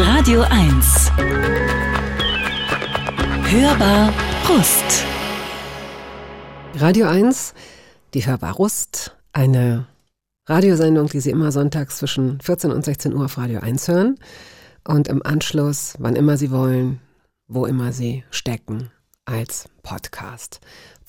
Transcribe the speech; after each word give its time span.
Radio 0.00 0.42
1. 0.42 1.10
Hörbar 3.50 4.14
Rust. 4.48 5.04
Radio 6.76 7.06
1, 7.08 7.52
die 8.14 8.24
Hörbar 8.24 8.52
Rust, 8.52 9.16
eine 9.32 9.86
Radiosendung, 10.46 11.08
die 11.08 11.18
Sie 11.18 11.30
immer 11.30 11.50
sonntags 11.50 11.98
zwischen 11.98 12.40
14 12.40 12.70
und 12.70 12.84
16 12.84 13.12
Uhr 13.12 13.24
auf 13.24 13.38
Radio 13.38 13.58
1 13.58 13.88
hören 13.88 14.20
und 14.86 15.08
im 15.08 15.20
Anschluss, 15.26 15.94
wann 15.98 16.14
immer 16.14 16.36
Sie 16.36 16.52
wollen, 16.52 17.00
wo 17.48 17.66
immer 17.66 17.90
Sie 17.90 18.22
stecken, 18.30 18.92
als 19.24 19.68
Podcast. 19.82 20.60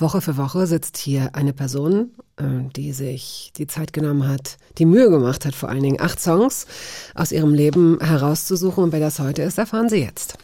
Woche 0.02 0.22
für 0.22 0.38
Woche 0.38 0.66
sitzt 0.66 0.98
hier 0.98 1.36
eine 1.36 1.54
Person, 1.54 2.12
äh, 2.38 2.44
die 2.76 2.94
sich 2.94 3.52
die 3.58 3.68
Zeit 3.68 3.94
genommen 3.94 4.28
hat, 4.28 4.58
die 4.78 4.86
Mühe 4.86 5.10
gemacht 5.10 5.46
hat, 5.46 5.56
vor 5.56 5.70
allen 5.70 5.84
Dingen 5.84 6.02
acht 6.02 6.20
Songs 6.20 6.68
aus 7.16 7.32
ihrem 7.32 7.54
Leben 7.54 8.00
herauszusuchen. 8.02 8.86
Und 8.86 8.92
wer 8.94 9.00
das 9.00 9.20
heute 9.20 9.42
ist, 9.42 9.58
erfahren 9.58 9.90
Sie 9.90 10.02
jetzt. 10.02 10.38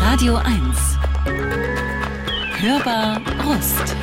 Radio 0.00 0.36
1. 0.36 0.48
Hörbar 2.58 3.20
Rust. 3.44 3.94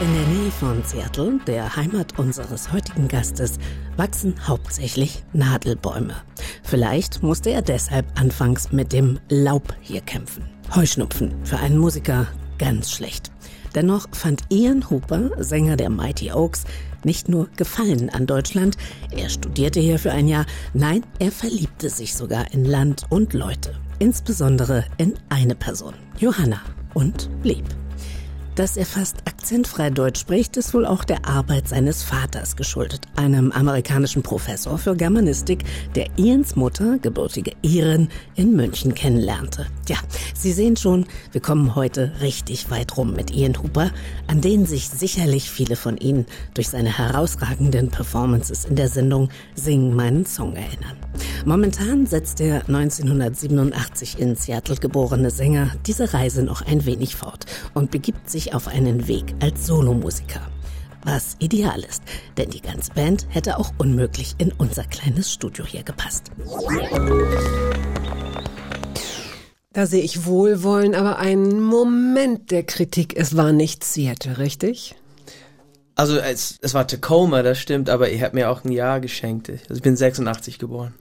In 0.00 0.12
der 0.12 0.26
Nähe 0.26 0.50
von 0.50 0.82
Seattle, 0.82 1.38
der 1.46 1.76
Heimat 1.76 2.18
unseres 2.18 2.72
heutigen 2.72 3.06
Gastes, 3.06 3.58
wachsen 3.96 4.34
hauptsächlich 4.46 5.22
Nadelbäume. 5.32 6.16
Vielleicht 6.64 7.22
musste 7.22 7.50
er 7.50 7.62
deshalb 7.62 8.06
anfangs 8.20 8.72
mit 8.72 8.92
dem 8.92 9.20
Laub 9.28 9.72
hier 9.80 10.00
kämpfen. 10.00 10.44
Heuschnupfen 10.74 11.32
für 11.44 11.58
einen 11.58 11.78
Musiker 11.78 12.26
ganz 12.64 12.90
schlecht. 12.90 13.30
Dennoch 13.74 14.08
fand 14.12 14.44
Ian 14.48 14.88
Hooper, 14.88 15.30
Sänger 15.38 15.76
der 15.76 15.90
Mighty 15.90 16.32
Oaks, 16.32 16.64
nicht 17.04 17.28
nur 17.28 17.48
Gefallen 17.56 18.08
an 18.08 18.26
Deutschland, 18.26 18.78
er 19.10 19.28
studierte 19.28 19.80
hier 19.80 19.98
für 19.98 20.12
ein 20.12 20.28
Jahr, 20.28 20.46
nein, 20.72 21.04
er 21.18 21.30
verliebte 21.30 21.90
sich 21.90 22.14
sogar 22.14 22.54
in 22.54 22.64
Land 22.64 23.04
und 23.10 23.34
Leute, 23.34 23.74
insbesondere 23.98 24.86
in 24.96 25.12
eine 25.28 25.54
Person, 25.54 25.92
Johanna, 26.18 26.62
und 26.94 27.28
blieb. 27.42 27.66
Dass 28.54 28.76
er 28.76 28.86
fast 28.86 29.16
akzentfrei 29.26 29.90
Deutsch 29.90 30.20
spricht, 30.20 30.56
ist 30.56 30.74
wohl 30.74 30.86
auch 30.86 31.02
der 31.02 31.26
Arbeit 31.26 31.66
seines 31.66 32.04
Vaters 32.04 32.54
geschuldet, 32.54 33.00
einem 33.16 33.50
amerikanischen 33.50 34.22
Professor 34.22 34.78
für 34.78 34.94
Germanistik, 34.94 35.64
der 35.96 36.06
Ians 36.16 36.54
Mutter, 36.54 36.98
gebürtige 37.00 37.50
Iren, 37.62 38.10
in 38.36 38.54
München 38.54 38.94
kennenlernte. 38.94 39.66
Ja, 39.88 39.96
Sie 40.36 40.52
sehen 40.52 40.76
schon, 40.76 41.06
wir 41.32 41.40
kommen 41.40 41.74
heute 41.74 42.12
richtig 42.20 42.70
weit 42.70 42.96
rum 42.96 43.14
mit 43.14 43.32
Ian 43.32 43.60
Hooper, 43.60 43.90
an 44.28 44.40
den 44.40 44.66
sich 44.66 44.88
sicherlich 44.88 45.50
viele 45.50 45.74
von 45.74 45.96
Ihnen 45.96 46.24
durch 46.54 46.68
seine 46.68 46.96
herausragenden 46.96 47.90
Performances 47.90 48.66
in 48.66 48.76
der 48.76 48.88
Sendung 48.88 49.30
Sing 49.56 49.96
meinen 49.96 50.26
Song 50.26 50.54
erinnern. 50.54 50.96
Momentan 51.44 52.06
setzt 52.06 52.38
der 52.38 52.68
1987 52.68 54.18
in 54.18 54.36
Seattle 54.36 54.76
geborene 54.76 55.30
Sänger 55.30 55.72
diese 55.86 56.14
Reise 56.14 56.42
noch 56.42 56.62
ein 56.62 56.86
wenig 56.86 57.16
fort 57.16 57.46
und 57.74 57.90
begibt 57.90 58.30
sich 58.30 58.43
auf 58.52 58.68
einen 58.68 59.08
Weg 59.08 59.34
als 59.40 59.66
Solomusiker. 59.66 60.40
Was 61.04 61.36
ideal 61.38 61.80
ist, 61.84 62.02
denn 62.36 62.50
die 62.50 62.60
ganze 62.60 62.92
Band 62.92 63.26
hätte 63.28 63.58
auch 63.58 63.72
unmöglich 63.78 64.34
in 64.38 64.52
unser 64.52 64.84
kleines 64.84 65.32
Studio 65.32 65.64
hier 65.64 65.82
gepasst. 65.82 66.30
Da 69.72 69.86
sehe 69.86 70.02
ich 70.02 70.26
Wohlwollen, 70.26 70.94
aber 70.94 71.18
ein 71.18 71.60
Moment 71.60 72.50
der 72.50 72.64
Kritik. 72.64 73.16
Es 73.16 73.36
war 73.36 73.52
nicht 73.52 73.84
Seattle, 73.84 74.38
richtig? 74.38 74.94
Also 75.96 76.16
es, 76.16 76.58
es 76.60 76.74
war 76.74 76.86
Tacoma, 76.86 77.42
das 77.42 77.58
stimmt, 77.58 77.88
aber 77.88 78.10
ihr 78.10 78.22
habt 78.22 78.34
mir 78.34 78.50
auch 78.50 78.64
ein 78.64 78.72
Jahr 78.72 79.00
geschenkt. 79.00 79.48
Also 79.50 79.74
ich 79.74 79.82
bin 79.82 79.96
86 79.96 80.58
geboren. 80.58 80.94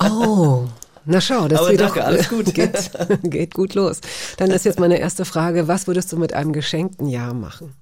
Oh, 0.00 0.66
na 1.06 1.20
schau, 1.20 1.48
das 1.48 1.68
geht 1.68 1.80
danke, 1.80 2.00
doch, 2.00 2.06
alles 2.06 2.28
gut. 2.28 2.46
Geht, 2.54 2.90
geht 3.22 3.54
gut 3.54 3.74
los. 3.74 4.00
Dann 4.36 4.50
ist 4.50 4.64
jetzt 4.64 4.80
meine 4.80 4.98
erste 4.98 5.24
Frage, 5.24 5.68
was 5.68 5.86
würdest 5.86 6.12
du 6.12 6.16
mit 6.16 6.32
einem 6.32 6.52
geschenkten 6.52 7.06
Jahr 7.06 7.32
machen? 7.32 7.74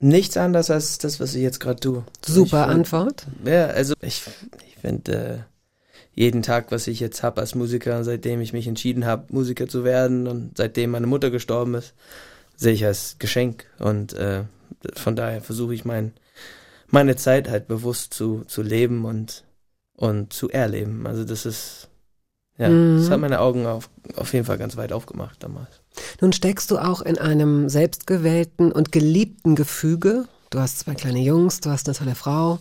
Nichts 0.00 0.36
anderes 0.36 0.70
als 0.70 0.98
das, 0.98 1.18
was 1.20 1.34
ich 1.34 1.42
jetzt 1.42 1.60
gerade 1.60 1.80
tue. 1.80 2.04
Super 2.24 2.66
ich, 2.66 2.74
Antwort. 2.74 3.26
Ja, 3.44 3.66
also 3.66 3.94
ich, 4.00 4.22
ich 4.66 4.76
finde 4.80 5.12
äh, 5.12 5.38
jeden 6.14 6.42
Tag, 6.42 6.70
was 6.70 6.86
ich 6.86 7.00
jetzt 7.00 7.22
habe 7.22 7.40
als 7.40 7.54
Musiker, 7.54 8.02
seitdem 8.04 8.40
ich 8.40 8.52
mich 8.52 8.66
entschieden 8.66 9.06
habe, 9.06 9.32
Musiker 9.32 9.68
zu 9.68 9.84
werden 9.84 10.26
und 10.26 10.56
seitdem 10.56 10.90
meine 10.90 11.06
Mutter 11.06 11.30
gestorben 11.30 11.74
ist, 11.74 11.94
sehe 12.56 12.72
ich 12.72 12.84
als 12.84 13.16
Geschenk. 13.18 13.66
Und 13.78 14.12
äh, 14.14 14.44
von 14.94 15.16
daher 15.16 15.42
versuche 15.42 15.74
ich 15.74 15.84
mein, 15.84 16.12
meine 16.88 17.16
Zeit 17.16 17.48
halt 17.48 17.66
bewusst 17.66 18.14
zu, 18.14 18.44
zu 18.46 18.62
leben 18.62 19.04
und, 19.04 19.44
und 19.98 20.32
zu 20.32 20.48
erleben. 20.48 21.06
Also 21.06 21.24
das 21.24 21.44
ist, 21.44 21.88
ja, 22.56 22.68
Mhm. 22.68 22.98
das 23.00 23.10
hat 23.10 23.20
meine 23.20 23.40
Augen 23.40 23.66
auf, 23.66 23.90
auf 24.16 24.32
jeden 24.32 24.46
Fall 24.46 24.56
ganz 24.58 24.76
weit 24.76 24.92
aufgemacht 24.92 25.42
damals. 25.42 25.68
Nun 26.20 26.32
steckst 26.32 26.70
du 26.70 26.78
auch 26.78 27.02
in 27.02 27.18
einem 27.18 27.68
selbstgewählten 27.68 28.70
und 28.72 28.92
geliebten 28.92 29.56
Gefüge. 29.56 30.26
Du 30.50 30.60
hast 30.60 30.78
zwei 30.78 30.94
kleine 30.94 31.20
Jungs, 31.20 31.60
du 31.60 31.70
hast 31.70 31.88
eine 31.88 31.96
tolle 31.98 32.14
Frau, 32.14 32.58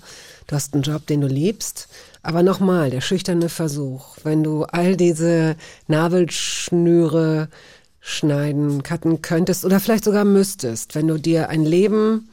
du 0.48 0.56
hast 0.56 0.74
einen 0.74 0.84
Job, 0.84 1.06
den 1.06 1.22
du 1.22 1.28
liebst. 1.28 1.88
Aber 2.24 2.42
nochmal, 2.44 2.90
der 2.90 3.02
schüchterne 3.02 3.48
Versuch, 3.50 4.18
wenn 4.24 4.44
du 4.44 4.64
all 4.64 4.98
diese 4.98 5.56
Nabelschnüre 5.88 7.50
schneiden, 8.00 8.84
cutten 8.84 9.22
könntest 9.22 9.64
oder 9.64 9.80
vielleicht 9.80 10.04
sogar 10.06 10.26
müsstest, 10.26 10.96
wenn 10.96 11.08
du 11.08 11.18
dir 11.18 11.50
ein 11.50 11.64
Leben 11.64 12.30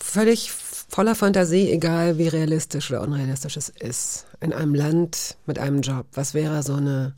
völlig 0.00 0.50
voller 0.94 1.16
Fantasie, 1.16 1.70
egal 1.72 2.18
wie 2.18 2.28
realistisch 2.28 2.90
oder 2.90 3.02
unrealistisch 3.02 3.56
es 3.56 3.68
ist, 3.68 4.26
in 4.40 4.52
einem 4.52 4.74
Land 4.74 5.36
mit 5.44 5.58
einem 5.58 5.80
Job, 5.80 6.06
was 6.12 6.34
wäre 6.34 6.62
so 6.62 6.74
eine 6.74 7.16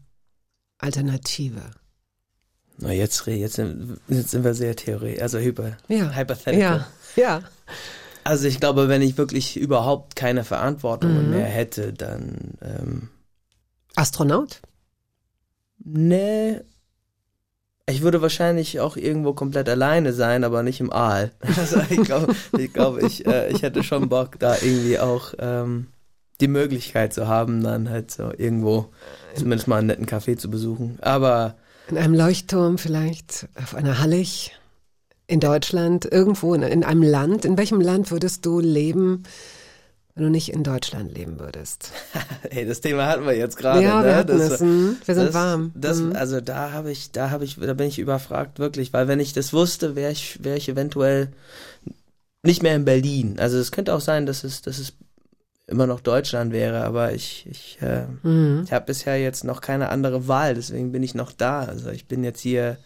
Alternative? 0.79 1.61
Na, 2.79 2.91
jetzt, 2.93 3.27
jetzt, 3.27 3.55
sind, 3.57 4.01
jetzt 4.09 4.31
sind 4.31 4.45
wir 4.45 4.55
sehr 4.55 4.77
theoretisch, 4.77 5.21
also 5.23 5.39
hyper, 5.39 5.77
Ja. 5.89 6.11
hypothetical. 6.15 6.87
Ja, 7.17 7.23
ja. 7.23 7.43
Also 8.25 8.49
ich 8.49 8.61
glaube, 8.61 8.89
wenn 8.89 9.03
ich 9.03 9.19
wirklich 9.19 9.57
überhaupt 9.59 10.17
keine 10.17 10.43
Verantwortung 10.45 11.25
Mhm. 11.25 11.31
mehr 11.31 11.47
hätte, 11.47 11.93
dann 11.93 12.55
ähm, 12.63 13.09
Astronaut? 13.95 14.63
nee. 15.79 16.61
Ich 17.89 18.03
würde 18.03 18.21
wahrscheinlich 18.21 18.81
auch 18.81 18.97
irgendwo 18.97 19.33
komplett 19.33 19.69
alleine 19.69 20.13
sein, 20.13 20.43
aber 20.43 20.65
nicht 20.65 20.81
im 20.81 20.93
Aal. 20.93 21.31
Also 21.57 21.81
ich 21.89 22.03
glaube, 22.03 22.35
ich, 22.59 22.73
glaub, 22.73 23.01
ich, 23.01 23.25
äh, 23.27 23.49
ich 23.53 23.63
hätte 23.63 23.85
schon 23.85 24.09
Bock, 24.09 24.39
da 24.41 24.57
irgendwie 24.57 24.99
auch 24.99 25.35
ähm, 25.39 25.87
die 26.41 26.49
Möglichkeit 26.49 27.15
zu 27.15 27.29
haben, 27.29 27.63
dann 27.63 27.89
halt 27.89 28.11
so 28.11 28.33
irgendwo 28.37 28.91
zumindest 29.37 29.69
mal 29.69 29.79
einen 29.79 29.87
netten 29.87 30.07
Café 30.07 30.37
zu 30.37 30.51
besuchen. 30.51 30.99
Aber 31.01 31.55
In 31.89 31.97
einem 31.97 32.15
Leuchtturm 32.15 32.77
vielleicht, 32.77 33.49
auf 33.55 33.75
einer 33.77 34.01
Hallig, 34.01 34.53
in 35.29 35.41
Deutschland, 35.41 36.07
irgendwo 36.11 36.55
in, 36.55 36.63
in 36.63 36.85
einem 36.85 37.03
Land. 37.03 37.45
In 37.45 37.57
welchem 37.57 37.81
Land 37.81 38.11
würdest 38.11 38.47
du 38.47 38.61
leben, 38.61 39.25
wenn 40.17 40.25
du 40.25 40.31
nicht 40.31 40.51
in 40.53 40.65
Deutschland 40.65 41.15
leben 41.15 41.39
würdest? 41.39 41.93
hey, 42.51 42.67
das 42.67 42.81
Thema 42.81 43.07
hatten 43.07 43.25
wir 43.27 43.37
jetzt 43.37 43.57
gerade. 43.57 43.83
ja, 43.83 44.01
ne? 44.01 44.07
wir 44.09 44.17
hatten 44.17 44.39
Das- 44.39 44.51
es. 44.53 44.61
hm? 44.61 44.97
Wir 45.05 45.15
sind 45.15 45.27
das, 45.27 45.35
warm. 45.35 45.73
Das, 45.77 45.99
Hm. 45.99 46.17
Also 46.17 46.41
da 46.41 46.73
habe 46.73 46.91
ich, 46.91 47.13
da 47.13 47.31
habe 47.31 47.45
ich, 47.45 47.57
da 47.61 47.75
bin 47.75 47.87
ich 47.87 47.99
überfragt 48.01 48.59
wirklich, 48.59 48.93
weil 48.93 49.07
wenn 49.09 49.21
ich 49.21 49.33
das 49.35 49.53
wusste, 49.53 49.95
wäre 49.95 50.11
ich, 50.11 50.43
wäre 50.43 50.57
ich 50.57 50.69
eventuell 50.69 51.29
nicht 52.43 52.63
mehr 52.63 52.75
in 52.75 52.85
Berlin. 52.85 53.37
Also 53.39 53.59
es 53.59 53.71
könnte 53.73 53.95
auch 53.95 54.01
sein, 54.01 54.25
dass 54.27 54.43
es, 54.43 54.63
dass 54.63 54.79
es 54.79 54.95
immer 55.67 55.87
noch 55.89 56.01
Deutschland 56.01 56.53
wäre, 56.53 56.85
aber 56.85 57.13
ich, 57.13 57.45
ich, 57.51 57.79
äh, 57.83 58.07
Mhm. 58.23 58.63
ich 58.65 58.73
habe 58.73 58.87
bisher 58.87 59.21
jetzt 59.21 59.43
noch 59.45 59.61
keine 59.61 59.89
andere 59.91 60.29
Wahl, 60.29 60.55
deswegen 60.55 60.93
bin 60.93 61.03
ich 61.03 61.15
noch 61.15 61.33
da. 61.33 61.65
Also 61.65 61.91
ich 61.91 62.07
bin 62.07 62.23
jetzt 62.25 62.41
hier 62.41 62.79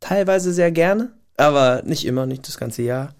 teilweise 0.00 0.52
sehr 0.52 0.70
gerne, 0.70 1.10
aber 1.36 1.82
nicht 1.84 2.04
immer, 2.06 2.26
nicht 2.26 2.46
das 2.46 2.58
ganze 2.58 2.82
Jahr. 2.82 3.14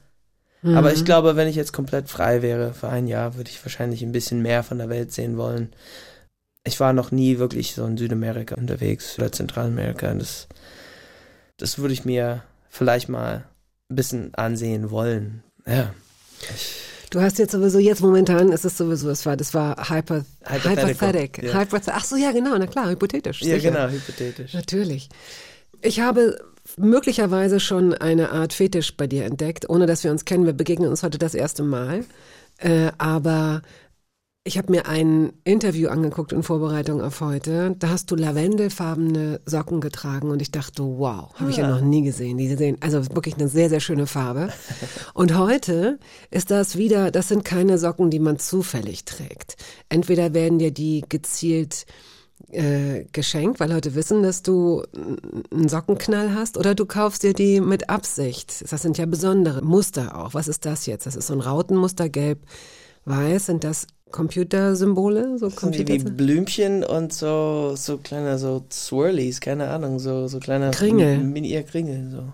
Mhm. 0.63 0.77
Aber 0.77 0.93
ich 0.93 1.05
glaube, 1.05 1.37
wenn 1.37 1.49
ich 1.49 1.57
jetzt 1.57 1.73
komplett 1.73 2.09
frei 2.09 2.43
wäre 2.43 2.75
für 2.75 2.89
ein 2.89 3.07
Jahr, 3.07 3.37
würde 3.37 3.51
ich 3.51 3.65
wahrscheinlich 3.65 4.03
ein 4.03 4.13
bisschen 4.13 4.43
mehr 4.43 4.63
von 4.63 4.79
der 4.79 4.89
Welt 4.89 5.13
sehen 5.13 5.37
wollen. 5.37 5.73
Ich 6.65 6.81
war 6.81 6.93
noch 6.93 7.11
nie 7.13 7.39
wirklich 7.39 7.75
so 7.75 7.85
in 7.87 7.97
Südamerika 7.97 8.55
unterwegs 8.57 9.17
oder 9.19 9.31
Zentralamerika. 9.33 10.13
Das, 10.15 10.49
das 11.57 11.79
würde 11.79 11.95
ich 11.95 12.05
mir 12.05 12.43
vielleicht 12.69 13.09
mal 13.09 13.45
ein 13.91 13.97
bisschen 13.97 14.35
ansehen 14.35 14.91
wollen. 14.91 15.43
Ja. 15.67 15.95
Du 17.11 17.23
hast 17.23 17.39
jetzt 17.39 17.53
sowieso, 17.53 17.79
jetzt 17.79 18.03
momentan 18.03 18.51
ist 18.53 18.67
es 18.67 18.77
sowieso, 18.77 19.09
es 19.09 19.25
war, 19.25 19.37
das 19.37 19.55
war 19.55 19.89
hyper, 19.89 20.27
Hypothetical, 20.45 20.89
hypothetic. 20.89 21.43
ja. 21.43 21.55
Hypoth- 21.59 21.91
Ach 21.91 22.05
so, 22.05 22.17
ja, 22.17 22.33
genau, 22.33 22.57
na 22.59 22.67
klar, 22.67 22.91
hypothetisch. 22.91 23.41
Ja, 23.43 23.55
sicher. 23.55 23.71
genau, 23.71 23.89
hypothetisch. 23.89 24.53
Natürlich. 24.53 25.09
Ich 25.81 26.01
habe 26.01 26.39
möglicherweise 26.79 27.61
schon 27.61 27.95
eine 27.95 28.31
Art 28.33 28.53
Fetisch 28.53 28.97
bei 28.97 29.07
dir 29.07 29.25
entdeckt, 29.25 29.69
ohne 29.69 29.87
dass 29.87 30.05
wir 30.05 30.11
uns 30.11 30.25
kennen. 30.25 30.47
Wir 30.47 30.53
begegnen 30.53 30.89
uns 30.91 31.03
heute 31.03 31.19
das 31.19 31.35
erste 31.35 31.63
Mal. 31.63 32.05
Äh, 32.59 32.91
aber 32.99 33.63
Ich 34.45 34.57
habe 34.57 34.73
mir 34.73 34.87
ein 34.87 35.35
Interview 35.45 35.91
angeguckt 35.91 36.33
in 36.33 36.43
Vorbereitung 36.43 37.03
auf 37.03 37.21
heute. 37.21 37.77
Da 37.79 37.91
hast 37.91 38.11
du 38.11 38.17
lavendelfarbene 38.17 39.43
Socken 39.45 39.83
getragen 39.83 40.31
und 40.31 40.41
ich 40.41 40.51
dachte, 40.51 40.83
wow, 40.85 41.35
habe 41.35 41.51
ich 41.51 41.59
ja 41.59 41.69
noch 41.69 41.83
nie 41.83 42.01
gesehen. 42.01 42.39
Die 42.39 42.55
sehen 42.57 42.79
also 42.81 43.05
wirklich 43.15 43.35
eine 43.35 43.49
sehr, 43.49 43.69
sehr 43.69 43.81
schöne 43.81 44.07
Farbe. 44.07 44.49
Und 45.13 45.37
heute 45.37 45.99
ist 46.31 46.51
das 46.51 46.79
wieder, 46.79 47.11
das 47.11 47.29
sind 47.29 47.45
keine 47.45 47.77
Socken, 47.77 48.09
die 48.09 48.21
man 48.21 48.39
zufällig 48.39 49.05
trägt. 49.05 49.57
Entweder 49.91 50.33
werden 50.33 50.59
dir 50.59 50.71
die 50.71 51.05
gezielt 51.07 51.85
äh, 52.51 53.05
geschenkt, 53.13 53.61
weil 53.61 53.71
Leute 53.71 53.95
wissen, 53.95 54.23
dass 54.23 54.43
du 54.43 54.83
einen 55.53 55.69
Sockenknall 55.69 56.35
hast, 56.35 56.57
oder 56.57 56.75
du 56.75 56.87
kaufst 56.87 57.23
dir 57.23 57.35
die 57.35 57.61
mit 57.61 57.91
Absicht. 57.91 58.65
Das 58.71 58.83
sind 58.83 58.99
ja 58.99 59.07
besondere 59.07 59.63
Muster 59.63 60.17
auch. 60.17 60.35
Was 60.35 60.49
ist 60.49 60.65
das 60.65 60.87
jetzt? 60.87 61.07
Das 61.07 61.17
ist 61.17 61.27
so 61.27 61.35
ein 61.35 61.41
Rautenmuster, 61.41 62.09
gelb, 62.09 62.41
weiß. 63.05 63.47
Sind 63.47 63.65
das 63.65 63.87
Computersymbole? 64.11 65.39
So 65.39 65.51
sind 65.51 65.77
wie 65.77 65.99
Blümchen 65.99 66.85
und 66.85 67.13
so, 67.13 67.75
so 67.77 67.99
kleine 67.99 68.39
so 68.39 68.65
Swirlies, 68.71 69.41
keine 69.41 69.69
Ahnung, 69.69 69.99
so, 69.99 70.29
so 70.29 70.39
kleine 70.41 70.71
Kringel. 70.71 71.19
Mini 71.19 71.63
Kringel, 71.63 72.11
so. 72.11 72.33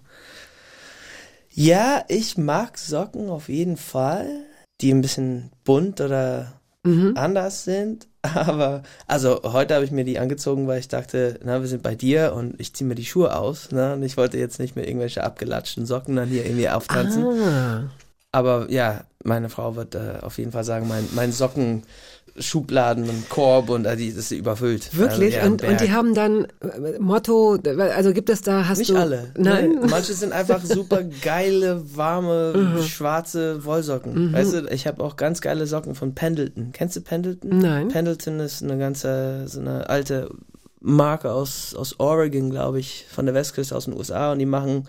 Ja, 1.51 2.05
ich 2.09 2.37
mag 2.37 2.79
Socken 2.79 3.29
auf 3.29 3.49
jeden 3.49 3.77
Fall, 3.77 4.45
die 4.81 4.93
ein 4.93 5.03
bisschen 5.03 5.51
bunt 5.65 6.01
oder 6.01 6.61
mhm. 6.85 7.13
anders 7.17 7.65
sind. 7.65 8.07
Aber, 8.23 8.83
also 9.07 9.41
heute 9.43 9.75
habe 9.75 9.85
ich 9.85 9.91
mir 9.91 10.05
die 10.05 10.19
angezogen, 10.19 10.67
weil 10.67 10.81
ich 10.81 10.89
dachte, 10.89 11.39
na, 11.45 11.61
wir 11.61 11.69
sind 11.69 11.83
bei 11.83 11.95
dir 11.95 12.33
und 12.35 12.59
ich 12.59 12.75
ziehe 12.75 12.89
mir 12.89 12.95
die 12.95 13.05
Schuhe 13.05 13.37
aus. 13.37 13.71
Ne? 13.73 13.95
Und 13.95 14.03
ich 14.03 14.17
wollte 14.17 14.39
jetzt 14.39 14.59
nicht 14.61 14.77
mehr 14.77 14.87
irgendwelche 14.87 15.25
abgelatschten 15.25 15.85
Socken 15.87 16.17
dann 16.17 16.29
hier 16.29 16.45
irgendwie 16.45 16.69
auftanzen. 16.69 17.25
Ah. 17.25 17.91
Aber 18.33 18.71
ja, 18.71 19.05
meine 19.23 19.49
Frau 19.49 19.77
wird 19.77 19.95
äh, 19.95 20.19
auf 20.21 20.39
jeden 20.39 20.53
Fall 20.53 20.65
sagen, 20.65 20.89
mein, 20.89 21.09
mein 21.15 21.33
Socken. 21.33 21.83
Schubladen 22.39 23.09
und 23.09 23.29
Korb 23.29 23.71
und 23.71 23.87
also, 23.87 24.05
das 24.05 24.17
ist 24.17 24.31
überfüllt. 24.33 24.97
Wirklich? 24.97 25.37
Also, 25.37 25.47
ja, 25.47 25.53
und, 25.53 25.63
und 25.63 25.81
die 25.81 25.93
haben 25.93 26.15
dann 26.15 26.47
äh, 26.61 26.99
Motto, 26.99 27.59
also 27.95 28.13
gibt 28.13 28.29
es 28.29 28.43
da, 28.43 28.67
hast 28.67 28.79
Nicht 28.79 28.91
du... 28.91 28.97
alle. 28.97 29.31
Nein? 29.37 29.77
Nein? 29.81 29.91
Manche 29.91 30.15
sind 30.15 30.33
einfach 30.33 30.61
super 30.65 31.05
geile, 31.23 31.83
warme, 31.97 32.53
mhm. 32.57 32.83
schwarze 32.83 33.65
Wollsocken. 33.65 34.29
Mhm. 34.29 34.33
Weißt 34.33 34.53
du, 34.53 34.67
ich 34.69 34.87
habe 34.87 35.03
auch 35.05 35.17
ganz 35.17 35.41
geile 35.41 35.67
Socken 35.67 35.95
von 35.95 36.15
Pendleton. 36.15 36.71
Kennst 36.73 36.97
du 36.97 37.03
Pendleton? 37.03 37.59
Nein. 37.59 37.89
Pendleton 37.89 38.41
ist 38.41 38.63
eine 38.63 38.79
ganze, 38.79 39.45
so 39.47 39.61
eine 39.61 39.89
alte 39.89 40.31
Marke 40.81 41.33
aus, 41.33 41.75
aus 41.75 41.99
Oregon, 41.99 42.51
glaube 42.51 42.81
ich, 42.81 43.07
von 43.09 43.27
der 43.27 43.35
Westküste 43.35 43.77
aus 43.77 43.85
den 43.85 43.95
USA 43.97 44.33
und 44.33 44.41
die 44.41 44.47
machen 44.47 44.89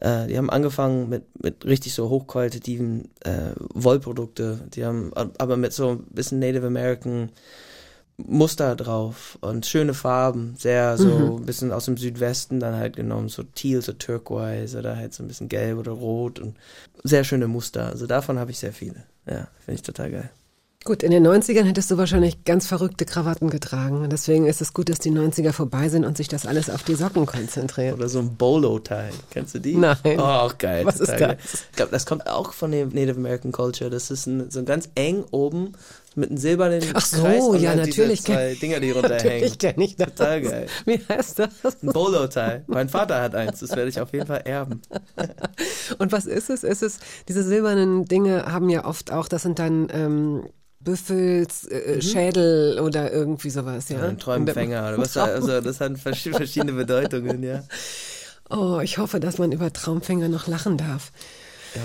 äh, 0.00 0.26
die 0.26 0.36
haben 0.36 0.50
angefangen 0.50 1.08
mit, 1.08 1.24
mit 1.42 1.64
richtig 1.64 1.94
so 1.94 2.08
hochqualitativen 2.08 3.10
äh, 3.20 3.52
Wollprodukte. 3.74 4.58
Die 4.74 4.84
haben 4.84 5.12
aber 5.14 5.56
mit 5.56 5.72
so 5.72 5.90
ein 5.90 6.04
bisschen 6.10 6.38
Native 6.38 6.66
American 6.66 7.30
Muster 8.16 8.76
drauf 8.76 9.38
und 9.40 9.64
schöne 9.64 9.94
Farben, 9.94 10.54
sehr 10.58 10.98
so 10.98 11.08
mhm. 11.08 11.36
ein 11.36 11.46
bisschen 11.46 11.72
aus 11.72 11.86
dem 11.86 11.96
Südwesten 11.96 12.60
dann 12.60 12.76
halt 12.76 12.96
genommen, 12.96 13.28
so 13.28 13.42
teal, 13.42 13.80
so 13.80 13.92
turquoise 13.92 14.78
oder 14.78 14.96
halt 14.96 15.14
so 15.14 15.22
ein 15.22 15.28
bisschen 15.28 15.48
gelb 15.48 15.78
oder 15.78 15.92
rot 15.92 16.38
und 16.38 16.56
sehr 17.02 17.24
schöne 17.24 17.48
Muster. 17.48 17.86
Also 17.86 18.06
davon 18.06 18.38
habe 18.38 18.50
ich 18.50 18.58
sehr 18.58 18.72
viele. 18.72 19.04
Ja, 19.26 19.48
finde 19.64 19.74
ich 19.74 19.82
total 19.82 20.10
geil. 20.10 20.30
Gut, 20.82 21.02
in 21.02 21.10
den 21.10 21.26
90ern 21.26 21.64
hättest 21.64 21.90
du 21.90 21.98
wahrscheinlich 21.98 22.42
ganz 22.44 22.66
verrückte 22.66 23.04
Krawatten 23.04 23.50
getragen. 23.50 24.00
Und 24.00 24.10
deswegen 24.10 24.46
ist 24.46 24.62
es 24.62 24.72
gut, 24.72 24.88
dass 24.88 24.98
die 24.98 25.10
90er 25.10 25.52
vorbei 25.52 25.90
sind 25.90 26.06
und 26.06 26.16
sich 26.16 26.26
das 26.26 26.46
alles 26.46 26.70
auf 26.70 26.82
die 26.82 26.94
Socken 26.94 27.26
konzentriert. 27.26 27.92
Oder 27.92 28.08
so 28.08 28.20
ein 28.20 28.34
Bolo-Tie. 28.36 29.10
Kennst 29.30 29.54
du 29.54 29.58
die? 29.58 29.74
Nein. 29.74 29.98
Oh, 30.16 30.22
auch 30.22 30.56
geil. 30.56 30.86
Was 30.86 30.98
ist 30.98 31.10
das? 31.10 31.20
Geil. 31.20 31.36
Ich 31.42 31.76
glaube, 31.76 31.92
das 31.92 32.06
kommt 32.06 32.26
auch 32.26 32.54
von 32.54 32.70
der 32.70 32.86
Native 32.86 33.16
American 33.16 33.52
Culture. 33.52 33.90
Das 33.90 34.10
ist 34.10 34.24
ein, 34.24 34.50
so 34.50 34.64
ganz 34.64 34.88
eng 34.94 35.22
oben 35.32 35.74
mit 36.14 36.30
einem 36.30 36.38
silbernen 36.38 36.82
Ach 36.94 37.04
so, 37.04 37.24
Kreis 37.24 37.44
und 37.44 37.60
ja, 37.60 37.74
natürlich. 37.74 38.22
Zwei 38.22 38.54
Dinger, 38.54 38.80
die 38.80 38.92
runterhängen. 38.92 39.34
Natürlich 39.34 39.58
kenne 39.58 39.84
ich 39.84 39.96
das. 39.96 40.14
Total 40.14 40.40
geil. 40.40 40.66
Wie 40.86 40.98
heißt 41.06 41.40
das? 41.40 41.82
Ein 41.82 41.92
Bolo-Tie. 41.92 42.62
Mein 42.68 42.88
Vater 42.88 43.20
hat 43.20 43.34
eins. 43.34 43.60
Das 43.60 43.76
werde 43.76 43.90
ich 43.90 44.00
auf 44.00 44.14
jeden 44.14 44.26
Fall 44.26 44.42
erben. 44.46 44.80
und 45.98 46.10
was 46.10 46.24
ist 46.24 46.48
es? 46.48 46.64
Ist 46.64 46.82
es, 46.82 47.00
diese 47.28 47.42
silbernen 47.42 48.06
Dinge 48.06 48.50
haben 48.50 48.70
ja 48.70 48.86
oft 48.86 49.12
auch, 49.12 49.28
das 49.28 49.42
sind 49.42 49.58
dann... 49.58 49.88
Ähm, 49.92 50.44
Büffels 50.80 51.66
äh, 51.66 51.96
mhm. 51.96 52.02
Schädel 52.02 52.80
oder 52.80 53.12
irgendwie 53.12 53.50
sowas, 53.50 53.88
ja. 53.90 53.98
ja 53.98 54.08
ein 54.08 54.18
Träumfänger 54.18 54.88
oder 54.88 54.98
was, 54.98 55.16
also 55.16 55.60
das 55.60 55.80
hat 55.80 55.98
verschiedene 55.98 56.72
Bedeutungen, 56.72 57.42
ja. 57.42 57.62
Oh, 58.48 58.80
ich 58.80 58.98
hoffe, 58.98 59.20
dass 59.20 59.38
man 59.38 59.52
über 59.52 59.72
Traumfänger 59.72 60.28
noch 60.28 60.46
lachen 60.48 60.76
darf. 60.76 61.12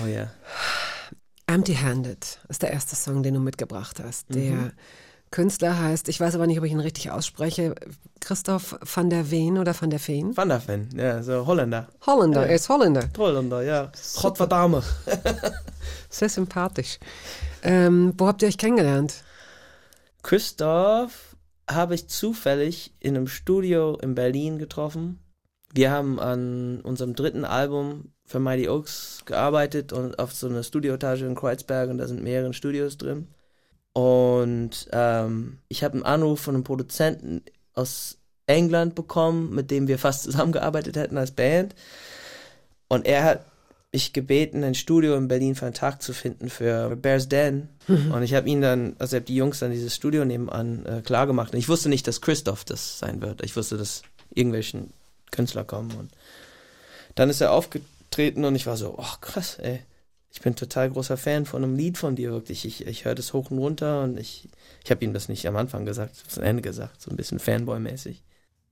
Oh 0.02 0.06
ja. 0.06 0.30
Empty-Handed 1.46 2.40
ist 2.48 2.62
der 2.62 2.72
erste 2.72 2.96
Song, 2.96 3.22
den 3.22 3.34
du 3.34 3.40
mitgebracht 3.40 4.02
hast. 4.04 4.34
Der 4.34 4.52
mhm. 4.52 4.72
Künstler 5.30 5.78
heißt, 5.78 6.08
ich 6.08 6.18
weiß 6.18 6.34
aber 6.34 6.46
nicht, 6.46 6.58
ob 6.58 6.64
ich 6.64 6.72
ihn 6.72 6.80
richtig 6.80 7.10
ausspreche, 7.10 7.74
Christoph 8.20 8.78
van 8.82 9.10
der 9.10 9.30
Veen 9.30 9.58
oder 9.58 9.80
van 9.80 9.90
der 9.90 10.00
Veen? 10.04 10.36
Van 10.36 10.48
der 10.48 10.66
Veen, 10.66 10.88
ja, 10.96 11.22
so 11.22 11.46
Holländer. 11.46 11.86
Holländer, 12.06 12.42
ja. 12.42 12.48
er 12.48 12.54
ist 12.56 12.68
Holländer. 12.68 13.08
Holländer, 13.16 13.62
ja. 13.62 13.92
Gottverdame. 14.20 14.82
Sehr 16.10 16.28
sympathisch. 16.28 16.98
Ähm, 17.62 18.14
wo 18.16 18.26
habt 18.26 18.42
ihr 18.42 18.48
euch 18.48 18.58
kennengelernt? 18.58 19.22
Christoph 20.22 21.36
habe 21.68 21.94
ich 21.94 22.08
zufällig 22.08 22.94
in 23.00 23.16
einem 23.16 23.28
Studio 23.28 23.96
in 23.96 24.14
Berlin 24.14 24.58
getroffen. 24.58 25.18
Wir 25.72 25.90
haben 25.90 26.18
an 26.20 26.80
unserem 26.80 27.14
dritten 27.14 27.44
Album 27.44 28.12
für 28.24 28.38
Mighty 28.38 28.68
Oaks 28.68 29.22
gearbeitet 29.24 29.92
und 29.92 30.18
auf 30.18 30.32
so 30.32 30.48
einer 30.48 30.62
Studioetage 30.62 31.22
in 31.22 31.34
Kreuzberg 31.34 31.90
und 31.90 31.98
da 31.98 32.06
sind 32.06 32.22
mehrere 32.22 32.54
Studios 32.54 32.98
drin. 32.98 33.28
Und 33.92 34.88
ähm, 34.92 35.58
ich 35.68 35.82
habe 35.82 35.94
einen 35.94 36.02
Anruf 36.02 36.40
von 36.40 36.54
einem 36.54 36.64
Produzenten 36.64 37.42
aus 37.72 38.18
England 38.46 38.94
bekommen, 38.94 39.54
mit 39.54 39.70
dem 39.70 39.88
wir 39.88 39.98
fast 39.98 40.22
zusammengearbeitet 40.24 40.96
hätten 40.96 41.18
als 41.18 41.30
Band. 41.30 41.74
Und 42.88 43.06
er 43.06 43.24
hat 43.24 43.46
mich 43.92 44.12
gebeten, 44.12 44.64
ein 44.64 44.74
Studio 44.74 45.16
in 45.16 45.28
Berlin 45.28 45.54
für 45.54 45.66
einen 45.66 45.74
Tag 45.74 46.02
zu 46.02 46.12
finden 46.12 46.50
für 46.50 46.96
Bears 46.96 47.28
Den. 47.28 47.68
Mhm. 47.86 48.12
Und 48.12 48.22
ich 48.22 48.34
habe 48.34 48.48
ihn 48.48 48.60
dann, 48.60 48.96
also 48.98 49.16
ich 49.16 49.20
habe 49.20 49.26
die 49.26 49.36
Jungs 49.36 49.60
dann 49.60 49.70
dieses 49.70 49.94
Studio 49.94 50.24
nebenan 50.24 50.84
äh, 50.84 51.02
klar 51.02 51.26
gemacht. 51.26 51.52
Und 51.52 51.58
ich 51.58 51.68
wusste 51.68 51.88
nicht, 51.88 52.06
dass 52.06 52.20
Christoph 52.20 52.64
das 52.64 52.98
sein 52.98 53.22
wird. 53.22 53.42
Ich 53.42 53.56
wusste, 53.56 53.76
dass 53.76 54.02
irgendwelchen 54.34 54.92
Künstler 55.30 55.64
kommen. 55.64 55.92
Und 55.92 56.10
dann 57.14 57.30
ist 57.30 57.40
er 57.40 57.52
aufgetreten 57.52 58.44
und 58.44 58.54
ich 58.54 58.66
war 58.66 58.76
so, 58.76 58.96
ach 58.98 59.16
oh, 59.16 59.20
krass, 59.20 59.58
ey 59.60 59.80
ich 60.36 60.42
bin 60.42 60.54
total 60.54 60.90
großer 60.90 61.16
Fan 61.16 61.46
von 61.46 61.64
einem 61.64 61.76
Lied 61.76 61.96
von 61.96 62.14
dir, 62.14 62.30
wirklich. 62.30 62.66
Ich, 62.66 62.86
ich 62.86 63.06
höre 63.06 63.14
das 63.14 63.32
hoch 63.32 63.50
und 63.50 63.58
runter 63.58 64.02
und 64.02 64.20
ich, 64.20 64.50
ich 64.84 64.90
habe 64.90 65.02
ihm 65.02 65.14
das 65.14 65.30
nicht 65.30 65.48
am 65.48 65.56
Anfang 65.56 65.86
gesagt, 65.86 66.14
ich 66.14 66.30
habe 66.30 66.42
am 66.42 66.48
Ende 66.50 66.62
gesagt, 66.62 67.00
so 67.00 67.10
ein 67.10 67.16
bisschen 67.16 67.38
Fanboy-mäßig. 67.38 68.22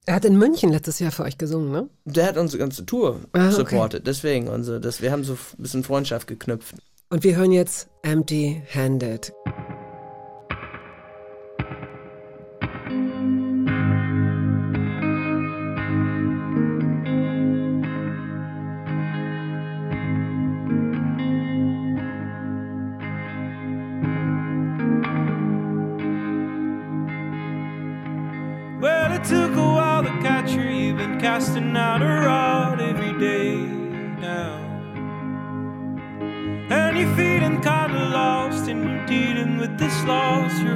Er 0.06 0.15
hat 0.17 0.25
in 0.25 0.37
München 0.37 0.71
letztes 0.71 0.99
Jahr 0.99 1.11
für 1.11 1.23
euch 1.23 1.39
gesungen, 1.39 1.73
ne? 1.73 1.89
Der 2.05 2.27
hat 2.27 2.37
unsere 2.37 2.59
ganze 2.59 2.85
Tour 2.85 3.21
ah, 3.33 3.51
supportet, 3.51 4.01
okay. 4.01 4.11
deswegen. 4.11 4.49
Unsere, 4.49 4.81
das, 4.81 5.01
wir 5.01 5.11
haben 5.11 5.25
so 5.25 5.33
ein 5.33 5.39
bisschen 5.62 5.83
Freundschaft 5.83 6.27
geknüpft. 6.27 6.75
Und 7.08 7.25
wir 7.25 7.37
hören 7.37 7.53
jetzt 7.53 7.89
Empty 8.03 8.63
Handed. 8.75 9.32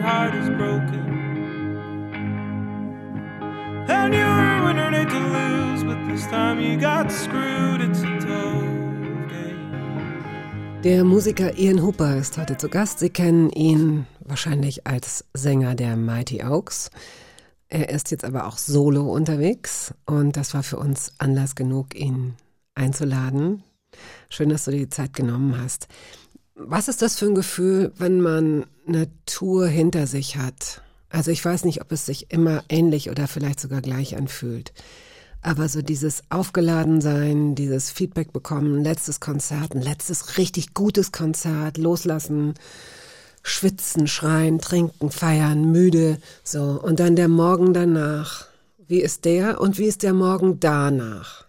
Heart 0.09 0.35
is 0.35 0.49
broken. 0.61 1.05
And 3.89 4.15
you 4.15 4.29
were 4.39 4.65
winning 4.67 4.95
it 5.03 5.09
to 5.11 5.21
lose, 5.37 5.85
but 5.85 5.99
this 6.09 6.27
time 6.27 6.59
you 6.61 6.81
got 6.81 7.13
screwed, 7.13 7.81
it's 7.83 8.03
a 8.03 8.19
game. 8.25 9.49
Der 10.83 11.05
Musiker 11.05 11.59
Ian 11.59 11.83
Hooper 11.83 12.17
ist 12.17 12.39
heute 12.39 12.57
zu 12.57 12.69
Gast. 12.69 13.01
Sie 13.01 13.11
kennen 13.11 13.51
ihn 13.51 14.07
wahrscheinlich 14.21 14.87
als 14.87 15.25
Sänger 15.35 15.75
der 15.75 15.97
Mighty 15.97 16.43
Oaks. 16.43 16.91
Er 17.69 17.91
ist 17.91 18.11
jetzt 18.11 18.25
aber 18.25 18.47
auch 18.47 18.57
solo 18.57 19.13
unterwegs 19.13 19.93
und 20.07 20.39
das 20.39 20.55
war 20.55 20.63
für 20.63 20.79
uns 20.79 21.13
Anlass 21.19 21.55
genug, 21.55 21.95
ihn 21.95 22.35
einzuladen. 22.75 23.63
Schön, 24.31 24.49
dass 24.49 24.65
du 24.65 24.71
dir 24.71 24.79
die 24.79 24.89
Zeit 24.89 25.13
genommen 25.13 25.61
hast. 25.61 25.89
Was 26.55 26.89
ist 26.89 27.03
das 27.03 27.19
für 27.19 27.27
ein 27.27 27.35
Gefühl, 27.35 27.93
wenn 27.99 28.21
man 28.21 28.65
eine 28.89 29.09
Tour 29.27 29.67
hinter 29.67 30.07
sich 30.07 30.37
hat? 30.37 30.83
Also 31.11 31.31
ich 31.31 31.45
weiß 31.45 31.65
nicht, 31.65 31.81
ob 31.81 31.93
es 31.93 32.07
sich 32.07 32.31
immer 32.31 32.63
ähnlich 32.69 33.11
oder 33.11 33.29
vielleicht 33.29 33.61
sogar 33.61 33.81
gleich 33.81 34.17
anfühlt. 34.17 34.73
Aber 35.41 35.69
so 35.69 35.83
dieses 35.83 36.23
Aufgeladensein, 36.31 37.55
dieses 37.55 37.91
Feedback 37.91 38.33
bekommen, 38.33 38.83
letztes 38.83 39.21
Konzert, 39.21 39.75
ein 39.75 39.83
letztes 39.83 40.37
richtig 40.37 40.75
gutes 40.75 41.13
Konzert, 41.13 41.79
loslassen, 41.79 42.55
schwitzen, 43.43 44.07
schreien, 44.07 44.59
trinken, 44.59 45.11
feiern, 45.11 45.71
müde, 45.71 46.19
so. 46.43 46.81
Und 46.83 47.01
dann 47.01 47.17
der 47.17 47.29
Morgen 47.29 47.73
danach. 47.73 48.47
Wie 48.87 49.01
ist 49.01 49.25
der 49.25 49.61
und 49.61 49.79
wie 49.79 49.87
ist 49.87 50.03
der 50.03 50.15
Morgen 50.15 50.61
danach? 50.61 51.47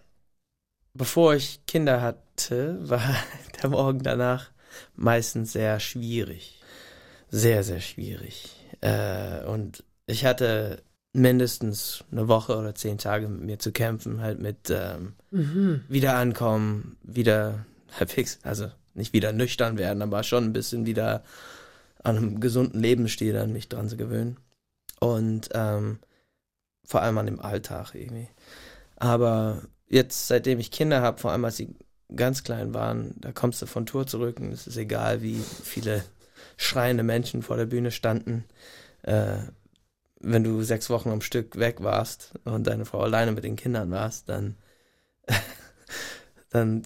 Bevor 0.94 1.36
ich 1.36 1.62
Kinder 1.66 2.02
hatte, 2.02 2.78
war 2.82 3.02
der 3.62 3.70
Morgen 3.70 4.04
danach 4.04 4.52
meistens 4.96 5.54
sehr 5.54 5.80
schwierig. 5.80 6.59
Sehr, 7.30 7.64
sehr 7.64 7.80
schwierig. 7.80 8.56
Äh, 8.82 9.46
und 9.46 9.84
ich 10.06 10.26
hatte 10.26 10.82
mindestens 11.14 12.04
eine 12.12 12.28
Woche 12.28 12.58
oder 12.58 12.76
zehn 12.76 12.98
Tage 12.98 13.28
mit 13.28 13.42
mir 13.42 13.60
zu 13.60 13.72
kämpfen, 13.72 14.22
halt 14.22 14.40
mit 14.40 14.70
ähm, 14.70 15.14
Mhm. 15.32 15.84
wieder 15.88 16.16
ankommen, 16.16 16.98
wieder 17.04 17.66
halbwegs, 18.00 18.40
also 18.44 18.72
nicht 18.94 19.14
wieder 19.14 19.32
nüchtern 19.32 19.78
werden, 19.78 20.02
aber 20.02 20.24
schon 20.24 20.46
ein 20.46 20.54
bisschen 20.54 20.86
wieder 20.86 21.24
an 22.04 22.18
einem 22.18 22.40
gesunden 22.40 22.80
Lebensstil 22.82 23.38
an 23.38 23.52
mich 23.54 23.70
dran 23.70 23.90
zu 23.90 23.98
gewöhnen. 23.98 24.38
Und 25.00 25.50
ähm, 25.54 26.00
vor 26.84 27.02
allem 27.02 27.18
an 27.18 27.28
dem 27.28 27.40
Alltag 27.40 27.94
irgendwie. 27.94 28.28
Aber 28.96 29.62
jetzt, 29.88 30.28
seitdem 30.28 30.60
ich 30.60 30.72
Kinder 30.72 31.02
habe, 31.02 31.20
vor 31.20 31.32
allem 31.32 31.46
als 31.46 31.58
sie 31.58 31.76
ganz 32.16 32.44
klein 32.44 32.74
waren, 32.74 33.14
da 33.18 33.32
kommst 33.32 33.62
du 33.62 33.66
von 33.66 33.86
Tour 33.86 34.08
zurück 34.08 34.40
und 34.40 34.52
es 34.52 34.66
ist 34.68 34.78
egal, 34.78 35.22
wie 35.22 35.40
viele 35.64 36.04
schreiende 36.58 37.04
Menschen 37.04 37.42
vor 37.42 37.58
der 37.58 37.66
Bühne 37.66 37.92
standen. 37.92 38.46
Äh, 39.04 39.38
wenn 40.22 40.44
du 40.44 40.62
sechs 40.64 40.90
Wochen 40.90 41.10
am 41.10 41.22
Stück 41.22 41.58
weg 41.58 41.78
warst 41.82 42.34
und 42.44 42.68
deine 42.68 42.86
Frau 42.86 43.00
alleine 43.02 43.32
mit 43.32 43.44
den 43.44 43.56
Kindern 43.56 43.90
warst, 43.92 44.28
dann, 44.28 44.56
dann 46.50 46.84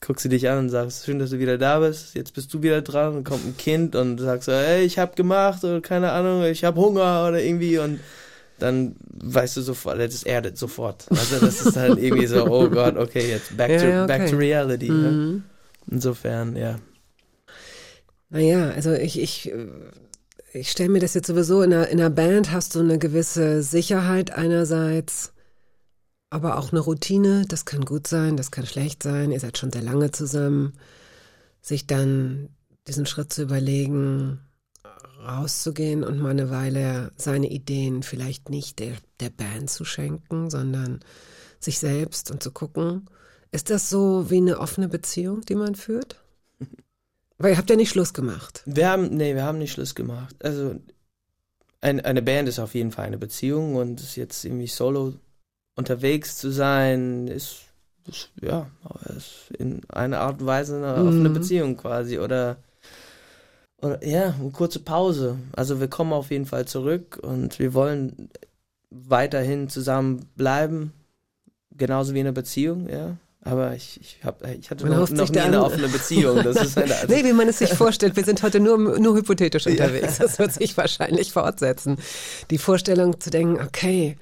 guckst 0.00 0.24
du 0.24 0.28
dich 0.28 0.48
an 0.48 0.58
und 0.58 0.68
sagst, 0.70 1.04
schön, 1.04 1.18
dass 1.20 1.30
du 1.30 1.38
wieder 1.38 1.58
da 1.58 1.78
bist, 1.78 2.14
jetzt 2.14 2.34
bist 2.34 2.52
du 2.52 2.62
wieder 2.62 2.82
dran 2.82 3.14
und 3.14 3.24
kommt 3.24 3.46
ein 3.46 3.56
Kind 3.56 3.94
und 3.94 4.18
sagst 4.18 4.46
so, 4.46 4.52
hey, 4.52 4.82
ich 4.84 4.98
hab 4.98 5.14
gemacht 5.14 5.62
oder 5.62 5.80
keine 5.80 6.10
Ahnung, 6.10 6.42
ich 6.44 6.64
hab 6.64 6.74
Hunger 6.74 7.26
oder 7.28 7.40
irgendwie 7.40 7.78
und 7.78 8.00
dann 8.58 8.96
weißt 9.08 9.56
du 9.56 9.60
sofort, 9.60 9.98
das 9.98 10.22
erdet 10.22 10.58
sofort. 10.58 11.06
Also 11.10 11.38
das 11.38 11.64
ist 11.64 11.76
dann 11.76 11.98
irgendwie 11.98 12.26
so, 12.26 12.46
oh 12.46 12.68
Gott, 12.70 12.96
okay, 12.96 13.28
jetzt 13.28 13.56
back, 13.56 13.70
Ja, 13.70 13.78
to, 13.78 13.86
ja, 13.86 14.06
back 14.06 14.22
okay. 14.22 14.30
to 14.30 14.36
reality. 14.36 14.88
Ne? 14.88 15.10
Mhm. 15.10 15.44
Insofern, 15.90 16.56
ja. 16.56 16.78
Naja, 18.32 18.70
also 18.70 18.92
ich, 18.92 19.20
ich, 19.20 19.52
äh, 19.52 19.68
ich 20.54 20.70
stelle 20.70 20.88
mir 20.88 21.00
das 21.00 21.12
jetzt 21.12 21.26
sowieso, 21.26 21.60
in 21.60 21.74
einer, 21.74 21.88
in 21.88 22.00
einer 22.00 22.08
Band 22.08 22.50
hast 22.50 22.74
du 22.74 22.80
eine 22.80 22.98
gewisse 22.98 23.62
Sicherheit 23.62 24.32
einerseits, 24.32 25.34
aber 26.30 26.56
auch 26.56 26.72
eine 26.72 26.80
Routine. 26.80 27.44
Das 27.46 27.66
kann 27.66 27.84
gut 27.84 28.06
sein, 28.06 28.38
das 28.38 28.50
kann 28.50 28.64
schlecht 28.64 29.02
sein. 29.02 29.32
Ihr 29.32 29.40
seid 29.40 29.58
schon 29.58 29.70
sehr 29.70 29.82
lange 29.82 30.12
zusammen. 30.12 30.72
Sich 31.60 31.86
dann 31.86 32.48
diesen 32.88 33.04
Schritt 33.04 33.34
zu 33.34 33.42
überlegen, 33.42 34.40
rauszugehen 35.22 36.02
und 36.02 36.18
mal 36.18 36.30
eine 36.30 36.48
Weile 36.48 37.12
seine 37.16 37.50
Ideen 37.50 38.02
vielleicht 38.02 38.48
nicht 38.48 38.78
der, 38.78 38.94
der 39.20 39.28
Band 39.28 39.68
zu 39.68 39.84
schenken, 39.84 40.48
sondern 40.48 41.00
sich 41.60 41.78
selbst 41.78 42.30
und 42.30 42.42
zu 42.42 42.50
gucken, 42.50 43.10
ist 43.50 43.68
das 43.68 43.90
so 43.90 44.30
wie 44.30 44.38
eine 44.38 44.58
offene 44.58 44.88
Beziehung, 44.88 45.42
die 45.42 45.54
man 45.54 45.74
führt? 45.74 46.21
Weil 47.42 47.52
ihr 47.52 47.58
habt 47.58 47.70
ja 47.70 47.76
nicht 47.76 47.90
Schluss 47.90 48.14
gemacht. 48.14 48.62
Wir 48.66 48.88
haben, 48.88 49.08
nee, 49.16 49.34
wir 49.34 49.42
haben 49.42 49.58
nicht 49.58 49.72
Schluss 49.72 49.94
gemacht. 49.96 50.36
Also 50.44 50.76
ein, 51.80 52.00
eine 52.00 52.22
Band 52.22 52.48
ist 52.48 52.60
auf 52.60 52.74
jeden 52.74 52.92
Fall 52.92 53.06
eine 53.06 53.18
Beziehung 53.18 53.74
und 53.74 54.00
ist 54.00 54.14
jetzt 54.14 54.44
irgendwie 54.44 54.68
solo 54.68 55.14
unterwegs 55.74 56.36
zu 56.36 56.50
sein, 56.50 57.26
ist, 57.26 57.62
ist 58.08 58.30
ja, 58.40 58.70
ist 59.16 59.50
in 59.58 59.80
einer 59.88 60.20
Art 60.20 60.40
und 60.40 60.46
Weise 60.46 60.76
eine 60.76 61.04
offene 61.04 61.30
Mhm. 61.30 61.34
Beziehung 61.34 61.76
quasi 61.76 62.18
oder 62.18 62.58
oder 63.78 64.06
ja, 64.06 64.34
eine 64.38 64.50
kurze 64.52 64.78
Pause. 64.78 65.38
Also 65.56 65.80
wir 65.80 65.88
kommen 65.88 66.12
auf 66.12 66.30
jeden 66.30 66.46
Fall 66.46 66.66
zurück 66.66 67.18
und 67.20 67.58
wir 67.58 67.74
wollen 67.74 68.30
weiterhin 68.90 69.68
zusammen 69.68 70.26
bleiben, 70.36 70.92
genauso 71.76 72.14
wie 72.14 72.20
in 72.20 72.26
einer 72.26 72.32
Beziehung, 72.34 72.88
ja. 72.88 73.16
Aber 73.44 73.74
ich, 73.74 73.98
ich, 74.00 74.18
hab, 74.24 74.46
ich 74.46 74.70
hatte 74.70 74.86
Man 74.86 74.98
noch, 75.00 75.10
noch 75.10 75.28
nie 75.30 75.40
eine 75.40 75.64
offene 75.64 75.88
Beziehung. 75.88 76.42
Das 76.44 76.56
ist 76.62 76.78
eine, 76.78 76.94
also, 76.94 77.12
Nee, 77.12 77.24
wie 77.24 77.32
man 77.32 77.48
es 77.48 77.58
sich 77.58 77.72
vorstellt, 77.74 78.14
wir 78.14 78.24
sind 78.24 78.42
heute 78.44 78.60
nur, 78.60 78.78
nur 78.78 79.16
hypothetisch 79.16 79.66
unterwegs. 79.68 80.18
Das 80.18 80.38
wird 80.38 80.52
sich 80.52 80.76
wahrscheinlich 80.76 81.32
fortsetzen. 81.32 81.96
Die 82.50 82.58
Vorstellung 82.58 83.18
zu 83.18 83.30
denken, 83.30 83.60
okay, 83.60 84.16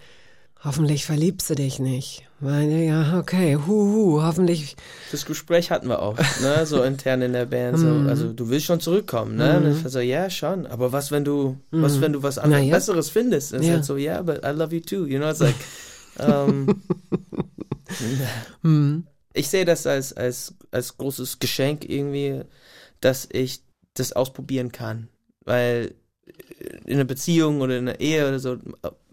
hoffentlich 0.64 1.04
verliebst 1.04 1.50
du 1.50 1.54
dich 1.54 1.78
nicht. 1.80 2.22
Meine, 2.42 2.86
ja, 2.86 3.18
okay, 3.18 3.58
huhu, 3.66 4.22
hoffentlich. 4.22 4.76
Das 5.10 5.26
Gespräch 5.26 5.70
hatten 5.70 5.88
wir 5.88 6.00
auch, 6.00 6.16
ne, 6.40 6.64
so 6.64 6.82
intern 6.82 7.20
in 7.20 7.34
der 7.34 7.44
Band. 7.44 7.78
So, 7.78 7.86
Mhm. 7.88 8.08
also 8.08 8.32
du 8.32 8.48
willst 8.48 8.64
schon 8.64 8.80
zurückkommen, 8.80 9.36
ne? 9.36 9.58
Und 9.58 9.70
ich 9.76 9.84
war 9.84 9.90
so, 9.90 10.00
ja, 10.00 10.30
schon. 10.30 10.66
Aber 10.66 10.92
was, 10.92 11.10
wenn 11.10 11.24
du, 11.26 11.58
was, 11.70 11.96
Mhm. 11.96 12.00
wenn 12.00 12.12
du 12.14 12.22
was 12.22 12.38
anderes, 12.38 12.64
ja. 12.64 12.74
Besseres 12.74 13.10
findest? 13.10 13.52
Und 13.52 13.60
es 13.60 13.66
Ja. 13.66 13.72
halt 13.74 13.84
so, 13.84 13.98
ja, 13.98 14.22
but 14.22 14.40
I 14.46 14.48
love 14.52 14.74
you 14.74 14.80
too. 14.80 15.04
You 15.04 15.18
know, 15.18 15.28
it's 15.28 15.40
like, 15.40 15.54
ähm, 16.18 16.80
Hm. 18.62 19.06
ich 19.32 19.48
sehe 19.48 19.64
das 19.64 19.86
als, 19.86 20.12
als, 20.12 20.54
als 20.70 20.96
großes 20.96 21.38
Geschenk 21.38 21.88
irgendwie, 21.88 22.42
dass 23.00 23.28
ich 23.32 23.62
das 23.94 24.12
ausprobieren 24.12 24.72
kann. 24.72 25.08
Weil 25.44 25.94
in 26.86 26.94
einer 26.94 27.04
Beziehung 27.04 27.60
oder 27.60 27.78
in 27.78 27.88
einer 27.88 28.00
Ehe 28.00 28.26
oder 28.28 28.38
so, 28.38 28.56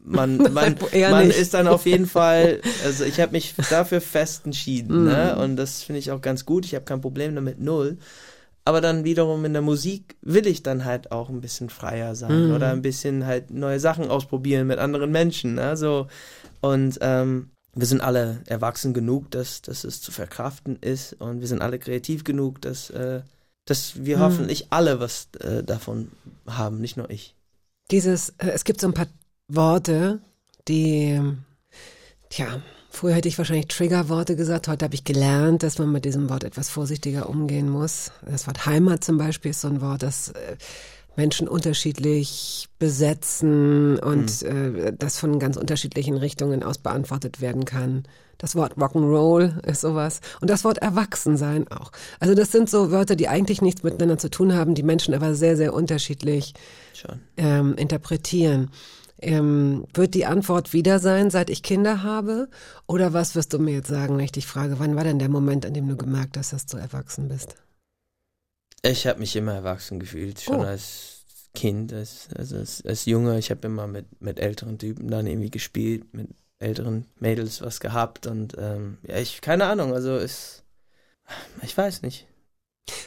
man, 0.03 0.38
man, 0.53 0.77
man 0.93 1.29
ist 1.31 1.53
dann 1.53 1.67
auf 1.67 1.86
jeden 1.86 2.07
Fall, 2.07 2.62
also 2.84 3.03
ich 3.03 3.19
habe 3.19 3.31
mich 3.34 3.55
dafür 3.69 4.01
fest 4.01 4.46
entschieden, 4.46 5.05
ne? 5.05 5.38
Und 5.38 5.55
das 5.55 5.84
finde 5.84 6.00
ich 6.00 6.12
auch 6.12 6.22
ganz 6.22 6.46
gut. 6.46 6.65
Ich 6.65 6.75
habe 6.75 6.86
kein 6.86 7.01
Problem 7.01 7.36
damit, 7.36 7.60
null. 7.60 7.98
Aber 8.65 8.81
dann 8.81 9.05
wiederum 9.05 9.46
in 9.46 9.53
der 9.53 9.62
Musik 9.62 10.17
will 10.22 10.46
ich 10.46 10.62
dann 10.62 10.84
halt 10.84 11.12
auch 11.13 11.29
ein 11.29 11.39
bisschen 11.39 11.69
freier 11.69 12.15
sein 12.15 12.48
Mhm. 12.48 12.53
oder 12.55 12.72
ein 12.72 12.81
bisschen 12.81 13.25
halt 13.25 13.50
neue 13.50 13.79
Sachen 13.79 14.10
ausprobieren 14.10 14.67
mit 14.67 14.77
anderen 14.77 15.10
Menschen. 15.12 15.55
Ne? 15.55 15.77
So, 15.77 16.07
und 16.60 16.98
ähm, 17.00 17.50
wir 17.77 17.86
sind 17.88 18.01
alle 18.01 18.41
erwachsen 18.48 18.93
genug, 18.93 19.31
dass, 19.31 19.62
dass 19.62 19.84
es 19.84 20.01
zu 20.01 20.12
verkraften 20.12 20.77
ist 20.77 21.13
und 21.13 21.39
wir 21.41 21.48
sind 21.48 21.62
alle 21.62 21.79
kreativ 21.79 22.24
genug, 22.24 22.62
dass, 22.62 22.89
äh, 22.89 23.22
dass 23.65 24.03
wir 24.03 24.17
Mhm. 24.17 24.22
hoffentlich 24.22 24.67
alle 24.72 25.00
was 25.00 25.29
äh, 25.39 25.63
davon 25.63 26.12
haben, 26.48 26.79
nicht 26.81 26.98
nur 26.98 27.10
ich. 27.10 27.36
Dieses, 27.91 28.29
äh, 28.39 28.50
es 28.50 28.63
gibt 28.63 28.81
so 28.81 28.88
ein 28.88 28.93
paar 28.93 29.07
Worte, 29.48 30.19
die, 30.67 31.22
tja, 32.29 32.62
früher 32.89 33.13
hätte 33.13 33.27
ich 33.27 33.38
wahrscheinlich 33.38 33.67
Triggerworte 33.67 34.36
gesagt, 34.36 34.67
heute 34.67 34.86
habe 34.86 34.96
ich 34.96 35.03
gelernt, 35.03 35.63
dass 35.63 35.77
man 35.77 35.91
mit 35.91 36.03
diesem 36.03 36.29
Wort 36.29 36.43
etwas 36.43 36.69
vorsichtiger 36.69 37.29
umgehen 37.29 37.69
muss. 37.69 38.12
Das 38.25 38.48
Wort 38.48 38.65
Heimat 38.65 39.03
zum 39.03 39.17
Beispiel 39.17 39.51
ist 39.51 39.62
so 39.62 39.67
ein 39.67 39.81
Wort, 39.81 40.03
das 40.03 40.29
äh, 40.29 40.57
Menschen 41.18 41.48
unterschiedlich 41.48 42.70
besetzen 42.80 44.00
und 44.00 44.44
äh, 44.44 44.94
das 44.98 45.20
von 45.20 45.40
ganz 45.40 45.58
unterschiedlichen 45.58 46.16
Richtungen 46.16 46.64
aus 46.64 46.78
beantwortet 46.78 47.42
werden 47.42 47.66
kann. 47.66 48.04
Das 48.38 48.56
Wort 48.56 48.78
Rock'n'Roll 48.78 49.66
ist 49.66 49.82
sowas. 49.82 50.22
Und 50.42 50.50
das 50.50 50.64
Wort 50.64 50.78
Erwachsensein 50.78 51.68
auch. 51.70 51.92
Also 52.20 52.36
das 52.36 52.52
sind 52.52 52.70
so 52.70 52.92
Wörter, 52.92 53.16
die 53.16 53.28
eigentlich 53.28 53.64
nichts 53.64 53.82
miteinander 53.82 54.20
zu 54.20 54.30
tun 54.30 54.54
haben, 54.54 54.76
die 54.76 54.84
Menschen 54.84 55.16
aber 55.16 55.34
sehr, 55.34 55.58
sehr 55.58 55.74
unterschiedlich 55.74 56.54
ähm, 57.36 57.74
interpretieren. 57.76 58.70
Ähm, 59.20 59.86
wird 59.96 60.14
die 60.14 60.28
Antwort 60.28 60.74
wieder 60.74 61.00
sein, 61.00 61.32
seit 61.32 61.50
ich 61.50 61.64
Kinder 61.64 62.04
habe? 62.04 62.48
Oder 62.86 63.14
was 63.14 63.34
wirst 63.34 63.54
du 63.54 63.58
mir 63.58 63.74
jetzt 63.74 63.90
sagen, 63.90 64.18
wenn 64.18 64.26
ich 64.26 64.32
dich 64.32 64.46
frage, 64.46 64.76
wann 64.78 64.96
war 64.96 65.04
denn 65.04 65.18
der 65.18 65.30
Moment, 65.30 65.66
an 65.66 65.74
dem 65.74 65.88
du 65.88 65.98
gemerkt 65.98 66.38
hast, 66.38 66.54
dass 66.54 66.68
du 66.68 66.78
erwachsen 66.78 67.28
bist? 67.28 67.56
Ich 68.84 69.07
habe 69.07 69.19
mich 69.19 69.36
immer 69.36 69.53
erwachsen 69.53 70.00
gefühlt, 70.00 70.39
schon 70.39 70.60
Oh. 70.60 70.63
als 70.63 71.25
Kind, 71.53 71.91
als, 71.93 72.29
also 72.38 72.57
als, 72.57 72.86
als 72.86 73.05
Junge. 73.05 73.39
Ich 73.39 73.50
habe 73.50 73.65
immer 73.67 73.88
mit, 73.88 74.22
mit 74.22 74.39
älteren 74.39 74.77
Typen 74.77 75.07
dann 75.10 75.27
irgendwie 75.27 75.50
gespielt, 75.50 76.13
mit 76.13 76.29
älteren 76.60 77.05
Mädels 77.19 77.62
was 77.62 77.79
gehabt 77.79 78.25
und 78.27 78.55
ähm, 78.57 78.98
ja, 79.03 79.17
ich, 79.17 79.41
keine 79.41 79.65
Ahnung, 79.65 79.93
also 79.93 80.17
ist, 80.17 80.63
ich 81.62 81.77
weiß 81.77 82.01
nicht. 82.01 82.27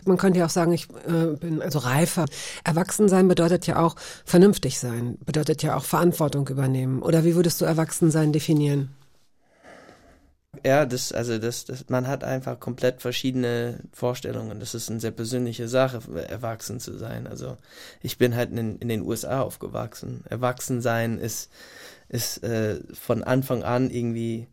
Man 0.04 0.18
könnte 0.18 0.38
ja 0.38 0.46
auch 0.46 0.50
sagen, 0.50 0.72
ich 0.72 0.88
äh, 0.90 1.36
bin 1.36 1.62
also 1.62 1.78
reifer. 1.78 2.26
Erwachsen 2.64 3.08
sein 3.08 3.28
bedeutet 3.28 3.66
ja 3.66 3.78
auch 3.82 3.96
vernünftig 4.24 4.78
sein, 4.78 5.18
bedeutet 5.24 5.62
ja 5.62 5.76
auch 5.76 5.84
Verantwortung 5.84 6.46
übernehmen. 6.48 7.02
Oder 7.02 7.24
wie 7.24 7.34
würdest 7.34 7.60
du 7.60 7.64
Erwachsensein 7.64 8.32
definieren? 8.32 8.94
Ja, 10.64 10.86
das, 10.86 11.12
also 11.12 11.38
das, 11.38 11.64
das, 11.64 11.88
man 11.88 12.06
hat 12.06 12.24
einfach 12.24 12.60
komplett 12.60 13.00
verschiedene 13.00 13.80
Vorstellungen. 13.92 14.60
Das 14.60 14.74
ist 14.74 14.90
eine 14.90 15.00
sehr 15.00 15.10
persönliche 15.10 15.68
Sache, 15.68 16.00
erwachsen 16.28 16.80
zu 16.80 16.96
sein. 16.98 17.26
Also 17.26 17.56
ich 18.02 18.18
bin 18.18 18.34
halt 18.34 18.50
in, 18.52 18.78
in 18.78 18.88
den 18.88 19.02
USA 19.02 19.40
aufgewachsen. 19.40 20.24
Erwachsen 20.28 20.80
sein 20.80 21.18
ist, 21.18 21.50
ist 22.08 22.42
äh, 22.42 22.80
von 22.92 23.24
Anfang 23.24 23.62
an 23.62 23.90
irgendwie 23.90 24.48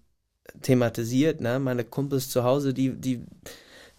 thematisiert. 0.62 1.42
Ne? 1.42 1.60
Meine 1.60 1.84
Kumpels 1.84 2.30
zu 2.30 2.44
Hause, 2.44 2.74
die, 2.74 2.94
die, 2.94 3.26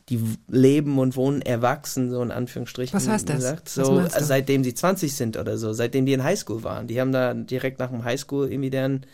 die 0.09 0.21
leben 0.49 0.99
und 0.99 1.17
wohnen 1.17 1.43
erwachsen, 1.43 2.11
so 2.11 2.23
in 2.23 2.31
Anführungsstrichen. 2.31 2.97
Was 2.97 3.09
heißt 3.09 3.29
das? 3.29 3.37
Gesagt. 3.37 3.69
So, 3.69 4.03
seitdem 4.09 4.65
sie 4.65 4.75
20 4.75 5.15
sind 5.15 5.37
oder 5.37 5.59
so, 5.59 5.73
seitdem 5.73 6.07
die 6.07 6.15
in 6.15 6.25
Highschool 6.25 6.65
waren. 6.65 6.87
Die 6.87 7.00
haben 7.00 7.12
da 7.12 7.35
direkt 7.35 7.79
nach 7.79 7.91
dem 7.91 8.05
Highschool 8.05 8.50
irgendwie 8.50 8.71
deren 8.71 9.05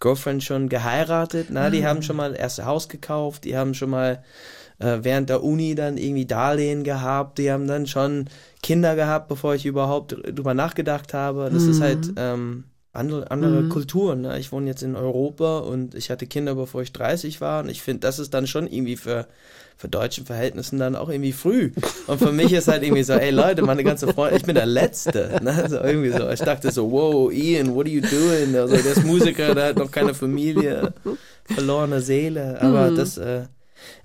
Girlfriend 0.00 0.42
schon 0.42 0.68
geheiratet. 0.68 1.48
Na, 1.50 1.70
die 1.70 1.84
Ah. 1.84 1.88
haben 1.88 2.02
schon 2.02 2.16
mal 2.16 2.30
das 2.30 2.38
erste 2.40 2.64
Haus 2.66 2.88
gekauft, 2.88 3.44
die 3.44 3.56
haben 3.56 3.74
schon 3.74 3.90
mal 3.90 4.22
äh, 4.78 4.98
während 5.02 5.28
der 5.28 5.42
Uni 5.44 5.74
dann 5.74 5.98
irgendwie 5.98 6.24
Darlehen 6.24 6.84
gehabt. 6.84 7.36
Die 7.38 7.52
haben 7.52 7.66
dann 7.66 7.86
schon 7.86 8.24
Kinder 8.62 8.96
gehabt, 8.96 9.28
bevor 9.28 9.54
ich 9.54 9.66
überhaupt 9.66 10.12
drüber 10.12 10.54
nachgedacht 10.54 11.12
habe. 11.12 11.50
Das 11.52 11.64
ist 11.64 11.82
halt 11.82 12.12
ähm, 12.16 12.64
andere, 12.94 13.30
andere 13.30 13.68
Kulturen. 13.68 14.22
Ne? 14.22 14.38
Ich 14.38 14.52
wohne 14.52 14.66
jetzt 14.68 14.82
in 14.82 14.96
Europa 14.96 15.58
und 15.58 15.94
ich 15.94 16.10
hatte 16.10 16.26
Kinder, 16.26 16.54
bevor 16.54 16.80
ich 16.80 16.92
30 16.94 17.42
war. 17.42 17.62
Und 17.62 17.68
ich 17.68 17.82
finde, 17.82 18.00
das 18.00 18.18
ist 18.18 18.32
dann 18.32 18.46
schon 18.46 18.66
irgendwie 18.66 18.96
für, 18.96 19.26
für 19.80 19.88
deutsche 19.88 20.26
Verhältnissen 20.26 20.78
dann 20.78 20.94
auch 20.94 21.08
irgendwie 21.08 21.32
früh. 21.32 21.72
Und 22.06 22.18
für 22.18 22.32
mich 22.32 22.52
ist 22.52 22.68
halt 22.68 22.82
irgendwie 22.82 23.02
so, 23.02 23.14
ey 23.14 23.30
Leute, 23.30 23.62
meine 23.62 23.82
ganze 23.82 24.12
Freunde, 24.12 24.36
ich 24.36 24.42
bin 24.42 24.54
der 24.54 24.66
Letzte. 24.66 25.40
Ne? 25.42 25.66
So 25.70 25.78
irgendwie 25.78 26.10
so. 26.10 26.28
Ich 26.28 26.40
dachte 26.40 26.70
so, 26.70 26.90
wow, 26.90 27.32
Ian, 27.32 27.74
what 27.74 27.86
are 27.86 27.94
you 27.94 28.02
doing? 28.02 28.54
Also 28.54 28.76
der 28.76 28.92
ist 28.92 29.06
Musiker, 29.06 29.54
der 29.54 29.68
hat 29.68 29.78
noch 29.78 29.90
keine 29.90 30.12
Familie, 30.12 30.92
verlorene 31.46 32.02
Seele. 32.02 32.60
Aber 32.60 32.90
das, 32.90 33.16
äh, 33.16 33.46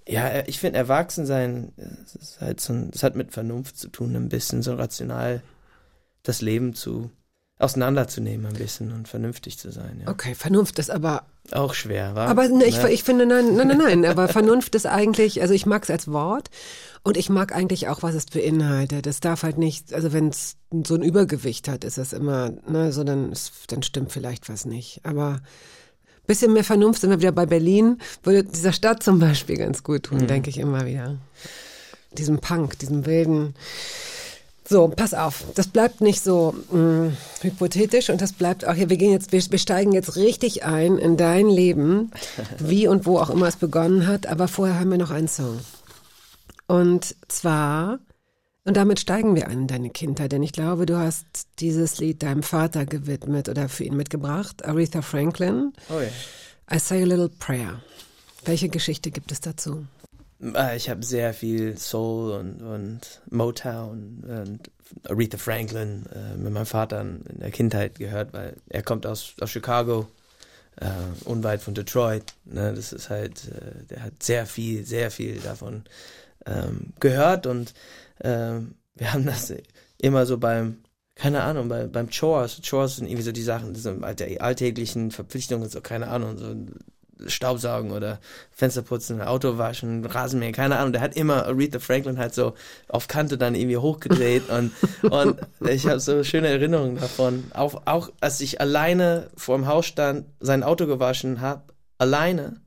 ja, 0.08 0.48
ich 0.48 0.60
finde 0.60 0.79
Erwachsensein, 0.79 1.74
es 2.05 2.15
ist 2.15 2.39
halt 2.39 2.62
so 2.62 2.72
ein, 2.72 2.91
es 2.94 3.03
hat 3.03 3.17
mit 3.17 3.34
Vernunft 3.34 3.77
zu 3.77 3.89
tun, 3.89 4.15
ein 4.15 4.29
bisschen 4.29 4.62
so 4.62 4.75
rational 4.75 5.41
das 6.24 6.41
Leben 6.41 6.74
zu 6.74 7.12
auseinanderzunehmen 7.58 8.46
ein 8.46 8.53
bisschen 8.53 8.94
und 8.94 9.10
vernünftig 9.10 9.60
zu 9.60 9.72
sein. 9.72 10.03
Ja. 10.05 10.12
Okay, 10.12 10.36
Vernunft 10.36 10.79
ist 10.79 10.89
aber 10.89 11.25
Auch 11.52 11.74
schwer, 11.74 12.16
war. 12.16 12.28
Aber 12.28 12.48
ne, 12.48 12.66
ich, 12.66 12.84
ich 12.84 13.04
finde, 13.04 13.25
nein, 13.25 13.56
nein, 13.56 13.68
nein, 13.68 13.78
nein, 13.78 14.06
aber 14.06 14.28
Vernunft 14.28 14.74
ist 14.75 14.88
eigentlich, 14.88 15.42
also 15.42 15.54
ich 15.54 15.66
mag 15.66 15.84
es 15.84 15.92
als 15.92 16.12
Wort 16.12 16.50
und 17.04 17.18
ich 17.18 17.30
mag 17.30 17.56
eigentlich 17.56 17.88
auch, 17.88 18.02
was 18.02 18.16
es 18.16 18.25
beinhaltet. 18.25 19.06
Es 19.06 19.20
darf 19.20 19.44
halt 19.44 19.58
nicht, 19.58 19.94
also 19.94 20.12
wenn 20.12 20.30
es 20.30 20.58
so 20.86 20.96
ein 20.96 21.04
Übergewicht 21.04 21.68
hat, 21.68 21.84
ist 21.84 22.00
das 22.00 22.14
immer, 22.14 22.52
ne, 22.68 22.92
so 22.92 23.04
dann, 23.04 23.34
dann 23.68 23.84
stimmt 23.84 24.12
vielleicht 24.12 24.50
was 24.50 24.66
nicht. 24.66 25.02
Aber 25.04 25.42
bisschen 26.25 26.54
mehr 26.54 26.64
Vernunft 26.64 27.02
sind 27.02 27.12
wir 27.12 27.20
wieder 27.20 27.32
bei 27.32 27.46
Berlin, 27.46 28.00
würde 28.24 28.44
dieser 28.44 28.74
Stadt 28.74 29.04
zum 29.04 29.20
Beispiel 29.20 29.58
ganz 29.58 29.84
gut 29.84 30.04
tun, 30.04 30.25
denke 30.28 30.50
ich 30.50 30.58
immer 30.58 30.86
wieder. 30.86 31.18
Diesem 32.18 32.40
Punk, 32.40 32.80
diesem 32.80 33.06
wilden. 33.06 33.54
So, 34.67 34.88
pass 34.88 35.13
auf, 35.13 35.43
das 35.53 35.67
bleibt 35.67 36.01
nicht 36.01 36.24
so 36.24 36.55
mh, 36.72 37.12
hypothetisch 37.41 38.10
und 38.10 38.19
das 38.19 38.34
bleibt 38.34 38.65
auch 38.65 38.74
hier, 38.74 38.89
wir 38.89 38.98
gehen 38.98 39.12
jetzt, 39.12 39.31
wir, 39.31 39.39
wir 39.51 39.60
steigen 39.60 39.91
jetzt 39.91 40.15
richtig 40.15 40.65
ein 40.65 40.98
in 40.98 41.17
dein 41.17 41.48
Leben, 41.48 42.12
wie 42.60 42.88
und 42.88 43.05
wo 43.05 43.19
auch 43.19 43.29
immer 43.29 43.48
es 43.48 43.57
begonnen 43.57 44.07
hat, 44.07 44.25
aber 44.25 44.48
vorher 44.48 44.79
haben 44.79 44.89
wir 44.89 44.98
noch 44.98 45.12
einen 45.12 45.27
Song. 45.27 45.60
Und 46.67 47.15
zwar, 47.27 48.00
und 48.63 48.75
damit 48.75 49.00
steigen 49.00 49.36
wir 49.36 49.48
ein 49.48 49.62
in 49.62 49.67
deine 49.67 49.91
Kindheit, 49.91 50.31
denn 50.31 50.41
ich 50.41 50.51
glaube, 50.51 50.88
du 50.88 50.98
hast 50.98 51.25
dieses 51.60 52.00
Lied 52.00 52.24
deinem 52.24 52.41
Vater 52.41 52.88
gewidmet 52.88 53.50
oder 53.50 53.69
für 53.69 53.84
ihn 53.84 53.95
mitgebracht, 53.95 54.65
Aretha 54.65 55.03
Franklin, 55.03 55.74
oh 55.89 56.00
ja. 56.00 56.07
I 56.75 56.79
Say 56.79 57.03
a 57.03 57.05
Little 57.05 57.29
Prayer. 57.29 57.79
Welche 58.45 58.69
Geschichte 58.69 59.12
gibt 59.12 59.31
es 59.31 59.41
dazu? 59.41 59.86
Äh, 60.42 60.77
Ich 60.77 60.89
habe 60.89 61.04
sehr 61.06 61.34
viel 61.34 61.77
Soul 61.77 62.32
und, 62.34 62.62
und 62.62 63.22
Motown 63.30 64.24
und 64.27 64.60
Aretha 65.10 65.38
Franklin 65.38 66.06
äh, 66.13 66.38
mit 66.38 66.54
meinem 66.54 66.65
Vater 66.65 67.01
in 67.01 67.39
der 67.39 67.51
Kindheit 67.51 67.96
gehört, 67.96 68.34
weil 68.34 68.56
er 68.70 68.84
kommt 68.84 69.06
aus, 69.06 69.34
aus 69.42 69.50
Chicago, 69.50 70.08
äh, 70.77 70.88
unweit 71.25 71.62
von 71.62 71.74
Detroit. 71.74 72.34
Ne? 72.46 72.74
Das 72.74 72.94
ist 72.94 73.10
halt, 73.10 73.48
äh, 73.50 73.86
der 73.89 74.04
hat 74.04 74.22
sehr 74.24 74.46
viel, 74.46 74.86
sehr 74.86 75.12
viel 75.12 75.39
davon 75.39 75.84
ähm, 76.46 76.94
gehört 77.00 77.48
und 77.48 77.74
ähm, 78.22 78.75
wir 78.96 79.13
haben 79.13 79.25
das 79.25 79.54
immer 79.98 80.25
so 80.25 80.38
beim, 80.38 80.77
keine 81.15 81.44
Ahnung, 81.44 81.70
bei, 81.70 81.88
beim 81.88 82.10
Chores. 82.10 82.62
Chores 82.68 82.98
sind 82.98 83.08
irgendwie 83.08 83.24
so 83.24 83.32
die 83.32 83.42
Sachen, 83.44 83.74
die 83.74 83.82
halt 83.82 84.20
die 84.20 84.42
alltäglichen 84.42 85.12
Verpflichtungen, 85.12 85.70
so 85.70 85.82
keine 85.82 86.08
Ahnung, 86.10 86.38
so 86.38 86.56
Staubsaugen 87.27 87.91
oder 87.91 88.19
Fenster 88.51 88.81
putzen, 88.81 89.22
Auto 89.22 89.57
waschen, 89.57 90.05
Rasenmähen, 90.05 90.53
keine 90.53 90.77
Ahnung. 90.77 90.91
Der 90.93 91.01
hat 91.01 91.15
immer 91.15 91.45
Aretha 91.45 91.79
Franklin 91.79 92.17
halt 92.17 92.34
so 92.34 92.53
auf 92.89 93.07
Kante 93.07 93.38
dann 93.38 93.55
irgendwie 93.55 93.77
hochgedreht 93.77 94.50
und, 94.50 94.72
und 95.10 95.38
ich 95.69 95.88
habe 95.88 96.00
so 96.00 96.24
schöne 96.24 96.48
Erinnerungen 96.50 96.98
davon. 96.98 97.45
Auch, 97.53 97.84
auch 97.86 98.10
als 98.22 98.41
ich 98.41 98.60
alleine 98.62 99.29
vor 99.38 99.57
dem 99.57 99.67
Haus 99.67 99.86
stand, 99.86 100.25
sein 100.39 100.63
Auto 100.63 100.88
gewaschen 100.88 101.39
habe, 101.41 101.63
alleine 101.98 102.62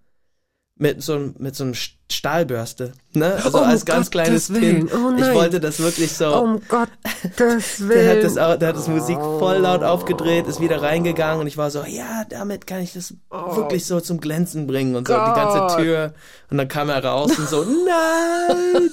mit 0.76 1.02
so, 1.02 1.14
einem- 1.14 1.34
mit 1.38 1.54
so 1.56 1.64
einem 1.64 1.74
Stahlbürste, 2.10 2.92
ne? 3.12 3.34
Also 3.44 3.58
Um 3.58 3.64
als 3.64 3.84
ganz 3.84 4.10
Gottes 4.10 4.48
kleines. 4.48 4.52
Kind. 4.52 4.90
Oh 4.94 5.12
ich 5.16 5.34
wollte 5.34 5.60
das 5.60 5.78
wirklich 5.78 6.12
so. 6.12 6.34
Um 6.40 6.60
Gottes 6.66 7.86
Willen. 7.86 7.88
Der 7.90 8.16
hat, 8.16 8.24
das, 8.24 8.34
der 8.34 8.68
hat 8.68 8.76
das 8.76 8.88
Musik 8.88 9.18
voll 9.18 9.58
laut 9.58 9.82
aufgedreht, 9.82 10.46
ist 10.46 10.60
wieder 10.60 10.80
reingegangen 10.80 11.40
und 11.40 11.46
ich 11.46 11.58
war 11.58 11.70
so, 11.70 11.84
ja, 11.84 12.24
damit 12.28 12.66
kann 12.66 12.80
ich 12.80 12.94
das 12.94 13.14
wirklich 13.30 13.84
so 13.84 14.00
zum 14.00 14.20
Glänzen 14.20 14.66
bringen 14.66 14.96
und 14.96 15.06
so 15.06 15.14
die 15.14 15.20
Gott. 15.20 15.34
ganze 15.34 15.76
Tür. 15.76 16.14
Und 16.50 16.56
dann 16.58 16.68
kam 16.68 16.88
er 16.88 17.04
raus 17.04 17.38
und 17.38 17.48
so, 17.48 17.64
nein! 17.86 18.90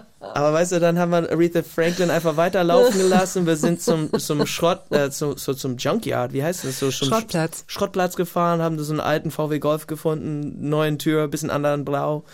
Aber 0.34 0.52
weißt 0.52 0.72
du, 0.72 0.80
dann 0.80 0.98
haben 0.98 1.12
wir 1.12 1.30
Aretha 1.30 1.62
Franklin 1.62 2.10
einfach 2.10 2.36
weiterlaufen 2.36 2.98
gelassen. 3.00 3.46
Wir 3.46 3.54
sind 3.54 3.80
zum, 3.80 4.12
zum 4.18 4.46
Schrott, 4.46 4.90
äh, 4.90 5.08
zu, 5.08 5.36
so 5.36 5.54
zum 5.54 5.76
Junkyard, 5.76 6.32
wie 6.32 6.42
heißt 6.42 6.64
das? 6.64 6.80
So, 6.80 6.90
zum 6.90 7.06
Schrottplatz. 7.06 7.62
Schrottplatz 7.68 8.16
gefahren, 8.16 8.60
haben 8.60 8.76
so 8.82 8.92
einen 8.92 8.98
alten 8.98 9.30
VW 9.30 9.60
Golf 9.60 9.86
gefunden, 9.86 10.68
neuen 10.68 10.98
Tür, 10.98 11.28
bisschen 11.28 11.50
anderen 11.50 11.84
Blau. 11.84 12.24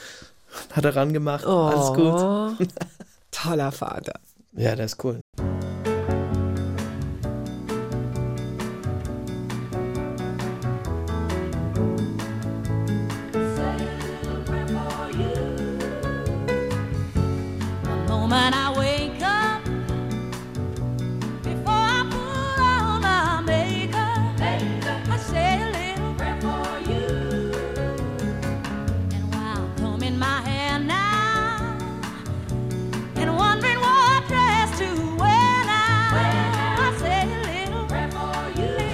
Hat 0.72 0.86
er 0.86 0.96
rangemacht, 0.96 1.44
alles 1.44 1.88
gut. 1.88 2.14
Oh, 2.14 2.52
Toller 3.30 3.70
Vater. 3.70 4.14
Ja, 4.54 4.74
das 4.76 4.92
ist 4.92 5.04
cool. 5.04 5.20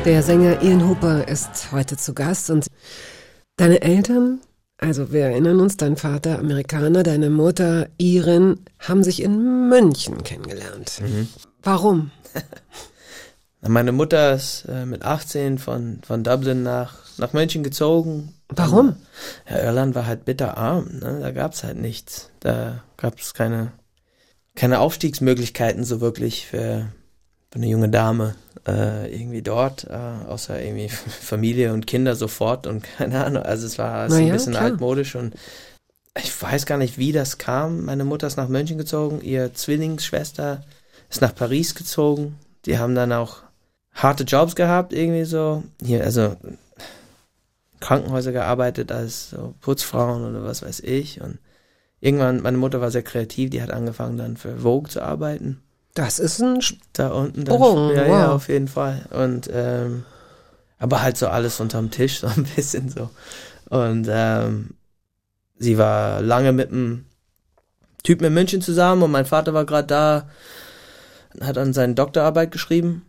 Der 0.07 0.23
Sänger 0.23 0.63
Ian 0.63 0.89
Hooper 0.89 1.27
ist 1.27 1.73
heute 1.73 1.97
zu 1.97 2.15
Gast 2.15 2.49
und 2.49 2.69
deine 3.57 3.83
Eltern, 3.83 4.41
also 4.79 5.11
wir 5.11 5.23
erinnern 5.25 5.59
uns, 5.59 5.77
dein 5.77 5.97
Vater 5.97 6.39
Amerikaner, 6.39 7.03
deine 7.03 7.29
Mutter 7.29 7.89
Iren, 7.99 8.65
haben 8.79 9.03
sich 9.03 9.21
in 9.21 9.69
München 9.69 10.23
kennengelernt. 10.23 11.03
Warum? 11.61 12.13
Meine 13.63 13.91
Mutter 13.91 14.33
ist 14.35 14.67
äh, 14.69 14.87
mit 14.87 15.05
18 15.05 15.59
von, 15.59 15.99
von 16.07 16.23
Dublin 16.23 16.63
nach, 16.63 16.95
nach 17.19 17.33
München 17.33 17.65
gezogen. 17.65 18.33
Warum? 18.49 18.95
Ja, 19.51 19.59
Irland 19.59 19.97
war 19.97 20.07
halt 20.07 20.25
bitterarm, 20.25 20.87
ne? 21.01 21.19
da 21.21 21.33
gab's 21.33 21.65
halt 21.65 21.79
nichts. 21.79 22.31
Da 22.39 22.85
gab's 22.97 23.35
keine, 23.35 23.73
keine 24.55 24.79
Aufstiegsmöglichkeiten 24.79 25.83
so 25.83 26.01
wirklich 26.01 26.47
für, 26.47 26.93
eine 27.57 27.67
junge 27.67 27.89
Dame 27.89 28.35
äh, 28.67 29.13
irgendwie 29.15 29.43
dort, 29.43 29.85
äh, 29.85 30.29
außer 30.29 30.61
irgendwie 30.63 30.89
Familie 30.89 31.73
und 31.73 31.87
Kinder 31.87 32.17
sofort 32.17 32.67
und 32.67 32.83
keine 32.83 33.25
Ahnung. 33.25 33.43
Also 33.43 33.67
es 33.67 33.79
war 33.79 34.07
es 34.07 34.13
Na 34.13 34.19
ein 34.19 34.27
ja, 34.27 34.33
bisschen 34.33 34.53
klar. 34.53 34.65
altmodisch 34.65 35.15
und 35.15 35.35
ich 36.19 36.41
weiß 36.41 36.67
gar 36.67 36.79
nicht, 36.79 36.97
wie 36.99 37.13
das 37.13 37.39
kam. 37.39 37.85
Meine 37.85 38.05
Mutter 38.05 38.27
ist 38.27 38.37
nach 38.37 38.49
München 38.49 38.79
gezogen, 38.79 39.21
ihr 39.23 39.53
Zwillingsschwester 39.53 40.63
ist 41.11 41.21
nach 41.21 41.35
Paris 41.35 41.75
gezogen. 41.75 42.39
Die 42.65 42.79
haben 42.79 42.95
dann 42.95 43.13
auch 43.13 43.43
harte 43.93 44.25
Jobs 44.25 44.57
gehabt, 44.57 44.93
irgendwie 44.93 45.25
so. 45.25 45.63
Hier, 45.83 46.05
also 46.05 46.37
Krankenhäuser 47.81 48.33
gearbeitet 48.33 48.91
als 48.91 49.31
so 49.31 49.55
Putzfrauen 49.61 50.25
oder 50.25 50.43
was 50.43 50.63
weiß 50.63 50.81
ich. 50.81 51.21
Und 51.21 51.39
irgendwann, 52.01 52.43
meine 52.43 52.57
Mutter 52.57 52.81
war 52.81 52.91
sehr 52.91 53.03
kreativ, 53.03 53.51
die 53.51 53.63
hat 53.63 53.71
angefangen 53.71 54.17
dann 54.17 54.37
für 54.37 54.59
Vogue 54.59 54.91
zu 54.91 55.03
arbeiten. 55.03 55.63
Das 55.97 56.19
ist 56.19 56.43
ein 56.43 56.61
Sp 56.61 56.77
Da 56.93 57.09
unten 57.09 57.45
dann. 57.47 57.57
Oh, 57.57 57.91
ja, 57.91 58.07
ja, 58.07 58.27
wow. 58.29 58.35
auf 58.35 58.49
jeden 58.49 58.69
Fall. 58.69 59.07
Und 59.11 59.49
ähm, 59.51 60.05
aber 60.79 61.03
halt 61.03 61.17
so 61.17 61.27
alles 61.29 61.59
unterm 61.59 61.91
Tisch, 61.91 62.21
so 62.21 62.27
ein 62.27 62.47
bisschen 62.55 62.91
so. 62.91 63.11
Und 63.71 64.07
ähm, 64.09 64.75
sie 65.59 65.79
war 65.79 66.21
lange 66.21 66.53
mit 66.53 66.71
einem 66.71 67.07
Typen 68.03 68.27
in 68.27 68.35
München 68.35 68.61
zusammen 68.61 69.03
und 69.03 69.11
mein 69.11 69.25
Vater 69.25 69.55
war 69.55 69.65
gerade 69.65 69.87
da, 69.89 70.29
hat 71.41 71.59
an 71.59 71.73
seine 71.73 71.95
Doktorarbeit 71.95 72.53
geschrieben. 72.53 73.07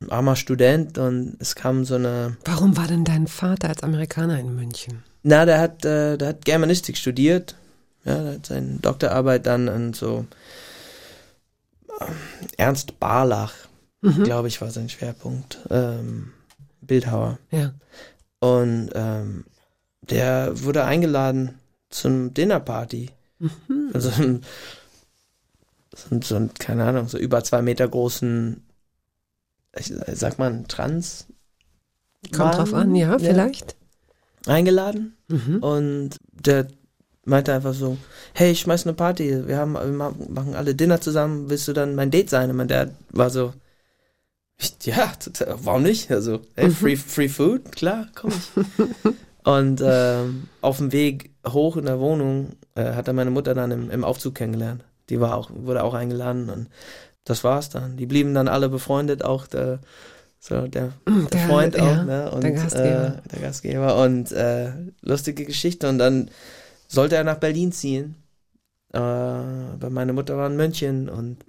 Ein 0.00 0.10
armer 0.10 0.36
Student 0.36 0.98
und 0.98 1.36
es 1.38 1.54
kam 1.54 1.84
so 1.84 1.94
eine 1.94 2.36
Warum 2.44 2.76
war 2.76 2.88
denn 2.88 3.04
dein 3.04 3.28
Vater 3.28 3.68
als 3.68 3.82
Amerikaner 3.82 4.38
in 4.38 4.54
München? 4.54 5.04
Na, 5.22 5.46
der 5.46 5.60
hat, 5.60 5.84
äh, 5.84 6.18
der 6.18 6.28
hat 6.28 6.44
Germanistik 6.44 6.98
studiert. 6.98 7.54
Ja, 8.04 8.22
der 8.22 8.32
hat 8.34 8.46
seine 8.46 8.78
Doktorarbeit 8.80 9.46
dann 9.46 9.68
an 9.68 9.92
so 9.94 10.26
Ernst 12.56 12.98
Barlach, 13.00 13.54
Mhm. 14.02 14.24
glaube 14.24 14.48
ich, 14.48 14.60
war 14.60 14.70
sein 14.70 14.88
Schwerpunkt. 14.88 15.58
Ähm, 15.70 16.32
Bildhauer. 16.80 17.38
Ja. 17.50 17.72
Und 18.40 18.90
ähm, 18.94 19.44
der 20.02 20.62
wurde 20.62 20.84
eingeladen 20.84 21.58
zum 21.90 22.32
Dinnerparty. 22.34 23.10
Also 23.92 24.10
ein, 24.10 24.42
so, 25.94 26.14
ein- 26.14 26.22
so 26.22 26.36
ein, 26.36 26.54
keine 26.54 26.84
Ahnung, 26.84 27.08
so 27.08 27.18
über 27.18 27.42
zwei 27.42 27.62
Meter 27.62 27.88
großen, 27.88 28.62
ich 29.78 29.92
sag 30.12 30.38
mal, 30.38 30.64
Trans. 30.68 31.26
Kommt 32.34 32.54
drauf 32.56 32.74
an, 32.74 32.94
ja, 32.94 33.18
vielleicht. 33.18 33.76
Eingeladen 34.46 35.16
Mhm. 35.28 35.58
und 35.62 36.10
der 36.32 36.68
meinte 37.26 37.52
einfach 37.52 37.74
so, 37.74 37.96
hey, 38.32 38.52
ich 38.52 38.60
schmeiß 38.60 38.86
eine 38.86 38.94
Party, 38.94 39.46
wir 39.46 39.58
haben, 39.58 39.74
wir 39.74 39.84
ma- 39.86 40.14
machen 40.28 40.54
alle 40.54 40.74
Dinner 40.74 41.00
zusammen, 41.00 41.50
willst 41.50 41.68
du 41.68 41.72
dann 41.72 41.94
mein 41.94 42.10
Date 42.10 42.30
sein? 42.30 42.50
Und 42.50 42.56
mein 42.56 42.68
Dad 42.68 42.92
war 43.10 43.30
so, 43.30 43.52
ja, 44.82 45.12
total, 45.22 45.56
warum 45.64 45.82
nicht? 45.82 46.10
Also, 46.10 46.40
hey, 46.54 46.70
free, 46.70 46.96
free 46.96 47.28
food, 47.28 47.72
klar, 47.72 48.06
komm 48.14 48.30
ich. 48.30 49.14
und 49.44 49.82
ähm, 49.84 50.48
auf 50.62 50.78
dem 50.78 50.92
Weg 50.92 51.30
hoch 51.46 51.76
in 51.76 51.84
der 51.84 52.00
Wohnung 52.00 52.52
äh, 52.74 52.92
hat 52.94 53.06
er 53.08 53.12
meine 53.14 53.30
Mutter 53.30 53.54
dann 53.54 53.70
im, 53.70 53.90
im 53.90 54.04
Aufzug 54.04 54.34
kennengelernt. 54.34 54.82
Die 55.10 55.20
war 55.20 55.36
auch, 55.36 55.50
wurde 55.54 55.84
auch 55.84 55.94
eingeladen 55.94 56.48
und 56.48 56.68
das 57.24 57.44
war's 57.44 57.68
dann. 57.68 57.96
Die 57.96 58.06
blieben 58.06 58.34
dann 58.34 58.48
alle 58.48 58.68
befreundet, 58.68 59.22
auch 59.24 59.46
der, 59.46 59.80
so 60.40 60.66
der, 60.68 60.92
der 61.06 61.14
Der- 61.32 61.40
Freund 61.40 61.74
ja, 61.76 61.82
auch, 61.82 62.04
ne? 62.04 62.30
Und, 62.30 62.42
der 62.44 62.52
Gastgeber. 62.52 63.22
Äh, 63.24 63.28
der 63.28 63.40
Gastgeber 63.40 63.96
und 64.02 64.32
äh, 64.32 64.70
lustige 65.02 65.44
Geschichte. 65.44 65.88
Und 65.88 65.98
dann 65.98 66.30
sollte 66.88 67.16
er 67.16 67.24
nach 67.24 67.38
Berlin 67.38 67.72
ziehen. 67.72 68.16
Äh, 68.92 68.98
weil 68.98 69.90
meine 69.90 70.12
Mutter 70.12 70.36
war 70.36 70.46
in 70.46 70.56
München 70.56 71.08
und 71.08 71.44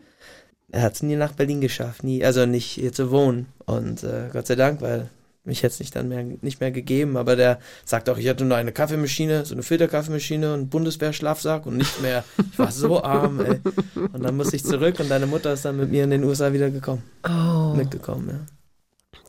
er 0.70 0.82
hat 0.82 0.96
es 0.96 1.04
nie 1.04 1.16
nach 1.16 1.32
Berlin 1.32 1.62
geschafft, 1.62 2.04
nie, 2.04 2.24
also 2.26 2.46
nicht 2.46 2.66
hier 2.72 2.92
zu 2.92 3.10
wohnen. 3.12 3.48
Und 3.66 4.04
äh, 4.04 4.30
Gott 4.34 4.48
sei 4.48 4.56
Dank, 4.56 4.82
weil 4.82 5.10
mich 5.46 5.64
hätte 5.64 5.74
es 5.74 5.80
nicht 5.80 5.96
dann 5.96 6.10
mehr 6.10 6.24
nicht 6.42 6.60
mehr 6.60 6.72
gegeben, 6.72 7.16
aber 7.16 7.38
der 7.38 7.60
sagt 7.86 8.10
auch, 8.10 8.18
ich 8.18 8.28
hatte 8.28 8.44
nur 8.44 8.58
eine 8.58 8.74
Kaffeemaschine, 8.74 9.46
so 9.46 9.56
eine 9.56 9.64
Filterkaffeemaschine 9.64 10.54
und 10.54 10.60
einen 10.60 10.70
Bundeswehr-Schlafsack 10.70 11.66
und 11.66 11.78
nicht 11.78 12.02
mehr. 12.02 12.26
Ich 12.52 12.60
war 12.60 12.72
so 12.72 13.02
arm, 13.02 13.40
ey. 13.40 13.62
Und 13.96 14.24
dann 14.24 14.36
musste 14.36 14.58
ich 14.58 14.66
zurück 14.66 15.00
und 15.00 15.10
deine 15.10 15.26
Mutter 15.26 15.54
ist 15.54 15.64
dann 15.64 15.78
mit 15.78 15.90
mir 15.90 16.04
in 16.04 16.10
den 16.10 16.26
USA 16.26 16.52
wieder 16.52 16.70
gekommen, 16.70 17.04
Oh, 17.26 17.74
mitgekommen, 17.76 18.28
ja. 18.30 18.57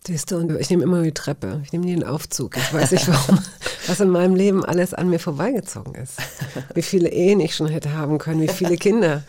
Siehst 0.08 0.30
du, 0.30 0.38
und 0.38 0.58
ich 0.58 0.70
nehme 0.70 0.82
immer 0.82 1.02
die 1.02 1.12
Treppe. 1.12 1.60
Ich 1.64 1.72
nehme 1.72 1.84
nie 1.84 1.94
den 1.94 2.04
Aufzug. 2.04 2.56
Ich 2.56 2.72
weiß 2.72 2.90
nicht 2.92 3.06
warum, 3.08 3.38
was 3.86 4.00
in 4.00 4.08
meinem 4.10 4.34
Leben 4.34 4.64
alles 4.64 4.94
an 4.94 5.08
mir 5.10 5.20
vorbeigezogen 5.20 5.94
ist. 5.94 6.14
Wie 6.74 6.82
viele 6.82 7.10
Ehen 7.10 7.40
ich 7.40 7.54
schon 7.54 7.68
hätte 7.68 7.92
haben 7.92 8.18
können, 8.18 8.40
wie 8.40 8.48
viele 8.48 8.76
Kinder. 8.76 9.22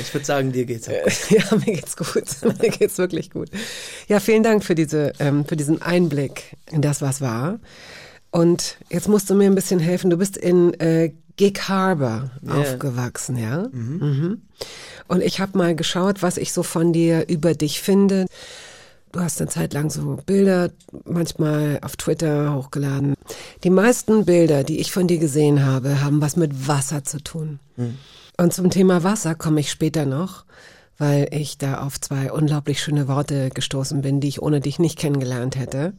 ich 0.00 0.14
würde 0.14 0.26
sagen, 0.26 0.52
dir 0.52 0.66
geht's 0.66 0.88
auch. 0.88 0.92
Ja, 1.30 1.44
mir 1.56 1.74
geht's 1.74 1.96
gut. 1.96 2.24
Mir 2.60 2.70
geht's 2.70 2.98
wirklich 2.98 3.30
gut. 3.30 3.50
Ja, 4.08 4.20
vielen 4.20 4.42
Dank 4.42 4.64
für 4.64 4.74
diese, 4.74 5.12
ähm, 5.18 5.44
für 5.46 5.56
diesen 5.56 5.82
Einblick 5.82 6.56
in 6.70 6.82
das, 6.82 7.02
was 7.02 7.20
war. 7.20 7.58
Und 8.30 8.76
jetzt 8.90 9.08
musst 9.08 9.28
du 9.28 9.34
mir 9.34 9.46
ein 9.46 9.54
bisschen 9.54 9.80
helfen. 9.80 10.10
Du 10.10 10.16
bist 10.16 10.36
in 10.36 10.78
äh, 10.78 11.12
Gig 11.40 11.58
Harbor 11.70 12.30
Ja. 12.42 12.52
aufgewachsen, 12.54 13.38
ja? 13.38 13.66
Mhm. 13.72 14.42
Und 15.08 15.22
ich 15.22 15.40
habe 15.40 15.56
mal 15.56 15.74
geschaut, 15.74 16.20
was 16.22 16.36
ich 16.36 16.52
so 16.52 16.62
von 16.62 16.92
dir 16.92 17.26
über 17.30 17.54
dich 17.54 17.80
finde. 17.80 18.26
Du 19.12 19.20
hast 19.20 19.40
eine 19.40 19.48
Zeit 19.48 19.72
lang 19.72 19.88
so 19.88 20.18
Bilder 20.26 20.68
manchmal 21.06 21.78
auf 21.80 21.96
Twitter 21.96 22.54
hochgeladen. 22.54 23.14
Die 23.64 23.70
meisten 23.70 24.26
Bilder, 24.26 24.64
die 24.64 24.80
ich 24.80 24.92
von 24.92 25.06
dir 25.06 25.16
gesehen 25.16 25.64
habe, 25.64 26.02
haben 26.02 26.20
was 26.20 26.36
mit 26.36 26.68
Wasser 26.68 27.04
zu 27.04 27.22
tun. 27.22 27.58
Und 28.36 28.52
zum 28.52 28.68
Thema 28.68 29.02
Wasser 29.02 29.34
komme 29.34 29.60
ich 29.60 29.70
später 29.70 30.04
noch, 30.04 30.44
weil 30.98 31.26
ich 31.32 31.56
da 31.56 31.80
auf 31.80 31.98
zwei 31.98 32.30
unglaublich 32.30 32.82
schöne 32.82 33.08
Worte 33.08 33.48
gestoßen 33.48 34.02
bin, 34.02 34.20
die 34.20 34.28
ich 34.28 34.42
ohne 34.42 34.60
dich 34.60 34.78
nicht 34.78 34.98
kennengelernt 34.98 35.56
hätte. 35.56 35.94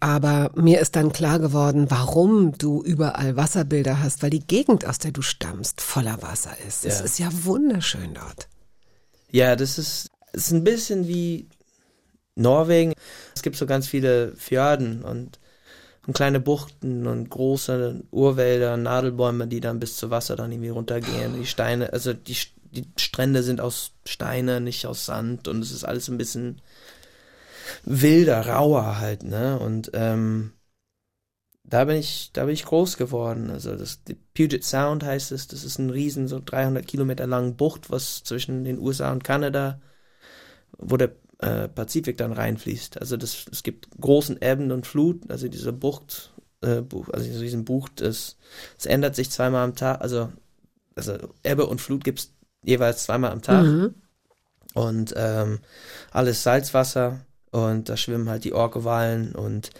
Aber 0.00 0.50
mir 0.54 0.80
ist 0.80 0.96
dann 0.96 1.12
klar 1.12 1.38
geworden, 1.38 1.86
warum 1.90 2.56
du 2.58 2.82
überall 2.82 3.36
Wasserbilder 3.36 4.02
hast, 4.02 4.22
weil 4.22 4.30
die 4.30 4.46
Gegend, 4.46 4.86
aus 4.86 4.98
der 4.98 5.12
du 5.12 5.22
stammst, 5.22 5.80
voller 5.80 6.20
Wasser 6.22 6.56
ist. 6.66 6.84
Es 6.84 6.98
Ja. 6.98 7.04
ist 7.04 7.18
ja 7.18 7.28
wunderschön 7.44 8.14
dort. 8.14 8.48
Ja, 9.30 9.56
das 9.56 9.78
ist, 9.78 10.08
ist 10.32 10.52
ein 10.52 10.64
bisschen 10.64 11.08
wie 11.08 11.48
Norwegen. 12.34 12.92
Es 13.34 13.42
gibt 13.42 13.56
so 13.56 13.66
ganz 13.66 13.86
viele 13.88 14.34
Fjorden 14.36 15.02
und, 15.02 15.38
und 16.06 16.14
kleine 16.14 16.40
Buchten 16.40 17.06
und 17.06 17.30
große 17.30 18.02
Urwälder, 18.10 18.76
Nadelbäume, 18.76 19.46
die 19.46 19.60
dann 19.60 19.80
bis 19.80 19.96
zu 19.96 20.10
Wasser 20.10 20.36
dann 20.36 20.52
irgendwie 20.52 20.68
runtergehen. 20.68 21.34
Die 21.40 21.46
Steine, 21.46 21.92
also 21.92 22.12
die, 22.12 22.36
die 22.72 22.84
Strände 22.98 23.42
sind 23.42 23.60
aus 23.60 23.92
Steine, 24.06 24.60
nicht 24.60 24.86
aus 24.86 25.06
Sand 25.06 25.48
und 25.48 25.62
es 25.62 25.72
ist 25.72 25.84
alles 25.84 26.08
ein 26.08 26.18
bisschen 26.18 26.60
wilder, 27.84 28.46
rauer 28.46 28.98
halt, 28.98 29.22
ne? 29.22 29.58
Und 29.58 29.90
ähm, 29.94 30.52
da 31.64 31.84
bin 31.84 31.96
ich, 31.96 32.30
da 32.32 32.44
bin 32.44 32.54
ich 32.54 32.64
groß 32.64 32.96
geworden. 32.96 33.50
Also 33.50 33.76
das 33.76 34.00
Puget 34.34 34.64
Sound 34.64 35.02
heißt 35.04 35.32
es. 35.32 35.48
Das 35.48 35.64
ist 35.64 35.78
ein 35.78 35.90
riesen, 35.90 36.28
so 36.28 36.40
300 36.44 36.86
Kilometer 36.86 37.26
langen 37.26 37.56
Bucht, 37.56 37.90
was 37.90 38.22
zwischen 38.22 38.64
den 38.64 38.78
USA 38.78 39.10
und 39.12 39.24
Kanada, 39.24 39.80
wo 40.78 40.96
der 40.96 41.12
äh, 41.38 41.68
Pazifik 41.68 42.18
dann 42.18 42.32
reinfließt. 42.32 43.00
Also 43.00 43.16
das, 43.16 43.46
es 43.50 43.62
gibt 43.62 43.88
großen 44.00 44.40
Ebben 44.40 44.70
und 44.70 44.86
Flut. 44.86 45.28
Also 45.30 45.48
diese 45.48 45.72
Bucht, 45.72 46.32
äh, 46.62 46.82
also 47.12 47.40
diesen 47.40 47.64
Bucht, 47.64 48.00
es, 48.00 48.36
es 48.78 48.86
ändert 48.86 49.16
sich 49.16 49.30
zweimal 49.30 49.64
am 49.64 49.74
Tag. 49.74 50.00
Also 50.00 50.30
also 50.96 51.12
Ebbe 51.42 51.66
und 51.66 51.80
Flut 51.80 52.02
gibt's 52.04 52.32
jeweils 52.64 53.04
zweimal 53.04 53.30
am 53.30 53.42
Tag 53.42 53.64
Mhm. 53.64 53.94
und 54.74 55.14
ähm, 55.16 55.60
alles 56.10 56.42
Salzwasser 56.42 57.20
und 57.56 57.88
da 57.88 57.96
schwimmen 57.96 58.28
halt 58.28 58.44
die 58.44 58.52
Orkewalen 58.52 59.32
und 59.34 59.70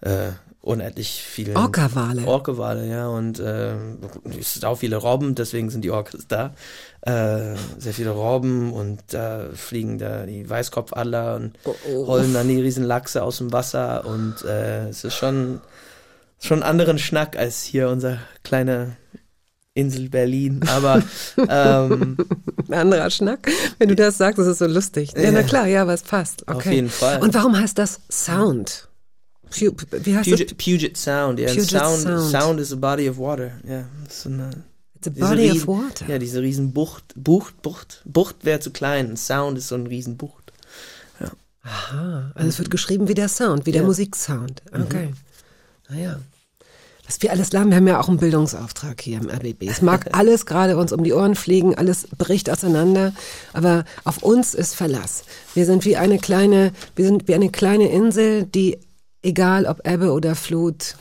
äh, 0.00 0.32
unendlich 0.60 1.22
viele 1.24 1.56
Orca-Wale. 1.56 2.26
Orkewale, 2.26 2.86
ja, 2.86 3.08
und 3.08 3.40
äh, 3.40 3.74
es 4.38 4.54
sind 4.54 4.64
auch 4.64 4.78
viele 4.78 4.96
Robben, 4.96 5.34
deswegen 5.34 5.70
sind 5.70 5.82
die 5.82 5.90
Orcas 5.90 6.26
da. 6.28 6.54
Äh, 7.00 7.56
sehr 7.78 7.92
viele 7.92 8.10
Robben 8.10 8.72
und 8.72 9.00
da 9.08 9.46
fliegen 9.54 9.98
da 9.98 10.24
die 10.24 10.48
Weißkopfadler 10.48 11.36
und 11.36 11.58
Oh, 11.64 12.04
rollen 12.04 12.32
dann 12.32 12.48
die 12.48 12.60
riesen 12.60 12.84
Lachse 12.84 13.22
aus 13.24 13.38
dem 13.38 13.52
Wasser 13.52 14.04
und 14.06 14.44
äh, 14.44 14.88
es 14.88 15.04
ist 15.04 15.14
schon 15.14 15.60
schon 16.38 16.62
einen 16.62 16.70
anderen 16.70 16.98
Schnack 16.98 17.36
als 17.36 17.62
hier 17.62 17.88
unser 17.88 18.18
kleine 18.42 18.96
Insel 19.74 20.08
Berlin, 20.10 20.60
aber 20.68 21.02
ähm, 21.48 22.16
Ein 22.68 22.74
anderer 22.74 23.08
Schnack. 23.10 23.48
Wenn 23.78 23.88
du 23.88 23.96
das 23.96 24.18
sagst, 24.18 24.38
das 24.38 24.46
ist 24.46 24.58
so 24.58 24.66
lustig. 24.66 25.12
Ja, 25.16 25.30
na 25.32 25.40
Ja. 25.40 25.42
klar, 25.46 25.66
ja, 25.66 25.82
aber 25.82 25.94
es 25.94 26.02
passt. 26.02 26.42
Okay. 26.42 26.52
auf 26.56 26.66
jeden 26.66 26.90
Fall. 26.90 27.22
Und 27.22 27.32
warum 27.34 27.58
heißt 27.58 27.78
das 27.78 28.00
Sound? 28.10 28.88
Pu- 29.50 29.74
Wie 30.04 30.16
heißt 30.16 30.28
Puget, 30.28 30.56
Puget 30.58 30.96
Sound, 30.96 31.38
ja. 31.38 31.48
Puget 31.48 31.70
Sound, 31.70 32.00
Sound. 32.02 32.30
Sound 32.30 32.60
is 32.60 32.72
a 32.72 32.76
body 32.76 33.08
of 33.08 33.16
water, 33.18 33.52
ja. 33.66 33.84
Das 34.06 34.22
so 34.22 34.28
eine, 34.28 34.50
das? 34.50 34.56
It's 35.14 35.22
a 35.22 35.28
body 35.28 35.50
of 35.50 35.66
water. 35.66 36.06
Ja, 36.08 36.18
diese 36.18 36.40
riesen 36.42 36.72
Bucht, 36.72 37.04
Bucht, 37.16 37.60
Bucht. 37.62 38.02
Bucht 38.04 38.36
wäre 38.44 38.60
zu 38.60 38.70
klein, 38.70 39.10
ein 39.12 39.16
Sound 39.16 39.56
ist 39.58 39.68
so 39.68 39.74
ein 39.74 39.86
riesen 39.86 40.16
Bucht. 40.16 40.52
Aha. 41.64 42.32
Also 42.34 42.48
es 42.48 42.58
wird 42.58 42.70
geschrieben 42.72 43.06
wie 43.08 43.14
der 43.14 43.28
Sound, 43.28 43.66
wie 43.66 43.72
der 43.72 43.82
Ja. 43.82 43.86
Musiksound. 43.86 44.62
Okay. 44.72 45.12
Naja. 45.88 46.18
Was 47.06 47.20
wir 47.20 47.32
alles 47.32 47.52
lernen, 47.52 47.70
wir 47.70 47.76
haben 47.76 47.88
ja 47.88 48.00
auch 48.00 48.08
einen 48.08 48.18
Bildungsauftrag 48.18 49.00
hier 49.00 49.18
im 49.20 49.28
RBB. 49.28 49.64
Es 49.68 49.82
mag 49.82 50.08
alles 50.16 50.46
gerade 50.46 50.76
uns 50.76 50.92
um 50.92 51.02
die 51.02 51.12
Ohren 51.12 51.34
fliegen, 51.34 51.74
alles 51.74 52.06
bricht 52.16 52.48
auseinander, 52.48 53.12
aber 53.52 53.84
auf 54.04 54.22
uns 54.22 54.54
ist 54.54 54.74
Verlass. 54.74 55.24
Wir 55.54 55.66
sind 55.66 55.84
wie 55.84 55.96
eine 55.96 56.18
kleine, 56.18 56.72
wir 56.94 57.04
sind 57.04 57.26
wie 57.28 57.34
eine 57.34 57.50
kleine 57.50 57.90
Insel, 57.90 58.44
die, 58.44 58.78
egal 59.22 59.66
ob 59.66 59.86
Ebbe 59.86 60.12
oder 60.12 60.36
Flut, 60.36 60.96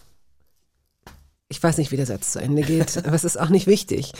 ich 1.51 1.61
weiß 1.61 1.77
nicht, 1.77 1.91
wie 1.91 1.97
der 1.97 2.05
Satz 2.05 2.31
zu 2.31 2.39
Ende 2.39 2.61
geht, 2.63 2.97
aber 3.05 3.13
es 3.13 3.25
ist 3.25 3.39
auch 3.39 3.49
nicht 3.49 3.67
wichtig. 3.67 4.13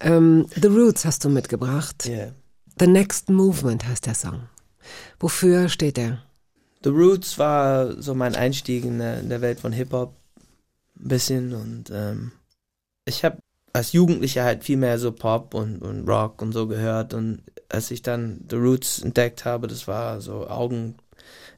Ähm, 0.00 0.46
The 0.60 0.68
Roots 0.68 1.04
hast 1.04 1.24
du 1.24 1.28
mitgebracht. 1.28 2.06
Yeah. 2.06 2.32
The 2.80 2.86
Next 2.86 3.28
Movement 3.28 3.86
heißt 3.86 4.06
der 4.06 4.14
Song. 4.14 4.48
Wofür 5.20 5.68
steht 5.68 5.98
der? 5.98 6.22
The 6.82 6.90
Roots 6.90 7.38
war 7.38 8.00
so 8.00 8.14
mein 8.14 8.34
Einstieg 8.34 8.84
in 8.84 8.98
der, 8.98 9.20
in 9.20 9.28
der 9.28 9.40
Welt 9.40 9.60
von 9.60 9.72
Hip-Hop 9.72 10.14
ein 11.00 11.08
bisschen 11.08 11.54
und 11.54 11.90
ähm, 11.90 12.32
ich 13.04 13.24
habe 13.24 13.38
als 13.72 13.92
Jugendlicher 13.92 14.44
halt 14.44 14.64
viel 14.64 14.76
mehr 14.76 14.98
so 14.98 15.12
Pop 15.12 15.54
und, 15.54 15.82
und 15.82 16.08
Rock 16.08 16.42
und 16.42 16.52
so 16.52 16.66
gehört 16.66 17.14
und 17.14 17.42
als 17.68 17.90
ich 17.90 18.02
dann 18.02 18.44
The 18.48 18.56
Roots 18.56 19.00
entdeckt 19.00 19.44
habe, 19.44 19.66
das 19.66 19.86
war 19.86 20.20
so 20.20 20.48
Augen 20.48 20.96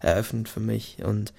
eröffnend 0.01 0.49
für 0.49 0.61
mich 0.61 0.99
und 1.05 1.33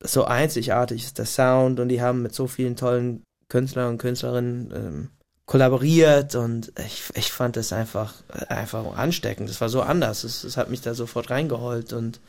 so 0.00 0.24
einzigartig 0.24 1.04
ist 1.04 1.18
der 1.18 1.26
Sound 1.26 1.80
und 1.80 1.88
die 1.88 2.02
haben 2.02 2.22
mit 2.22 2.34
so 2.34 2.46
vielen 2.46 2.76
tollen 2.76 3.22
Künstlern 3.48 3.90
und 3.90 3.98
Künstlerinnen 3.98 4.72
ähm, 4.74 5.10
kollaboriert 5.46 6.34
und 6.34 6.72
ich, 6.86 7.04
ich 7.14 7.32
fand 7.32 7.56
das 7.56 7.72
einfach 7.72 8.14
einfach 8.48 8.96
ansteckend. 8.96 9.48
Das 9.48 9.60
war 9.62 9.70
so 9.70 9.80
anders. 9.80 10.22
Es 10.22 10.56
hat 10.58 10.68
mich 10.68 10.82
da 10.82 10.92
sofort 10.94 11.30
reingeholt 11.30 11.94
und 11.94 12.20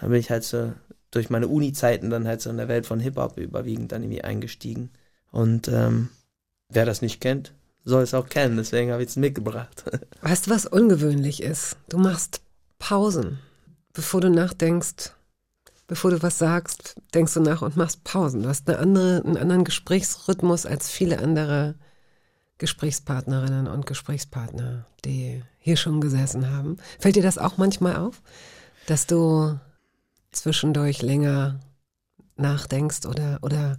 dann 0.00 0.10
bin 0.10 0.18
ich 0.18 0.30
halt 0.30 0.42
so 0.42 0.72
durch 1.12 1.30
meine 1.30 1.46
Uni-Zeiten 1.46 2.10
dann 2.10 2.26
halt 2.26 2.40
so 2.40 2.50
in 2.50 2.56
der 2.56 2.68
Welt 2.68 2.86
von 2.86 2.98
Hip-Hop 2.98 3.38
überwiegend 3.38 3.92
dann 3.92 4.02
irgendwie 4.02 4.24
eingestiegen. 4.24 4.90
Und 5.30 5.68
ähm, 5.68 6.08
wer 6.68 6.84
das 6.84 7.02
nicht 7.02 7.20
kennt, 7.20 7.52
soll 7.84 8.02
es 8.02 8.14
auch 8.14 8.28
kennen. 8.28 8.56
Deswegen 8.56 8.90
habe 8.90 9.02
ich 9.02 9.10
es 9.10 9.16
mitgebracht. 9.16 9.84
Weißt 10.22 10.46
du, 10.46 10.50
was 10.50 10.66
ungewöhnlich 10.66 11.42
ist? 11.42 11.76
Du 11.88 11.98
machst 11.98 12.40
Pausen, 12.78 13.38
bevor 13.92 14.20
du 14.20 14.30
nachdenkst, 14.30 15.12
bevor 15.86 16.10
du 16.10 16.22
was 16.22 16.38
sagst, 16.38 16.96
denkst 17.14 17.34
du 17.34 17.40
nach 17.40 17.62
und 17.62 17.76
machst 17.76 18.04
Pausen. 18.04 18.42
Du 18.42 18.48
hast 18.48 18.68
eine 18.68 18.78
andere, 18.78 19.22
einen 19.24 19.36
anderen 19.36 19.64
Gesprächsrhythmus 19.64 20.64
als 20.64 20.90
viele 20.90 21.18
andere 21.18 21.74
Gesprächspartnerinnen 22.56 23.66
und 23.66 23.86
Gesprächspartner, 23.86 24.86
die 25.04 25.42
hier 25.58 25.76
schon 25.76 26.00
gesessen 26.00 26.50
haben. 26.50 26.78
Fällt 26.98 27.16
dir 27.16 27.22
das 27.22 27.36
auch 27.36 27.58
manchmal 27.58 27.96
auf, 27.96 28.22
dass 28.86 29.06
du 29.06 29.58
zwischendurch 30.32 31.02
länger 31.02 31.60
nachdenkst 32.36 33.06
oder, 33.06 33.38
oder 33.42 33.78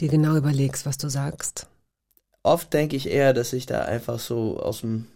dir 0.00 0.08
genau 0.08 0.36
überlegst, 0.36 0.86
was 0.86 0.98
du 0.98 1.08
sagst? 1.10 1.68
Oft 2.44 2.72
denke 2.72 2.94
ich 2.94 3.08
eher, 3.08 3.32
dass 3.32 3.52
ich 3.52 3.66
da 3.66 3.80
einfach 3.86 4.20
so 4.20 4.60
aus 4.60 4.82
dem 4.82 5.06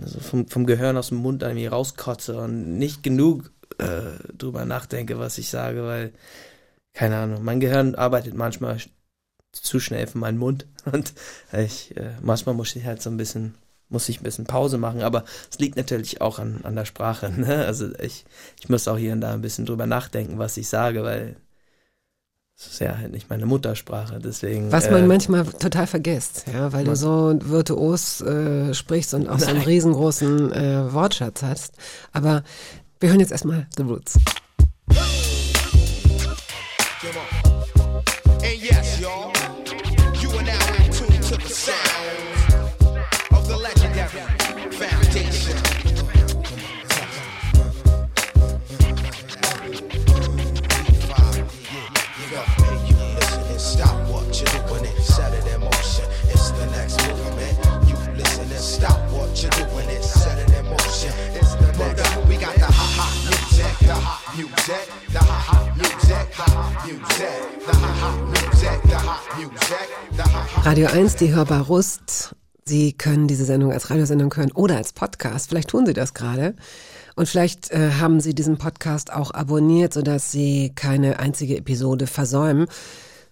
also 0.00 0.20
vom, 0.20 0.48
vom 0.48 0.66
Gehirn 0.66 0.96
aus 0.96 1.08
dem 1.08 1.18
Mund 1.18 1.42
irgendwie 1.42 1.66
rauskotze 1.66 2.38
und 2.40 2.78
nicht 2.78 3.02
genug 3.02 3.52
äh, 3.78 4.18
drüber 4.36 4.64
nachdenke, 4.64 5.18
was 5.18 5.38
ich 5.38 5.48
sage, 5.48 5.84
weil, 5.84 6.12
keine 6.94 7.18
Ahnung, 7.18 7.44
mein 7.44 7.60
Gehirn 7.60 7.94
arbeitet 7.94 8.34
manchmal 8.34 8.76
sch- 8.76 8.90
zu 9.52 9.80
schnell 9.80 10.06
für 10.08 10.18
meinen 10.18 10.38
Mund 10.38 10.66
und 10.92 11.14
ich, 11.52 11.96
äh, 11.96 12.12
manchmal 12.22 12.54
muss 12.56 12.76
ich 12.76 12.84
halt 12.84 13.02
so 13.02 13.10
ein 13.10 13.16
bisschen, 13.18 13.56
muss 13.94 14.08
ich 14.08 14.20
ein 14.20 14.24
bisschen 14.24 14.44
Pause 14.44 14.76
machen, 14.76 15.02
aber 15.02 15.24
es 15.50 15.58
liegt 15.58 15.76
natürlich 15.76 16.20
auch 16.20 16.38
an, 16.38 16.60
an 16.64 16.76
der 16.76 16.84
Sprache, 16.84 17.30
ne? 17.30 17.64
Also 17.64 17.88
ich, 18.00 18.26
ich 18.60 18.68
muss 18.68 18.86
auch 18.88 18.98
hier 18.98 19.12
und 19.12 19.22
da 19.22 19.32
ein 19.32 19.40
bisschen 19.40 19.64
drüber 19.64 19.86
nachdenken, 19.86 20.38
was 20.38 20.58
ich 20.58 20.68
sage, 20.68 21.02
weil 21.04 21.36
es 22.56 22.66
ist 22.66 22.80
ja 22.80 22.98
halt 22.98 23.12
nicht 23.12 23.30
meine 23.30 23.46
Muttersprache, 23.46 24.18
deswegen. 24.18 24.70
Was 24.70 24.90
man 24.90 25.04
äh, 25.04 25.06
manchmal 25.06 25.44
total 25.44 25.86
vergisst, 25.86 26.44
ja, 26.52 26.72
weil 26.72 26.84
du 26.84 26.94
so 26.94 27.36
virtuos 27.40 28.20
äh, 28.20 28.74
sprichst 28.74 29.14
und 29.14 29.28
auch 29.28 29.38
so 29.38 29.46
einen 29.46 29.58
Nein. 29.58 29.66
riesengroßen 29.66 30.52
äh, 30.52 30.92
Wortschatz 30.92 31.42
hast. 31.42 31.74
Aber 32.12 32.42
wir 33.00 33.08
hören 33.08 33.20
jetzt 33.20 33.32
erstmal 33.32 33.66
The 33.76 33.82
Roots. 33.82 34.18
And 38.42 38.62
yes, 38.62 39.00
y'all, 39.00 39.33
you're 59.44 59.68
doing 59.68 59.88
and 59.88 60.04
set 60.04 60.38
it 60.38 60.48
in 60.58 60.64
motion. 60.64 61.12
It's 61.36 61.54
the 61.56 61.68
next. 61.76 62.16
We 62.28 62.36
got 62.36 62.54
the 62.54 62.64
ha 62.64 62.86
ha 62.96 63.06
music, 63.28 63.74
the 63.80 63.94
hot 63.94 64.36
music, 64.36 64.84
the 65.12 65.18
ha 65.18 65.38
ha 65.48 65.56
music, 65.76 66.26
ha 66.32 66.46
ha 66.48 66.64
music, 66.86 67.36
the 67.66 67.74
ha 67.76 67.90
ha 68.00 68.08
music, 68.32 68.78
the 68.88 68.98
hot 68.98 69.22
music, 69.38 69.86
the 70.16 70.22
ha 70.22 70.40
ha. 70.40 70.70
Radio 70.70 70.88
1, 70.88 71.16
die 71.16 71.34
Hörbar 71.34 71.62
Rust. 71.66 72.34
Sie 72.64 72.94
können 72.94 73.28
diese 73.28 73.44
Sendung 73.44 73.72
als 73.72 73.90
Radiosendung 73.90 74.34
hören 74.34 74.50
oder 74.52 74.76
als 74.78 74.94
Podcast. 74.94 75.50
Vielleicht 75.50 75.68
tun 75.68 75.84
Sie 75.84 75.92
das 75.92 76.14
gerade. 76.14 76.54
Und 77.14 77.28
vielleicht 77.28 77.70
äh, 77.70 77.90
haben 78.00 78.20
Sie 78.20 78.34
diesen 78.34 78.56
Podcast 78.56 79.12
auch 79.12 79.30
abonniert, 79.32 79.92
sodass 79.92 80.32
Sie 80.32 80.72
keine 80.74 81.18
einzige 81.18 81.58
Episode 81.58 82.06
versäumen. 82.06 82.66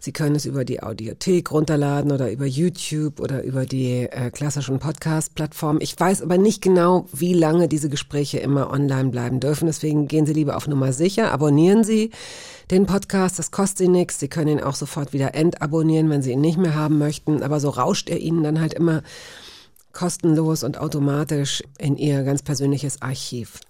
Sie 0.04 0.10
können 0.10 0.34
es 0.34 0.46
über 0.46 0.64
die 0.64 0.82
Audiothek 0.82 1.52
runterladen 1.52 2.10
oder 2.10 2.32
über 2.32 2.44
YouTube 2.44 3.20
oder 3.20 3.44
über 3.44 3.66
die 3.66 4.08
äh, 4.10 4.32
klassischen 4.32 4.80
Podcast-Plattformen. 4.80 5.80
Ich 5.80 5.94
weiß 5.96 6.22
aber 6.22 6.38
nicht 6.38 6.60
genau, 6.60 7.06
wie 7.12 7.34
lange 7.34 7.68
diese 7.68 7.88
Gespräche 7.88 8.38
immer 8.40 8.72
online 8.72 9.10
bleiben 9.10 9.38
dürfen. 9.38 9.66
Deswegen 9.66 10.08
gehen 10.08 10.26
Sie 10.26 10.32
lieber 10.32 10.56
auf 10.56 10.66
Nummer 10.66 10.92
sicher. 10.92 11.30
Abonnieren 11.30 11.84
Sie 11.84 12.10
den 12.72 12.84
Podcast. 12.86 13.38
Das 13.38 13.52
kostet 13.52 13.78
Sie 13.78 13.86
nichts. 13.86 14.18
Sie 14.18 14.26
können 14.26 14.58
ihn 14.58 14.60
auch 14.60 14.74
sofort 14.74 15.12
wieder 15.12 15.36
entabonnieren, 15.36 16.10
wenn 16.10 16.20
Sie 16.20 16.32
ihn 16.32 16.40
nicht 16.40 16.58
mehr 16.58 16.74
haben 16.74 16.98
möchten. 16.98 17.44
Aber 17.44 17.60
so 17.60 17.68
rauscht 17.70 18.10
er 18.10 18.18
Ihnen 18.18 18.42
dann 18.42 18.60
halt 18.60 18.74
immer 18.74 19.04
kostenlos 19.92 20.64
und 20.64 20.78
automatisch 20.78 21.62
in 21.78 21.96
Ihr 21.96 22.24
ganz 22.24 22.42
persönliches 22.42 23.02
Archiv. 23.02 23.60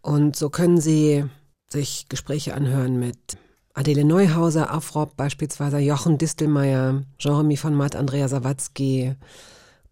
Und 0.00 0.34
so 0.34 0.48
können 0.48 0.80
Sie 0.80 1.26
sich 1.70 2.06
Gespräche 2.08 2.54
anhören 2.54 2.98
mit 2.98 3.18
Adele 3.78 4.04
Neuhauser, 4.04 4.72
Afrop 4.72 5.16
beispielsweise, 5.16 5.78
Jochen 5.78 6.18
Distelmeier, 6.18 7.04
Jean-Remy 7.16 7.56
von 7.56 7.76
Matt, 7.76 7.94
Andrea 7.94 8.26
Sawatzki, 8.26 9.14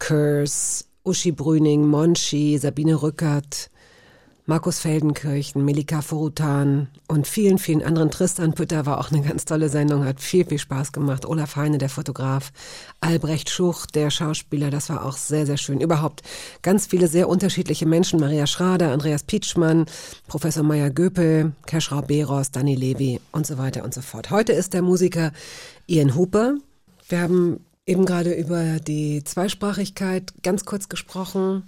Kurs, 0.01 0.89
Uschi 1.05 1.31
Brüning, 1.31 1.87
Monchi, 1.87 2.59
Sabine 2.59 3.01
Rückert, 3.01 3.71
Markus 4.49 4.79
Feldenkirchen, 4.79 5.65
Melika 5.65 6.03
Forutan 6.03 6.87
und 7.09 7.27
vielen, 7.27 7.59
vielen 7.59 7.83
anderen. 7.83 8.13
Tristan 8.13 8.55
Pütter 8.55 8.87
war 8.87 9.01
auch 9.01 9.11
eine 9.11 9.21
ganz 9.21 9.45
tolle 9.45 9.69
Sendung, 9.69 10.05
hat 10.05 10.21
viel, 10.21 10.47
viel 10.47 10.61
Spaß 10.61 10.93
gemacht. 10.93 11.27
Olaf 11.27 11.57
Heine, 11.57 11.79
der 11.79 11.89
Fotograf, 11.89 12.53
Albrecht 13.01 13.51
Schucht, 13.51 13.97
der 13.97 14.09
Schauspieler, 14.11 14.71
das 14.71 14.89
war 14.89 15.05
auch 15.05 15.17
sehr, 15.17 15.47
sehr 15.47 15.57
schön. 15.57 15.81
Überhaupt 15.81 16.23
ganz 16.63 16.87
viele 16.87 17.09
sehr 17.09 17.29
unterschiedliche 17.29 17.87
Menschen. 17.87 18.21
Maria 18.21 18.47
Schrader, 18.47 18.93
Andreas 18.93 19.25
Pietschmann, 19.25 19.87
Professor 20.29 20.63
Meier 20.63 20.91
Göpel, 20.91 21.51
Keschrau 21.67 22.03
Beros, 22.03 22.53
Danny 22.53 22.77
Levy 22.77 23.21
und 23.33 23.49
so 23.49 23.59
weiter 23.59 23.83
und 23.83 23.95
so 23.95 24.01
fort. 24.01 24.31
Heute 24.31 24.53
ist 24.53 24.75
der 24.75 24.83
Musiker 24.83 25.33
Ian 25.89 26.15
Hooper. 26.15 26.55
Wir 27.09 27.21
haben 27.21 27.65
eben 27.85 28.07
gerade 28.07 28.33
über 28.33 28.79
die 28.79 29.25
Zweisprachigkeit 29.25 30.35
ganz 30.45 30.65
kurz 30.65 30.89
gesprochen. 30.89 31.65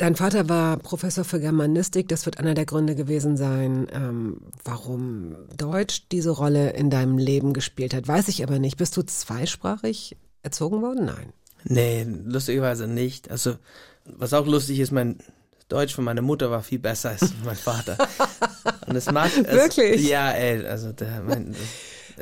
Dein 0.00 0.16
Vater 0.16 0.48
war 0.48 0.78
Professor 0.78 1.24
für 1.24 1.40
Germanistik. 1.40 2.08
Das 2.08 2.24
wird 2.24 2.38
einer 2.38 2.54
der 2.54 2.64
Gründe 2.64 2.94
gewesen 2.94 3.36
sein, 3.36 3.86
ähm, 3.92 4.38
warum 4.64 5.36
Deutsch 5.58 6.04
diese 6.10 6.30
Rolle 6.30 6.70
in 6.70 6.88
deinem 6.88 7.18
Leben 7.18 7.52
gespielt 7.52 7.92
hat. 7.92 8.08
Weiß 8.08 8.28
ich 8.28 8.42
aber 8.42 8.58
nicht. 8.58 8.78
Bist 8.78 8.96
du 8.96 9.02
zweisprachig 9.02 10.16
erzogen 10.42 10.80
worden? 10.80 11.04
Nein. 11.04 11.34
Nee, 11.64 12.06
lustigerweise 12.24 12.86
nicht. 12.86 13.30
Also, 13.30 13.56
was 14.06 14.32
auch 14.32 14.46
lustig 14.46 14.80
ist, 14.80 14.90
mein 14.90 15.18
Deutsch 15.68 15.94
von 15.94 16.04
meiner 16.04 16.22
Mutter 16.22 16.50
war 16.50 16.62
viel 16.62 16.78
besser 16.78 17.10
als 17.10 17.34
mein 17.44 17.56
Vater. 17.56 17.98
Und 18.86 18.96
es 18.96 19.04
macht 19.12 19.36
es, 19.36 19.52
Wirklich? 19.52 20.08
Ja, 20.08 20.30
ey, 20.30 20.66
also 20.66 20.92
der, 20.92 21.20
mein, 21.20 21.54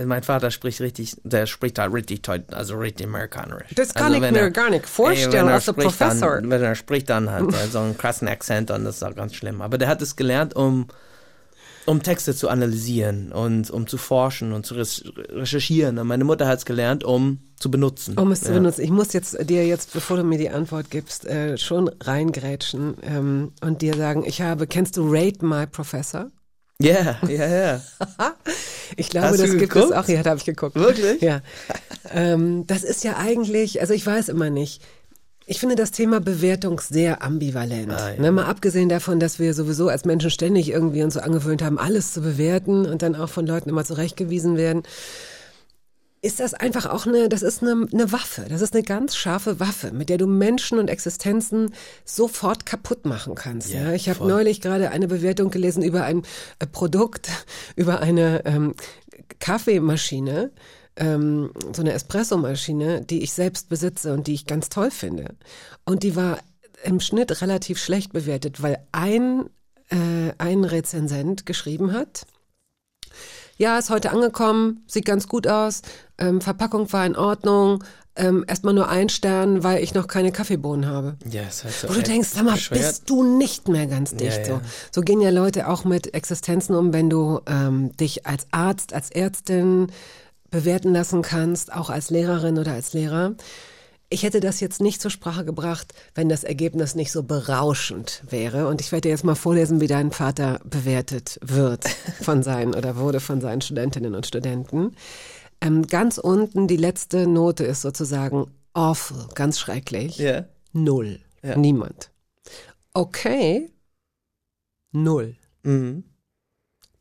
mein 0.06 0.22
Vater 0.22 0.50
spricht 0.50 0.80
richtig, 0.80 1.16
der 1.24 1.46
spricht 1.46 1.78
halt 1.78 1.92
richtig 1.92 2.22
toll, 2.22 2.44
also 2.52 2.76
richtig 2.76 3.06
amerikanerisch. 3.06 3.74
Das 3.74 3.94
kann 3.94 4.12
also 4.12 4.24
ich 4.26 4.32
mir 4.32 4.38
er- 4.40 4.50
gar 4.50 4.70
nicht 4.70 4.82
ey, 4.84 4.88
vorstellen 4.88 5.48
er 5.48 5.54
als 5.54 5.66
Professor. 5.66 6.36
Dann, 6.40 6.50
wenn 6.50 6.62
er 6.62 6.74
spricht, 6.74 7.08
dann 7.10 7.30
hat 7.30 7.52
er 7.52 7.66
so 7.70 7.78
einen 7.80 7.96
krassen 7.98 8.28
Akzent 8.28 8.70
und 8.70 8.84
das 8.84 8.96
ist 8.96 9.02
auch 9.02 9.14
ganz 9.14 9.34
schlimm. 9.34 9.60
Aber 9.62 9.78
der 9.78 9.88
hat 9.88 10.00
es 10.02 10.16
gelernt, 10.16 10.54
um 10.56 10.86
um 11.86 12.02
Texte 12.02 12.34
zu 12.34 12.50
analysieren 12.50 13.32
und 13.32 13.70
um 13.70 13.86
zu 13.86 13.96
forschen 13.96 14.52
und 14.52 14.66
zu 14.66 14.74
recherchieren. 14.74 15.98
Und 15.98 16.06
meine 16.06 16.24
Mutter 16.24 16.46
hat 16.46 16.58
es 16.58 16.66
gelernt, 16.66 17.02
um 17.02 17.38
zu 17.58 17.70
benutzen. 17.70 18.18
Um 18.18 18.30
es 18.30 18.42
zu 18.42 18.48
Ja. 18.48 18.58
benutzen. 18.58 18.82
Ich 18.82 18.90
muss 18.90 19.14
jetzt 19.14 19.38
dir 19.48 19.66
jetzt, 19.66 19.94
bevor 19.94 20.18
du 20.18 20.22
mir 20.22 20.36
die 20.36 20.50
Antwort 20.50 20.90
gibst, 20.90 21.24
äh, 21.24 21.56
schon 21.56 21.88
reingrätschen 22.02 22.96
ähm, 23.02 23.52
und 23.62 23.80
dir 23.80 23.94
sagen, 23.96 24.22
ich 24.26 24.42
habe, 24.42 24.66
kennst 24.66 24.98
du 24.98 25.06
Rate 25.10 25.42
My 25.44 25.66
Professor? 25.66 26.26
Ja, 26.80 27.18
ja, 27.28 27.46
ja. 27.48 27.80
Ich 28.96 29.10
glaube, 29.10 29.28
Hast 29.28 29.40
das 29.40 29.50
gibt 29.50 29.60
geguckt? 29.60 29.86
es 29.86 29.92
auch. 29.92 30.06
Ja, 30.08 30.22
da 30.22 30.30
habe 30.30 30.38
ich 30.38 30.44
geguckt. 30.46 30.76
Wirklich? 30.76 31.20
Ja. 31.20 31.40
ähm, 32.12 32.66
das 32.66 32.84
ist 32.84 33.02
ja 33.04 33.16
eigentlich, 33.16 33.80
also 33.80 33.94
ich 33.94 34.06
weiß 34.06 34.28
immer 34.28 34.48
nicht. 34.48 34.82
Ich 35.46 35.60
finde 35.60 35.76
das 35.76 35.90
Thema 35.90 36.20
Bewertung 36.20 36.78
sehr 36.80 37.22
ambivalent. 37.22 37.90
Ah, 37.90 38.12
ja. 38.12 38.20
ne, 38.20 38.30
mal 38.30 38.44
abgesehen 38.44 38.88
davon, 38.88 39.18
dass 39.18 39.38
wir 39.38 39.54
sowieso 39.54 39.88
als 39.88 40.04
Menschen 40.04 40.30
ständig 40.30 40.70
irgendwie 40.70 41.02
uns 41.02 41.14
so 41.14 41.20
angewöhnt 41.20 41.62
haben, 41.62 41.78
alles 41.78 42.12
zu 42.12 42.20
bewerten 42.20 42.86
und 42.86 43.02
dann 43.02 43.16
auch 43.16 43.30
von 43.30 43.46
Leuten 43.46 43.70
immer 43.70 43.84
zurechtgewiesen 43.84 44.56
werden. 44.56 44.82
Ist 46.20 46.40
das 46.40 46.52
einfach 46.52 46.86
auch 46.86 47.06
eine, 47.06 47.28
das 47.28 47.42
ist 47.42 47.62
eine, 47.62 47.86
eine 47.92 48.10
Waffe. 48.10 48.46
Das 48.48 48.60
ist 48.60 48.74
eine 48.74 48.82
ganz 48.82 49.14
scharfe 49.14 49.60
Waffe, 49.60 49.92
mit 49.92 50.08
der 50.08 50.18
du 50.18 50.26
Menschen 50.26 50.78
und 50.78 50.88
Existenzen 50.88 51.72
sofort 52.04 52.66
kaputt 52.66 53.06
machen 53.06 53.36
kannst. 53.36 53.70
Ja, 53.70 53.82
Ja, 53.88 53.92
ich 53.92 54.08
habe 54.08 54.26
neulich 54.26 54.60
gerade 54.60 54.90
eine 54.90 55.06
Bewertung 55.06 55.50
gelesen 55.50 55.82
über 55.82 56.02
ein 56.02 56.24
äh, 56.58 56.66
Produkt, 56.66 57.28
über 57.76 58.00
eine 58.00 58.44
ähm, 58.46 58.74
Kaffeemaschine, 59.38 60.50
ähm, 60.96 61.52
so 61.72 61.82
eine 61.82 61.92
Espressomaschine, 61.92 63.02
die 63.02 63.22
ich 63.22 63.32
selbst 63.32 63.68
besitze 63.68 64.12
und 64.12 64.26
die 64.26 64.34
ich 64.34 64.46
ganz 64.46 64.68
toll 64.68 64.90
finde. 64.90 65.36
Und 65.84 66.02
die 66.02 66.16
war 66.16 66.38
im 66.82 66.98
Schnitt 66.98 67.40
relativ 67.42 67.78
schlecht 67.78 68.12
bewertet, 68.12 68.60
weil 68.60 68.78
ein, 68.90 69.48
äh, 69.90 70.32
ein 70.38 70.64
Rezensent 70.64 71.46
geschrieben 71.46 71.92
hat, 71.92 72.26
ja, 73.58 73.78
ist 73.78 73.90
heute 73.90 74.10
angekommen, 74.10 74.82
sieht 74.86 75.04
ganz 75.04 75.28
gut 75.28 75.46
aus, 75.46 75.82
ähm, 76.16 76.40
Verpackung 76.40 76.90
war 76.92 77.04
in 77.04 77.16
Ordnung, 77.16 77.84
ähm, 78.16 78.44
erstmal 78.48 78.74
nur 78.74 78.88
ein 78.88 79.08
Stern, 79.08 79.62
weil 79.62 79.82
ich 79.82 79.94
noch 79.94 80.08
keine 80.08 80.32
Kaffeebohnen 80.32 80.86
habe. 80.90 81.16
Ja, 81.30 81.42
ist 81.42 81.62
halt 81.64 81.74
so 81.74 81.88
Wo 81.88 81.92
du 81.92 82.02
denkst, 82.02 82.30
sag 82.30 82.44
mal, 82.44 82.54
bescheuert. 82.54 82.80
bist 82.80 83.10
du 83.10 83.22
nicht 83.22 83.68
mehr 83.68 83.86
ganz 83.86 84.14
dicht 84.16 84.38
Ja, 84.38 84.44
so. 84.44 84.52
ja. 84.54 84.60
So 84.90 85.00
gehen 85.02 85.20
ja 85.20 85.30
Leute 85.30 85.68
auch 85.68 85.84
mit 85.84 86.14
Existenzen 86.14 86.74
um, 86.74 86.92
wenn 86.92 87.10
du 87.10 87.40
ähm, 87.46 87.96
dich 87.96 88.26
als 88.26 88.46
Arzt, 88.50 88.92
als 88.92 89.10
Ärztin 89.10 89.92
bewerten 90.50 90.92
lassen 90.92 91.22
kannst, 91.22 91.72
auch 91.72 91.90
als 91.90 92.10
Lehrerin 92.10 92.58
oder 92.58 92.72
als 92.72 92.92
Lehrer. 92.92 93.34
Ich 94.10 94.22
hätte 94.22 94.40
das 94.40 94.60
jetzt 94.60 94.80
nicht 94.80 95.02
zur 95.02 95.10
Sprache 95.10 95.44
gebracht, 95.44 95.92
wenn 96.14 96.30
das 96.30 96.42
Ergebnis 96.42 96.94
nicht 96.94 97.12
so 97.12 97.22
berauschend 97.22 98.22
wäre. 98.28 98.66
Und 98.66 98.80
ich 98.80 98.90
werde 98.90 99.02
dir 99.02 99.10
jetzt 99.10 99.24
mal 99.24 99.34
vorlesen, 99.34 99.82
wie 99.82 99.86
dein 99.86 100.12
Vater 100.12 100.60
bewertet 100.64 101.38
wird 101.42 101.86
von 102.22 102.42
seinen 102.42 102.74
oder 102.74 102.96
wurde 102.96 103.20
von 103.20 103.42
seinen 103.42 103.60
Studentinnen 103.60 104.14
und 104.14 104.26
Studenten. 104.26 104.96
Ähm, 105.60 105.86
ganz 105.86 106.16
unten 106.16 106.68
die 106.68 106.76
letzte 106.76 107.26
Note 107.26 107.64
ist 107.64 107.82
sozusagen 107.82 108.50
awful, 108.72 109.26
ganz 109.34 109.58
schrecklich. 109.58 110.16
Ja. 110.16 110.46
Null. 110.72 111.20
Ja. 111.42 111.56
Niemand. 111.56 112.10
Okay. 112.94 113.70
Null. 114.92 115.36
Mhm. 115.64 116.04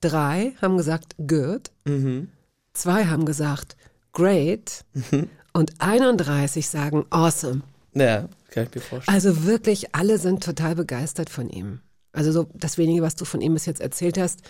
Drei 0.02 0.54
haben 0.62 0.76
gesagt 0.76 1.15
good. 1.26 1.72
Mhm. 1.86 2.30
Zwei 2.74 3.06
haben 3.06 3.26
gesagt 3.26 3.78
great. 4.12 4.84
Mhm. 4.93 5.30
Und 5.58 5.74
31 5.80 6.70
sagen 6.70 7.08
awesome. 7.10 7.62
Ja, 7.96 8.30
kann 8.52 8.65
ich 8.65 8.76
mir 8.76 8.82
vorstellen. 8.82 9.15
Also 9.15 9.46
wirklich, 9.46 9.96
alle 9.96 10.20
sind 10.20 10.43
total 10.43 10.76
begeistert 10.76 11.32
von 11.32 11.50
ihm. 11.50 11.80
Also 12.12 12.32
so 12.32 12.48
das 12.54 12.78
wenige, 12.78 13.02
was 13.02 13.15
du 13.15 13.26
von 13.26 13.41
ihm 13.41 13.56
bis 13.56 13.65
jetzt 13.65 13.82
erzählt 13.82 14.20
hast. 14.20 14.41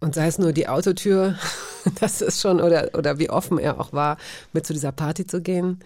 Und 0.00 0.16
sei 0.16 0.26
es 0.26 0.40
nur 0.40 0.52
die 0.52 0.66
Autotür, 0.66 1.38
das 2.00 2.22
ist 2.22 2.40
schon, 2.40 2.60
oder, 2.60 2.90
oder 2.94 3.20
wie 3.20 3.30
offen 3.30 3.56
er 3.56 3.78
auch 3.78 3.92
war, 3.92 4.16
mit 4.52 4.66
zu 4.66 4.72
dieser 4.72 4.90
Party 4.90 5.28
zu 5.28 5.40
gehen. 5.40 5.78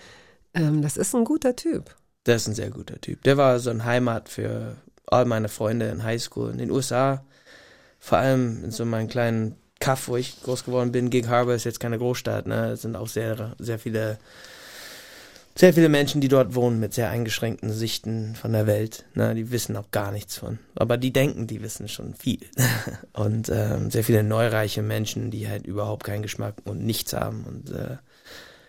Ähm, 0.54 0.80
das 0.80 0.96
ist 0.96 1.14
ein 1.14 1.26
guter 1.26 1.54
Typ. 1.54 1.94
Der 2.24 2.36
ist 2.36 2.48
ein 2.48 2.54
sehr 2.54 2.70
guter 2.70 2.98
Typ. 2.98 3.24
Der 3.24 3.36
war 3.36 3.58
so 3.58 3.68
ein 3.68 3.84
Heimat 3.84 4.30
für 4.30 4.78
all 5.04 5.26
meine 5.26 5.50
Freunde 5.50 5.90
in 5.90 6.02
Highschool 6.02 6.50
in 6.50 6.56
den 6.56 6.70
USA. 6.70 7.26
Vor 7.98 8.16
allem 8.16 8.64
in 8.64 8.70
so 8.70 8.86
meinem 8.86 9.08
kleinen 9.08 9.56
Kaff, 9.80 10.08
wo 10.08 10.16
ich 10.16 10.42
groß 10.42 10.64
geworden 10.64 10.92
bin. 10.92 11.10
Gig 11.10 11.28
Harbor 11.28 11.54
ist 11.54 11.64
jetzt 11.64 11.80
keine 11.80 11.98
Großstadt. 11.98 12.46
Ne? 12.46 12.70
Es 12.70 12.82
sind 12.82 12.96
auch 12.96 13.08
sehr, 13.08 13.54
sehr 13.58 13.78
viele, 13.78 14.18
sehr 15.54 15.74
viele 15.74 15.88
Menschen, 15.88 16.20
die 16.20 16.28
dort 16.28 16.54
wohnen 16.54 16.80
mit 16.80 16.94
sehr 16.94 17.10
eingeschränkten 17.10 17.72
Sichten 17.72 18.34
von 18.34 18.52
der 18.52 18.66
Welt. 18.66 19.04
Ne? 19.14 19.34
Die 19.34 19.50
wissen 19.50 19.76
auch 19.76 19.90
gar 19.90 20.12
nichts 20.12 20.38
von. 20.38 20.58
Aber 20.74 20.96
die 20.96 21.12
denken, 21.12 21.46
die 21.46 21.62
wissen 21.62 21.88
schon 21.88 22.14
viel. 22.14 22.40
Und 23.12 23.50
ähm, 23.50 23.90
sehr 23.90 24.04
viele 24.04 24.22
neureiche 24.22 24.82
Menschen, 24.82 25.30
die 25.30 25.48
halt 25.48 25.66
überhaupt 25.66 26.04
keinen 26.04 26.22
Geschmack 26.22 26.54
und 26.64 26.84
nichts 26.84 27.12
haben. 27.12 27.44
Und 27.44 27.70
äh, 27.70 27.96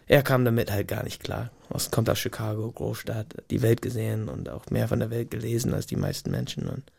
er 0.08 0.24
kam 0.24 0.46
damit 0.46 0.72
halt 0.72 0.88
gar 0.88 1.04
nicht 1.04 1.24
klar. 1.24 1.52
Aus, 1.70 1.92
kommt 1.92 2.10
aus 2.10 2.20
Chicago, 2.20 2.72
Großstadt, 2.72 3.44
die 3.52 3.62
Welt 3.62 3.82
gesehen 3.82 4.30
und 4.30 4.50
auch 4.50 4.70
mehr 4.70 4.88
von 4.88 5.00
der 5.00 5.10
Welt 5.10 5.32
gelesen 5.32 5.74
als 5.74 5.86
die 5.86 5.98
meisten 5.98 6.32
Menschen. 6.32 6.68
Und 6.68 6.92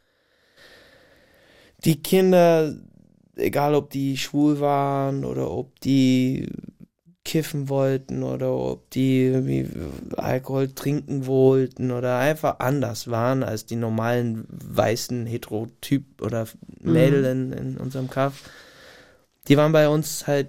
die 1.85 2.03
Kinder, 2.03 2.75
egal 3.39 3.75
ob 3.75 3.91
die 3.91 4.17
schwul 4.17 4.61
waren 4.61 5.25
oder 5.25 5.51
ob 5.51 5.81
die 5.81 6.49
kiffen 7.25 7.69
wollten 7.69 8.23
oder 8.23 8.53
ob 8.53 8.91
die 8.91 9.67
Alkohol 10.17 10.69
trinken 10.69 11.27
wollten 11.27 11.91
oder 11.91 12.19
einfach 12.19 12.59
anders 12.61 13.11
waren 13.11 13.43
als 13.43 13.67
die 13.67 13.77
normalen 13.77 14.47
weißen 14.49 15.27
Heterotyp 15.27 16.23
oder 16.23 16.47
Mädel 16.81 17.25
in, 17.25 17.53
in 17.53 17.77
unserem 17.77 18.09
Kaff. 18.09 18.49
Die 19.47 19.57
waren 19.57 19.73
bei 19.73 19.89
uns 19.89 20.27
halt 20.27 20.49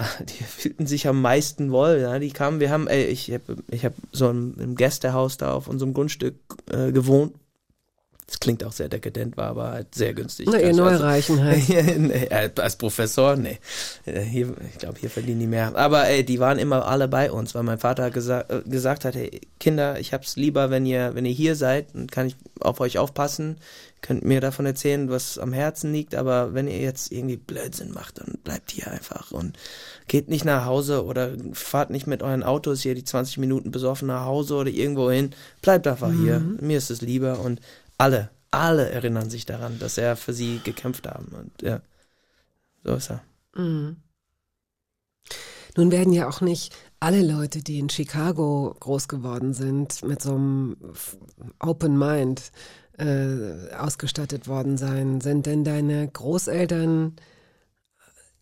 die 0.28 0.44
fühlten 0.44 0.86
sich 0.86 1.06
am 1.08 1.20
meisten 1.20 1.72
wohl, 1.72 1.98
ja. 2.00 2.18
Die 2.18 2.30
kamen, 2.30 2.60
wir 2.60 2.70
haben, 2.70 2.86
ey, 2.86 3.04
ich 3.04 3.30
habe 3.32 3.56
ich 3.70 3.84
hab 3.84 3.94
so 4.12 4.30
im, 4.30 4.54
im 4.58 4.74
Gästehaus 4.74 5.36
da 5.36 5.52
auf 5.52 5.68
unserem 5.68 5.94
Grundstück 5.94 6.36
äh, 6.70 6.92
gewohnt. 6.92 7.34
Das 8.30 8.38
klingt 8.38 8.62
auch 8.62 8.70
sehr 8.70 8.88
dekadent, 8.88 9.36
war 9.36 9.48
aber 9.48 9.72
halt 9.72 9.92
sehr 9.92 10.14
günstig. 10.14 10.46
Na, 10.48 10.60
ihr 10.60 10.68
Also- 10.68 10.84
Neureichen 10.84 11.42
halt. 11.44 11.68
nee, 11.68 12.26
äh, 12.30 12.48
als 12.56 12.76
Professor, 12.76 13.34
nee. 13.34 13.58
Äh, 14.06 14.20
Hier, 14.20 14.54
ich 14.72 14.78
glaube, 14.78 15.00
hier 15.00 15.10
verdienen 15.10 15.40
die 15.40 15.46
mehr. 15.48 15.74
Aber 15.74 16.06
ey, 16.06 16.24
die 16.24 16.38
waren 16.38 16.60
immer 16.60 16.86
alle 16.86 17.08
bei 17.08 17.32
uns, 17.32 17.56
weil 17.56 17.64
mein 17.64 17.78
Vater 17.80 18.08
gesa 18.12 18.44
äh, 18.48 18.60
gesagt 18.68 19.04
hat, 19.04 19.16
hey, 19.16 19.40
Kinder, 19.58 19.98
ich 19.98 20.12
hab's 20.12 20.36
lieber, 20.36 20.70
wenn 20.70 20.86
ihr, 20.86 21.16
wenn 21.16 21.24
ihr 21.26 21.32
hier 21.32 21.56
seid, 21.56 21.86
dann 21.92 22.06
kann 22.06 22.28
ich 22.28 22.36
auf 22.60 22.78
euch 22.78 22.98
aufpassen, 22.98 23.56
könnt 24.00 24.24
mir 24.24 24.40
davon 24.40 24.64
erzählen, 24.64 25.10
was 25.10 25.36
am 25.36 25.52
Herzen 25.52 25.92
liegt, 25.92 26.14
aber 26.14 26.54
wenn 26.54 26.68
ihr 26.68 26.78
jetzt 26.78 27.10
irgendwie 27.12 27.36
Blödsinn 27.36 27.92
macht, 27.92 28.18
dann 28.18 28.38
bleibt 28.44 28.70
hier 28.70 28.86
einfach 28.90 29.30
und 29.32 29.58
geht 30.08 30.28
nicht 30.28 30.44
nach 30.44 30.64
Hause 30.64 31.04
oder 31.04 31.32
fahrt 31.52 31.90
nicht 31.90 32.06
mit 32.06 32.22
euren 32.22 32.42
Autos 32.42 32.80
hier 32.80 32.94
die 32.94 33.04
20 33.04 33.38
Minuten 33.38 33.70
besoffen 33.72 34.08
nach 34.08 34.24
Hause 34.24 34.54
oder 34.54 34.70
irgendwo 34.70 35.10
hin. 35.10 35.30
Bleibt 35.62 35.86
einfach 35.86 36.10
hier. 36.12 36.40
Mir 36.60 36.78
ist 36.78 36.90
es 36.90 37.00
lieber 37.02 37.40
und 37.40 37.60
alle, 38.00 38.30
alle 38.50 38.90
erinnern 38.90 39.28
sich 39.28 39.44
daran, 39.44 39.78
dass 39.78 39.98
er 39.98 40.16
für 40.16 40.32
sie 40.32 40.60
gekämpft 40.64 41.06
haben 41.06 41.28
und 41.32 41.62
ja, 41.62 41.82
so 42.82 42.94
ist 42.94 43.10
er. 43.10 43.22
Mhm. 43.54 43.96
Nun 45.76 45.92
werden 45.92 46.12
ja 46.12 46.28
auch 46.28 46.40
nicht 46.40 46.74
alle 46.98 47.22
Leute, 47.22 47.62
die 47.62 47.78
in 47.78 47.90
Chicago 47.90 48.74
groß 48.80 49.06
geworden 49.06 49.52
sind, 49.54 50.02
mit 50.02 50.20
so 50.20 50.34
einem 50.34 50.76
Open 51.60 51.96
Mind 51.96 52.50
äh, 52.98 53.72
ausgestattet 53.74 54.48
worden 54.48 54.78
sein. 54.78 55.20
Sind 55.20 55.46
denn 55.46 55.62
deine 55.62 56.08
Großeltern, 56.08 57.16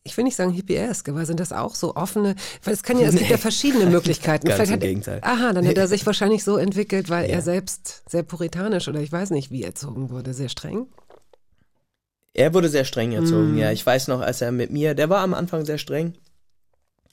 ich 0.09 0.17
will 0.17 0.25
nicht 0.25 0.37
sagen 0.37 0.53
hippiesk, 0.53 1.09
aber 1.09 1.25
sind 1.27 1.39
das 1.41 1.53
auch 1.53 1.75
so 1.75 1.95
offene, 1.97 2.35
weil 2.65 2.75
es 2.75 2.83
kann 2.83 2.99
ja, 2.99 3.07
es 3.09 3.13
gibt 3.15 3.25
Nee. 3.27 3.31
ja 3.31 3.37
verschiedene 3.39 3.87
Möglichkeiten. 3.91 4.47
Ganz 4.49 4.57
Vielleicht 4.57 4.71
im 4.71 4.75
hat, 4.75 4.81
Gegenteil. 4.81 5.21
Aha, 5.23 5.53
dann 5.53 5.67
hat 5.67 5.77
er 5.77 5.87
sich 5.89 6.05
wahrscheinlich 6.07 6.43
so 6.45 6.57
entwickelt, 6.57 7.09
weil 7.11 7.29
Ja. 7.29 7.37
er 7.37 7.43
selbst 7.43 8.03
sehr 8.09 8.23
puritanisch 8.23 8.89
oder 8.89 9.01
ich 9.01 9.13
weiß 9.13 9.31
nicht, 9.31 9.51
wie 9.51 9.63
erzogen 9.63 10.11
wurde, 10.11 10.35
sehr 10.35 10.49
streng. 10.49 10.87
Er 12.35 12.55
wurde 12.55 12.69
sehr 12.69 12.85
streng 12.85 13.13
erzogen, 13.13 13.53
Mhm. 13.53 13.59
ja. 13.59 13.73
Ich 13.73 13.85
weiß 13.85 14.09
noch, 14.09 14.21
als 14.21 14.41
er 14.41 14.53
mit 14.53 14.71
mir, 14.71 14.95
der 14.95 15.09
war 15.09 15.21
am 15.21 15.35
Anfang 15.35 15.65
sehr 15.65 15.79
streng. 15.79 16.15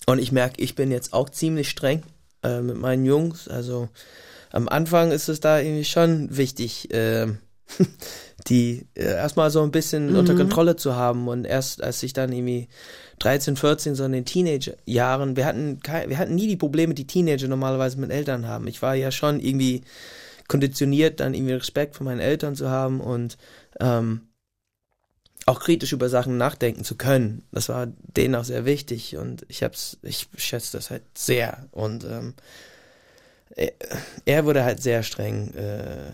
Und 0.05 0.19
ich 0.19 0.31
merke, 0.31 0.62
ich 0.62 0.75
bin 0.75 0.91
jetzt 0.91 1.13
auch 1.13 1.29
ziemlich 1.29 1.69
streng 1.69 2.03
äh, 2.43 2.62
mit 2.62 2.77
meinen 2.77 3.05
Jungs. 3.05 3.47
Also 3.47 3.89
am 4.51 4.67
Anfang 4.69 5.12
ist 5.12 5.29
es 5.29 5.39
da 5.39 5.60
irgendwie 5.60 5.86
schon 5.86 6.36
wichtig, 6.36 6.93
äh, 6.93 7.27
die 8.47 8.88
äh, 8.95 9.04
erstmal 9.04 9.49
so 9.51 9.63
ein 9.63 9.71
bisschen 9.71 10.12
Mhm. 10.12 10.17
unter 10.17 10.36
Kontrolle 10.36 10.75
zu 10.75 10.95
haben. 10.95 11.28
Und 11.28 11.45
erst 11.45 11.84
als 11.84 12.04
ich 12.04 12.13
dann 12.13 12.32
irgendwie 12.32 12.67
13, 13.19 13.56
14, 13.56 13.95
so 13.95 14.04
in 14.06 14.12
den 14.12 14.25
Teenager-Jahren, 14.25 15.36
wir 15.36 15.45
hatten, 15.45 15.80
kei- 15.82 16.10
wir 16.10 16.17
hatten 16.17 16.36
nie 16.36 16.47
die 16.47 16.58
Probleme, 16.58 16.93
die 16.93 17.08
Teenager 17.08 17.47
normalerweise 17.47 17.99
mit 17.99 18.12
Eltern 18.12 18.47
haben. 18.47 18.67
Ich 18.67 18.82
war 18.82 18.95
ja 18.95 19.12
schon 19.12 19.39
irgendwie 19.39 19.82
konditioniert, 20.47 21.19
dann 21.19 21.34
irgendwie 21.34 21.54
Respekt 21.54 21.95
vor 21.95 22.06
meinen 22.06 22.19
Eltern 22.19 22.56
zu 22.56 22.69
haben 22.69 23.01
und 23.01 23.38
ähm, 23.80 24.21
auch 25.47 25.60
kritisch 25.60 25.93
über 25.93 26.10
Sachen 26.10 26.38
nachdenken 26.38 26.84
zu 26.84 26.95
können. 26.95 27.43
Das 27.51 27.69
war 27.69 27.88
denen 28.17 28.36
auch 28.36 28.43
sehr 28.45 28.65
wichtig 28.65 29.17
und 29.17 29.45
ich 29.47 29.62
hab's, 29.63 29.97
ich 30.01 30.28
schätze 30.38 30.75
das 30.78 30.89
halt 30.89 31.04
sehr. 31.15 31.67
Und 31.71 32.04
ähm, 32.04 32.34
er, 33.56 33.71
er 34.25 34.45
wurde 34.45 34.63
halt 34.63 34.82
sehr 34.82 35.04
streng 35.04 35.54
äh, 35.54 36.12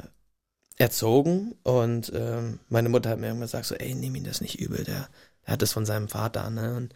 erzogen 0.81 1.55
und 1.63 2.11
ähm, 2.13 2.59
meine 2.69 2.89
Mutter 2.89 3.09
hat 3.09 3.19
mir 3.19 3.29
immer 3.29 3.41
gesagt, 3.41 3.65
so, 3.65 3.75
ey, 3.75 3.93
nimm 3.93 4.15
ihn 4.15 4.23
das 4.23 4.41
nicht 4.41 4.59
übel, 4.59 4.83
der, 4.83 5.07
der 5.45 5.53
hat 5.53 5.61
das 5.61 5.71
von 5.71 5.85
seinem 5.85 6.09
Vater, 6.09 6.49
ne? 6.49 6.75
Und 6.75 6.93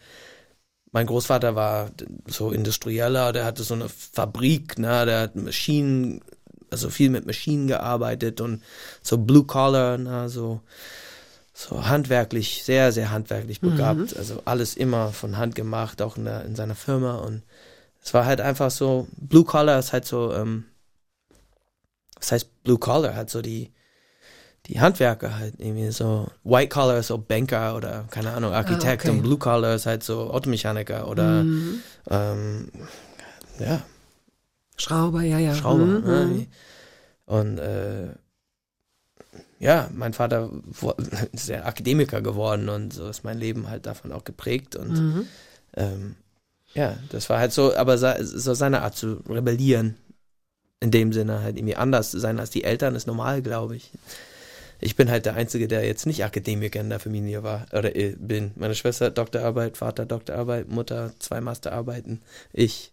mein 0.92 1.06
Großvater 1.06 1.54
war 1.54 1.90
so 2.26 2.50
industrieller, 2.50 3.32
der 3.32 3.44
hatte 3.44 3.62
so 3.62 3.74
eine 3.74 3.88
Fabrik, 3.88 4.78
ne? 4.78 5.06
Der 5.06 5.20
hat 5.20 5.36
Maschinen, 5.36 6.20
also 6.70 6.90
viel 6.90 7.10
mit 7.10 7.26
Maschinen 7.26 7.68
gearbeitet 7.68 8.40
und 8.40 8.62
so 9.02 9.18
Blue 9.18 9.44
Collar, 9.44 9.98
ne? 9.98 10.28
So 10.28 10.60
so 11.58 11.86
handwerklich, 11.86 12.64
sehr, 12.64 12.92
sehr 12.92 13.10
handwerklich 13.10 13.62
begabt. 13.62 14.14
Also 14.18 14.42
alles 14.44 14.76
immer 14.76 15.12
von 15.14 15.38
Hand 15.38 15.54
gemacht, 15.54 16.02
auch 16.02 16.18
in, 16.18 16.26
der, 16.26 16.44
in 16.44 16.54
seiner 16.54 16.74
Firma. 16.74 17.14
Und 17.14 17.44
es 18.04 18.12
war 18.12 18.26
halt 18.26 18.42
einfach 18.42 18.70
so, 18.70 19.08
Blue 19.16 19.44
Collar 19.44 19.78
ist 19.78 19.94
halt 19.94 20.04
so, 20.04 20.34
ähm, 20.34 20.64
was 22.16 22.32
heißt 22.32 22.62
Blue 22.62 22.76
Collar? 22.76 23.14
Halt 23.14 23.30
so 23.30 23.40
die, 23.40 23.72
die 24.68 24.80
Handwerker 24.80 25.38
halt 25.38 25.54
irgendwie 25.58 25.90
so. 25.90 26.26
White 26.44 26.68
Collar 26.70 26.98
ist 26.98 27.06
so 27.08 27.18
Banker 27.18 27.76
oder 27.76 28.04
keine 28.10 28.32
Ahnung, 28.32 28.52
Architekt 28.52 29.04
okay. 29.04 29.10
und 29.10 29.22
Blue 29.22 29.38
Collar 29.38 29.74
ist 29.74 29.86
halt 29.86 30.02
so 30.02 30.30
Automechaniker 30.30 31.08
oder 31.08 31.44
Mhm. 31.44 31.82
ähm, 32.10 32.68
ja, 33.58 33.82
Schrauber, 34.76 35.22
ja, 35.22 35.38
ja. 35.38 35.54
Schrauber. 35.54 35.86
Mhm, 35.86 36.04
Ne? 36.06 36.24
mhm. 36.26 36.46
Und 37.26 37.58
äh, 37.58 38.08
ja, 39.58 39.88
mein 39.94 40.12
Vater 40.12 40.50
ist 41.32 41.48
ja 41.48 41.64
Akademiker 41.64 42.20
geworden 42.20 42.68
und 42.68 42.92
so 42.92 43.08
ist 43.08 43.24
mein 43.24 43.38
Leben 43.38 43.68
halt 43.70 43.86
davon 43.86 44.12
auch 44.12 44.24
geprägt. 44.24 44.76
Und 44.76 44.92
Mhm. 45.00 45.26
ähm, 45.76 46.16
ja, 46.74 46.96
das 47.08 47.30
war 47.30 47.38
halt 47.38 47.52
so, 47.52 47.74
aber 47.74 47.96
so 47.96 48.52
seine 48.54 48.82
Art 48.82 48.96
zu 48.96 49.22
rebellieren, 49.28 49.96
in 50.80 50.90
dem 50.90 51.12
Sinne 51.12 51.40
halt 51.42 51.56
irgendwie 51.56 51.76
anders 51.76 52.10
zu 52.10 52.20
sein 52.20 52.38
als 52.38 52.50
die 52.50 52.64
Eltern, 52.64 52.94
ist 52.94 53.06
normal, 53.06 53.40
glaube 53.40 53.76
ich. 53.76 53.92
Ich 54.80 54.96
bin 54.96 55.10
halt 55.10 55.26
der 55.26 55.34
Einzige, 55.34 55.68
der 55.68 55.84
jetzt 55.86 56.06
nicht 56.06 56.24
Akademiker 56.24 56.80
in 56.80 56.90
der 56.90 57.00
Familie 57.00 57.42
war 57.42 57.66
oder 57.72 57.94
äh, 57.96 58.14
bin. 58.18 58.52
Meine 58.56 58.74
Schwester 58.74 59.06
hat 59.06 59.18
Doktorarbeit, 59.18 59.76
Vater 59.76 60.06
Doktorarbeit, 60.06 60.68
Mutter 60.68 61.12
zwei 61.18 61.40
Masterarbeiten. 61.40 62.22
Ich 62.52 62.92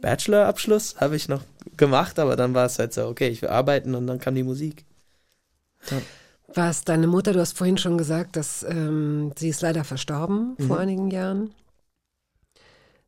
Bachelorabschluss 0.00 0.96
habe 1.00 1.16
ich 1.16 1.28
noch 1.28 1.42
gemacht, 1.76 2.18
aber 2.18 2.36
dann 2.36 2.54
war 2.54 2.66
es 2.66 2.78
halt 2.78 2.92
so, 2.94 3.06
okay, 3.08 3.28
ich 3.28 3.42
will 3.42 3.48
arbeiten 3.50 3.94
und 3.94 4.06
dann 4.06 4.18
kam 4.20 4.34
die 4.34 4.44
Musik. 4.44 4.84
Was 6.54 6.84
deine 6.84 7.06
Mutter, 7.06 7.32
du 7.32 7.40
hast 7.40 7.56
vorhin 7.56 7.78
schon 7.78 7.98
gesagt, 7.98 8.36
dass 8.36 8.62
ähm, 8.62 9.32
sie 9.36 9.48
ist 9.48 9.60
leider 9.62 9.84
verstorben 9.84 10.56
vor 10.58 10.76
Mhm. 10.76 10.82
einigen 10.82 11.10
Jahren. 11.10 11.54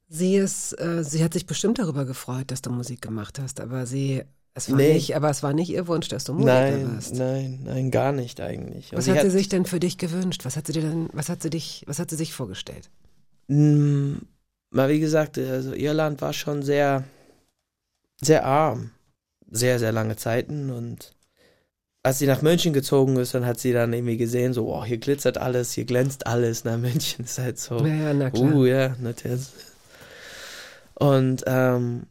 Sie 0.09 0.37
ist, 0.37 0.73
äh, 0.81 1.05
sie 1.05 1.23
hat 1.23 1.33
sich 1.35 1.47
bestimmt 1.47 1.79
darüber 1.79 2.05
gefreut, 2.05 2.51
dass 2.51 2.63
du 2.63 2.71
Musik 2.71 3.01
gemacht 3.01 3.39
hast, 3.39 3.61
aber 3.61 3.87
sie, 3.87 4.25
es 4.61 4.71
war 4.71 4.77
Nee. 4.79 4.95
nicht, 4.95 5.17
aber 5.17 5.31
es 5.31 5.43
war 5.43 5.53
nicht 5.53 5.71
ihr 5.71 5.87
Wunsch, 5.89 6.09
dass 6.09 6.25
du 6.25 6.33
Musiker 6.35 6.53
Nein, 6.71 6.97
wirst. 6.97 7.15
nein, 7.15 7.61
nein, 7.65 7.91
gar 7.91 8.13
nicht 8.13 8.41
eigentlich. 8.41 8.93
Und 8.93 8.99
Was 8.99 9.09
hat 9.09 9.21
sie 9.23 9.31
sich 9.31 9.49
denn 9.49 9.65
für 9.67 9.81
dich 9.81 9.99
gewünscht? 9.99 10.45
Was 10.45 10.57
hat 10.57 10.67
sie 10.67 10.73
dir 10.73 10.83
denn, 10.83 11.09
was 11.13 11.29
hat 11.29 11.43
sie 11.43 11.51
dich, 11.51 11.85
was 11.87 11.99
hat 11.99 12.11
sie 12.11 12.17
sich 12.17 12.33
vorgestellt? 12.33 12.91
Mm, 13.49 14.15
Mal 14.73 14.89
wie 14.89 15.01
gesagt, 15.01 15.37
also 15.37 15.73
Irland 15.75 16.21
war 16.23 16.33
schon 16.33 16.63
sehr, 16.63 17.03
sehr 18.23 18.45
arm. 18.45 18.91
Sehr, 19.51 19.81
sehr 19.81 19.91
lange 19.91 20.15
Zeiten 20.15 20.71
und 20.71 21.17
als 22.05 22.19
sie 22.21 22.27
nach 22.29 22.41
München 22.41 22.73
gezogen 22.73 23.17
ist, 23.17 23.35
dann 23.35 23.45
hat 23.45 23.59
sie 23.59 23.73
dann 23.73 23.93
irgendwie 23.93 24.17
gesehen, 24.17 24.55
so, 24.55 24.73
oh, 24.73 24.85
hier 24.85 24.99
glitzert 24.99 25.37
alles, 25.39 25.73
hier 25.73 25.85
glänzt 25.85 26.27
alles. 26.27 26.65
Na, 26.65 26.77
München 26.77 27.25
ist 27.25 27.39
halt 27.41 27.59
so. 27.59 27.79
Ja, 27.85 27.95
ja, 27.95 28.15
na 28.15 28.31
klar. 28.31 28.55
Uh, 28.55 28.65
ja, 28.65 28.97
natürlich. 29.01 29.49
Und 30.95 31.43
ähm, 31.47 32.05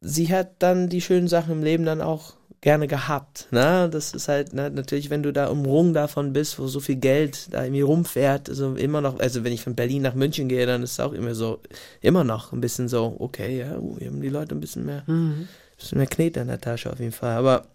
sie 0.00 0.32
hat 0.32 0.62
dann 0.62 0.88
die 0.88 1.00
schönen 1.00 1.28
Sachen 1.28 1.52
im 1.52 1.62
Leben 1.62 1.84
dann 1.84 2.00
auch 2.00 2.34
gerne 2.60 2.88
gehabt. 2.88 3.48
Ne? 3.50 3.88
Das 3.90 4.12
ist 4.14 4.28
halt 4.28 4.52
ne, 4.52 4.70
natürlich, 4.70 5.10
wenn 5.10 5.22
du 5.22 5.32
da 5.32 5.48
umrungen 5.48 5.94
davon 5.94 6.32
bist, 6.32 6.58
wo 6.58 6.66
so 6.66 6.80
viel 6.80 6.96
Geld 6.96 7.52
da 7.52 7.62
irgendwie 7.64 7.82
rumfährt, 7.82 8.48
also 8.48 8.74
immer 8.74 9.00
noch, 9.00 9.20
also 9.20 9.44
wenn 9.44 9.52
ich 9.52 9.62
von 9.62 9.76
Berlin 9.76 10.02
nach 10.02 10.14
München 10.14 10.48
gehe, 10.48 10.66
dann 10.66 10.82
ist 10.82 10.92
es 10.92 11.00
auch 11.00 11.12
immer 11.12 11.34
so, 11.34 11.60
immer 12.00 12.24
noch 12.24 12.52
ein 12.52 12.60
bisschen 12.60 12.88
so, 12.88 13.16
okay, 13.18 13.58
ja, 13.58 13.78
uh, 13.78 13.98
hier 13.98 14.08
haben 14.08 14.20
die 14.20 14.28
Leute 14.28 14.54
ein 14.54 14.60
bisschen 14.60 14.84
mehr, 14.84 15.04
Mhm. 15.06 15.48
bisschen 15.76 15.98
mehr 15.98 16.06
Knete 16.06 16.40
in 16.40 16.48
der 16.48 16.60
Tasche 16.60 16.92
auf 16.92 16.98
jeden 16.98 17.12
Fall. 17.12 17.36
Aber 17.36 17.66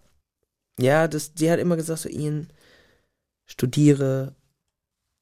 ja, 0.80 1.08
das, 1.08 1.32
die 1.34 1.50
hat 1.50 1.58
immer 1.60 1.76
gesagt, 1.76 2.00
so 2.00 2.08
Ian, 2.08 2.48
studiere, 3.46 4.34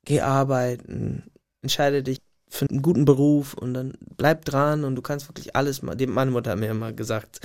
geh 0.05 0.21
arbeiten, 0.21 1.31
entscheide 1.63 2.03
dich 2.03 2.19
für 2.51 2.69
einen 2.69 2.83
guten 2.83 3.05
Beruf 3.05 3.55
und 3.55 3.75
dann 3.75 3.95
bleib 4.17 4.45
dran 4.45 4.85
und 4.85 4.97
du 4.97 5.03
kannst 5.03 5.29
wirklich 5.29 5.57
alles 5.57 5.83
machen. 5.83 5.99
Meine 6.13 6.31
Mutter 6.33 6.51
hat 6.51 6.59
mir 6.59 6.71
immer 6.71 6.93
gesagt, 6.93 7.41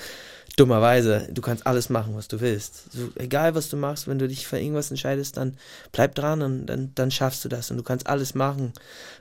dummerweise, 0.57 1.27
du 1.31 1.41
kannst 1.41 1.67
alles 1.67 1.89
machen, 1.89 2.15
was 2.15 2.27
du 2.27 2.41
willst. 2.41 2.91
So, 2.91 3.09
egal, 3.15 3.55
was 3.55 3.69
du 3.69 3.77
machst, 3.77 4.07
wenn 4.07 4.19
du 4.19 4.27
dich 4.27 4.47
für 4.47 4.59
irgendwas 4.59 4.89
entscheidest, 4.89 5.37
dann 5.37 5.57
bleib 5.91 6.15
dran 6.15 6.41
und 6.41 6.65
dann, 6.65 6.91
dann 6.95 7.11
schaffst 7.11 7.45
du 7.45 7.49
das 7.49 7.71
und 7.71 7.77
du 7.77 7.83
kannst 7.83 8.07
alles 8.07 8.35
machen. 8.35 8.73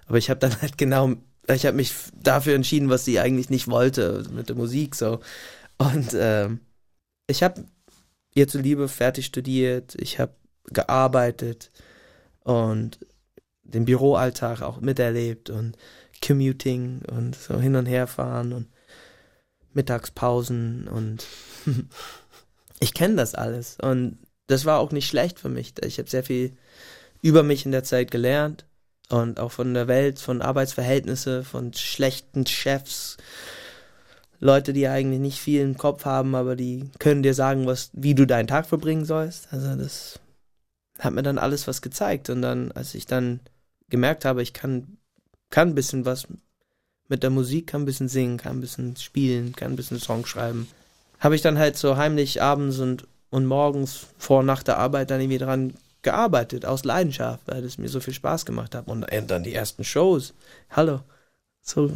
Aber 0.07 0.19
ich 0.19 0.31
habe 0.31 0.41
dann 0.41 0.61
halt 0.63 0.79
genau, 0.79 1.13
ich 1.53 1.67
habe 1.67 1.77
mich 1.77 1.93
dafür 2.15 2.55
entschieden, 2.55 2.89
was 2.89 3.05
sie 3.05 3.21
eigentlich 3.21 3.51
nicht 3.51 3.69
wollte 3.69 4.25
mit 4.33 4.49
der 4.49 4.57
Musik 4.57 4.95
so. 4.95 5.21
Und 5.77 6.15
ähm, 6.15 6.61
ich 7.27 7.43
habe 7.43 7.65
ihr 8.35 8.49
zuliebe 8.49 8.89
fertig 8.89 9.27
studiert, 9.27 9.95
ich 9.97 10.19
habe 10.19 10.35
gearbeitet 10.73 11.71
und 12.43 12.99
den 13.65 13.85
Büroalltag 13.85 14.63
auch 14.63 14.81
miterlebt 14.81 15.51
und 15.51 15.77
Commuting 16.25 17.03
und 17.11 17.35
so 17.35 17.59
hin 17.59 17.77
und 17.77 17.87
her 17.87 18.07
fahren 18.07 18.53
und 18.53 18.69
Mittagspausen 19.73 20.89
und 20.89 21.27
ich 22.81 22.95
kenne 22.95 23.17
das 23.17 23.35
alles 23.35 23.77
und 23.81 24.19
das 24.47 24.65
war 24.65 24.79
auch 24.79 24.93
nicht 24.93 25.09
schlecht 25.09 25.39
für 25.41 25.49
mich. 25.49 25.75
Ich 25.83 25.99
habe 25.99 26.09
sehr 26.09 26.23
viel 26.23 26.57
über 27.23 27.43
mich 27.43 27.65
in 27.65 27.73
der 27.73 27.85
Zeit 27.85 28.11
gelernt 28.11 28.67
und 29.09 29.41
auch 29.41 29.53
von 29.53 29.75
der 29.75 29.89
Welt, 29.89 30.19
von 30.19 30.43
Arbeitsverhältnisse, 30.43 31.45
von 31.45 31.73
schlechten 31.73 32.47
Chefs, 32.47 33.17
Leute, 34.41 34.75
die 34.75 34.89
eigentlich 34.89 35.21
nicht 35.21 35.41
viel 35.41 35.63
im 35.63 35.79
Kopf 35.79 36.05
haben, 36.05 36.35
aber 36.35 36.55
die 36.55 36.91
können 36.99 37.23
dir 37.23 37.33
sagen, 37.33 37.67
was, 37.67 37.91
wie 37.95 38.15
du 38.15 38.27
deinen 38.27 38.47
Tag 38.47 38.67
verbringen 38.67 39.07
sollst. 39.07 39.49
Also 39.51 39.75
das 39.75 40.21
hat 40.99 41.15
mir 41.15 41.23
dann 41.23 41.39
alles 41.39 41.67
was 41.67 41.81
gezeigt 41.81 42.29
und 42.29 42.43
dann, 42.43 42.71
als 42.73 42.95
ich 42.95 43.07
dann 43.07 43.41
gemerkt 43.91 44.25
habe, 44.25 44.43
ich 44.43 44.53
kann, 44.53 44.99
kann 45.51 45.69
ein 45.69 45.75
bisschen 45.75 46.05
was 46.05 46.27
mit 47.09 47.23
der 47.23 47.31
Musik, 47.31 47.69
kann 47.69 47.83
ein 47.83 47.87
bisschen 47.87 48.09
singen, 48.09 48.39
kann 48.39 48.57
ein 48.57 48.61
bisschen 48.61 48.97
spielen, 48.97 49.55
kann 49.55 49.73
ein 49.73 49.77
bisschen 49.77 50.01
Song 50.01 50.27
schreiben, 50.27 50.69
habe 51.21 51.35
ich 51.35 51.43
dann 51.43 51.59
halt 51.59 51.77
so 51.77 51.97
heimlich 51.97 52.43
abends 52.43 52.79
und, 52.79 53.07
und 53.31 53.47
morgens 53.47 54.07
vor 54.19 54.41
und 54.41 54.47
nach 54.47 54.63
der 54.63 54.79
Arbeit 54.79 55.11
dann 55.11 55.21
irgendwie 55.21 55.39
dran 55.39 55.75
gearbeitet, 56.03 56.67
aus 56.67 56.85
Leidenschaft, 56.85 57.43
weil 57.47 57.65
es 57.65 57.79
mir 57.79 57.89
so 57.89 58.01
viel 58.01 58.15
Spaß 58.15 58.47
gemacht 58.47 58.75
hat. 58.75 58.87
Und 58.87 59.07
dann 59.27 59.43
die 59.43 59.55
ersten 59.55 59.85
Shows, 59.85 60.35
hallo, 60.71 61.01
so, 61.63 61.91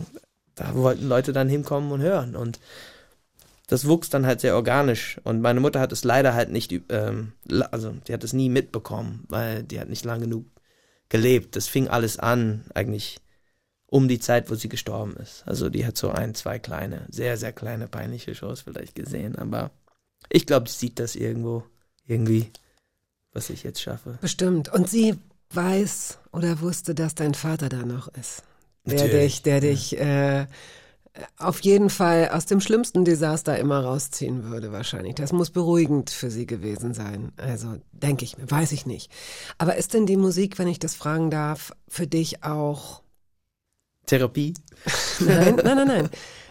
da 0.54 0.74
wollten 0.74 1.08
Leute 1.08 1.32
dann 1.32 1.48
hinkommen 1.48 1.92
und 1.92 2.00
hören. 2.00 2.34
Und 2.34 2.58
das 3.68 3.86
wuchs 3.86 4.08
dann 4.08 4.26
halt 4.26 4.40
sehr 4.40 4.56
organisch. 4.56 5.20
Und 5.24 5.42
meine 5.42 5.60
Mutter 5.60 5.78
hat 5.78 5.92
es 5.92 6.04
leider 6.04 6.34
halt 6.34 6.50
nicht, 6.50 6.72
ähm, 6.88 7.32
also 7.70 7.92
die 8.08 8.14
hat 8.14 8.24
es 8.24 8.32
nie 8.32 8.48
mitbekommen, 8.48 9.24
weil 9.28 9.62
die 9.62 9.78
hat 9.78 9.90
nicht 9.90 10.04
lang 10.04 10.20
genug 10.20 10.46
gelebt. 11.08 11.56
Das 11.56 11.68
fing 11.68 11.88
alles 11.88 12.18
an, 12.18 12.64
eigentlich 12.74 13.20
um 13.86 14.08
die 14.08 14.20
Zeit, 14.20 14.50
wo 14.50 14.54
sie 14.54 14.68
gestorben 14.68 15.16
ist. 15.16 15.42
Also 15.46 15.70
die 15.70 15.86
hat 15.86 15.96
so 15.96 16.10
ein, 16.10 16.34
zwei 16.34 16.58
kleine, 16.58 17.06
sehr, 17.10 17.36
sehr 17.36 17.52
kleine, 17.52 17.88
peinliche 17.88 18.34
Shows 18.34 18.60
vielleicht 18.60 18.94
gesehen, 18.94 19.36
aber 19.36 19.70
ich 20.28 20.46
glaube, 20.46 20.68
sie 20.68 20.76
sieht 20.78 20.98
das 20.98 21.16
irgendwo, 21.16 21.64
irgendwie, 22.06 22.50
was 23.32 23.50
ich 23.50 23.62
jetzt 23.62 23.80
schaffe. 23.80 24.18
Bestimmt. 24.20 24.68
Und 24.68 24.90
sie 24.90 25.16
weiß 25.50 26.18
oder 26.32 26.60
wusste, 26.60 26.94
dass 26.94 27.14
dein 27.14 27.34
Vater 27.34 27.68
da 27.68 27.84
noch 27.84 28.08
ist. 28.08 28.42
Der 28.84 29.00
Natürlich, 29.00 29.34
dich, 29.34 29.42
der 29.42 29.60
dich 29.60 29.98
äh, 29.98 30.46
auf 31.38 31.60
jeden 31.60 31.90
Fall 31.90 32.30
aus 32.32 32.46
dem 32.46 32.60
schlimmsten 32.60 33.04
Desaster 33.04 33.58
immer 33.58 33.82
rausziehen 33.82 34.44
würde, 34.44 34.72
wahrscheinlich. 34.72 35.14
Das 35.14 35.32
muss 35.32 35.50
beruhigend 35.50 36.10
für 36.10 36.30
sie 36.30 36.46
gewesen 36.46 36.94
sein. 36.94 37.32
Also 37.36 37.76
denke 37.92 38.24
ich 38.24 38.38
mir, 38.38 38.50
weiß 38.50 38.72
ich 38.72 38.86
nicht. 38.86 39.10
Aber 39.58 39.76
ist 39.76 39.94
denn 39.94 40.06
die 40.06 40.16
Musik, 40.16 40.58
wenn 40.58 40.68
ich 40.68 40.78
das 40.78 40.94
fragen 40.94 41.30
darf, 41.30 41.72
für 41.88 42.06
dich 42.06 42.44
auch 42.44 43.02
Therapie? 44.06 44.54
Nein, 45.20 45.56
nein, 45.56 45.76
nein, 45.76 45.86
nein. 45.88 46.10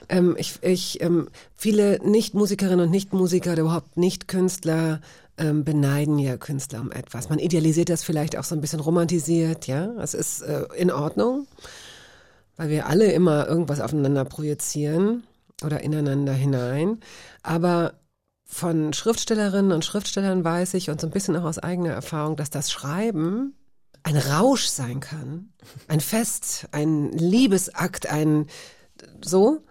Ähm, 0.10 0.36
ich, 0.38 0.62
ich, 0.62 1.02
ähm, 1.02 1.28
viele 1.56 2.00
Nicht-Musikerinnen 2.04 2.86
und 2.86 2.92
Nicht-Musiker 2.92 3.54
oder 3.54 3.62
überhaupt 3.62 3.98
Nicht-Künstler 3.98 5.02
ähm, 5.38 5.64
beneiden 5.64 6.20
ja 6.20 6.38
Künstler 6.38 6.82
um 6.82 6.92
etwas. 6.92 7.30
Man 7.30 7.40
idealisiert 7.40 7.90
das 7.90 8.04
vielleicht 8.04 8.38
auch 8.38 8.44
so 8.44 8.56
ein 8.56 8.62
bisschen 8.62 8.80
romantisiert, 8.80 9.68
ja. 9.68 9.92
Es 10.02 10.14
ist 10.14 10.42
äh, 10.42 10.66
in 10.76 10.92
Ordnung, 10.92 11.48
weil 12.58 12.70
wir 12.70 12.88
alle 12.88 13.12
immer 13.12 13.48
irgendwas 13.48 13.80
aufeinander 13.80 14.26
projizieren 14.26 15.24
oder 15.64 15.82
ineinander 15.82 16.34
hinein. 16.34 17.00
Aber 17.44 17.94
von 18.46 18.94
Schriftstellerinnen 18.94 19.72
und 19.72 19.86
Schriftstellern 19.86 20.44
weiß 20.44 20.74
ich 20.74 20.90
und 20.90 21.00
so 21.00 21.08
ein 21.08 21.12
bisschen 21.12 21.36
auch 21.36 21.44
aus 21.44 21.60
eigener 21.60 21.92
Erfahrung, 21.92 22.36
dass 22.36 22.50
das 22.50 22.72
Schreiben 22.72 23.56
ein 24.04 24.18
Rausch 24.18 24.68
sein 24.68 25.00
kann, 25.00 25.50
ein 25.88 26.00
Fest, 26.00 26.68
ein 26.72 27.12
Liebesakt, 27.12 28.10
ein 28.10 28.48
so. 29.24 29.64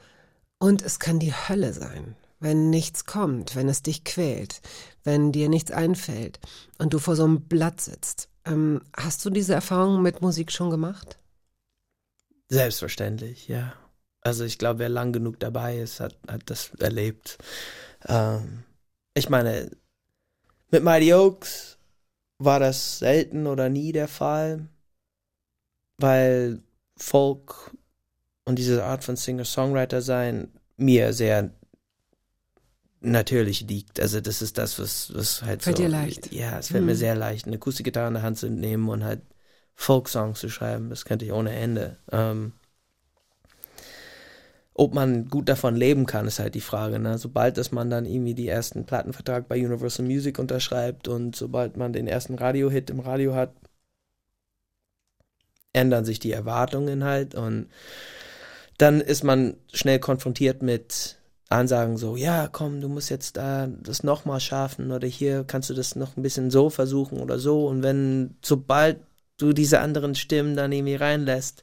Und 0.58 0.82
es 0.82 0.98
kann 0.98 1.18
die 1.18 1.32
Hölle 1.32 1.72
sein, 1.72 2.16
wenn 2.38 2.70
nichts 2.70 3.04
kommt, 3.04 3.56
wenn 3.56 3.68
es 3.68 3.82
dich 3.82 4.04
quält, 4.04 4.60
wenn 5.04 5.32
dir 5.32 5.48
nichts 5.48 5.70
einfällt 5.70 6.38
und 6.78 6.92
du 6.92 6.98
vor 6.98 7.16
so 7.16 7.24
einem 7.24 7.42
Blatt 7.42 7.80
sitzt. 7.80 8.28
Ähm, 8.44 8.82
hast 8.96 9.24
du 9.24 9.30
diese 9.30 9.54
Erfahrung 9.54 10.02
mit 10.02 10.22
Musik 10.22 10.52
schon 10.52 10.70
gemacht? 10.70 11.18
Selbstverständlich, 12.48 13.48
ja. 13.48 13.74
Also 14.22 14.44
ich 14.44 14.58
glaube, 14.58 14.80
wer 14.80 14.88
lang 14.88 15.12
genug 15.12 15.38
dabei 15.40 15.78
ist, 15.78 16.00
hat, 16.00 16.16
hat 16.28 16.42
das 16.46 16.70
erlebt. 16.80 17.38
Ähm, 18.06 18.64
ich 19.14 19.28
meine, 19.28 19.70
mit 20.70 20.82
Mighty 20.82 21.12
Oaks 21.14 21.78
war 22.38 22.60
das 22.60 22.98
selten 22.98 23.46
oder 23.46 23.68
nie 23.68 23.92
der 23.92 24.08
Fall, 24.08 24.68
weil 25.98 26.62
Folk 26.98 27.72
und 28.44 28.58
diese 28.58 28.84
Art 28.84 29.04
von 29.04 29.16
Singer-Songwriter 29.16 30.02
sein 30.02 30.52
mir 30.76 31.12
sehr 31.12 31.50
natürlich 33.00 33.62
liegt. 33.62 34.00
Also 34.00 34.20
das 34.20 34.42
ist 34.42 34.58
das, 34.58 34.78
was, 34.78 35.14
was 35.14 35.42
halt 35.42 35.62
Fällt 35.62 35.76
so, 35.76 35.82
dir 35.82 35.88
leicht. 35.88 36.32
Ja, 36.32 36.58
es 36.58 36.68
fällt 36.68 36.84
mir 36.84 36.92
Hm. 36.92 36.98
sehr 36.98 37.14
leicht, 37.14 37.46
eine 37.46 37.56
Akustikgitarre 37.56 38.08
in 38.08 38.14
der 38.14 38.22
Hand 38.22 38.38
zu 38.38 38.48
nehmen 38.50 38.88
und 38.88 39.04
halt 39.04 39.22
Folk-Songs 39.76 40.40
zu 40.40 40.48
schreiben. 40.48 40.90
Das 40.90 41.04
könnte 41.04 41.24
ich 41.24 41.32
ohne 41.32 41.54
Ende. 41.54 41.98
Ähm, 42.10 42.52
ob 44.78 44.94
man 44.94 45.28
gut 45.28 45.48
davon 45.48 45.74
leben 45.74 46.04
kann, 46.04 46.26
ist 46.26 46.38
halt 46.38 46.54
die 46.54 46.60
Frage. 46.60 46.98
Ne? 46.98 47.16
Sobald 47.16 47.56
dass 47.56 47.72
man 47.72 47.88
dann 47.88 48.04
irgendwie 48.04 48.34
die 48.34 48.48
ersten 48.48 48.84
Plattenvertrag 48.84 49.48
bei 49.48 49.64
Universal 49.64 50.04
Music 50.04 50.38
unterschreibt 50.38 51.08
und 51.08 51.34
sobald 51.34 51.76
man 51.76 51.92
den 51.94 52.06
ersten 52.06 52.34
Radiohit 52.34 52.90
im 52.90 53.00
Radio 53.00 53.34
hat, 53.34 53.54
ändern 55.72 56.04
sich 56.04 56.18
die 56.18 56.32
Erwartungen 56.32 57.04
halt 57.04 57.34
und 57.34 57.68
dann 58.78 59.00
ist 59.00 59.24
man 59.24 59.56
schnell 59.72 59.98
konfrontiert 59.98 60.62
mit 60.62 61.18
Ansagen 61.48 61.96
so, 61.96 62.16
ja, 62.16 62.48
komm, 62.48 62.80
du 62.80 62.88
musst 62.88 63.08
jetzt 63.08 63.36
da 63.36 63.68
das 63.68 64.02
nochmal 64.02 64.40
schaffen 64.40 64.90
oder 64.90 65.06
hier 65.06 65.44
kannst 65.44 65.70
du 65.70 65.74
das 65.74 65.96
noch 65.96 66.16
ein 66.16 66.22
bisschen 66.22 66.50
so 66.50 66.70
versuchen 66.70 67.20
oder 67.20 67.38
so 67.38 67.66
und 67.66 67.82
wenn, 67.82 68.36
sobald 68.42 68.98
du 69.38 69.52
diese 69.52 69.80
anderen 69.80 70.14
Stimmen 70.14 70.56
dann 70.56 70.72
irgendwie 70.72 70.94
reinlässt, 70.96 71.62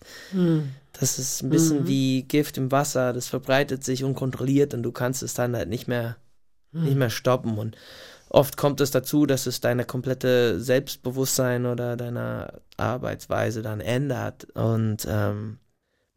das 1.00 1.18
ist 1.20 1.42
ein 1.44 1.50
bisschen 1.50 1.82
Mhm. 1.84 1.88
wie 1.88 2.24
Gift 2.24 2.58
im 2.58 2.72
Wasser, 2.72 3.14
das 3.14 3.28
verbreitet 3.28 3.84
sich 3.84 4.04
unkontrolliert 4.04 4.74
und 4.74 4.84
du 4.84 4.92
kannst 4.92 5.24
es 5.24 5.34
dann 5.34 5.56
halt 5.56 5.70
nicht 5.70 5.88
mehr, 5.88 6.18
nicht 6.72 6.98
mehr 6.98 7.10
stoppen. 7.10 7.58
Und 7.58 7.76
oft 8.30 8.58
kommt 8.58 8.82
es 8.82 8.92
dazu, 8.92 9.26
dass 9.26 9.46
es 9.48 9.60
deine 9.62 9.86
komplette 9.86 10.60
Selbstbewusstsein 10.60 11.66
oder 11.66 11.98
deine 11.98 12.62
Arbeitsweise 12.78 13.62
dann 13.62 13.80
ändert. 13.80 14.46
Und 14.56 15.06
ähm, 15.08 15.60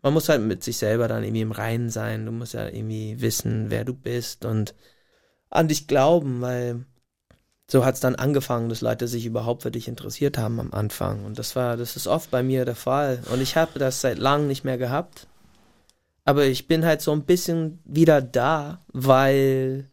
man 0.03 0.13
muss 0.13 0.29
halt 0.29 0.43
mit 0.43 0.63
sich 0.63 0.77
selber 0.79 1.09
dann 1.09 1.25
irgendwie 1.25 1.43
im 1.43 1.53
Reinen 1.53 1.91
sein. 1.91 2.27
Du 2.27 2.33
musst 2.33 2.55
ja 2.55 2.69
irgendwie 2.69 3.21
wissen, 3.21 3.71
wer 3.71 3.85
du 3.85 3.95
bist 3.95 4.45
und 4.45 4.75
an 5.51 5.69
dich 5.69 5.87
glauben, 5.89 6.41
weil 6.41 6.85
so 7.69 7.85
hat 7.85 7.95
es 7.95 8.01
dann 8.01 8.15
angefangen, 8.15 8.69
dass 8.69 8.81
Leute 8.81 9.09
sich 9.09 9.27
überhaupt 9.27 9.63
für 9.63 9.71
dich 9.71 9.89
interessiert 9.89 10.39
haben 10.39 10.61
am 10.61 10.73
Anfang. 10.73 11.25
Und 11.25 11.39
das 11.39 11.57
war, 11.57 11.77
das 11.77 11.97
ist 11.97 12.07
oft 12.07 12.31
bei 12.31 12.43
mir 12.43 12.65
der 12.65 12.77
Fall. 12.77 13.21
Und 13.33 13.43
ich 13.43 13.57
habe 13.57 13.79
das 13.79 14.01
seit 14.01 14.19
langem 14.19 14.47
nicht 14.47 14.65
mehr 14.65 14.79
gehabt. 14.79 15.27
Aber 16.25 16.45
ich 16.45 16.69
bin 16.69 16.85
halt 16.85 17.01
so 17.03 17.13
ein 17.13 17.25
bisschen 17.25 17.81
wieder 17.85 18.21
da, 18.21 18.85
weil 18.93 19.89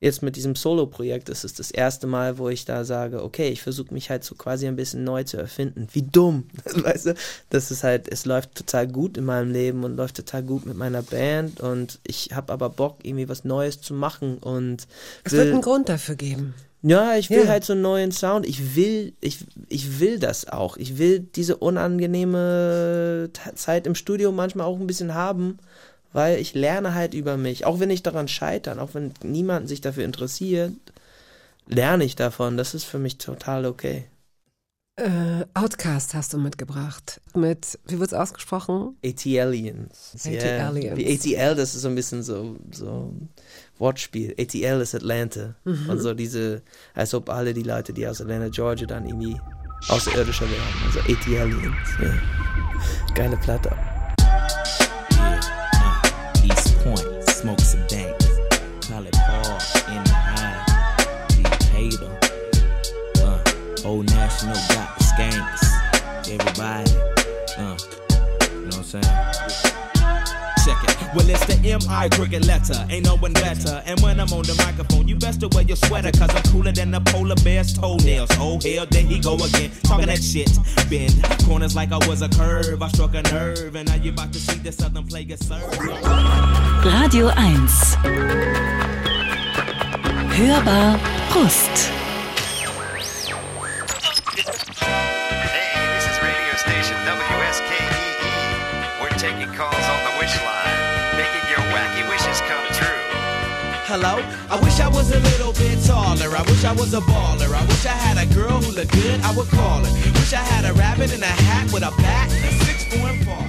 jetzt 0.00 0.22
mit 0.22 0.36
diesem 0.36 0.54
Solo-Projekt 0.54 1.28
ist 1.28 1.44
es 1.44 1.54
das 1.54 1.70
erste 1.70 2.06
Mal, 2.06 2.38
wo 2.38 2.48
ich 2.48 2.64
da 2.64 2.84
sage, 2.84 3.22
okay, 3.22 3.48
ich 3.48 3.62
versuche 3.62 3.94
mich 3.94 4.10
halt 4.10 4.24
so 4.24 4.34
quasi 4.34 4.66
ein 4.66 4.76
bisschen 4.76 5.04
neu 5.04 5.24
zu 5.24 5.36
erfinden. 5.36 5.88
Wie 5.92 6.02
dumm, 6.02 6.48
weißt 6.64 7.06
du? 7.06 7.14
Das 7.50 7.70
ist 7.70 7.82
halt, 7.82 8.08
es 8.08 8.26
läuft 8.26 8.54
total 8.54 8.88
gut 8.88 9.16
in 9.16 9.24
meinem 9.24 9.52
Leben 9.52 9.84
und 9.84 9.96
läuft 9.96 10.16
total 10.16 10.42
gut 10.42 10.66
mit 10.66 10.76
meiner 10.76 11.02
Band 11.02 11.60
und 11.60 12.00
ich 12.06 12.30
habe 12.34 12.52
aber 12.52 12.68
Bock, 12.68 12.98
irgendwie 13.02 13.28
was 13.28 13.44
Neues 13.44 13.80
zu 13.80 13.94
machen 13.94 14.38
und 14.38 14.86
Es 15.24 15.32
wird 15.32 15.52
einen 15.52 15.62
Grund 15.62 15.88
dafür 15.88 16.16
geben. 16.16 16.54
Ja, 16.88 17.16
ich 17.16 17.30
will 17.30 17.44
Ja. 17.44 17.48
halt 17.48 17.64
so 17.64 17.72
einen 17.72 17.82
neuen 17.82 18.12
Sound. 18.12 18.46
Ich 18.46 18.76
will, 18.76 19.12
ich, 19.20 19.38
ich 19.68 19.98
will 19.98 20.18
das 20.20 20.46
auch. 20.48 20.76
Ich 20.76 20.98
will 20.98 21.18
diese 21.20 21.56
unangenehme 21.56 23.30
Zeit 23.54 23.86
im 23.86 23.94
Studio 23.94 24.30
manchmal 24.30 24.66
auch 24.66 24.78
ein 24.78 24.86
bisschen 24.86 25.14
haben, 25.14 25.58
weil 26.12 26.38
ich 26.38 26.54
lerne 26.54 26.94
halt 26.94 27.12
über 27.14 27.36
mich. 27.36 27.66
Auch 27.66 27.80
wenn 27.80 27.90
ich 27.90 28.02
daran 28.02 28.28
scheitere, 28.28 28.80
auch 28.80 28.90
wenn 28.94 29.12
niemand 29.22 29.68
sich 29.68 29.80
dafür 29.80 30.04
interessiert, 30.04 30.72
lerne 31.66 32.04
ich 32.04 32.14
davon. 32.14 32.56
Das 32.56 32.74
ist 32.74 32.84
für 32.84 32.98
mich 33.00 33.18
total 33.18 33.66
okay. 33.66 34.04
Äh, 34.98 35.44
Outcast 35.52 36.14
hast 36.14 36.32
du 36.32 36.38
mitgebracht. 36.38 37.20
Mit, 37.34 37.78
wie 37.86 37.98
wird's 38.00 38.14
ausgesprochen? 38.14 38.96
ATLians. 39.04 40.14
ATLians. 40.24 40.96
Wie 40.96 41.36
ATL, 41.36 41.54
das 41.54 41.74
ist 41.74 41.82
so 41.82 41.88
ein 41.88 41.94
bisschen 41.94 42.22
so, 42.22 42.56
so 42.70 43.12
ein 43.12 43.28
Wortspiel. 43.78 44.34
ATL 44.38 44.80
ist 44.80 44.94
Atlanta. 44.94 45.54
Und 45.64 46.00
so 46.00 46.14
diese, 46.14 46.62
als 46.94 47.12
ob 47.12 47.28
alle 47.28 47.52
die 47.52 47.62
Leute, 47.62 47.92
die 47.92 48.06
aus 48.06 48.22
Atlanta, 48.22 48.48
Georgia, 48.48 48.86
dann 48.86 49.04
irgendwie 49.04 49.38
außerirdischer 49.88 50.46
wären. 50.46 50.62
Also 50.86 51.00
ATLians. 51.00 51.88
Ja. 52.00 53.14
Geile 53.14 53.36
Platte. 53.36 53.72
M.I. 71.70 72.08
cricket 72.10 72.46
letter. 72.46 72.86
Ain't 72.90 73.04
no 73.06 73.16
one 73.16 73.32
better. 73.32 73.82
And 73.86 74.00
when 74.00 74.20
I'm 74.20 74.32
on 74.32 74.42
the 74.42 74.54
microphone, 74.64 75.08
you 75.08 75.16
best 75.16 75.40
to 75.40 75.48
wear 75.48 75.64
your 75.64 75.76
sweater. 75.76 76.10
Cause 76.12 76.30
I'm 76.34 76.42
cooler 76.52 76.72
than 76.72 76.90
the 76.90 77.00
polar 77.00 77.36
bear's 77.44 77.72
toenails. 77.72 78.30
Oh, 78.38 78.58
hell, 78.62 78.86
there 78.86 79.02
he 79.02 79.18
go 79.18 79.34
again. 79.34 79.70
Talking 79.84 80.06
that 80.06 80.22
shit. 80.22 80.50
Bend 80.88 81.22
corners 81.46 81.74
like 81.74 81.92
I 81.92 81.98
was 82.08 82.22
a 82.22 82.28
curve. 82.28 82.82
I 82.82 82.88
struck 82.88 83.14
a 83.14 83.22
nerve. 83.22 83.74
And 83.74 83.88
now 83.88 83.96
you 83.96 84.10
about 84.10 84.32
to 84.32 84.38
see 84.38 84.58
the 84.58 84.72
southern 84.72 85.06
player 85.06 85.36
serve. 85.36 85.62
Radio 86.84 87.26
1. 87.26 87.66
Hörbar 90.36 91.00
Brust. 91.32 92.05
Hello? 103.88 104.18
I 104.50 104.58
wish 104.64 104.80
I 104.80 104.88
was 104.88 105.12
a 105.12 105.20
little 105.20 105.52
bit 105.52 105.78
taller. 105.84 106.36
I 106.36 106.42
wish 106.42 106.64
I 106.64 106.72
was 106.72 106.92
a 106.92 107.00
baller. 107.02 107.54
I 107.54 107.64
wish 107.66 107.86
I 107.86 107.90
had 107.90 108.18
a 108.18 108.26
girl 108.34 108.60
who 108.60 108.74
looked 108.74 108.90
good, 108.90 109.20
I 109.22 109.32
would 109.36 109.46
call 109.46 109.78
her. 109.78 109.92
Wish 110.12 110.32
I 110.32 110.42
had 110.42 110.64
a 110.68 110.74
rabbit 110.74 111.14
in 111.14 111.22
a 111.22 111.26
hat 111.26 111.72
with 111.72 111.84
a 111.84 111.92
bat 112.02 112.28
and 112.28 112.62
six 112.62 112.82
foot 112.86 113.14
fall. 113.24 113.46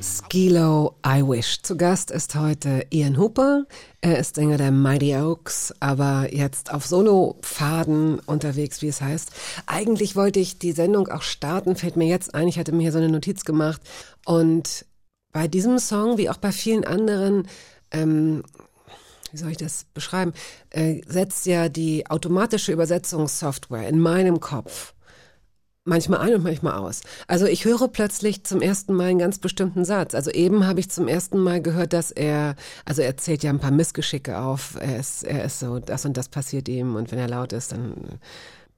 Skilo 0.00 0.94
I 1.04 1.22
Wish. 1.22 1.62
Zu 1.62 1.76
Gast 1.76 2.10
ist 2.10 2.34
heute 2.34 2.86
Ian 2.90 3.18
Hooper. 3.18 3.66
Er 4.00 4.18
ist 4.18 4.34
Sänger 4.34 4.56
der 4.56 4.72
Mighty 4.72 5.14
Oaks, 5.14 5.72
aber 5.78 6.34
jetzt 6.34 6.74
auf 6.74 6.84
Solo-Pfaden 6.84 8.18
unterwegs, 8.26 8.82
wie 8.82 8.88
es 8.88 9.00
heißt. 9.00 9.30
Eigentlich 9.66 10.16
wollte 10.16 10.40
ich 10.40 10.58
die 10.58 10.72
Sendung 10.72 11.06
auch 11.06 11.22
starten, 11.22 11.76
fällt 11.76 11.94
mir 11.94 12.08
jetzt 12.08 12.34
ein. 12.34 12.48
Ich 12.48 12.58
hatte 12.58 12.72
mir 12.72 12.82
hier 12.82 12.92
so 12.92 12.98
eine 12.98 13.10
Notiz 13.10 13.44
gemacht. 13.44 13.80
Und 14.24 14.86
bei 15.30 15.46
diesem 15.46 15.78
Song, 15.78 16.18
wie 16.18 16.28
auch 16.30 16.38
bei 16.38 16.50
vielen 16.50 16.84
anderen, 16.84 17.46
ähm, 17.92 18.42
wie 19.32 19.36
soll 19.36 19.50
ich 19.50 19.56
das 19.56 19.86
beschreiben, 19.94 20.32
äh, 20.70 21.00
setzt 21.06 21.46
ja 21.46 21.68
die 21.68 22.08
automatische 22.08 22.72
Übersetzungssoftware 22.72 23.88
in 23.88 24.00
meinem 24.00 24.40
Kopf 24.40 24.94
manchmal 25.88 26.20
ein 26.20 26.34
und 26.34 26.44
manchmal 26.44 26.74
aus. 26.74 27.00
Also 27.26 27.46
ich 27.46 27.64
höre 27.64 27.88
plötzlich 27.88 28.44
zum 28.44 28.60
ersten 28.60 28.94
Mal 28.94 29.08
einen 29.08 29.18
ganz 29.18 29.38
bestimmten 29.38 29.84
Satz. 29.84 30.14
Also 30.14 30.30
eben 30.30 30.66
habe 30.66 30.80
ich 30.80 30.90
zum 30.90 31.08
ersten 31.08 31.38
Mal 31.38 31.60
gehört, 31.62 31.92
dass 31.92 32.10
er, 32.10 32.54
also 32.84 33.02
er 33.02 33.16
zählt 33.16 33.42
ja 33.42 33.50
ein 33.50 33.58
paar 33.58 33.70
Missgeschicke 33.70 34.38
auf. 34.38 34.76
Er 34.80 34.98
ist, 34.98 35.24
er 35.24 35.44
ist 35.44 35.58
so, 35.58 35.78
das 35.78 36.04
und 36.04 36.16
das 36.16 36.28
passiert 36.28 36.68
ihm 36.68 36.94
und 36.94 37.10
wenn 37.10 37.18
er 37.18 37.28
laut 37.28 37.52
ist, 37.52 37.72
dann 37.72 38.20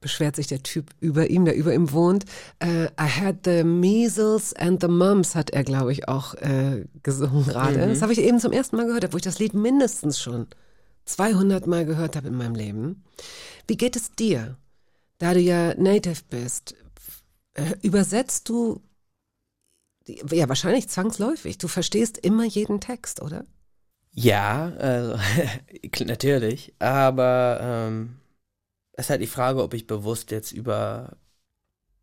beschwert 0.01 0.35
sich 0.35 0.47
der 0.47 0.63
Typ 0.63 0.89
über 0.99 1.29
ihm, 1.29 1.45
der 1.45 1.55
über 1.55 1.73
ihm 1.73 1.91
wohnt. 1.91 2.25
Äh, 2.59 2.85
I 2.99 3.07
had 3.07 3.37
the 3.45 3.63
measles 3.63 4.53
and 4.53 4.81
the 4.81 4.87
mumps 4.87 5.35
hat 5.35 5.51
er, 5.51 5.63
glaube 5.63 5.93
ich, 5.93 6.09
auch 6.09 6.33
äh, 6.35 6.85
gesungen 7.03 7.45
gerade. 7.45 7.87
Das 7.87 8.01
habe 8.01 8.11
ich 8.11 8.19
eben 8.19 8.39
zum 8.39 8.51
ersten 8.51 8.75
Mal 8.75 8.87
gehört, 8.87 9.05
obwohl 9.05 9.19
ich 9.19 9.23
das 9.23 9.39
Lied 9.39 9.53
mindestens 9.53 10.19
schon 10.19 10.47
200 11.05 11.67
Mal 11.67 11.85
gehört 11.85 12.15
habe 12.15 12.27
in 12.27 12.35
meinem 12.35 12.55
Leben. 12.55 13.03
Wie 13.67 13.77
geht 13.77 13.95
es 13.95 14.11
dir, 14.11 14.57
da 15.19 15.33
du 15.33 15.39
ja 15.39 15.75
Native 15.75 16.21
bist? 16.29 16.75
Äh, 17.53 17.75
übersetzt 17.81 18.49
du, 18.49 18.81
ja 20.07 20.49
wahrscheinlich 20.49 20.89
zwangsläufig, 20.89 21.57
du 21.57 21.67
verstehst 21.67 22.17
immer 22.17 22.45
jeden 22.45 22.81
Text, 22.81 23.21
oder? 23.21 23.45
Ja, 24.13 24.65
also, 24.79 25.17
natürlich. 26.05 26.73
Aber 26.79 27.59
ähm, 27.61 28.20
es 28.93 29.05
ist 29.05 29.09
halt 29.09 29.21
die 29.21 29.27
Frage, 29.27 29.63
ob 29.63 29.73
ich 29.73 29.87
bewusst 29.87 30.31
jetzt 30.31 30.51
über, 30.51 31.17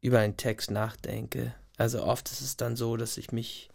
über 0.00 0.20
einen 0.20 0.36
Text 0.36 0.70
nachdenke. 0.70 1.54
Also 1.76 2.02
oft 2.02 2.30
ist 2.30 2.40
es 2.40 2.56
dann 2.56 2.76
so, 2.76 2.96
dass 2.96 3.18
ich 3.18 3.32
mich 3.32 3.70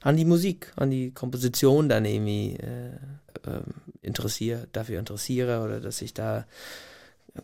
an 0.00 0.16
die 0.16 0.24
Musik, 0.24 0.72
an 0.76 0.90
die 0.90 1.12
Komposition 1.12 1.88
dann 1.88 2.04
irgendwie 2.04 2.56
äh, 2.56 2.98
ähm, 3.46 3.64
interessiere, 4.00 4.66
dafür 4.72 4.98
interessiere 4.98 5.62
oder 5.62 5.80
dass 5.80 6.02
ich 6.02 6.14
da, 6.14 6.46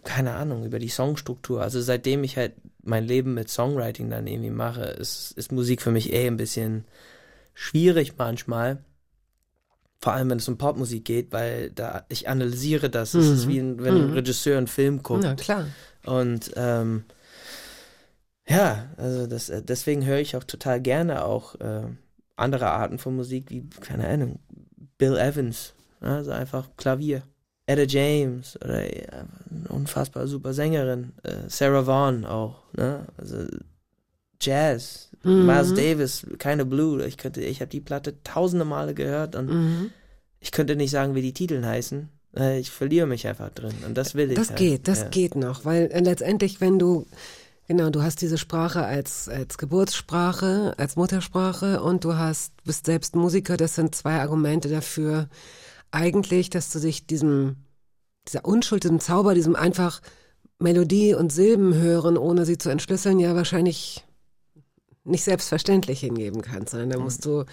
keine 0.05 0.35
Ahnung, 0.35 0.65
über 0.65 0.79
die 0.79 0.89
Songstruktur. 0.89 1.63
Also 1.63 1.81
seitdem 1.81 2.25
ich 2.25 2.37
halt 2.37 2.55
mein 2.83 3.05
Leben 3.05 3.35
mit 3.35 3.49
Songwriting 3.49 4.11
dann 4.11 4.27
irgendwie 4.27 4.51
mache, 4.51 4.83
ist, 4.83 5.33
ist 5.33 5.53
Musik 5.53 5.83
für 5.83 5.93
mich 5.93 6.13
eh 6.13 6.27
ein 6.27 6.37
bisschen 6.37 6.85
schwierig 7.55 8.15
manchmal. 8.19 8.79
Vor 10.01 10.13
allem, 10.13 10.31
wenn 10.31 10.39
es 10.39 10.49
um 10.49 10.59
Popmusik 10.59 11.05
geht, 11.05 11.33
weil 11.33 11.71
da 11.71 12.05
ich 12.09 12.29
analysiere 12.29 12.89
das. 12.89 13.15
Es 13.15 13.27
ist 13.27 13.49
wie 13.49 13.59
ein, 13.59 13.83
wenn 13.83 13.97
ein 13.97 14.13
Regisseur 14.13 14.57
einen 14.57 14.69
Film 14.69 15.03
guckt. 15.03 15.25
Na 15.25 15.35
klar. 15.35 15.67
Und 16.05 16.53
ähm, 16.55 17.05
ja, 18.49 18.87
also 18.97 19.27
das, 19.27 19.49
äh, 19.49 19.63
deswegen 19.63 20.07
höre 20.07 20.21
ich 20.21 20.37
auch 20.37 20.45
total 20.45 20.81
gerne 20.81 21.25
auch 21.25 21.57
äh, 21.57 21.83
andere 22.37 22.69
Arten 22.71 22.99
von 22.99 23.17
Musik, 23.17 23.51
wie, 23.51 23.69
keine 23.81 24.09
Ahnung, 24.09 24.39
Bill 24.97 25.17
Evans, 25.17 25.75
ja, 26.01 26.17
also 26.17 26.31
einfach 26.31 26.69
Klavier. 26.77 27.23
Etta 27.67 27.83
James 27.83 28.57
oder 28.65 28.83
ja, 28.85 29.27
eine 29.51 29.69
unfassbar 29.69 30.27
super 30.27 30.55
Sängerin, 30.55 31.13
äh, 31.23 31.49
Sarah 31.49 31.87
Vaughan 31.87 32.25
auch, 32.25 32.63
ne? 32.73 33.07
Also 33.19 33.47
Jazz, 34.41 35.08
Miles 35.23 35.75
Davis, 35.75 36.27
keine 36.39 36.65
Blue. 36.65 37.05
Ich 37.05 37.17
könnte, 37.17 37.41
ich 37.41 37.61
habe 37.61 37.71
die 37.71 37.81
Platte 37.81 38.23
tausende 38.23 38.65
Male 38.65 38.95
gehört 38.95 39.35
und 39.37 39.49
Mhm. 39.49 39.91
ich 40.41 40.53
könnte 40.53 40.77
nicht 40.77 40.91
sagen, 40.91 41.15
wie 41.15 41.23
die 41.23 41.33
Titel 41.35 41.65
heißen. 41.65 42.09
Ich 42.59 42.71
verliere 42.71 43.07
mich 43.07 43.27
einfach 43.27 43.51
drin 43.51 43.75
und 43.87 43.97
das 43.97 44.15
will 44.15 44.31
ich. 44.31 44.37
Das 44.37 44.51
halt. 44.51 44.59
geht, 44.59 44.87
das 44.87 45.01
ja. 45.01 45.09
geht 45.09 45.35
noch, 45.35 45.65
weil 45.65 45.91
äh, 45.91 46.01
letztendlich, 46.01 46.61
wenn 46.61 46.79
du, 46.79 47.07
genau, 47.67 47.91
du 47.91 48.03
hast 48.03 48.21
diese 48.21 48.39
Sprache 48.39 48.85
als, 48.85 49.29
als 49.29 49.59
Geburtssprache, 49.59 50.75
als 50.77 50.95
Muttersprache 50.95 51.83
und 51.83 52.05
du 52.05 52.15
hast, 52.15 52.53
bist 52.65 52.87
selbst 52.87 53.17
Musiker, 53.17 53.57
das 53.57 53.75
sind 53.75 53.95
zwei 53.95 54.21
Argumente 54.21 54.69
dafür, 54.69 55.29
eigentlich, 55.91 56.51
dass 56.51 56.71
du 56.71 56.79
dich 56.81 57.07
diesem, 57.07 57.57
dieser 58.29 58.45
Unschuld, 58.45 58.85
diesem 58.85 59.01
Zauber, 59.01 59.35
diesem 59.35 59.57
einfach 59.57 60.01
Melodie 60.59 61.15
und 61.15 61.33
Silben 61.33 61.75
hören, 61.75 62.17
ohne 62.19 62.45
sie 62.45 62.59
zu 62.59 62.69
entschlüsseln, 62.69 63.19
ja 63.19 63.35
wahrscheinlich 63.35 64.05
nicht 65.09 65.25
selbstverständlich 65.25 66.01
hingeben 66.01 66.43
kannst, 66.43 66.71
sondern 66.71 66.91
da 66.91 66.99
musst 66.99 67.25
du, 67.25 67.45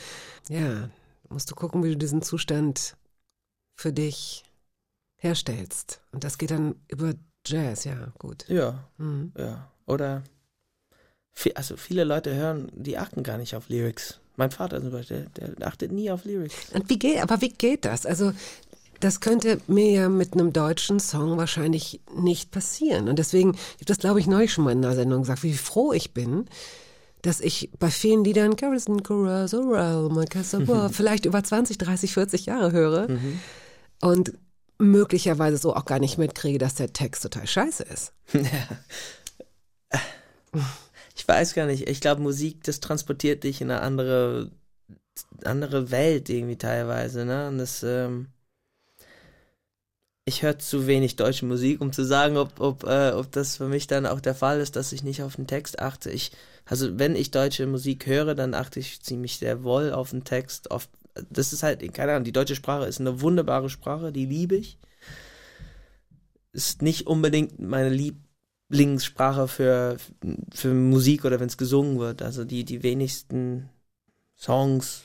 ja, 0.49 0.89
musst 1.29 1.49
du 1.51 1.55
gucken, 1.55 1.83
wie 1.83 1.89
du 1.91 1.97
diesen 1.97 2.21
Zustand 2.21 2.95
für 3.75 3.91
dich 3.91 4.43
herstellst. 5.17 6.01
Und 6.11 6.23
das 6.23 6.37
geht 6.37 6.51
dann 6.51 6.75
über 6.87 7.13
Jazz, 7.45 7.83
ja, 7.83 8.11
gut. 8.19 8.45
Ja, 8.47 8.87
Mhm. 8.97 9.31
ja. 9.37 9.71
Oder 9.85 10.23
also 11.55 11.77
viele 11.77 12.03
Leute 12.05 12.33
hören, 12.33 12.71
die 12.73 12.97
achten 12.97 13.21
gar 13.23 13.37
nicht 13.37 13.55
auf 13.55 13.69
Lyrics. 13.69 14.19
Mein 14.37 14.51
Vater 14.51 14.81
zum 14.81 14.91
Beispiel, 14.91 15.27
der, 15.37 15.49
der 15.49 15.67
achtet 15.67 15.91
nie 15.91 16.09
auf 16.11 16.25
Lyrics. 16.25 16.55
Und 16.73 16.89
wie 16.89 16.99
geht, 16.99 17.21
aber 17.21 17.41
wie 17.41 17.49
geht 17.49 17.85
das? 17.85 18.05
Also, 18.05 18.33
das 18.99 19.19
könnte 19.19 19.59
mir 19.67 19.91
ja 19.91 20.09
mit 20.09 20.33
einem 20.33 20.53
deutschen 20.53 20.99
Song 20.99 21.37
wahrscheinlich 21.37 22.01
nicht 22.15 22.51
passieren. 22.51 23.09
Und 23.09 23.19
deswegen, 23.19 23.53
ich 23.53 23.75
habe 23.75 23.85
das 23.85 23.99
glaube 23.99 24.19
ich 24.19 24.27
neulich 24.27 24.53
schon 24.53 24.63
mal 24.63 24.71
in 24.71 24.83
einer 24.83 24.95
Sendung 24.95 25.21
gesagt, 25.21 25.43
wie 25.43 25.53
froh 25.53 25.91
ich 25.93 26.13
bin, 26.13 26.47
dass 27.26 27.41
ich 27.41 27.71
bei 27.80 27.89
vielen 27.89 28.23
Liedern 28.23 28.55
Garrison 28.55 29.01
Corazon, 29.03 30.26
Casanova, 30.30 30.89
vielleicht 30.89 31.26
über 31.26 31.43
20, 31.43 31.78
30, 31.78 32.13
40 32.13 32.45
Jahre 32.45 32.71
höre 32.71 33.07
und 34.01 34.34
möglicherweise 34.78 35.57
so 35.57 35.76
auch 35.76 35.86
gar 35.86 35.99
nicht 35.99 36.17
mitkriege, 36.17 36.59
dass 36.59 36.76
der 36.76 36.93
Text 36.93 37.23
total 37.23 37.47
scheiße 37.47 37.84
ist. 37.84 38.13
Ich 41.17 41.28
weiß 41.28 41.53
gar 41.53 41.65
nicht. 41.65 41.88
Ich 41.88 42.01
glaube, 42.01 42.21
Musik, 42.21 42.63
das 42.65 42.82
transportiert 42.82 43.45
dich 43.45 43.61
in 43.61 43.71
eine 43.71 43.82
andere, 43.82 44.51
andere 45.43 45.89
Welt 45.89 46.30
irgendwie 46.30 46.57
teilweise, 46.57 47.26
ne? 47.26 47.47
Und 47.47 47.57
das, 47.57 47.84
ähm, 47.84 48.28
ich 50.26 50.43
höre 50.43 50.59
zu 50.59 50.88
wenig 50.88 51.15
deutsche 51.15 51.45
Musik, 51.45 51.80
um 51.82 51.93
zu 51.93 52.03
sagen, 52.03 52.38
ob, 52.38 52.59
ob, 52.59 52.84
äh, 52.84 53.11
ob 53.11 53.32
das 53.32 53.57
für 53.57 53.67
mich 53.67 53.88
dann 53.88 54.05
auch 54.05 54.19
der 54.19 54.36
Fall 54.36 54.59
ist, 54.59 54.76
dass 54.76 54.91
ich 54.91 55.03
nicht 55.03 55.23
auf 55.23 55.38
den 55.38 55.47
Text 55.47 55.80
achte. 55.80 56.11
Ich, 56.11 56.32
also 56.66 56.97
wenn 56.97 57.16
ich 57.16 57.32
deutsche 57.32 57.68
Musik 57.68 58.07
höre, 58.07 58.34
dann 58.36 58.53
achte 58.53 58.80
ich 58.80 59.01
ziemlich 59.01 59.38
sehr 59.38 59.63
wohl 59.63 59.93
auf 59.93 60.09
den 60.09 60.24
Text. 60.24 60.72
Oft, 60.72 60.89
das 61.30 61.53
ist 61.53 61.63
halt, 61.63 61.82
keine 61.93 62.13
Ahnung, 62.13 62.24
die 62.24 62.32
deutsche 62.32 62.55
Sprache 62.55 62.86
ist 62.86 62.99
eine 62.99 63.22
wunderbare 63.22 63.70
Sprache, 63.70 64.11
die 64.11 64.26
liebe 64.26 64.55
ich. 64.55 64.80
Ist 66.53 66.82
nicht 66.82 67.05
unbedingt 67.05 67.59
meine 67.59 67.89
Lieblingssprache 67.89 69.47
für, 69.47 69.97
für 70.53 70.74
Musik 70.74 71.26
oder 71.26 71.39
wenn 71.39 71.47
es 71.47 71.57
gesungen 71.57 71.99
wird. 71.99 72.22
Also 72.22 72.45
die, 72.45 72.63
die 72.63 72.82
wenigsten 72.82 73.70
Songs 74.36 75.03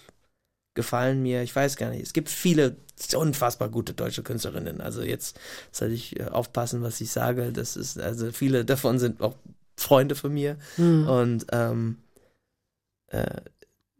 gefallen 0.74 1.22
mir. 1.22 1.42
Ich 1.42 1.54
weiß 1.54 1.76
gar 1.76 1.90
nicht. 1.90 2.02
Es 2.02 2.12
gibt 2.12 2.30
viele 2.30 2.76
unfassbar 3.14 3.68
gute 3.68 3.92
deutsche 3.92 4.22
Künstlerinnen. 4.22 4.80
Also 4.80 5.02
jetzt 5.02 5.38
sollte 5.72 5.94
ich 5.94 6.18
äh, 6.18 6.24
aufpassen, 6.24 6.82
was 6.82 7.00
ich 7.00 7.10
sage. 7.10 7.52
Das 7.52 7.76
ist, 7.76 7.98
also 7.98 8.32
viele 8.32 8.64
davon 8.64 8.98
sind 8.98 9.20
auch 9.20 9.34
Freunde 9.80 10.14
von 10.14 10.32
mir. 10.32 10.56
Und 11.06 11.46
ähm, 11.52 11.98
äh, 13.08 13.40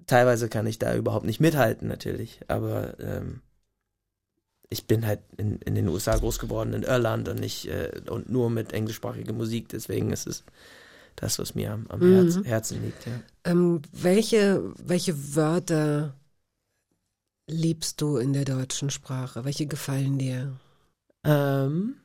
teilweise 0.07 0.49
kann 0.49 0.67
ich 0.67 0.79
da 0.79 0.95
überhaupt 0.95 1.27
nicht 1.27 1.41
mithalten, 1.41 1.89
natürlich. 1.89 2.41
Aber 2.49 2.99
ähm, 3.01 3.41
ich 4.69 4.87
bin 4.87 5.07
halt 5.07 5.21
in, 5.37 5.59
in 5.59 5.75
den 5.75 5.89
USA 5.89 6.17
groß 6.17 6.39
geworden, 6.39 6.73
in 6.73 6.83
Irland 6.83 7.29
und 7.29 7.41
nicht 7.41 7.67
äh, 7.67 8.01
und 8.09 8.31
nur 8.31 8.51
mit 8.51 8.73
englischsprachiger 8.73 9.33
Musik. 9.33 9.69
Deswegen 9.69 10.13
ist 10.13 10.27
es 10.27 10.45
das, 11.17 11.39
was 11.39 11.55
mir 11.55 11.73
am, 11.73 11.87
am 11.89 12.01
Herz, 12.01 12.39
Herzen 12.45 12.83
liegt. 12.85 13.07
Ja. 13.07 13.13
Ähm, 13.45 13.83
welche, 13.93 14.73
welche 14.77 15.35
Wörter 15.35 16.15
liebst 17.49 18.01
du 18.01 18.17
in 18.17 18.33
der 18.33 18.45
deutschen 18.45 18.91
Sprache? 18.91 19.45
Welche 19.45 19.67
gefallen 19.67 20.19
dir? 20.19 20.57
Ähm, 21.25 21.97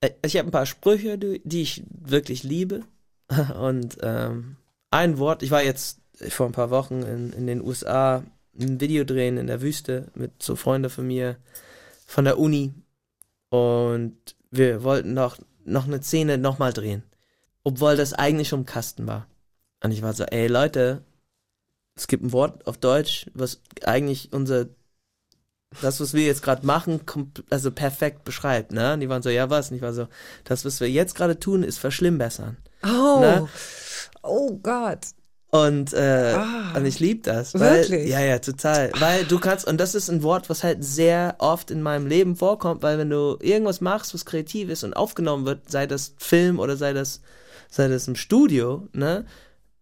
äh, 0.00 0.10
ich 0.24 0.36
habe 0.36 0.48
ein 0.48 0.52
paar 0.52 0.66
Sprüche, 0.66 1.18
die 1.18 1.62
ich 1.62 1.82
wirklich 1.90 2.42
liebe. 2.42 2.84
Und 3.58 3.98
ähm, 4.02 4.56
ein 4.90 5.18
Wort, 5.18 5.42
ich 5.42 5.50
war 5.50 5.62
jetzt 5.62 6.00
vor 6.28 6.46
ein 6.46 6.52
paar 6.52 6.70
Wochen 6.70 7.02
in, 7.02 7.32
in 7.32 7.46
den 7.46 7.62
USA 7.62 8.22
ein 8.58 8.80
Video 8.80 9.04
drehen 9.04 9.38
in 9.38 9.46
der 9.46 9.62
Wüste 9.62 10.10
mit 10.14 10.42
so 10.42 10.56
Freunden 10.56 10.90
von 10.90 11.06
mir 11.06 11.36
von 12.06 12.24
der 12.24 12.38
Uni. 12.38 12.74
Und 13.48 14.16
wir 14.50 14.82
wollten 14.82 15.14
noch, 15.14 15.38
noch 15.64 15.86
eine 15.86 16.02
Szene 16.02 16.38
nochmal 16.38 16.72
drehen. 16.72 17.02
Obwohl 17.64 17.96
das 17.96 18.12
eigentlich 18.12 18.48
schon 18.48 18.60
im 18.60 18.66
Kasten 18.66 19.06
war. 19.06 19.26
Und 19.82 19.92
ich 19.92 20.02
war 20.02 20.12
so, 20.12 20.24
ey 20.24 20.46
Leute, 20.46 21.02
es 21.94 22.06
gibt 22.06 22.24
ein 22.24 22.32
Wort 22.32 22.66
auf 22.66 22.78
Deutsch, 22.78 23.26
was 23.34 23.60
eigentlich 23.84 24.32
unser 24.32 24.66
das, 25.80 26.00
was 26.00 26.12
wir 26.12 26.24
jetzt 26.24 26.42
gerade 26.42 26.66
machen, 26.66 27.00
also 27.48 27.70
perfekt 27.70 28.24
beschreibt, 28.24 28.72
ne? 28.72 28.92
Und 28.92 29.00
die 29.00 29.08
waren 29.08 29.22
so, 29.22 29.30
ja 29.30 29.48
was? 29.48 29.70
Und 29.70 29.76
ich 29.76 29.82
war 29.82 29.94
so, 29.94 30.06
das, 30.44 30.64
was 30.66 30.80
wir 30.80 30.90
jetzt 30.90 31.14
gerade 31.14 31.38
tun, 31.38 31.62
ist 31.62 31.78
verschlimmbessern. 31.78 32.58
Oh, 32.84 33.18
Ne? 33.20 33.48
oh 34.22 34.58
Gott. 34.62 35.00
Und, 35.50 35.92
äh, 35.92 36.32
Ah. 36.34 36.72
und 36.76 36.86
ich 36.86 36.98
lieb 36.98 37.24
das. 37.24 37.52
Weil, 37.58 37.80
Wirklich? 37.82 38.08
Ja, 38.08 38.20
ja, 38.20 38.38
total. 38.38 38.90
Weil 39.00 39.24
du 39.24 39.38
kannst, 39.38 39.66
und 39.66 39.78
das 39.78 39.94
ist 39.94 40.08
ein 40.08 40.22
Wort, 40.22 40.48
was 40.48 40.64
halt 40.64 40.82
sehr 40.82 41.34
oft 41.38 41.70
in 41.70 41.82
meinem 41.82 42.06
Leben 42.06 42.36
vorkommt, 42.36 42.82
weil 42.82 42.96
wenn 42.96 43.10
du 43.10 43.36
irgendwas 43.40 43.82
machst, 43.82 44.14
was 44.14 44.24
kreativ 44.24 44.70
ist 44.70 44.82
und 44.82 44.94
aufgenommen 44.94 45.44
wird, 45.44 45.70
sei 45.70 45.86
das 45.86 46.14
Film 46.16 46.58
oder 46.58 46.76
sei 46.78 46.94
das, 46.94 47.20
sei 47.70 47.88
das 47.88 48.08
im 48.08 48.16
Studio, 48.16 48.88
ne? 48.92 49.26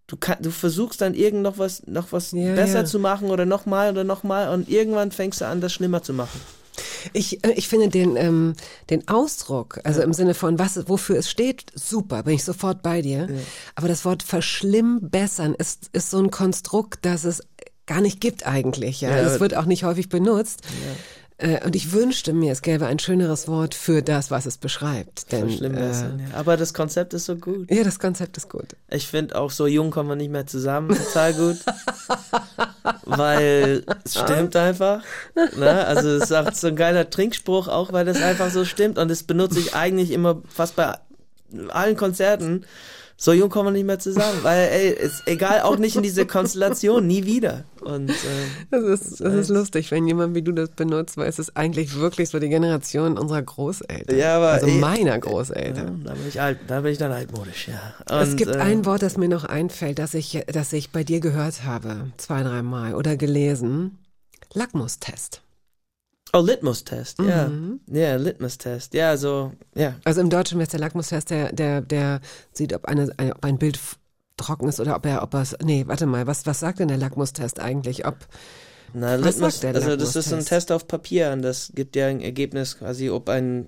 Du, 0.09 0.17
kann, 0.17 0.39
du 0.41 0.51
versuchst 0.51 1.01
dann 1.03 1.15
irgend 1.15 1.43
noch 1.43 1.57
was, 1.59 1.87
noch 1.87 2.11
was 2.11 2.33
Ja, 2.33 2.53
besser 2.57 2.81
ja. 2.81 2.85
zu 2.85 2.99
machen 2.99 3.31
oder 3.31 3.47
nochmal 3.47 3.93
oder 3.93 4.03
nochmal 4.03 4.49
und 4.53 4.69
irgendwann 4.69 5.13
fängst 5.13 5.41
du 5.41 5.47
an, 5.47 5.61
das 5.61 5.73
schlimmer 5.73 6.03
zu 6.03 6.13
machen. 6.13 6.41
Ich, 7.13 7.45
äh, 7.45 7.53
ich 7.53 7.69
finde 7.69 7.89
den, 7.89 8.17
ähm, 8.17 8.55
den 8.91 9.07
Ausdruck, 9.09 9.81
also 9.85 10.03
im 10.03 10.13
Sinne 10.13 10.35
von, 10.35 10.59
was, 10.59 10.89
wofür 10.89 11.17
es 11.19 11.31
steht, 11.31 11.65
super, 11.75 12.23
bin 12.25 12.35
ich 12.35 12.45
sofort 12.45 12.83
bei 12.83 13.03
dir. 13.03 13.29
Aber 13.75 13.89
das 13.89 14.05
Wort 14.05 14.23
verschlimmbessern 14.23 15.55
ist, 15.55 15.91
ist 15.93 16.11
so 16.11 16.19
ein 16.19 16.31
Konstrukt, 16.31 17.05
das 17.05 17.25
es 17.25 17.43
gar 17.87 18.01
nicht 18.01 18.21
gibt 18.21 18.47
eigentlich. 18.47 19.01
Ja, 19.01 19.11
Ja, 19.11 19.17
Es 19.19 19.33
aber- 19.33 19.41
wird 19.41 19.57
auch 19.57 19.65
nicht 19.65 19.85
häufig 19.85 20.09
benutzt. 20.09 20.63
Äh, 20.65 21.20
Und 21.65 21.75
ich 21.75 21.93
wünschte 21.93 22.33
mir, 22.33 22.53
es 22.53 22.61
gäbe 22.61 22.87
ein 22.87 22.99
schöneres 22.99 23.49
Wort 23.49 23.75
für 23.75 24.03
das, 24.03 24.31
was 24.31 24.45
es 24.45 24.59
beschreibt. 24.59 25.33
Denn, 25.33 25.49
Verschlimmbessern, 25.49 26.21
äh, 26.21 26.23
ja. 26.25 26.29
Aber 26.35 26.57
das 26.57 26.75
Konzept 26.75 27.15
ist 27.15 27.25
so 27.27 27.37
gut. 27.37 27.71
ja, 27.71 27.83
das 27.83 27.99
Konzept 27.99 28.37
ist 28.37 28.51
gut. 28.51 28.77
Ich 28.89 29.07
finde 29.07 29.37
auch 29.37 29.51
so 29.51 29.67
jung 29.67 29.91
kommen 29.91 30.11
wir 30.11 30.17
nicht 30.17 30.31
mehr 30.31 30.47
zusammen 30.47 30.97
total 30.97 31.33
gut. 31.35 31.57
weil 33.05 33.85
es 34.05 34.19
stimmt 34.19 34.57
einfach. 34.57 35.03
Ne? 35.57 35.87
Also 35.87 36.11
es 36.11 36.25
ist 36.25 36.33
auch 36.33 36.53
so 36.53 36.69
ein 36.69 36.77
geiler 36.77 37.09
Trinkspruch, 37.09 37.69
auch 37.69 37.93
weil 37.93 38.05
das 38.05 38.21
einfach 38.21 38.51
so 38.51 38.65
stimmt. 38.65 38.99
Und 38.99 39.09
das 39.09 39.23
benutze 39.23 39.61
ich 39.61 39.75
eigentlich 39.75 40.11
immer 40.11 40.43
fast 40.49 40.77
bei 40.77 40.95
allen 41.69 41.97
Konzerten. 41.97 42.65
So 43.23 43.35
jung 43.35 43.51
kommen 43.51 43.67
wir 43.67 43.73
nicht 43.73 43.85
mehr 43.85 43.99
zusammen, 43.99 44.39
weil 44.43 44.69
ey, 44.71 44.89
ist 44.95 45.25
egal, 45.27 45.61
auch 45.61 45.77
nicht 45.77 45.95
in 45.95 46.03
diese 46.03 46.25
Konstellation, 46.25 47.07
nie 47.07 47.27
wieder. 47.27 47.65
Und 47.83 48.09
äh, 48.09 48.15
Das 48.71 48.83
ist, 48.83 49.21
das 49.21 49.35
ist 49.35 49.49
lustig, 49.51 49.91
wenn 49.91 50.07
jemand 50.07 50.35
wie 50.35 50.41
du 50.41 50.53
das 50.53 50.71
benutzt, 50.71 51.19
weil 51.19 51.29
es 51.29 51.39
ist 51.39 51.55
eigentlich 51.55 51.97
wirklich 51.97 52.31
so 52.31 52.39
die 52.39 52.49
Generation 52.49 53.19
unserer 53.19 53.43
Großeltern. 53.43 54.17
Ja, 54.17 54.37
aber 54.39 54.49
also 54.53 54.69
eh- 54.69 54.79
meiner 54.79 55.11
ja, 55.11 55.17
Großeltern. 55.19 56.03
da 56.03 56.15
bin 56.15 56.29
ich 56.29 56.41
alt, 56.41 56.61
da 56.67 56.81
bin 56.81 56.93
ich 56.93 56.99
dann 56.99 57.13
altmodisch, 57.13 57.69
ja. 57.69 58.23
es 58.23 58.31
Und, 58.31 58.37
gibt 58.39 58.55
äh, 58.55 58.59
ein 58.59 58.87
Wort, 58.87 59.03
das 59.03 59.19
mir 59.19 59.29
noch 59.29 59.45
einfällt, 59.45 59.99
das 59.99 60.15
ich, 60.15 60.43
das 60.47 60.73
ich 60.73 60.91
bei 60.91 61.05
dir 61.05 61.21
gehört 61.21 61.65
habe, 61.65 62.11
zwei, 62.17 62.43
dreimal 62.43 62.95
oder 62.95 63.19
gelesen. 63.19 63.99
Lackmustest. 64.55 65.43
Oh, 66.33 66.41
Litmus-Test, 66.41 67.19
ja. 67.21 67.49
Mhm. 67.49 67.81
Ja, 67.91 68.17
Litmus-Test, 68.17 68.95
ja, 68.95 69.17
so, 69.17 69.53
ja. 69.75 69.97
Also 70.05 70.21
im 70.21 70.31
Deutschen 70.31 70.59
wäre 70.59 70.65
es 70.67 70.71
der 70.71 70.81
Lackmustest, 70.81 71.31
der, 71.31 71.53
der, 71.53 71.81
der 71.81 72.21
sieht, 72.53 72.73
ob, 72.73 72.85
eine, 72.85 73.11
ein, 73.17 73.33
ob 73.33 73.45
ein 73.45 73.59
Bild 73.59 73.79
trocken 74.37 74.69
ist 74.69 74.79
oder 74.81 74.95
ob 74.97 75.05
er, 75.07 75.23
ob 75.23 75.35
er 75.35 75.45
nee, 75.63 75.85
warte 75.87 76.07
mal, 76.07 76.27
was, 76.27 76.47
was 76.47 76.61
sagt 76.61 76.79
denn 76.79 76.89
der 76.89 76.99
Lackmustest 76.99 77.59
eigentlich? 77.59 78.07
Ob, 78.07 78.17
Na, 78.95 79.17
Litmus, 79.17 79.65
also 79.65 79.97
das 79.97 80.15
ist 80.17 80.33
ein? 80.33 80.45
Test 80.45 80.71
auf 80.73 80.87
Papier 80.87 81.33
und 81.33 81.43
das 81.43 81.73
gibt 81.75 81.95
dir 81.95 82.07
ein 82.07 82.21
Ergebnis 82.21 82.79
quasi, 82.79 83.11
ob 83.11 83.29
ein 83.29 83.67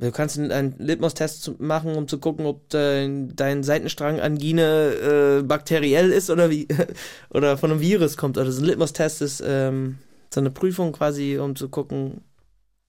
Du 0.00 0.12
kannst 0.12 0.38
einen- 0.38 0.76
Litmus-Test 0.78 1.58
machen, 1.58 1.96
um 1.96 2.06
zu 2.06 2.18
gucken, 2.18 2.46
ob 2.46 2.68
dein, 2.68 3.34
dein 3.34 3.64
Seitenstrang 3.64 4.20
Angine 4.20 5.40
äh, 5.40 5.42
bakteriell 5.42 6.12
ist 6.12 6.30
oder 6.30 6.50
wie 6.50 6.68
oder 7.30 7.58
von 7.58 7.72
einem 7.72 7.80
Virus 7.80 8.16
kommt. 8.16 8.38
Also 8.38 8.52
so 8.52 8.60
ein 8.62 8.66
Litmus-Test 8.66 9.22
ist 9.22 9.42
ähm, 9.44 9.98
so 10.32 10.40
eine 10.40 10.50
Prüfung 10.50 10.92
quasi, 10.92 11.38
um 11.38 11.56
zu 11.56 11.68
gucken, 11.68 12.22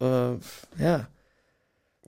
äh, 0.01 0.33
ja, 0.77 1.07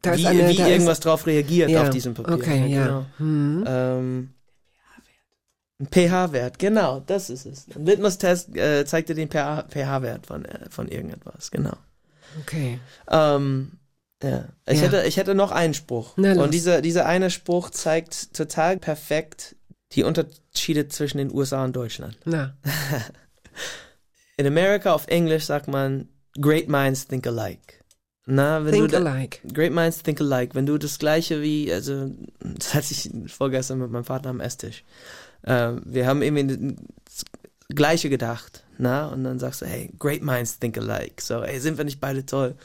da 0.02 0.18
wie, 0.18 0.22
ist 0.22 0.28
eine, 0.28 0.50
wie 0.50 0.58
irgendwas 0.58 1.00
drauf 1.00 1.28
reagiert 1.28 1.70
ja, 1.70 1.84
auf 1.84 1.90
diesem 1.90 2.14
Papier. 2.14 2.34
Okay, 2.34 2.68
ja. 2.68 2.86
Genau. 2.86 3.06
Hm. 3.18 3.64
Ähm, 3.68 4.30
ein 5.80 5.88
pH-Wert, 5.88 6.60
genau, 6.60 7.02
das 7.06 7.30
ist 7.30 7.46
es. 7.46 7.68
Ein 7.76 7.86
Litmus-Test 7.86 8.56
äh, 8.56 8.86
zeigt 8.86 9.10
dir 9.10 9.16
den 9.16 9.30
pH 9.30 9.68
pH-Wert 9.70 10.28
von, 10.28 10.46
äh, 10.46 10.70
von 10.70 10.88
irgendetwas, 10.88 11.52
genau. 11.52 11.76
Okay. 12.40 12.80
Ähm, 13.10 13.74
ja. 14.24 14.46
Ich, 14.68 14.80
Ja. 14.80 14.88
Hätte, 14.88 15.04
ich 15.08 15.18
hätte 15.18 15.36
noch 15.36 15.52
einen 15.52 15.74
Spruch. 15.74 16.14
Na. 16.18 16.34
Und 16.34 16.54
dieser, 16.54 16.82
dieser 16.82 17.06
eine 17.06 17.30
Spruch 17.30 17.72
zeigt 17.72 18.34
total 18.34 18.78
perfekt 18.78 19.56
die 19.94 20.04
Unterschiede 20.04 20.88
zwischen 20.88 21.18
den 21.18 21.34
USA 21.34 21.64
und 21.64 21.76
Deutschland. 21.76 22.18
Na, 22.26 22.56
In 24.42 24.48
America 24.48 24.92
auf 24.92 25.06
Englisch 25.08 25.46
sagt 25.46 25.68
man, 25.68 26.08
great 26.39 26.68
minds 26.68 27.06
think 27.06 27.28
alike. 27.28 27.76
Na, 28.26 28.66
wenn 28.66 28.72
think 28.72 28.89
du 28.89 28.98
alike. 28.98 29.38
Great 29.54 29.72
minds 29.72 30.02
think 30.02 30.20
alike. 30.20 30.56
Wenn 30.56 30.66
du 30.66 30.80
das 30.80 30.98
gleiche 30.98 31.44
wie, 31.44 31.72
also, 31.72 32.10
das 32.39 32.74
hatte 32.74 32.88
ich 32.89 33.12
vorgestern 33.32 33.78
mit 33.78 33.92
meinem 33.92 34.04
Vater 34.04 34.32
am 34.32 34.39
Esstisch. 34.39 34.84
Ähm, 35.46 35.84
wir 35.86 36.08
haben 36.08 36.24
irgendwie 36.24 36.76
das 37.06 37.24
Gleiche 37.70 38.10
gedacht, 38.10 38.64
na, 38.80 39.10
und 39.10 39.24
dann 39.24 39.38
sagst 39.38 39.62
du, 39.62 39.68
hey, 39.68 39.92
great 40.00 40.24
minds 40.24 40.58
think 40.58 40.76
alike. 40.76 41.22
So, 41.22 41.44
ey, 41.44 41.60
sind 41.60 41.78
wir 41.78 41.86
nicht 41.86 42.02
beide 42.02 42.26
toll? 42.26 42.56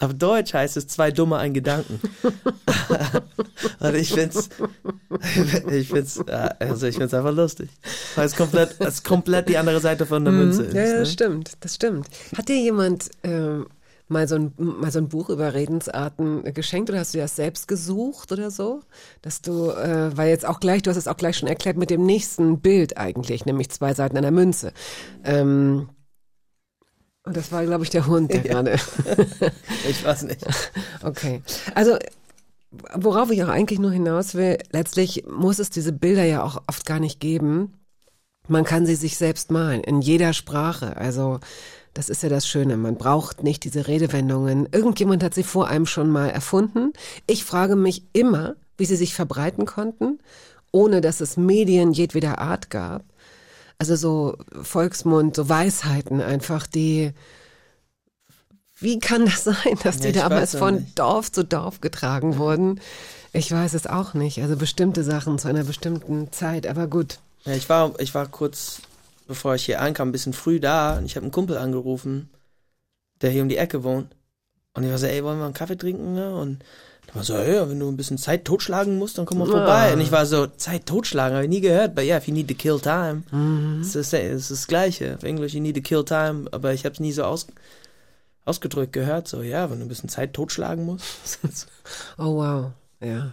Auf 0.00 0.14
Deutsch 0.14 0.54
heißt 0.54 0.78
es 0.78 0.86
zwei 0.86 1.10
Dumme, 1.10 1.36
ein 1.36 1.52
Gedanken. 1.52 2.00
und 3.80 3.94
ich 3.94 4.12
find's, 4.12 4.48
ich 5.70 5.88
find's, 5.88 6.16
äh, 6.26 6.48
also 6.58 6.86
ich 6.86 6.96
find's 6.96 7.12
einfach 7.12 7.34
lustig. 7.34 7.68
Weil 8.14 8.24
es 8.24 8.34
komplett, 8.34 8.76
es 8.78 8.94
ist 8.94 9.04
komplett 9.04 9.50
die 9.50 9.58
andere 9.58 9.78
Seite 9.80 10.06
von 10.06 10.24
der 10.24 10.32
Münze 10.32 10.62
ist. 10.62 10.74
Ja, 10.74 10.84
ja, 10.84 10.92
ne? 10.94 10.98
das 11.00 11.12
stimmt, 11.12 11.52
das 11.60 11.74
stimmt. 11.74 12.08
Hat 12.34 12.48
dir 12.48 12.56
jemand 12.56 13.10
ähm, 13.22 13.66
mal, 14.08 14.26
so 14.26 14.36
ein, 14.36 14.54
mal 14.56 14.90
so 14.90 15.00
ein 15.00 15.08
Buch 15.08 15.28
über 15.28 15.52
Redensarten 15.52 16.46
äh, 16.46 16.52
geschenkt 16.52 16.88
oder 16.88 17.00
hast 17.00 17.12
du 17.12 17.18
das 17.18 17.36
selbst 17.36 17.68
gesucht 17.68 18.32
oder 18.32 18.50
so? 18.50 18.80
Dass 19.20 19.42
du, 19.42 19.70
äh, 19.70 20.16
weil 20.16 20.30
jetzt 20.30 20.46
auch 20.46 20.60
gleich, 20.60 20.80
du 20.80 20.88
hast 20.88 20.96
es 20.96 21.08
auch 21.08 21.16
gleich 21.18 21.36
schon 21.36 21.48
erklärt 21.48 21.76
mit 21.76 21.90
dem 21.90 22.06
nächsten 22.06 22.60
Bild 22.60 22.96
eigentlich, 22.96 23.44
nämlich 23.44 23.68
zwei 23.68 23.92
Seiten 23.92 24.16
einer 24.16 24.30
Münze. 24.30 24.72
Ähm, 25.24 25.90
und 27.24 27.36
das 27.36 27.52
war, 27.52 27.64
glaube 27.64 27.84
ich, 27.84 27.90
der 27.90 28.06
Hund, 28.06 28.32
der 28.32 28.40
gerade. 28.40 28.76
Ich 29.88 30.04
weiß 30.04 30.22
nicht. 30.24 30.44
Okay. 31.02 31.42
Also, 31.74 31.96
worauf 32.94 33.30
ich 33.30 33.42
auch 33.42 33.48
eigentlich 33.48 33.78
nur 33.78 33.92
hinaus 33.92 34.34
will, 34.34 34.58
letztlich 34.70 35.24
muss 35.28 35.58
es 35.58 35.70
diese 35.70 35.92
Bilder 35.92 36.24
ja 36.24 36.42
auch 36.42 36.62
oft 36.66 36.84
gar 36.86 37.00
nicht 37.00 37.20
geben. 37.20 37.80
Man 38.48 38.64
kann 38.64 38.84
sie 38.84 38.96
sich 38.96 39.16
selbst 39.16 39.50
malen, 39.50 39.82
in 39.82 40.00
jeder 40.00 40.32
Sprache. 40.32 40.96
Also, 40.96 41.40
das 41.94 42.08
ist 42.08 42.22
ja 42.22 42.28
das 42.28 42.46
Schöne. 42.46 42.76
Man 42.76 42.96
braucht 42.96 43.42
nicht 43.42 43.64
diese 43.64 43.88
Redewendungen. 43.88 44.68
Irgendjemand 44.72 45.22
hat 45.22 45.34
sie 45.34 45.42
vor 45.42 45.68
einem 45.68 45.86
schon 45.86 46.10
mal 46.10 46.30
erfunden. 46.30 46.92
Ich 47.26 47.44
frage 47.44 47.76
mich 47.76 48.04
immer, 48.12 48.56
wie 48.76 48.84
sie 48.84 48.96
sich 48.96 49.14
verbreiten 49.14 49.66
konnten, 49.66 50.18
ohne 50.72 51.00
dass 51.00 51.20
es 51.20 51.36
Medien 51.36 51.92
jedweder 51.92 52.38
Art 52.38 52.70
gab. 52.70 53.04
Also 53.80 53.96
so 53.96 54.36
Volksmund, 54.62 55.34
so 55.34 55.48
Weisheiten 55.48 56.20
einfach, 56.20 56.66
die, 56.66 57.12
wie 58.78 58.98
kann 58.98 59.24
das 59.24 59.44
sein, 59.44 59.78
dass 59.82 59.96
die 59.96 60.08
Ja, 60.08 60.10
ich 60.10 60.16
damals 60.16 60.54
von 60.54 60.74
nicht. 60.76 60.98
Dorf 60.98 61.32
zu 61.32 61.44
Dorf 61.44 61.80
getragen 61.80 62.36
wurden? 62.36 62.78
Ich 63.32 63.50
weiß 63.50 63.72
es 63.72 63.86
auch 63.86 64.12
nicht. 64.12 64.42
Also 64.42 64.56
bestimmte 64.56 65.02
Sachen 65.02 65.38
zu 65.38 65.48
einer 65.48 65.64
bestimmten 65.64 66.30
Zeit, 66.30 66.66
aber 66.66 66.88
gut. 66.88 67.20
Ja, 67.46 67.54
ich 67.54 67.70
war, 67.70 67.98
ich 68.00 68.14
war 68.14 68.26
kurz, 68.28 68.82
bevor 69.26 69.54
ich 69.54 69.64
hier 69.64 69.80
ankam, 69.80 70.10
ein 70.10 70.12
bisschen 70.12 70.34
früh 70.34 70.60
da 70.60 70.98
und 70.98 71.06
ich 71.06 71.16
habe 71.16 71.24
einen 71.24 71.32
Kumpel 71.32 71.56
angerufen, 71.56 72.28
der 73.22 73.30
hier 73.30 73.40
um 73.42 73.48
die 73.48 73.56
Ecke 73.56 73.82
wohnt. 73.82 74.14
Und 74.74 74.84
ich 74.84 74.90
war 74.90 74.98
so, 74.98 75.06
ey, 75.06 75.24
wollen 75.24 75.38
wir 75.38 75.46
einen 75.46 75.54
Kaffee 75.54 75.78
trinken? 75.78 76.12
Ne? 76.12 76.34
Und 76.36 76.62
der 77.10 77.16
war 77.16 77.24
so, 77.24 77.36
ja, 77.36 77.68
wenn 77.68 77.80
du 77.80 77.88
ein 77.88 77.96
bisschen 77.96 78.18
Zeit 78.18 78.44
totschlagen 78.44 78.96
musst, 78.96 79.18
dann 79.18 79.26
komm 79.26 79.38
mal 79.38 79.46
vorbei. 79.46 79.90
Ah. 79.90 79.92
Und 79.94 80.00
ich 80.00 80.12
war 80.12 80.26
so, 80.26 80.46
Zeit 80.46 80.86
totschlagen, 80.86 81.34
habe 81.34 81.44
ich 81.44 81.50
nie 81.50 81.60
gehört. 81.60 81.96
But 81.96 82.04
yeah, 82.04 82.18
if 82.18 82.28
you 82.28 82.34
need 82.34 82.48
to 82.48 82.54
kill 82.54 82.78
time. 82.78 83.24
Das, 83.80 83.96
ist, 83.96 84.12
das 84.12 84.22
ist 84.22 84.50
das 84.50 84.66
Gleiche. 84.68 85.16
Auf 85.16 85.24
Englisch, 85.24 85.52
you 85.52 85.60
need 85.60 85.74
to 85.74 85.82
kill 85.82 86.04
time. 86.04 86.46
Aber 86.52 86.72
ich 86.72 86.84
habe 86.84 86.92
es 86.92 87.00
nie 87.00 87.10
so 87.10 87.24
aus, 87.24 87.48
ausgedrückt 88.44 88.92
gehört. 88.92 89.26
So, 89.26 89.42
ja, 89.42 89.68
wenn 89.70 89.80
du 89.80 89.86
ein 89.86 89.88
bisschen 89.88 90.08
Zeit 90.08 90.34
totschlagen 90.34 90.84
musst. 90.86 91.40
Oh 92.16 92.36
wow, 92.36 92.70
ja. 93.00 93.32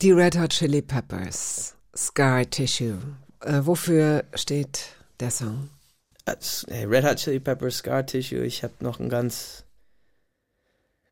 Die 0.00 0.12
Red 0.12 0.38
Hot 0.38 0.50
Chili 0.50 0.80
Peppers, 0.80 1.74
Scar 1.94 2.48
Tissue. 2.48 2.98
Äh, 3.40 3.60
wofür 3.62 4.24
steht 4.34 4.80
der 5.20 5.30
Song? 5.30 5.68
Als, 6.24 6.64
ey, 6.64 6.84
Red 6.84 7.04
Hot 7.04 7.16
Chili 7.16 7.40
Peppers, 7.40 7.78
Scar 7.78 8.04
Tissue, 8.06 8.44
ich 8.44 8.62
habe 8.62 8.74
noch 8.80 8.98
ein 9.00 9.08
ganz, 9.08 9.64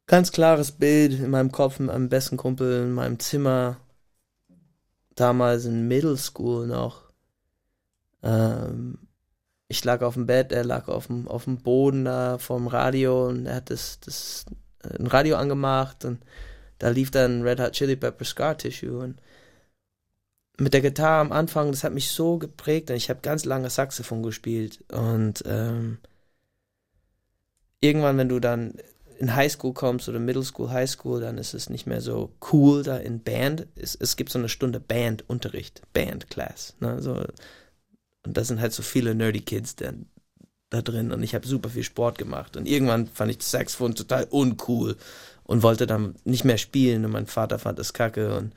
ganz 0.06 0.32
klares 0.32 0.72
Bild 0.72 1.12
in 1.14 1.30
meinem 1.30 1.52
Kopf 1.52 1.78
mit 1.78 1.88
meinem 1.88 2.08
besten 2.08 2.36
Kumpel 2.36 2.84
in 2.84 2.92
meinem 2.92 3.18
Zimmer. 3.18 3.78
Damals 5.14 5.64
in 5.64 5.86
Middle 5.86 6.16
School 6.16 6.66
noch. 6.66 7.02
Ähm, 8.22 8.98
ich 9.68 9.84
lag 9.84 10.02
auf 10.02 10.14
dem 10.14 10.26
Bett, 10.26 10.52
er 10.52 10.64
lag 10.64 10.88
auf 10.88 11.06
dem, 11.06 11.28
auf 11.28 11.44
dem 11.44 11.58
Boden 11.58 12.04
da 12.04 12.38
vorm 12.38 12.66
Radio 12.66 13.28
und 13.28 13.46
er 13.46 13.56
hat 13.56 13.70
das, 13.70 14.00
das 14.00 14.46
äh, 14.82 14.98
ein 14.98 15.06
Radio 15.06 15.36
angemacht 15.36 16.04
und 16.04 16.24
da 16.78 16.88
lief 16.88 17.10
dann 17.10 17.42
Red 17.42 17.60
Hot 17.60 17.72
Chili 17.72 17.96
Peppers 17.96 18.28
Scar 18.28 18.58
Tissue 18.58 18.98
und 18.98 19.20
mit 20.58 20.72
der 20.72 20.82
Gitarre 20.82 21.20
am 21.20 21.32
Anfang, 21.32 21.72
das 21.72 21.82
hat 21.82 21.92
mich 21.92 22.10
so 22.10 22.38
geprägt 22.38 22.90
und 22.90 22.96
ich 22.96 23.10
habe 23.10 23.20
ganz 23.22 23.44
lange 23.44 23.70
Saxophon 23.70 24.22
gespielt 24.22 24.84
und 24.92 25.42
ähm, 25.46 25.98
irgendwann, 27.80 28.18
wenn 28.18 28.28
du 28.28 28.38
dann 28.40 28.74
in 29.18 29.34
Highschool 29.34 29.72
kommst 29.72 30.08
oder 30.08 30.18
Middle 30.18 30.44
School, 30.44 30.70
High 30.70 30.90
School, 30.90 31.20
dann 31.20 31.38
ist 31.38 31.54
es 31.54 31.70
nicht 31.70 31.86
mehr 31.86 32.00
so 32.00 32.32
cool 32.52 32.82
da 32.82 32.96
in 32.96 33.20
Band. 33.20 33.66
Es, 33.76 33.94
es 33.94 34.16
gibt 34.16 34.30
so 34.30 34.38
eine 34.38 34.48
Stunde 34.48 34.80
Bandunterricht, 34.80 35.82
Bandclass. 35.92 36.74
Ne? 36.80 37.00
So, 37.00 37.24
und 38.24 38.36
da 38.36 38.44
sind 38.44 38.60
halt 38.60 38.72
so 38.72 38.82
viele 38.82 39.14
nerdy 39.14 39.40
Kids 39.40 39.76
dann 39.76 40.06
da 40.70 40.82
drin 40.82 41.12
und 41.12 41.22
ich 41.22 41.34
habe 41.34 41.46
super 41.46 41.68
viel 41.68 41.84
Sport 41.84 42.18
gemacht 42.18 42.56
und 42.56 42.66
irgendwann 42.66 43.06
fand 43.06 43.30
ich 43.30 43.38
das 43.38 43.50
Saxophon 43.50 43.94
total 43.94 44.24
uncool 44.24 44.96
und 45.44 45.62
wollte 45.62 45.86
dann 45.86 46.16
nicht 46.24 46.44
mehr 46.44 46.58
spielen 46.58 47.04
und 47.04 47.12
mein 47.12 47.26
Vater 47.26 47.58
fand 47.58 47.78
das 47.78 47.92
kacke 47.92 48.36
und 48.36 48.54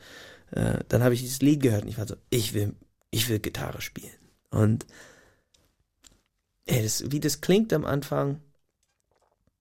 äh, 0.52 0.80
dann 0.88 1.04
habe 1.04 1.14
ich 1.14 1.22
dieses 1.22 1.42
Lied 1.42 1.62
gehört 1.62 1.84
und 1.84 1.90
ich 1.90 1.98
war 1.98 2.08
so, 2.08 2.16
ich 2.30 2.54
will, 2.54 2.74
ich 3.12 3.30
will 3.30 3.40
Gitarre 3.40 3.82
spielen. 3.82 4.16
Und 4.50 4.86
ey, 6.66 6.82
das, 6.82 7.12
wie 7.12 7.20
das 7.20 7.42
klingt 7.42 7.74
am 7.74 7.86
Anfang, 7.86 8.40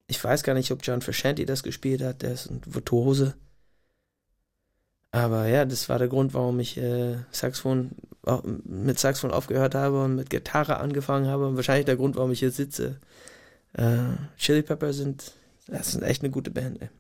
ich 0.07 0.23
weiß 0.23 0.43
gar 0.43 0.55
nicht, 0.55 0.71
ob 0.71 0.81
John 0.83 1.03
Frusciante 1.03 1.47
das 1.47 1.63
gespielt 1.63 2.03
hat, 2.03 2.23
der 2.23 2.33
ist 2.33 2.51
ein 2.51 2.61
Virtuose. 2.65 3.35
Aber 5.11 5.47
ja, 5.47 5.65
das 5.65 5.89
war 5.89 5.99
der 5.99 6.09
Grund, 6.09 6.35
warum 6.35 6.61
ich 6.61 6.77
äh, 6.77 7.17
Saxophon, 7.31 7.93
mit 8.65 8.99
Saxophon 8.99 9.31
aufgehört 9.31 9.75
habe 9.75 10.05
und 10.05 10.17
mit 10.17 10.31
Gitarre 10.31 10.79
angefangen 10.79 11.27
habe. 11.27 11.47
Und 11.47 11.57
wahrscheinlich 11.57 11.87
der 11.87 11.97
Grund, 11.97 12.17
warum 12.17 12.33
ich 12.33 12.41
hier 12.41 12.51
sitze. 12.51 13.01
Äh, 13.73 13.97
Chili 14.37 14.63
Pepper 14.63 14.93
sind, 14.93 15.33
das 15.69 15.95
ist 15.95 16.03
echt 16.03 16.23
eine 16.23 16.31
gute 16.31 16.51
Band, 16.51 16.83
ey. 16.83 16.91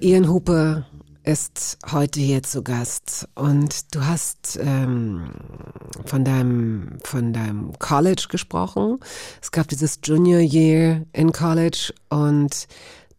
Ian 0.00 0.28
Hooper 0.28 0.86
ist 1.24 1.78
heute 1.90 2.20
hier 2.20 2.42
zu 2.42 2.62
Gast 2.62 3.28
und 3.34 3.94
du 3.94 4.06
hast 4.06 4.58
ähm, 4.62 5.30
von 6.04 6.24
deinem 6.24 6.98
von 7.04 7.32
deinem 7.32 7.78
College 7.78 8.26
gesprochen. 8.30 9.00
Es 9.42 9.50
gab 9.50 9.68
dieses 9.68 9.98
Junior 10.02 10.40
Year 10.40 11.06
in 11.12 11.32
College 11.32 11.92
und 12.08 12.68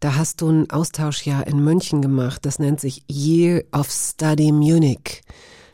da 0.00 0.16
hast 0.16 0.40
du 0.40 0.48
ein 0.48 0.70
Austauschjahr 0.70 1.46
in 1.46 1.62
München 1.62 2.00
gemacht. 2.00 2.44
Das 2.46 2.58
nennt 2.58 2.80
sich 2.80 3.04
Year 3.08 3.64
of 3.72 3.90
Study 3.90 4.50
Munich. 4.50 5.22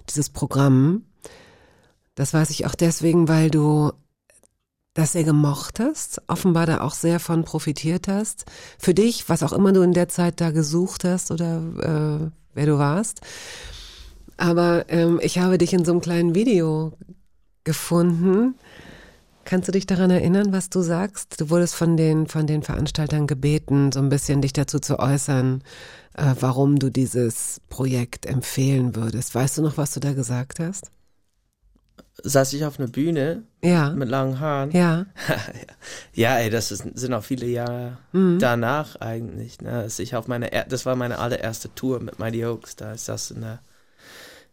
Dieses 0.08 0.30
Programm. 0.30 1.04
Das 2.14 2.34
weiß 2.34 2.50
ich 2.50 2.66
auch 2.66 2.74
deswegen, 2.74 3.28
weil 3.28 3.50
du 3.50 3.92
das 4.98 5.12
sehr 5.12 5.24
gemocht 5.24 5.78
hast, 5.78 6.20
offenbar 6.26 6.66
da 6.66 6.80
auch 6.80 6.94
sehr 6.94 7.20
von 7.20 7.44
profitiert 7.44 8.08
hast. 8.08 8.44
Für 8.78 8.94
dich, 8.94 9.28
was 9.28 9.44
auch 9.44 9.52
immer 9.52 9.72
du 9.72 9.82
in 9.82 9.92
der 9.92 10.08
Zeit 10.08 10.40
da 10.40 10.50
gesucht 10.50 11.04
hast 11.04 11.30
oder 11.30 11.58
äh, 12.22 12.30
wer 12.54 12.66
du 12.66 12.78
warst. 12.78 13.20
Aber 14.36 14.86
ähm, 14.88 15.20
ich 15.22 15.38
habe 15.38 15.56
dich 15.56 15.72
in 15.72 15.84
so 15.84 15.92
einem 15.92 16.00
kleinen 16.00 16.34
Video 16.34 16.92
gefunden. 17.62 18.56
Kannst 19.44 19.68
du 19.68 19.72
dich 19.72 19.86
daran 19.86 20.10
erinnern, 20.10 20.52
was 20.52 20.68
du 20.68 20.82
sagst? 20.82 21.40
Du 21.40 21.48
wurdest 21.48 21.76
von 21.76 21.96
den, 21.96 22.26
von 22.26 22.48
den 22.48 22.62
Veranstaltern 22.62 23.28
gebeten, 23.28 23.92
so 23.92 24.00
ein 24.00 24.08
bisschen 24.08 24.42
dich 24.42 24.52
dazu 24.52 24.80
zu 24.80 24.98
äußern, 24.98 25.62
äh, 26.14 26.34
warum 26.40 26.78
du 26.80 26.90
dieses 26.90 27.60
Projekt 27.68 28.26
empfehlen 28.26 28.96
würdest. 28.96 29.34
Weißt 29.34 29.58
du 29.58 29.62
noch, 29.62 29.76
was 29.76 29.92
du 29.94 30.00
da 30.00 30.12
gesagt 30.12 30.58
hast? 30.58 30.90
Saß 32.22 32.52
ich 32.54 32.64
auf 32.64 32.78
einer 32.78 32.88
Bühne 32.88 33.42
Ja. 33.62 33.90
mit 33.90 34.08
langen 34.08 34.40
Haaren. 34.40 34.70
Ja. 34.72 35.06
Ja, 36.14 36.36
ey, 36.38 36.50
das 36.50 36.72
ist, 36.72 36.84
sind 36.94 37.14
auch 37.14 37.22
viele 37.22 37.46
Jahre 37.46 37.96
danach 38.12 38.96
eigentlich. 38.96 39.60
Ne? 39.60 39.84
Dass 39.84 39.98
ich 40.00 40.16
auf 40.16 40.26
meine, 40.26 40.50
das 40.68 40.84
war 40.84 40.96
meine 40.96 41.18
allererste 41.18 41.72
Tour 41.74 42.00
mit 42.00 42.18
Mighty 42.18 42.44
Oaks. 42.44 42.74
Da 42.76 42.92
ist 42.92 43.08
das 43.08 43.30
in 43.30 43.42
der 43.42 43.60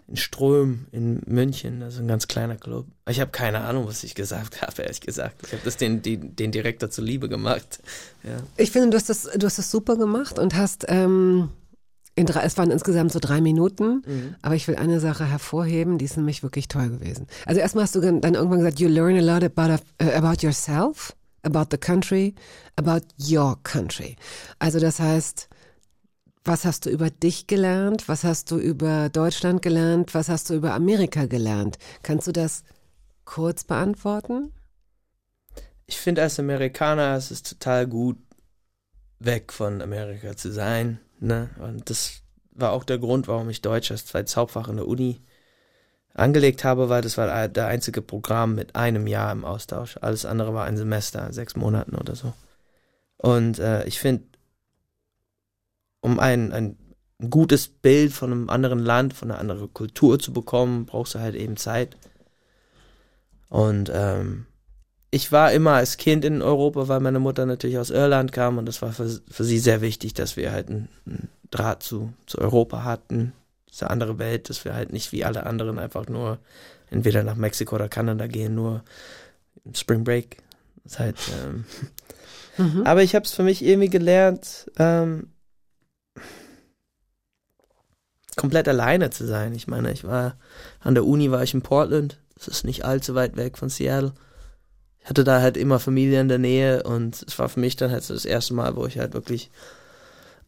in 0.07 0.17
Ström 0.17 0.85
in 0.91 1.23
München, 1.25 1.81
also 1.81 1.99
ein 2.03 2.07
ganz 2.07 2.27
kleiner 2.27 2.55
Club. 2.57 2.85
Ich 3.09 3.19
habe 3.19 3.31
keine 3.31 3.61
Ahnung, 3.61 3.87
was 3.87 4.03
ich 4.03 4.13
gesagt 4.13 4.61
habe, 4.61 4.83
ehrlich 4.83 5.01
gesagt. 5.01 5.37
Ich 5.47 5.53
habe 5.53 5.63
das 5.65 5.77
den, 5.77 6.03
den, 6.03 6.35
den 6.35 6.51
Direktor 6.51 6.91
zuliebe 6.91 7.27
gemacht. 7.27 7.79
Ja. 8.23 8.37
Ich 8.57 8.69
finde, 8.69 8.91
du 8.91 8.97
hast 8.97 9.09
das, 9.09 9.23
du 9.23 9.45
hast 9.47 9.57
das 9.57 9.71
super 9.71 9.95
gemacht 9.97 10.37
und 10.37 10.53
hast, 10.55 10.85
ähm, 10.89 11.49
in 12.15 12.25
drei, 12.25 12.43
es 12.43 12.57
waren 12.57 12.71
insgesamt 12.71 13.11
so 13.11 13.19
drei 13.19 13.41
Minuten, 13.41 14.03
aber 14.41 14.55
ich 14.55 14.67
will 14.67 14.77
eine 14.77 14.99
Sache 14.99 15.25
hervorheben, 15.25 15.97
die 15.97 16.05
ist 16.05 16.15
nämlich 16.15 16.43
wirklich 16.43 16.67
toll 16.67 16.89
gewesen. 16.89 17.27
Also 17.45 17.59
erstmal 17.59 17.83
hast 17.83 17.95
du 17.95 18.01
dann 18.01 18.21
irgendwann 18.35 18.59
gesagt, 18.59 18.79
you 18.79 18.87
learn 18.87 19.17
a 19.17 19.21
lot 19.21 19.43
about, 19.43 19.83
uh, 20.01 20.11
about 20.11 20.41
yourself. 20.41 21.13
about 21.45 21.67
the 21.71 21.77
country, 21.77 22.33
about 22.75 23.05
your 23.17 23.57
country. 23.63 24.17
Also 24.59 24.79
das 24.79 24.99
heißt, 24.99 25.47
was 26.43 26.65
hast 26.65 26.85
du 26.85 26.89
über 26.89 27.09
dich 27.09 27.47
gelernt? 27.47 28.07
Was 28.07 28.23
hast 28.23 28.51
du 28.51 28.57
über 28.57 29.09
Deutschland 29.09 29.61
gelernt? 29.61 30.13
Was 30.13 30.29
hast 30.29 30.49
du 30.49 30.55
über 30.55 30.73
Amerika 30.73 31.25
gelernt? 31.25 31.77
Kannst 32.03 32.27
du 32.27 32.31
das 32.31 32.63
kurz 33.23 33.63
beantworten? 33.63 34.51
Ich 35.87 35.97
finde 35.99 36.23
als 36.23 36.39
Amerikaner 36.39 37.15
es 37.15 37.31
ist 37.31 37.47
total 37.47 37.87
gut, 37.87 38.17
weg 39.19 39.53
von 39.53 39.81
Amerika 39.81 40.35
zu 40.35 40.51
sein. 40.51 40.99
Ne? 41.19 41.49
Und 41.59 41.89
das 41.89 42.21
war 42.51 42.71
auch 42.71 42.83
der 42.83 42.97
Grund, 42.97 43.27
warum 43.27 43.49
ich 43.49 43.61
Deutsch 43.61 43.91
als 43.91 44.05
zweites 44.05 44.37
Hauptfach 44.37 44.67
in 44.67 44.77
der 44.77 44.87
Uni 44.87 45.21
angelegt 46.13 46.63
habe, 46.63 46.89
weil 46.89 47.01
das 47.01 47.17
war 47.17 47.47
der 47.47 47.67
einzige 47.67 48.01
Programm 48.01 48.55
mit 48.55 48.75
einem 48.75 49.05
Jahr 49.07 49.31
im 49.31 49.43
Austausch. 49.43 49.97
Alles 50.01 50.25
andere 50.25 50.53
war 50.53 50.65
ein 50.65 50.77
Semester, 50.77 51.31
sechs 51.33 51.55
Monaten 51.55 51.95
oder 51.95 52.15
so. 52.15 52.33
Und 53.17 53.59
äh, 53.59 53.85
ich 53.85 53.99
finde, 53.99 54.23
um 55.99 56.19
ein, 56.19 56.53
ein 56.53 56.77
gutes 57.29 57.67
Bild 57.67 58.13
von 58.13 58.31
einem 58.31 58.49
anderen 58.49 58.79
Land, 58.79 59.13
von 59.13 59.31
einer 59.31 59.39
anderen 59.39 59.73
Kultur 59.73 60.19
zu 60.19 60.31
bekommen, 60.31 60.85
brauchst 60.85 61.15
du 61.15 61.19
halt 61.19 61.35
eben 61.35 61.57
Zeit. 61.57 61.97
Und 63.49 63.91
ähm, 63.93 64.45
ich 65.11 65.31
war 65.31 65.51
immer 65.51 65.73
als 65.73 65.97
Kind 65.97 66.25
in 66.25 66.41
Europa, 66.41 66.87
weil 66.87 66.99
meine 66.99 67.19
Mutter 67.19 67.45
natürlich 67.45 67.77
aus 67.77 67.89
Irland 67.89 68.31
kam 68.31 68.57
und 68.57 68.65
das 68.65 68.81
war 68.81 68.91
für, 68.91 69.09
für 69.29 69.43
sie 69.43 69.59
sehr 69.59 69.81
wichtig, 69.81 70.13
dass 70.13 70.35
wir 70.35 70.51
halt 70.51 70.69
einen, 70.69 70.89
einen 71.05 71.29
Draht 71.51 71.83
zu, 71.83 72.13
zu 72.25 72.39
Europa 72.39 72.83
hatten, 72.83 73.33
diese 73.69 73.89
andere 73.89 74.19
Welt, 74.19 74.49
dass 74.49 74.65
wir 74.65 74.73
halt 74.73 74.91
nicht 74.91 75.11
wie 75.11 75.23
alle 75.23 75.45
anderen 75.45 75.79
einfach 75.79 76.07
nur 76.07 76.39
entweder 76.89 77.23
nach 77.23 77.35
Mexiko 77.35 77.75
oder 77.75 77.89
Kanada 77.89 78.27
gehen, 78.27 78.55
nur 78.55 78.83
im 79.63 79.73
Spring 79.73 80.03
Break. 80.03 80.37
Das 80.83 80.99
halt, 80.99 81.17
ähm, 81.43 81.65
Mhm. 82.57 82.83
aber 82.85 83.03
ich 83.03 83.15
habe 83.15 83.25
es 83.25 83.33
für 83.33 83.43
mich 83.43 83.61
irgendwie 83.61 83.89
gelernt, 83.89 84.71
ähm, 84.77 85.27
komplett 88.37 88.67
alleine 88.67 89.09
zu 89.09 89.25
sein. 89.25 89.53
Ich 89.55 89.67
meine, 89.67 89.91
ich 89.91 90.03
war 90.03 90.37
an 90.79 90.93
der 90.93 91.05
Uni 91.05 91.31
war 91.31 91.43
ich 91.43 91.53
in 91.53 91.61
Portland. 91.61 92.19
Das 92.35 92.47
ist 92.47 92.63
nicht 92.63 92.85
allzu 92.85 93.15
weit 93.15 93.35
weg 93.35 93.57
von 93.57 93.69
Seattle. 93.69 94.13
Ich 95.05 95.09
hatte 95.09 95.23
da 95.23 95.39
halt 95.39 95.55
immer 95.55 95.79
Familie 95.79 96.19
in 96.19 96.29
der 96.29 96.39
Nähe 96.39 96.81
und 96.81 97.23
es 97.27 97.37
war 97.37 97.47
für 97.47 97.59
mich 97.59 97.75
dann 97.75 97.91
halt 97.91 98.01
so 98.03 98.15
das 98.15 98.25
erste 98.25 98.55
Mal, 98.55 98.75
wo 98.75 98.87
ich 98.87 98.97
halt 98.97 99.13
wirklich 99.13 99.51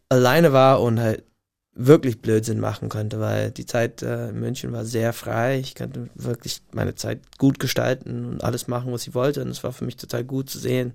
alleine 0.09 0.51
war 0.51 0.81
und 0.81 0.99
halt 0.99 1.25
wirklich 1.75 2.21
Blödsinn 2.23 2.59
machen 2.59 2.89
konnte, 2.89 3.19
weil 3.19 3.51
die 3.51 3.67
Zeit 3.67 4.01
äh, 4.01 4.29
in 4.29 4.39
München 4.39 4.71
war 4.71 4.83
sehr 4.83 5.13
frei. 5.13 5.59
Ich 5.59 5.75
konnte 5.75 6.09
wirklich 6.15 6.63
meine 6.71 6.95
Zeit 6.95 7.37
gut 7.37 7.59
gestalten 7.59 8.25
und 8.25 8.43
alles 8.43 8.67
machen, 8.67 8.91
was 8.91 9.05
ich 9.05 9.13
wollte. 9.13 9.43
Und 9.43 9.49
es 9.49 9.63
war 9.63 9.71
für 9.73 9.85
mich 9.85 9.95
total 9.95 10.23
gut 10.23 10.49
zu 10.49 10.57
sehen. 10.57 10.93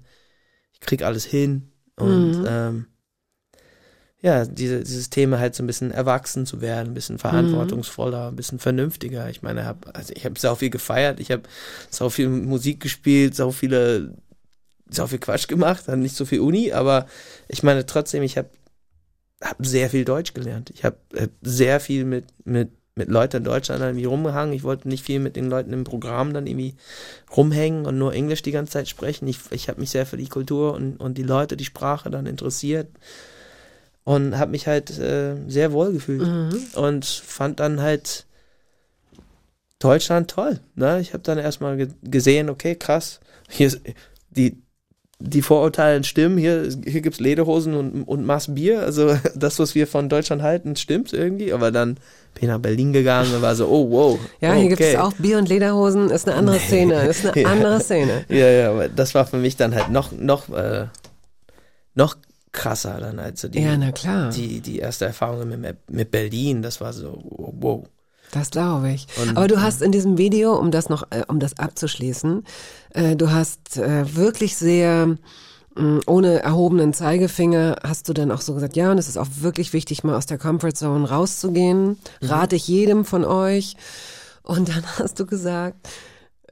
Ich 0.72 0.80
krieg 0.80 1.02
alles 1.04 1.24
hin. 1.24 1.70
Und 1.96 2.32
Mhm. 2.32 2.44
ähm, 2.44 2.86
ja, 4.22 4.44
diese, 4.44 4.84
dieses 4.84 5.10
Thema 5.10 5.40
halt 5.40 5.56
so 5.56 5.64
ein 5.64 5.66
bisschen 5.66 5.90
erwachsen 5.90 6.46
zu 6.46 6.60
werden, 6.60 6.92
ein 6.92 6.94
bisschen 6.94 7.18
verantwortungsvoller, 7.18 8.28
ein 8.28 8.36
bisschen 8.36 8.60
vernünftiger. 8.60 9.28
Ich 9.28 9.42
meine, 9.42 9.66
hab, 9.66 9.96
also 9.96 10.12
ich 10.14 10.24
habe 10.24 10.38
sau 10.38 10.54
viel 10.54 10.70
gefeiert, 10.70 11.18
ich 11.18 11.32
habe 11.32 11.42
sau 11.90 12.08
viel 12.08 12.28
Musik 12.28 12.78
gespielt, 12.78 13.34
sau 13.34 13.50
viele, 13.50 14.14
sau 14.88 15.08
viel 15.08 15.18
Quatsch 15.18 15.48
gemacht, 15.48 15.84
dann 15.88 16.00
nicht 16.00 16.14
so 16.14 16.24
viel 16.24 16.38
Uni, 16.38 16.72
aber 16.72 17.06
ich 17.48 17.64
meine 17.64 17.84
trotzdem, 17.84 18.22
ich 18.22 18.38
habe 18.38 18.48
hab 19.42 19.56
sehr 19.66 19.90
viel 19.90 20.04
Deutsch 20.04 20.34
gelernt. 20.34 20.70
Ich 20.70 20.84
habe 20.84 20.98
hab 21.18 21.30
sehr 21.42 21.80
viel 21.80 22.04
mit, 22.04 22.26
mit, 22.44 22.70
mit 22.94 23.08
Leuten 23.08 23.38
in 23.38 23.44
Deutschland 23.44 23.82
irgendwie 23.82 24.04
rumgehangen. 24.04 24.54
Ich 24.54 24.62
wollte 24.62 24.86
nicht 24.86 25.04
viel 25.04 25.18
mit 25.18 25.34
den 25.34 25.50
Leuten 25.50 25.72
im 25.72 25.82
Programm 25.82 26.32
dann 26.32 26.46
irgendwie 26.46 26.76
rumhängen 27.36 27.86
und 27.86 27.98
nur 27.98 28.14
Englisch 28.14 28.42
die 28.42 28.52
ganze 28.52 28.74
Zeit 28.74 28.88
sprechen. 28.88 29.26
Ich, 29.26 29.40
ich 29.50 29.68
habe 29.68 29.80
mich 29.80 29.90
sehr 29.90 30.06
für 30.06 30.16
die 30.16 30.28
Kultur 30.28 30.74
und, 30.74 30.98
und 30.98 31.18
die 31.18 31.24
Leute, 31.24 31.56
die 31.56 31.64
Sprache 31.64 32.08
dann 32.08 32.26
interessiert 32.26 32.86
und 34.04 34.38
habe 34.38 34.50
mich 34.50 34.66
halt 34.66 34.98
äh, 34.98 35.36
sehr 35.48 35.72
wohl 35.72 35.92
gefühlt 35.92 36.22
und 36.74 37.04
fand 37.04 37.60
dann 37.60 37.80
halt 37.80 38.26
Deutschland 39.78 40.30
toll. 40.30 40.60
Ne? 40.74 41.00
Ich 41.00 41.12
habe 41.12 41.22
dann 41.22 41.38
erstmal 41.38 41.76
ge 41.76 41.88
gesehen, 42.02 42.50
okay, 42.50 42.74
krass, 42.74 43.20
hier 43.48 43.68
ist, 43.68 43.80
die 44.30 44.62
die 45.24 45.42
Vorurteile 45.42 46.02
stimmen, 46.02 46.36
hier, 46.36 46.68
hier 46.84 47.00
gibt's 47.00 47.20
Lederhosen 47.20 47.74
und, 47.74 48.02
und 48.02 48.26
Maß 48.26 48.54
Bier, 48.54 48.80
also 48.80 49.16
das, 49.36 49.58
was 49.58 49.74
wir 49.74 49.86
von 49.86 50.08
Deutschland 50.08 50.42
halten, 50.42 50.74
stimmt 50.76 51.12
irgendwie, 51.12 51.52
aber 51.52 51.70
dann 51.70 51.94
bin 52.34 52.42
ich 52.42 52.48
nach 52.48 52.58
Berlin 52.58 52.92
gegangen 52.92 53.32
und 53.34 53.42
war 53.42 53.54
so, 53.54 53.68
oh, 53.68 53.90
wow. 53.90 54.18
Ja, 54.40 54.54
hier 54.54 54.68
gibt 54.68 54.80
es 54.80 54.94
okay. 54.94 54.98
auch 54.98 55.12
Bier 55.12 55.38
und 55.38 55.48
Lederhosen, 55.48 56.10
ist 56.10 56.28
eine 56.28 56.36
andere 56.36 56.58
Szene, 56.58 57.06
ist 57.06 57.24
eine 57.24 57.40
Ja. 57.42 57.48
andere 57.50 57.80
Szene. 57.80 58.24
Ja, 58.28 58.48
ja, 58.48 58.70
aber 58.70 58.88
das 58.88 59.14
war 59.14 59.26
für 59.26 59.36
mich 59.36 59.56
dann 59.56 59.74
halt 59.74 59.90
noch, 59.90 60.12
noch, 60.12 60.48
äh, 60.48 60.86
noch 61.94 62.16
krasser 62.52 62.98
dann 63.00 63.18
als 63.18 63.40
so 63.40 63.48
die, 63.48 63.60
Ja, 63.60 63.76
na 63.76 63.92
klar. 63.92 64.30
die, 64.30 64.60
die 64.60 64.78
erste 64.78 65.06
Erfahrung 65.06 65.48
mit, 65.48 65.76
mit 65.90 66.10
Berlin, 66.10 66.62
das 66.62 66.80
war 66.80 66.92
so, 66.92 67.22
wow. 67.58 67.84
Das 68.30 68.50
glaube 68.50 68.90
ich. 68.92 69.06
Und- 69.20 69.36
Aber 69.36 69.48
du 69.48 69.60
hast 69.60 69.82
in 69.82 69.92
diesem 69.92 70.16
Video, 70.18 70.54
um 70.58 70.70
das 70.70 70.88
noch, 70.88 71.04
äh, 71.10 71.22
um 71.28 71.38
das 71.40 71.58
abzuschließen, 71.58 72.44
äh, 72.94 73.16
du 73.16 73.30
hast 73.30 73.76
äh, 73.76 74.14
wirklich 74.16 74.56
sehr 74.56 75.16
mh, 75.74 76.00
ohne 76.06 76.40
erhobenen 76.42 76.92
Zeigefinger 76.94 77.76
hast 77.82 78.08
du 78.08 78.12
dann 78.12 78.30
auch 78.30 78.40
so 78.42 78.54
gesagt, 78.54 78.76
ja, 78.76 78.90
und 78.90 78.98
es 78.98 79.08
ist 79.08 79.16
auch 79.18 79.28
wirklich 79.40 79.72
wichtig, 79.72 80.04
mal 80.04 80.14
aus 80.16 80.26
der 80.26 80.38
Comfort 80.38 80.72
Zone 80.74 81.08
rauszugehen. 81.08 81.98
Rate 82.20 82.56
ich 82.56 82.68
jedem 82.68 83.04
von 83.06 83.24
euch. 83.24 83.76
Und 84.42 84.68
dann 84.68 84.82
hast 84.98 85.18
du 85.20 85.26
gesagt, 85.26 85.88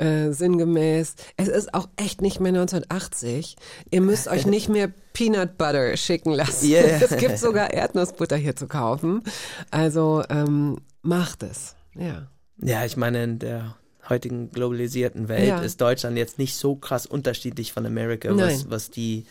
äh, 0.00 0.32
sinngemäß, 0.32 1.14
es 1.36 1.48
ist 1.48 1.74
auch 1.74 1.88
echt 1.96 2.22
nicht 2.22 2.40
mehr 2.40 2.50
1980. 2.50 3.56
Ihr 3.90 4.00
müsst 4.00 4.28
euch 4.28 4.46
nicht 4.46 4.68
mehr 4.68 4.90
Peanut 5.12 5.58
Butter 5.58 5.96
schicken 5.96 6.32
lassen. 6.32 6.68
Yeah. 6.68 7.00
Es 7.00 7.16
gibt 7.16 7.38
sogar 7.38 7.72
Erdnussbutter 7.72 8.36
hier 8.36 8.56
zu 8.56 8.66
kaufen. 8.66 9.22
Also 9.70 10.22
ähm, 10.30 10.78
macht 11.02 11.42
es. 11.42 11.74
Ja. 11.94 12.28
Ja, 12.62 12.84
ich 12.84 12.96
meine, 12.96 13.24
in 13.24 13.38
der 13.38 13.76
heutigen 14.08 14.50
globalisierten 14.50 15.28
Welt 15.28 15.48
Ja. 15.48 15.60
ist 15.60 15.80
Deutschland 15.80 16.16
jetzt 16.16 16.38
nicht 16.38 16.56
so 16.56 16.76
krass 16.76 17.06
unterschiedlich 17.06 17.72
von 17.72 17.86
Amerika, 17.86 18.36
was, 18.36 18.68
was 18.70 18.90
die 18.90 19.24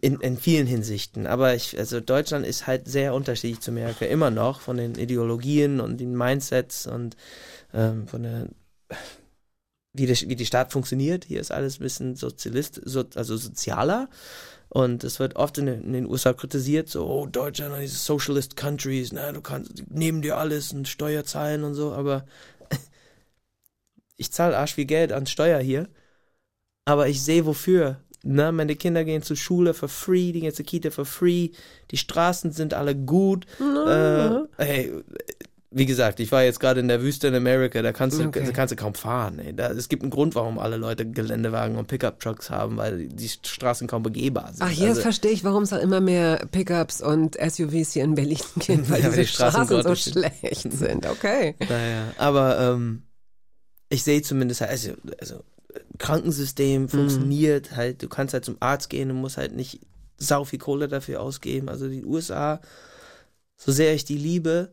in, 0.00 0.20
in 0.20 0.36
vielen 0.36 0.66
Hinsichten. 0.66 1.26
Aber 1.26 1.54
ich, 1.54 1.78
also 1.78 2.00
Deutschland 2.00 2.46
ist 2.46 2.66
halt 2.66 2.86
sehr 2.86 3.14
unterschiedlich 3.14 3.60
zu 3.60 3.70
Amerika, 3.70 4.04
immer 4.04 4.30
noch, 4.30 4.60
von 4.60 4.76
den 4.76 4.94
Ideologien 4.94 5.80
und 5.80 5.98
den 5.98 6.16
Mindsets 6.16 6.86
und 6.86 7.16
ähm, 7.74 8.06
von 8.06 8.22
der 8.22 8.48
wie, 9.92 10.06
der, 10.06 10.16
wie 10.16 10.36
die 10.36 10.46
Stadt 10.46 10.72
funktioniert. 10.72 11.24
Hier 11.24 11.40
ist 11.40 11.50
alles 11.50 11.80
ein 11.80 11.82
bisschen 11.82 12.14
sozialist, 12.16 12.80
so, 12.84 13.04
also 13.14 13.36
sozialer. 13.36 14.08
Und 14.68 15.02
es 15.02 15.18
wird 15.18 15.34
oft 15.34 15.58
in, 15.58 15.66
den- 15.66 15.82
in 15.82 15.92
den 15.92 16.06
USA 16.06 16.32
kritisiert, 16.32 16.88
so, 16.88 17.04
oh, 17.04 17.26
Deutschland, 17.26 17.74
diese 17.80 17.96
Socialist 17.96 18.56
Countries, 18.56 19.10
na, 19.12 19.32
du 19.32 19.40
kannst, 19.40 19.82
nehmen 19.90 20.22
dir 20.22 20.36
alles 20.36 20.72
und 20.72 20.86
Steuer 20.86 21.24
zahlen 21.24 21.64
und 21.64 21.74
so, 21.74 21.92
aber 21.92 22.24
ich 24.16 24.30
zahle 24.30 24.56
arsch 24.56 24.74
viel 24.74 24.84
Geld 24.84 25.12
an 25.12 25.26
Steuer 25.26 25.58
hier, 25.60 25.88
aber 26.84 27.08
ich 27.08 27.22
sehe 27.22 27.46
wofür. 27.46 28.00
Ne, 28.22 28.52
meine 28.52 28.76
Kinder 28.76 29.02
gehen 29.04 29.22
zur 29.22 29.36
Schule 29.36 29.72
for 29.72 29.88
free, 29.88 30.30
die 30.32 30.40
gehen 30.40 30.52
zur 30.52 30.66
Kita 30.66 30.90
for 30.90 31.06
free, 31.06 31.50
die 31.90 31.96
Straßen 31.96 32.52
sind 32.52 32.74
alle 32.74 32.94
gut. 32.94 33.46
Äh, 33.58 34.30
hey, 34.58 34.92
wie 35.72 35.86
gesagt, 35.86 36.18
ich 36.18 36.32
war 36.32 36.42
jetzt 36.42 36.58
gerade 36.58 36.80
in 36.80 36.88
der 36.88 37.00
Wüste 37.00 37.28
in 37.28 37.34
Amerika, 37.36 37.80
da 37.80 37.92
kannst 37.92 38.18
du, 38.18 38.24
Okay. 38.26 38.42
da 38.44 38.50
kannst 38.50 38.72
du 38.72 38.76
kaum 38.76 38.94
fahren. 38.94 39.38
Ey. 39.38 39.54
Da, 39.54 39.70
es 39.70 39.88
gibt 39.88 40.02
einen 40.02 40.10
Grund, 40.10 40.34
warum 40.34 40.58
alle 40.58 40.76
Leute 40.76 41.08
Geländewagen 41.08 41.76
und 41.76 41.86
Pickup-Trucks 41.86 42.50
haben, 42.50 42.76
weil 42.76 43.06
die 43.06 43.28
Straßen 43.28 43.86
kaum 43.86 44.02
begehbar 44.02 44.48
sind. 44.52 44.62
Ach, 44.62 44.70
jetzt 44.70 44.88
Also- 44.88 45.02
verstehe 45.02 45.30
ich, 45.30 45.44
warum 45.44 45.62
es 45.62 45.72
auch 45.72 45.78
immer 45.80 46.00
mehr 46.00 46.44
Pickups 46.50 47.00
und 47.00 47.36
SUVs 47.36 47.92
hier 47.92 48.02
in 48.02 48.16
Berlin 48.16 48.38
gibt, 48.58 48.90
weil 48.90 49.00
Ja, 49.00 49.08
diese 49.10 49.20
die 49.20 49.26
Straßen 49.28 49.64
Straßen 49.66 49.82
so 49.84 49.94
schlecht 49.94 50.72
sind. 50.72 51.06
Okay. 51.06 51.54
Naja, 51.60 52.12
aber 52.18 52.58
ähm, 52.58 53.04
ich 53.90 54.02
sehe 54.02 54.22
zumindest, 54.22 54.62
also, 54.62 54.92
also 55.20 55.44
Krankensystem 55.98 56.88
funktioniert 56.88 57.76
halt, 57.76 58.02
du 58.02 58.08
kannst 58.08 58.34
halt 58.34 58.44
zum 58.44 58.56
Arzt 58.58 58.90
gehen 58.90 59.10
und 59.10 59.18
musst 59.18 59.36
halt 59.36 59.54
nicht 59.54 59.80
sau 60.16 60.44
viel 60.44 60.58
Kohle 60.58 60.88
dafür 60.88 61.20
ausgeben. 61.20 61.68
Also 61.68 61.88
die 61.88 62.04
USA, 62.04 62.60
so 63.56 63.70
sehr 63.70 63.94
ich 63.94 64.04
die 64.04 64.18
liebe, 64.18 64.72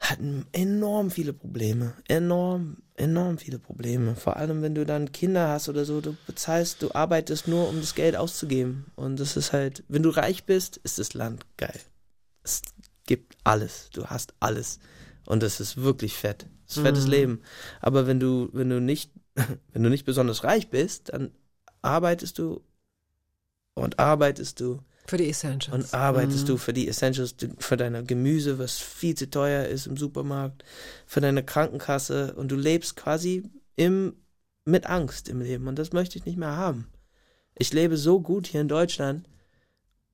hatten 0.00 0.46
enorm 0.52 1.10
viele 1.10 1.34
Probleme. 1.34 1.94
Enorm, 2.08 2.78
enorm 2.94 3.38
viele 3.38 3.58
Probleme. 3.58 4.16
Vor 4.16 4.36
allem, 4.36 4.62
wenn 4.62 4.74
du 4.74 4.86
dann 4.86 5.12
Kinder 5.12 5.48
hast 5.48 5.68
oder 5.68 5.84
so, 5.84 6.00
du 6.00 6.16
bezahlst, 6.26 6.82
du 6.82 6.92
arbeitest 6.94 7.46
nur, 7.46 7.68
um 7.68 7.80
das 7.80 7.94
Geld 7.94 8.16
auszugeben. 8.16 8.86
Und 8.96 9.20
das 9.20 9.36
ist 9.36 9.52
halt, 9.52 9.84
wenn 9.88 10.02
du 10.02 10.08
reich 10.08 10.44
bist, 10.44 10.78
ist 10.78 10.98
das 10.98 11.12
Land 11.12 11.44
geil. 11.58 11.78
Es 12.42 12.62
gibt 13.06 13.36
alles. 13.44 13.90
Du 13.92 14.06
hast 14.06 14.32
alles. 14.40 14.80
Und 15.26 15.42
das 15.42 15.60
ist 15.60 15.76
wirklich 15.76 16.14
fett. 16.14 16.46
Das 16.66 16.78
ist 16.78 16.82
fettes 16.82 17.06
Leben. 17.06 17.42
Aber 17.80 18.06
wenn 18.06 18.18
du, 18.18 18.48
wenn 18.52 18.70
du 18.70 18.80
nicht, 18.80 19.12
wenn 19.72 19.82
du 19.82 19.90
nicht 19.90 20.06
besonders 20.06 20.44
reich 20.44 20.70
bist, 20.70 21.12
dann 21.12 21.30
arbeitest 21.82 22.38
du 22.38 22.62
und 23.74 23.98
arbeitest 23.98 24.60
du 24.60 24.80
Für 25.10 25.16
die 25.16 25.28
Essentials. 25.28 25.74
und 25.74 25.92
arbeitest 25.94 26.48
du 26.48 26.56
für 26.56 26.72
die 26.72 26.86
Essentials, 26.86 27.34
für 27.58 27.76
deine 27.76 28.04
Gemüse, 28.04 28.60
was 28.60 28.78
viel 28.78 29.16
zu 29.16 29.28
teuer 29.28 29.64
ist 29.66 29.86
im 29.88 29.96
Supermarkt, 29.96 30.64
für 31.04 31.20
deine 31.20 31.42
Krankenkasse 31.44 32.34
und 32.36 32.48
du 32.50 32.56
lebst 32.56 32.94
quasi 32.94 33.42
im 33.74 34.14
mit 34.64 34.86
Angst 34.86 35.28
im 35.28 35.40
Leben 35.40 35.66
und 35.66 35.78
das 35.80 35.92
möchte 35.92 36.16
ich 36.16 36.26
nicht 36.26 36.38
mehr 36.38 36.56
haben. 36.56 36.86
Ich 37.58 37.72
lebe 37.72 37.96
so 37.96 38.20
gut 38.20 38.46
hier 38.46 38.60
in 38.60 38.68
Deutschland, 38.68 39.26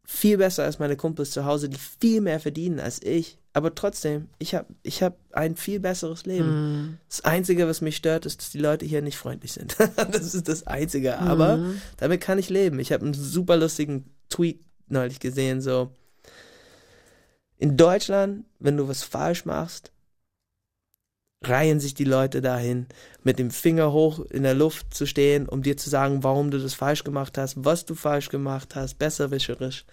viel 0.03 0.39
besser 0.39 0.65
als 0.65 0.79
meine 0.79 0.97
Kumpels 0.97 1.33
zu 1.33 1.45
Hause, 1.45 1.69
die 1.69 1.79
viel 1.79 2.21
mehr 2.21 2.41
verdienen 2.41 2.81
als 2.81 3.03
ich. 3.03 3.39
Aber 3.53 3.75
trotzdem, 3.75 4.29
ich 4.39 4.55
habe 4.55 4.67
ich 4.83 5.03
hab 5.03 5.19
ein 5.33 5.57
viel 5.57 5.81
besseres 5.81 6.25
Leben. 6.27 6.49
Mhm. 6.49 6.99
Das 7.09 7.25
Einzige, 7.25 7.67
was 7.67 7.81
mich 7.81 7.97
stört, 7.97 8.25
ist, 8.25 8.41
dass 8.41 8.51
die 8.51 8.59
Leute 8.59 8.87
hier 8.87 9.03
nicht 9.03 9.19
freundlich 9.19 9.53
sind. 9.53 9.77
das 10.13 10.35
ist 10.35 10.49
das 10.49 10.67
Einzige. 10.67 11.19
Aber 11.19 11.57
Mhm. 11.59 11.81
damit 11.99 12.21
kann 12.21 12.39
ich 12.39 12.49
leben. 12.51 12.79
Ich 12.79 12.93
habe 12.93 13.05
einen 13.05 13.15
super 13.15 13.57
lustigen 13.57 14.15
Tweet 14.29 14.61
neulich 14.89 15.21
gesehen, 15.21 15.61
so 15.61 15.91
in 17.59 17.77
Deutschland, 17.77 18.45
wenn 18.59 18.77
du 18.77 18.89
was 18.89 19.03
falsch 19.03 19.45
machst, 19.45 19.93
reihen 21.43 21.81
sich 21.81 21.95
die 21.95 22.05
Leute 22.05 22.41
dahin, 22.41 22.87
mit 23.23 23.39
dem 23.39 23.51
Finger 23.51 23.93
hoch 23.93 24.21
in 24.31 24.43
der 24.43 24.55
Luft 24.55 24.95
zu 24.95 25.07
stehen, 25.07 25.49
um 25.49 25.63
dir 25.63 25.77
zu 25.77 25.91
sagen, 25.91 26.23
warum 26.23 26.51
du 26.51 26.59
das 26.59 26.75
falsch 26.75 27.05
gemacht 27.05 27.39
hast, 27.39 27.65
was 27.65 27.85
du 27.85 27.95
falsch 27.95 28.29
gemacht 28.29 28.75
hast, 28.75 28.99
besserwischerisch. 28.99 29.85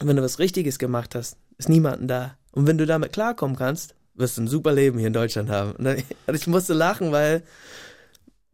Und 0.00 0.08
wenn 0.08 0.16
du 0.16 0.22
was 0.22 0.38
Richtiges 0.38 0.78
gemacht 0.78 1.14
hast, 1.14 1.36
ist 1.58 1.68
niemanden 1.68 2.08
da. 2.08 2.36
Und 2.52 2.66
wenn 2.66 2.78
du 2.78 2.86
damit 2.86 3.12
klarkommen 3.12 3.56
kannst, 3.56 3.94
wirst 4.14 4.36
du 4.36 4.42
ein 4.42 4.48
super 4.48 4.72
Leben 4.72 4.98
hier 4.98 5.08
in 5.08 5.12
Deutschland 5.12 5.50
haben. 5.50 5.72
Und 5.72 6.04
ich 6.34 6.46
musste 6.46 6.74
lachen, 6.74 7.12
weil 7.12 7.42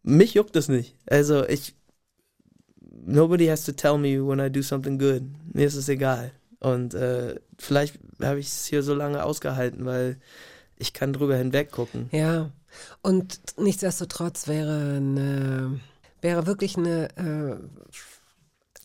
mich 0.03 0.35
juckt 0.35 0.55
das 0.57 0.69
nicht. 0.69 0.95
Also 1.07 1.47
ich, 1.47 1.75
nobody 3.07 3.47
has 3.47 3.65
to 3.65 3.73
tell 3.73 3.99
me 3.99 4.19
when 4.21 4.41
I 4.41 4.51
do 4.51 4.63
something 4.63 4.99
good. 4.99 5.23
Mir 5.53 5.67
ist 5.67 5.77
es 5.77 5.89
egal. 5.89 6.33
Und 6.61 6.95
äh, 6.95 7.37
vielleicht 7.59 7.99
habe 8.21 8.41
ich 8.41 8.49
es 8.49 8.67
hier 8.67 8.83
so 8.83 8.95
lange 8.95 9.23
ausgehalten, 9.25 9.85
weil 9.85 10.17
ich 10.77 10.93
kann 10.93 11.13
drüber 11.13 11.37
hinweg 11.37 11.71
gucken. 11.71 12.09
Ja, 12.13 12.51
und 13.03 13.41
nichtsdestotrotz 13.57 14.49
wäre 14.49 14.97
eine, 14.97 15.81
wäre 16.21 16.47
wirklich 16.47 16.77
eine 16.77 17.09
äh, 17.17 17.57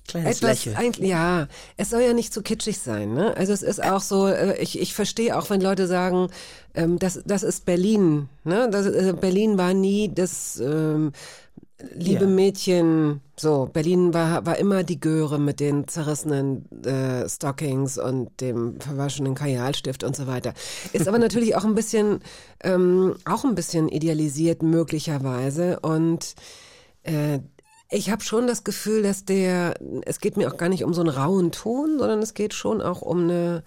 Kleines 0.08 0.38
etwas, 0.38 0.66
Lächeln. 0.66 0.76
eigentlich, 0.76 1.10
ja, 1.10 1.48
es 1.78 1.90
soll 1.90 2.02
ja 2.02 2.14
nicht 2.14 2.34
zu 2.34 2.42
kitschig 2.42 2.78
sein, 2.80 3.14
ne? 3.14 3.36
Also 3.38 3.54
es 3.54 3.64
ist 3.64 3.82
auch 3.82 4.02
so, 4.02 4.28
äh, 4.28 4.62
ich, 4.62 4.80
ich 4.80 4.94
verstehe 4.94 5.38
auch, 5.38 5.50
wenn 5.50 5.62
Leute 5.62 5.88
sagen, 5.88 6.28
ähm, 6.74 7.00
das, 7.00 7.22
das 7.26 7.42
ist 7.42 7.66
Berlin, 7.66 8.28
ne? 8.44 8.70
Das, 8.70 8.86
äh, 8.86 9.14
Berlin 9.20 9.58
war 9.58 9.74
nie 9.74 10.14
das 10.14 10.60
ähm, 10.60 11.14
liebe 11.80 12.26
Ja. 12.26 12.30
Mädchen, 12.30 13.22
so, 13.38 13.70
Berlin 13.72 14.14
war, 14.14 14.46
war 14.46 14.58
immer 14.58 14.84
die 14.84 15.00
Göre 15.00 15.40
mit 15.40 15.60
den 15.60 15.88
zerrissenen 15.88 16.70
äh, 16.84 17.28
Stockings 17.28 17.98
und 17.98 18.40
dem 18.42 18.80
verwaschenen 18.80 19.36
Kajalstift 19.36 20.04
und 20.04 20.16
so 20.16 20.28
weiter. 20.28 20.54
Ist 20.94 21.08
aber 21.08 21.18
natürlich 21.20 21.56
auch 21.56 21.66
ein 21.66 21.76
bisschen, 21.76 22.22
ähm, 22.64 23.16
auch 23.26 23.44
ein 23.44 23.56
bisschen 23.56 23.90
idealisiert 23.90 24.64
möglicherweise 24.64 25.80
und 25.80 26.36
äh, 27.04 27.40
ich 27.90 28.10
habe 28.10 28.24
schon 28.24 28.48
das 28.48 28.64
Gefühl, 28.64 29.04
dass 29.04 29.24
der, 29.24 29.76
es 30.06 30.20
geht 30.20 30.36
mir 30.36 30.52
auch 30.52 30.58
gar 30.58 30.70
nicht 30.70 30.84
um 30.84 30.94
so 30.94 31.02
einen 31.02 31.12
rauen 31.12 31.52
Ton, 31.52 32.00
sondern 32.00 32.24
es 32.24 32.34
geht 32.34 32.56
schon 32.56 32.82
auch 32.82 33.04
um 33.04 33.24
eine, 33.24 33.64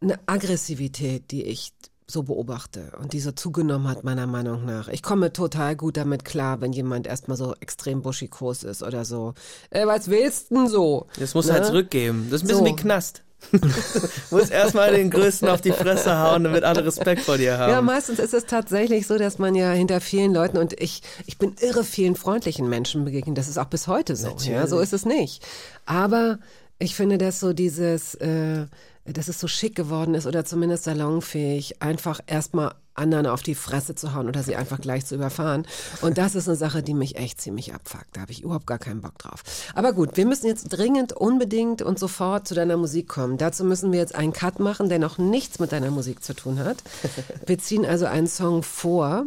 eine 0.00 0.18
Aggressivität, 0.26 1.30
die 1.30 1.42
ich 1.44 1.72
so 2.06 2.22
beobachte 2.22 2.92
und 3.00 3.12
die 3.14 3.20
so 3.20 3.32
zugenommen 3.32 3.88
hat, 3.88 4.04
meiner 4.04 4.26
Meinung 4.26 4.66
nach. 4.66 4.88
Ich 4.88 5.02
komme 5.02 5.32
total 5.32 5.74
gut 5.74 5.96
damit 5.96 6.24
klar, 6.24 6.60
wenn 6.60 6.72
jemand 6.72 7.06
erstmal 7.06 7.36
so 7.38 7.54
extrem 7.60 8.02
buschikos 8.02 8.62
ist 8.62 8.82
oder 8.82 9.04
so. 9.06 9.32
Äh, 9.70 9.86
was 9.86 10.08
willst 10.10 10.50
denn 10.50 10.68
so? 10.68 11.06
Das 11.18 11.32
muss 11.34 11.46
Ne? 11.46 11.54
halt 11.54 11.66
zurückgeben. 11.66 12.26
Das 12.30 12.42
ist 12.42 12.44
ein 12.44 12.48
bisschen 12.48 12.66
So. 12.66 12.72
wie 12.72 12.76
Knast. 12.76 13.22
muss 14.30 14.48
erstmal 14.50 14.92
den 14.92 15.10
Größten 15.10 15.48
auf 15.48 15.60
die 15.60 15.72
Fresse 15.72 16.16
hauen, 16.18 16.44
damit 16.44 16.64
alle 16.64 16.84
Respekt 16.84 17.22
vor 17.22 17.36
dir 17.36 17.58
haben. 17.58 17.70
Ja, 17.72 17.82
meistens 17.82 18.18
ist 18.18 18.32
es 18.34 18.46
tatsächlich 18.46 19.06
so, 19.06 19.18
dass 19.18 19.38
man 19.38 19.54
ja 19.54 19.70
hinter 19.72 20.00
vielen 20.00 20.32
Leuten 20.32 20.56
und 20.58 20.78
ich, 20.80 21.02
ich 21.26 21.36
bin 21.38 21.54
irre 21.60 21.84
vielen 21.84 22.16
freundlichen 22.16 22.68
Menschen 22.68 23.04
begegnet. 23.04 23.36
Das 23.38 23.48
ist 23.48 23.58
auch 23.58 23.66
bis 23.66 23.86
heute 23.86 24.16
so. 24.16 24.34
Ja, 24.40 24.66
so 24.66 24.78
ist 24.80 24.92
es 24.94 25.04
nicht. 25.04 25.42
Aber 25.84 26.38
ich 26.78 26.94
finde, 26.94 27.18
dass 27.18 27.40
so 27.40 27.52
dieses, 27.52 28.14
äh, 28.16 28.66
dass 29.04 29.28
es 29.28 29.38
so 29.38 29.48
schick 29.48 29.74
geworden 29.74 30.14
ist 30.14 30.26
oder 30.26 30.44
zumindest 30.44 30.84
salonfähig, 30.84 31.82
einfach 31.82 32.20
erstmal 32.26 32.74
anderen 32.94 33.26
auf 33.26 33.42
die 33.42 33.54
Fresse 33.54 33.94
zu 33.94 34.14
hauen 34.14 34.28
oder 34.28 34.42
sie 34.42 34.56
einfach 34.56 34.80
gleich 34.80 35.04
zu 35.04 35.16
überfahren. 35.16 35.66
Und 36.00 36.16
das 36.16 36.34
ist 36.34 36.48
eine 36.48 36.56
Sache, 36.56 36.82
die 36.82 36.94
mich 36.94 37.16
echt 37.16 37.40
ziemlich 37.40 37.74
abfuckt. 37.74 38.06
Da 38.12 38.22
habe 38.22 38.32
ich 38.32 38.42
überhaupt 38.42 38.66
gar 38.66 38.78
keinen 38.78 39.00
Bock 39.00 39.18
drauf. 39.18 39.42
Aber 39.74 39.92
gut, 39.92 40.16
wir 40.16 40.26
müssen 40.26 40.46
jetzt 40.46 40.68
dringend, 40.68 41.12
unbedingt 41.12 41.82
und 41.82 41.98
sofort 41.98 42.46
zu 42.46 42.54
deiner 42.54 42.76
Musik 42.76 43.08
kommen. 43.08 43.36
Dazu 43.36 43.64
müssen 43.64 43.92
wir 43.92 43.98
jetzt 43.98 44.14
einen 44.14 44.32
Cut 44.32 44.60
machen, 44.60 44.88
der 44.88 45.00
noch 45.00 45.18
nichts 45.18 45.58
mit 45.58 45.72
deiner 45.72 45.90
Musik 45.90 46.22
zu 46.22 46.34
tun 46.34 46.60
hat. 46.60 46.82
Wir 47.46 47.58
ziehen 47.58 47.84
also 47.84 48.06
einen 48.06 48.28
Song 48.28 48.62
vor. 48.62 49.26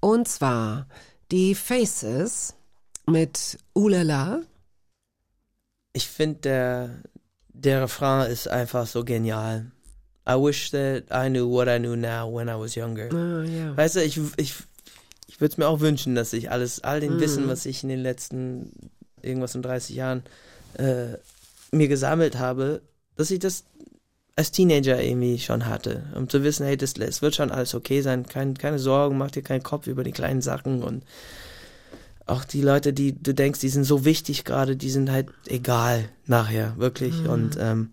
Und 0.00 0.28
zwar 0.28 0.86
die 1.30 1.54
Faces 1.54 2.54
mit 3.06 3.58
Ulala. 3.74 4.42
Ich 5.92 6.08
finde, 6.08 6.40
der, 6.40 7.02
der 7.62 7.82
Refrain 7.82 8.30
ist 8.30 8.48
einfach 8.48 8.86
so 8.86 9.04
genial. 9.04 9.66
I 10.28 10.34
wish 10.34 10.70
that 10.70 11.04
I 11.10 11.28
knew 11.28 11.48
what 11.50 11.68
I 11.68 11.78
knew 11.78 11.96
now 11.96 12.28
when 12.32 12.48
I 12.48 12.58
was 12.58 12.74
younger. 12.74 13.08
Ah, 13.12 13.42
ja. 13.44 13.76
Weißt 13.76 13.96
du, 13.96 14.02
ich, 14.04 14.18
ich, 14.36 14.54
ich 15.26 15.40
würde 15.40 15.52
es 15.52 15.58
mir 15.58 15.66
auch 15.68 15.80
wünschen, 15.80 16.14
dass 16.14 16.32
ich 16.32 16.50
alles, 16.50 16.82
all 16.84 17.00
den 17.00 17.16
Mhm. 17.16 17.20
Wissen, 17.20 17.48
was 17.48 17.66
ich 17.66 17.82
in 17.82 17.88
den 17.88 18.00
letzten 18.00 18.72
irgendwas 19.22 19.54
in 19.54 19.62
30 19.62 19.96
Jahren 19.96 20.22
äh, 20.78 21.16
mir 21.72 21.88
gesammelt 21.88 22.38
habe, 22.38 22.80
dass 23.16 23.30
ich 23.30 23.38
das 23.38 23.64
als 24.36 24.52
Teenager 24.52 25.02
irgendwie 25.02 25.38
schon 25.38 25.66
hatte. 25.66 26.04
Um 26.14 26.28
zu 26.28 26.42
wissen, 26.42 26.64
hey, 26.64 26.76
das, 26.76 26.94
es 26.96 27.20
wird 27.20 27.34
schon 27.34 27.50
alles 27.50 27.74
okay 27.74 28.00
sein, 28.00 28.26
kein, 28.26 28.56
keine 28.56 28.78
Sorgen, 28.78 29.18
mach 29.18 29.30
dir 29.30 29.42
keinen 29.42 29.62
Kopf 29.62 29.86
über 29.86 30.04
die 30.04 30.12
kleinen 30.12 30.40
Sachen 30.42 30.82
und 30.82 31.02
auch 32.30 32.44
die 32.44 32.62
Leute, 32.62 32.92
die 32.92 33.20
du 33.20 33.34
denkst, 33.34 33.60
die 33.60 33.68
sind 33.68 33.84
so 33.84 34.04
wichtig 34.04 34.44
gerade, 34.44 34.76
die 34.76 34.90
sind 34.90 35.10
halt 35.10 35.28
egal 35.46 36.08
nachher, 36.26 36.76
wirklich. 36.78 37.22
Mhm. 37.22 37.30
Und 37.30 37.58
ähm, 37.60 37.90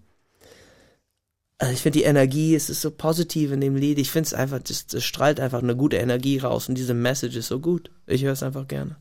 also 1.58 1.74
ich 1.74 1.82
finde 1.82 2.00
die 2.00 2.06
Energie, 2.06 2.54
es 2.54 2.70
ist 2.70 2.82
so 2.82 2.92
positiv 2.92 3.52
in 3.52 3.62
dem 3.62 3.76
Lied. 3.76 3.98
Ich 3.98 4.12
finde 4.12 4.28
es 4.28 4.34
einfach, 4.34 4.60
das 4.60 4.86
strahlt 5.04 5.40
einfach 5.40 5.64
eine 5.64 5.76
gute 5.76 5.98
Energie 5.98 6.38
raus 6.38 6.70
und 6.70 6.76
diese 6.76 6.94
Message 6.94 7.36
ist 7.36 7.48
so 7.48 7.60
gut. 7.60 7.90
Ich 8.06 8.24
höre 8.24 8.34
es 8.34 8.44
einfach 8.44 8.68
gerne. 8.68 8.98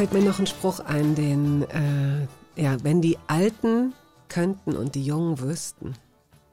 Fällt 0.00 0.14
mir 0.14 0.22
noch 0.22 0.38
ein 0.38 0.46
Spruch 0.46 0.80
ein, 0.80 1.14
den, 1.14 1.68
äh, 1.68 2.26
ja, 2.56 2.82
wenn 2.82 3.02
die 3.02 3.18
Alten 3.26 3.92
könnten 4.30 4.74
und 4.74 4.94
die 4.94 5.04
Jungen 5.04 5.38
wüssten. 5.40 5.94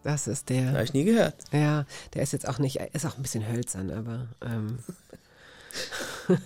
Das 0.04 0.28
ist 0.28 0.50
der. 0.50 0.74
Habe 0.74 0.84
ich 0.84 0.91
nie 0.91 1.06
gehört. 1.06 1.45
Ja, 1.54 1.86
der 2.14 2.24
ist 2.24 2.34
jetzt 2.34 2.45
auch 2.45 2.60
nicht, 2.60 2.82
ist 2.91 3.06
auch 3.06 3.16
ein 3.16 3.22
bisschen 3.22 3.48
hölzern, 3.48 3.89
aber 3.89 4.28
ähm. 4.41 4.80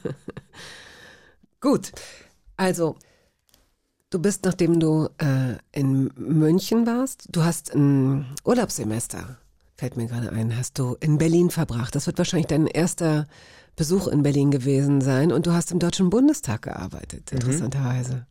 gut. 1.60 1.92
Also, 2.56 2.98
du 4.12 4.20
bist, 4.20 4.46
nachdem 4.46 4.80
du 4.80 5.10
äh, 5.18 5.56
in 5.72 6.12
München 6.16 6.86
warst, 6.86 7.30
du 7.32 7.44
hast 7.44 7.74
ein 7.74 8.28
Urlaubssemester, 8.46 9.40
fällt 9.76 9.98
mir 9.98 10.06
gerade 10.06 10.32
ein, 10.32 10.56
hast 10.56 10.78
du 10.78 10.98
in 11.00 11.18
Berlin 11.18 11.50
verbracht. 11.50 11.96
Das 11.96 12.06
wird 12.06 12.20
wahrscheinlich 12.20 12.46
dein 12.46 12.68
erster 12.68 13.28
Besuch 13.76 14.08
in 14.08 14.24
Berlin 14.24 14.52
gewesen 14.52 15.02
sein 15.02 15.32
und 15.32 15.46
du 15.48 15.54
hast 15.54 15.72
im 15.72 15.80
Deutschen 15.80 16.10
Bundestag 16.10 16.64
gearbeitet, 16.64 17.32
interessanterweise. 17.32 18.28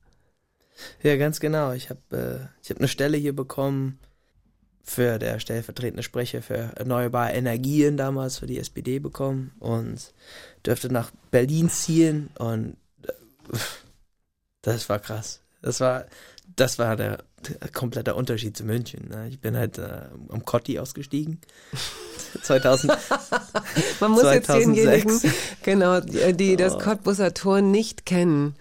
Ja, 1.03 1.17
ganz 1.17 1.41
genau. 1.41 1.73
Ich 1.73 1.91
habe 1.91 2.01
äh, 2.11 2.47
ich 2.63 2.71
hab 2.71 2.79
eine 2.79 2.89
Stelle 2.89 3.17
hier 3.17 3.35
bekommen 3.35 3.99
für 4.83 5.19
der 5.19 5.39
stellvertretende 5.39 6.03
Sprecher 6.03 6.43
für 6.43 6.73
erneuerbare 6.77 7.33
Energien 7.33 7.97
damals 7.97 8.39
für 8.39 8.47
die 8.47 8.59
SPD 8.59 8.99
bekommen 8.99 9.53
und 9.61 10.13
dürfte 10.67 10.93
nach 10.93 11.11
Berlin 11.31 11.71
ziehen 11.71 12.31
und 12.39 12.77
äh, 13.03 13.13
das 14.63 14.89
war 14.89 14.99
krass. 14.99 15.41
Das 15.63 15.81
war, 15.81 16.07
das 16.61 16.79
war 16.79 16.97
der, 16.97 17.19
der 17.49 17.69
komplette 17.71 18.15
Unterschied 18.15 18.57
zu 18.57 18.65
München. 18.65 19.09
Ne? 19.09 19.29
Ich 19.29 19.41
bin 19.41 19.57
halt 19.57 19.79
äh, 19.79 20.03
am 20.29 20.45
Kotti 20.45 20.79
ausgestiegen. 20.79 21.41
2000, 22.43 22.93
Man 24.01 24.11
muss 24.13 24.23
jetzt 24.23 24.47
2006. 24.47 25.23
denjenigen, 25.23 25.35
genau, 25.63 26.01
die, 26.01 26.33
die 26.35 26.57
das 26.57 26.75
Oh. 26.75 26.79
Cottbusser 26.79 27.35
Tor 27.35 27.61
nicht 27.61 28.07
kennen. 28.07 28.55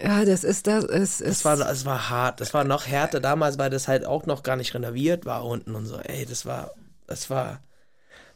Ja, 0.00 0.24
das 0.24 0.44
ist 0.44 0.66
das. 0.66 0.84
Es, 0.84 1.20
es 1.20 1.38
Es 1.38 1.44
war, 1.44 1.58
es 1.60 1.84
war 1.84 2.08
hart. 2.08 2.40
Das 2.40 2.54
war 2.54 2.64
noch 2.64 2.86
härter 2.86 3.20
damals, 3.20 3.58
weil 3.58 3.68
das 3.68 3.86
halt 3.88 4.06
auch 4.06 4.24
noch 4.24 4.42
gar 4.42 4.56
nicht 4.56 4.72
renoviert 4.74 5.26
war 5.26 5.44
unten 5.44 5.74
und 5.74 5.84
so. 5.84 5.98
Ey, 5.98 6.24
das 6.24 6.46
war, 6.46 6.70
das 7.06 7.28
war, 7.28 7.60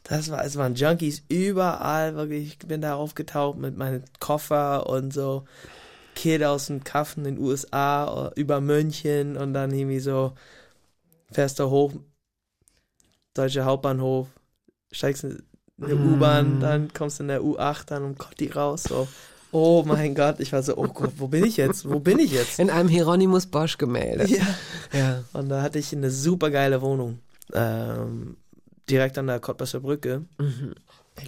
das 0.03 0.31
war, 0.31 0.45
es 0.45 0.57
waren 0.57 0.75
Junkies 0.75 1.23
überall, 1.29 2.17
wirklich. 2.17 2.49
Ich 2.49 2.59
bin 2.59 2.83
da 2.83 2.97
aufgetaucht 2.97 3.57
mit 3.57 3.79
meinem 3.79 4.03
Koffer 4.21 4.87
und 4.87 5.15
so. 5.15 5.45
Kid 6.15 6.43
aus 6.45 6.67
dem 6.67 6.85
Kaffen 6.85 7.25
in 7.25 7.37
den 7.37 7.45
USA, 7.45 8.33
über 8.37 8.61
München 8.61 9.37
und 9.37 9.55
dann 9.55 9.73
irgendwie 9.73 10.01
so, 10.01 10.33
fährst 11.31 11.59
du 11.59 11.71
hoch, 11.71 11.93
Deutscher 13.35 13.65
Hauptbahnhof, 13.65 14.29
steigst 14.93 15.25
in 15.25 15.43
eine 15.83 15.95
Mm. 15.97 16.15
U-Bahn, 16.15 16.61
dann 16.61 16.93
kommst 16.93 17.19
du 17.19 17.25
in 17.25 17.29
der 17.29 17.43
U8 17.43 17.87
dann 17.87 18.05
um 18.05 18.17
Kotti 18.17 18.49
raus, 18.51 18.85
so. 18.85 19.09
Oh 19.51 19.85
mein 19.87 20.15
Gott, 20.15 20.41
ich 20.41 20.53
war 20.53 20.63
so, 20.63 20.77
oh 20.77 20.89
Gott, 20.89 21.13
wo 21.17 21.29
bin 21.29 21.45
ich 21.45 21.57
jetzt? 21.57 21.89
Wo 21.89 22.01
bin 22.01 22.19
ich 22.19 22.33
jetzt? 22.33 22.59
in 22.59 22.71
einem 22.71 22.89
Hieronymus 22.89 23.47
Bosch 23.47 23.79
Gemälde. 23.79 24.27
Ja. 24.27 24.47
Ja. 24.93 25.25
Und 25.33 25.49
da 25.49 25.63
hatte 25.63 25.79
ich 25.79 25.93
eine 25.93 26.11
super 26.11 26.51
geile 26.51 26.81
Wohnung. 26.83 27.19
Ähm, 27.53 28.37
direkt 28.91 29.17
an 29.19 29.29
der 29.29 29.41
Cottbusser 29.41 29.81
Brücke. 29.81 30.25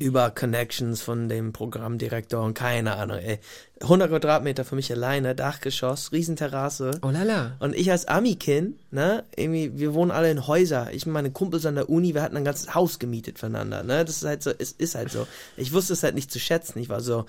Über 0.00 0.30
Connections 0.30 1.00
von 1.00 1.28
dem 1.28 1.52
Programmdirektor 1.52 2.42
und 2.42 2.54
keine 2.54 2.96
Ahnung, 2.96 3.18
ey. 3.18 3.38
100 3.80 4.10
Quadratmeter 4.10 4.64
für 4.64 4.74
mich 4.74 4.90
alleine, 4.90 5.34
Dachgeschoss, 5.34 6.10
Riesenterrasse. 6.12 6.98
Oh 7.02 7.10
la 7.10 7.22
la. 7.22 7.56
Und 7.60 7.74
ich 7.74 7.90
als 7.90 8.06
Ami-Kind, 8.06 8.76
ne, 8.92 9.24
irgendwie, 9.36 9.78
wir 9.78 9.94
wohnen 9.94 10.10
alle 10.10 10.30
in 10.30 10.46
Häuser. 10.46 10.92
Ich 10.92 11.06
und 11.06 11.12
meine 11.12 11.30
Kumpels 11.30 11.66
an 11.66 11.76
der 11.76 11.88
Uni, 11.88 12.14
wir 12.14 12.22
hatten 12.22 12.36
ein 12.36 12.44
ganzes 12.44 12.74
Haus 12.74 12.98
gemietet 12.98 13.38
füreinander, 13.38 13.84
ne. 13.84 14.04
Das 14.04 14.16
ist 14.16 14.24
halt 14.24 14.42
so, 14.42 14.50
es 14.58 14.72
ist 14.72 14.96
halt 14.96 15.10
so. 15.10 15.26
Ich 15.56 15.72
wusste 15.72 15.92
es 15.92 16.02
halt 16.02 16.14
nicht 16.14 16.32
zu 16.32 16.40
schätzen. 16.40 16.78
Ich 16.80 16.88
war 16.88 17.00
so, 17.00 17.24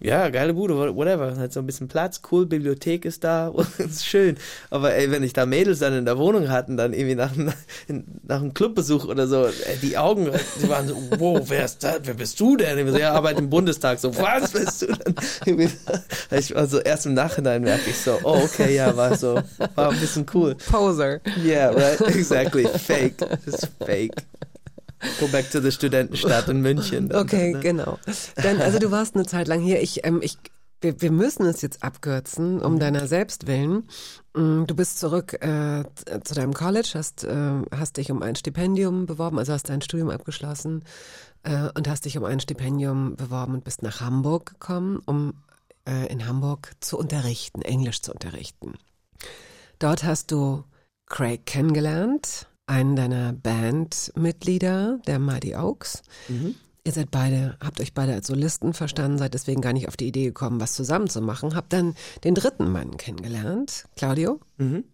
ja, 0.00 0.28
geile 0.28 0.52
Bude, 0.54 0.74
whatever. 0.96 1.34
Halt 1.36 1.52
so 1.52 1.60
ein 1.60 1.66
bisschen 1.66 1.88
Platz, 1.88 2.20
cool, 2.30 2.44
Bibliothek 2.46 3.04
ist 3.04 3.24
da, 3.24 3.52
ist 3.78 4.04
schön. 4.06 4.36
Aber 4.70 4.92
ey, 4.94 5.10
wenn 5.10 5.22
ich 5.22 5.32
da 5.32 5.46
Mädels 5.46 5.78
dann 5.78 5.94
in 5.94 6.04
der 6.04 6.18
Wohnung 6.18 6.50
hatten, 6.50 6.76
dann 6.76 6.92
irgendwie 6.92 7.14
nach, 7.14 7.32
einem- 7.32 7.52
nach 8.24 8.40
einem 8.40 8.52
Clubbesuch 8.52 9.06
oder 9.06 9.26
so, 9.26 9.46
ey, 9.46 9.76
die 9.80 9.96
Augen, 9.96 10.28
die 10.62 10.68
waren 10.68 10.88
so, 10.88 10.96
wow, 11.18 11.40
wer 11.48 11.64
ist 11.64 11.82
das? 11.82 12.00
Wer 12.04 12.14
bist 12.14 12.38
du 12.38 12.56
denn? 12.56 12.78
Ich 12.78 12.92
so, 12.92 12.98
ja, 12.98 13.12
arbeite 13.12 13.40
im 13.40 13.48
Bundestag. 13.48 13.98
So, 13.98 14.14
was 14.18 14.50
bist 14.52 14.82
du 14.82 14.86
denn? 14.86 15.14
Ich 16.30 16.54
war 16.54 16.66
so, 16.66 16.80
erst 16.80 17.06
im 17.06 17.14
Nachhinein 17.14 17.62
merke 17.62 17.88
ich 17.90 17.96
so, 17.98 18.18
oh, 18.24 18.40
okay, 18.44 18.74
ja, 18.74 18.94
war 18.96 19.16
so, 19.16 19.40
war 19.74 19.90
ein 19.90 20.00
bisschen 20.00 20.26
cool. 20.34 20.54
Poser. 20.70 21.20
Yeah, 21.42 21.70
right, 21.70 22.00
exactly. 22.14 22.66
Fake. 22.66 23.14
It's 23.46 23.66
fake. 23.84 24.14
Go 25.20 25.26
back 25.28 25.50
to 25.50 25.60
the 25.60 25.70
Studentenstadt 25.70 26.48
in 26.48 26.60
München. 26.60 27.08
dann, 27.08 27.22
Okay, 27.22 27.52
ne? 27.52 27.60
genau. 27.60 27.98
Dann, 28.36 28.60
also 28.60 28.78
du 28.78 28.90
warst 28.90 29.14
eine 29.14 29.26
Zeit 29.26 29.48
lang 29.48 29.60
hier. 29.60 29.80
Ich, 29.82 30.04
ähm, 30.06 30.20
ich, 30.22 30.38
wir, 30.80 31.00
wir 31.00 31.10
müssen 31.12 31.46
es 31.46 31.62
jetzt 31.62 31.82
abkürzen, 31.82 32.56
Mhm. 32.56 32.62
um 32.62 32.78
deiner 32.78 33.06
selbst 33.06 33.46
willen. 33.46 33.84
Mm, 34.34 34.64
Du 34.66 34.74
bist 34.74 34.98
zurück 35.00 35.34
äh, 35.42 35.84
zu 36.24 36.34
deinem 36.34 36.52
College, 36.54 36.90
hast, 36.94 37.24
äh, 37.24 37.62
hast 37.74 37.96
dich 37.96 38.10
um 38.10 38.22
ein 38.22 38.36
Stipendium 38.36 39.06
beworben, 39.06 39.38
also 39.38 39.52
hast 39.52 39.68
dein 39.68 39.82
Studium 39.82 40.10
abgeschlossen 40.10 40.84
äh, 41.42 41.68
und 41.74 41.88
hast 41.88 42.04
dich 42.04 42.16
um 42.18 42.24
ein 42.24 42.40
Stipendium 42.40 43.16
beworben 43.16 43.54
und 43.54 43.64
bist 43.64 43.82
nach 43.82 44.00
Hamburg 44.00 44.46
gekommen, 44.46 45.00
um 45.06 45.34
äh, 45.88 46.06
in 46.12 46.26
Hamburg 46.26 46.72
zu 46.80 46.98
unterrichten, 46.98 47.62
Englisch 47.62 48.00
zu 48.02 48.12
unterrichten. 48.12 48.74
Dort 49.78 50.04
hast 50.04 50.30
du 50.30 50.64
Craig 51.06 51.44
kennengelernt, 51.46 52.46
einen 52.66 52.96
deiner 52.96 53.32
Bandmitglieder, 53.32 55.00
der 55.06 55.18
Mighty 55.18 55.54
Oaks. 55.54 56.02
Ihr 56.86 56.92
seid 56.92 57.10
beide, 57.10 57.56
habt 57.64 57.80
euch 57.80 57.94
beide 57.94 58.12
als 58.12 58.26
Solisten 58.26 58.74
verstanden, 58.74 59.16
seid 59.16 59.32
deswegen 59.32 59.62
gar 59.62 59.72
nicht 59.72 59.88
auf 59.88 59.96
die 59.96 60.06
Idee 60.06 60.24
gekommen, 60.24 60.60
was 60.60 60.74
zusammen 60.74 61.08
zu 61.08 61.22
machen. 61.22 61.54
Habt 61.54 61.72
dann 61.72 61.94
den 62.24 62.34
dritten 62.34 62.70
Mann 62.70 62.98
kennengelernt, 62.98 63.84
Claudio. 63.96 64.40
Mhm. 64.58 64.84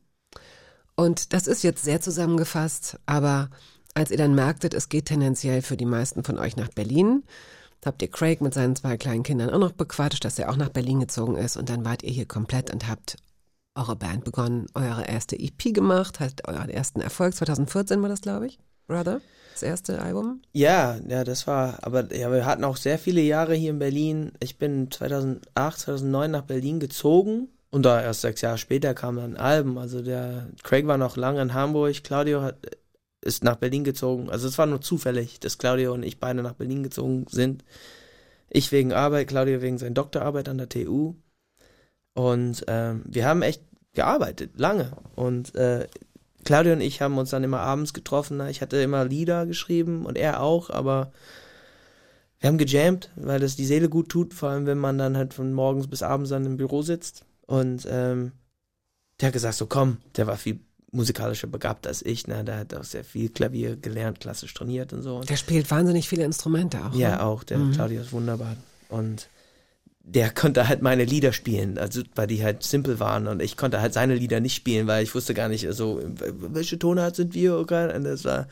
Und 0.95 1.33
das 1.33 1.47
ist 1.47 1.64
jetzt 1.64 1.83
sehr 1.83 2.01
zusammengefasst, 2.01 2.99
aber 3.07 3.51
als 3.95 4.11
ihr 4.11 4.18
dann 4.18 4.35
merktet, 4.35 4.75
es 4.75 4.89
geht 4.89 5.07
tendenziell 5.07 5.62
für 5.62 5.77
die 5.77 5.85
meisten 5.85 6.23
von 6.23 6.39
euch 6.39 6.57
nach 6.57 6.68
Berlin, 6.68 7.25
habt 7.85 8.03
ihr 8.03 8.11
Craig 8.11 8.41
mit 8.41 8.55
seinen 8.55 8.77
zwei 8.77 8.97
kleinen 8.97 9.23
Kindern 9.23 9.51
auch 9.51 9.59
noch 9.59 9.73
bequatscht, 9.73 10.25
dass 10.25 10.39
er 10.39 10.51
auch 10.51 10.57
nach 10.57 10.68
Berlin 10.68 11.01
gezogen 11.01 11.37
ist 11.37 11.57
und 11.57 11.68
dann 11.71 11.85
wart 11.85 12.03
ihr 12.03 12.12
hier 12.12 12.27
komplett 12.27 12.73
und 12.73 12.87
habt 12.87 13.16
eure 13.75 13.97
Band 13.97 14.25
begonnen, 14.25 14.66
eure 14.75 15.07
erste 15.07 15.39
EP 15.39 15.73
gemacht, 15.73 16.21
hattet 16.21 16.47
euren 16.47 16.71
ersten 16.71 17.01
Erfolg, 17.01 17.35
2014 17.35 18.03
war 18.03 18.09
das, 18.09 18.21
glaube 18.21 18.47
ich, 18.47 18.59
Brother, 18.87 19.21
das 19.53 19.62
erste 19.62 20.01
Album. 20.01 20.43
Ja, 20.53 20.99
ja, 21.09 21.25
das 21.25 21.47
war, 21.47 21.79
aber 21.83 22.14
ja, 22.14 22.33
wir 22.33 22.45
hatten 22.47 22.64
auch 22.64 22.77
sehr 22.77 22.99
viele 22.99 23.21
Jahre 23.21 23.55
hier 23.55 23.71
in 23.71 23.79
Berlin. 23.79 24.33
Ich 24.41 24.59
bin 24.59 24.91
2008, 24.91 25.79
2009 25.79 26.31
nach 26.31 26.43
Berlin 26.43 26.81
gezogen 26.81 27.49
und 27.71 27.85
da 27.85 28.03
erst 28.03 28.23
sechs 28.23 28.41
Jahre 28.41 28.59
später 28.59 28.95
kam 28.95 29.16
dann 29.16 29.37
ein 29.37 29.41
Album. 29.41 29.79
Also 29.79 30.03
der 30.03 30.49
Craig 30.62 30.87
war 30.87 30.99
noch 30.99 31.16
lange 31.16 31.41
in 31.41 31.55
Hamburg, 31.55 32.03
Claudio 32.03 32.43
hat, 32.43 32.57
ist 33.23 33.45
nach 33.45 33.57
Berlin 33.57 33.85
gezogen. 33.85 34.29
Also 34.31 34.49
es 34.49 34.59
war 34.59 34.66
nur 34.66 34.81
zufällig, 34.81 35.41
dass 35.41 35.59
Claudio 35.59 35.93
und 35.93 36.03
ich 36.03 36.18
beide 36.18 36.43
nach 36.43 36.55
Berlin 36.55 36.83
gezogen 36.83 37.27
sind. 37.29 37.64
Ich 38.49 38.73
wegen 38.73 38.93
Arbeit, 38.93 39.29
Claudio 39.29 39.62
wegen 39.62 39.79
seiner 39.79 39.95
Doktorarbeit 39.95 40.49
an 40.49 40.59
der 40.59 40.68
TU. 40.68 41.14
Und 42.15 42.65
ähm, 42.67 43.03
wir 43.07 43.27
haben 43.27 43.43
echt 43.43 43.63
gearbeitet, 43.95 44.53
lange. 44.57 44.93
Und 45.17 45.55
äh, 45.55 45.87
Claudio 46.45 46.73
und 46.73 46.81
ich 46.81 47.01
haben 47.03 47.19
uns 47.19 47.31
dann 47.31 47.45
immer 47.45 47.61
abends 47.61 47.93
getroffen. 47.93 48.41
Ich 48.49 48.63
hatte 48.63 48.77
immer 48.79 49.05
Lieder 49.05 49.47
geschrieben 49.47 50.07
und 50.07 50.17
er 50.17 50.41
auch, 50.41 50.71
aber 50.71 51.13
wir 52.39 52.49
haben 52.49 52.59
gejammt, 52.59 53.11
weil 53.17 53.39
das 53.41 53.57
die 53.57 53.67
Seele 53.67 53.89
gut 53.89 54.09
tut, 54.09 54.33
vor 54.33 54.49
allem 54.51 54.67
wenn 54.67 54.79
man 54.79 54.97
dann 54.97 55.17
halt 55.17 55.35
von 55.35 55.53
morgens 55.53 55.87
bis 55.89 56.03
abends 56.03 56.31
dann 56.31 56.47
im 56.47 56.57
Büro 56.57 56.83
sitzt. 56.83 57.25
Und 57.47 57.87
ähm, 57.91 58.33
der 59.21 59.27
hat 59.27 59.33
gesagt, 59.35 59.57
so 59.57 59.67
komm, 59.67 59.99
der 60.17 60.27
war 60.27 60.37
viel 60.37 60.61
musikalischer 60.93 61.47
begabt 61.47 61.87
als 61.87 62.03
ich, 62.05 62.27
ne? 62.27 62.43
Der 62.43 62.59
hat 62.59 62.75
auch 62.75 62.83
sehr 62.85 63.05
viel 63.05 63.29
Klavier 63.29 63.77
gelernt, 63.77 64.19
klassisch 64.21 64.53
trainiert 64.55 64.93
und 64.93 65.03
so. 65.03 65.17
Und 65.19 65.29
Der 65.29 65.37
spielt 65.37 65.71
wahnsinnig 65.71 66.09
viele 66.09 66.25
Instrumente 66.25 66.85
auch. 66.85 66.95
ja, 66.95 67.11
ne? 67.11 67.23
auch, 67.23 67.45
der 67.45 67.59
Mhm. 67.59 67.73
Claudio 67.73 68.01
ist 68.01 68.13
wunderbar. 68.13 68.57
Und 68.89 69.29
der 70.15 70.31
konnte 70.31 70.69
halt 70.69 70.83
meine 70.83 71.05
Lieder 71.05 71.33
spielen, 71.33 71.79
also 71.79 72.03
weil 72.17 72.27
die 72.27 72.43
halt 72.43 72.63
simpel 72.65 72.99
waren 72.99 73.29
und 73.29 73.41
ich 73.41 73.57
konnte 73.57 73.81
halt 73.81 73.93
seine 73.93 74.15
Lieder 74.17 74.41
nicht 74.41 74.57
spielen, 74.57 74.87
weil 74.87 75.05
ich 75.05 75.15
wusste 75.15 75.35
gar 75.35 75.49
nicht, 75.49 75.67
so 75.73 76.01
welche 76.05 76.79
Tonart 76.79 77.15
sind 77.15 77.35
wir 77.35 77.57
okay? 77.57 77.95
und 77.95 78.05
das 78.05 78.25
war 78.25 78.49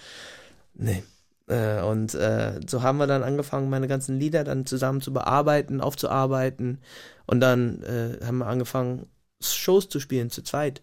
nee. 0.74 1.02
Äh, 1.48 1.80
Und 1.82 2.14
äh, 2.14 2.60
so 2.68 2.82
haben 2.82 2.98
wir 2.98 3.06
dann 3.06 3.22
angefangen, 3.22 3.70
meine 3.70 3.88
ganzen 3.88 4.18
Lieder 4.20 4.44
dann 4.44 4.66
zusammen 4.66 5.00
zu 5.00 5.12
bearbeiten, 5.12 5.80
aufzuarbeiten 5.80 6.78
und 7.26 7.40
dann 7.40 7.82
äh, 7.82 8.24
haben 8.24 8.38
wir 8.38 8.46
angefangen, 8.46 9.06
Shows 9.40 9.88
zu 9.88 9.98
spielen 10.00 10.30
zu 10.30 10.42
zweit. 10.42 10.82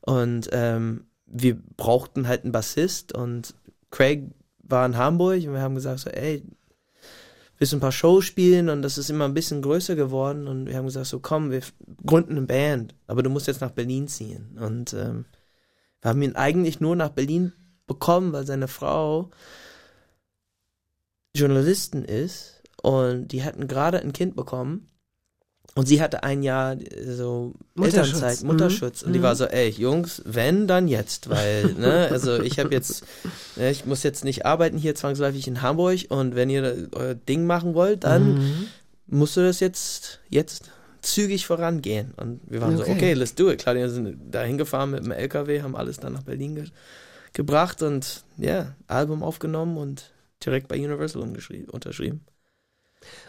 Und 0.00 0.50
ähm, 0.52 1.06
wir 1.26 1.56
brauchten 1.76 2.28
halt 2.28 2.44
einen 2.44 2.52
Bassist 2.52 3.14
und 3.14 3.54
Craig 3.90 4.30
war 4.62 4.84
in 4.86 4.96
Hamburg 4.96 5.42
und 5.46 5.54
wir 5.54 5.62
haben 5.62 5.74
gesagt 5.74 6.00
so, 6.00 6.10
ey, 6.10 6.42
willst 7.58 7.72
du 7.72 7.76
ein 7.76 7.80
paar 7.80 7.92
Shows 7.92 8.24
spielen? 8.24 8.68
Und 8.68 8.82
das 8.82 8.98
ist 8.98 9.10
immer 9.10 9.24
ein 9.24 9.34
bisschen 9.34 9.62
größer 9.62 9.96
geworden. 9.96 10.48
Und 10.48 10.66
wir 10.66 10.76
haben 10.76 10.86
gesagt 10.86 11.06
so, 11.06 11.20
komm, 11.20 11.50
wir 11.50 11.62
gründen 12.04 12.32
eine 12.32 12.46
Band, 12.46 12.94
aber 13.06 13.22
du 13.22 13.30
musst 13.30 13.46
jetzt 13.46 13.60
nach 13.60 13.70
Berlin 13.70 14.08
ziehen. 14.08 14.58
Und 14.60 14.92
ähm, 14.94 15.24
wir 16.00 16.10
haben 16.10 16.22
ihn 16.22 16.36
eigentlich 16.36 16.80
nur 16.80 16.96
nach 16.96 17.10
Berlin 17.10 17.52
bekommen, 17.86 18.32
weil 18.32 18.46
seine 18.46 18.68
Frau 18.68 19.30
Journalistin 21.34 22.04
ist. 22.04 22.62
Und 22.82 23.28
die 23.28 23.42
hatten 23.42 23.66
gerade 23.66 24.00
ein 24.00 24.12
Kind 24.12 24.36
bekommen 24.36 24.90
und 25.74 25.86
sie 25.86 26.00
hatte 26.00 26.22
ein 26.22 26.42
Jahr 26.42 26.72
äh, 26.80 27.12
so 27.14 27.52
Mutterschutz. 27.74 28.14
Elternzeit, 28.14 28.40
Mhm. 28.42 28.46
Mutterschutz 28.48 29.02
und 29.02 29.12
die 29.12 29.18
Mhm. 29.18 29.22
war 29.24 29.36
so, 29.36 29.44
ey 29.46 29.68
Jungs, 29.70 30.22
wenn 30.24 30.66
dann 30.66 30.88
jetzt, 30.88 31.28
weil 31.28 31.74
ne, 31.78 32.08
also 32.10 32.38
ich 32.38 32.58
habe 32.58 32.72
jetzt, 32.74 33.04
ne, 33.56 33.70
ich 33.70 33.84
muss 33.84 34.02
jetzt 34.02 34.24
nicht 34.24 34.46
arbeiten 34.46 34.78
hier 34.78 34.94
zwangsläufig 34.94 35.46
in 35.48 35.62
Hamburg 35.62 36.00
und 36.10 36.34
wenn 36.34 36.50
ihr 36.50 36.88
euer 36.92 37.14
Ding 37.14 37.46
machen 37.46 37.74
wollt, 37.74 38.04
dann 38.04 38.34
Mhm. 38.34 38.68
musst 39.06 39.36
du 39.36 39.40
das 39.42 39.60
jetzt 39.60 40.20
jetzt 40.30 40.70
zügig 41.02 41.46
vorangehen 41.46 42.14
und 42.16 42.40
wir 42.46 42.62
waren 42.62 42.76
so, 42.76 42.82
Okay. 42.84 42.92
okay, 42.92 43.12
let's 43.12 43.34
do 43.34 43.50
it. 43.50 43.58
Klar, 43.58 43.74
wir 43.74 43.90
sind 43.90 44.16
da 44.30 44.42
hingefahren 44.42 44.90
mit 44.92 45.04
dem 45.04 45.12
LKW, 45.12 45.60
haben 45.60 45.76
alles 45.76 45.98
dann 45.98 46.14
nach 46.14 46.22
Berlin 46.22 46.54
ge 46.54 46.64
gebracht 47.34 47.82
und 47.82 48.22
ja, 48.38 48.74
Album 48.86 49.22
aufgenommen 49.24 49.76
und 49.76 50.12
direkt 50.44 50.68
bei 50.68 50.76
Universal 50.76 51.20
unterschrieben. 51.20 52.20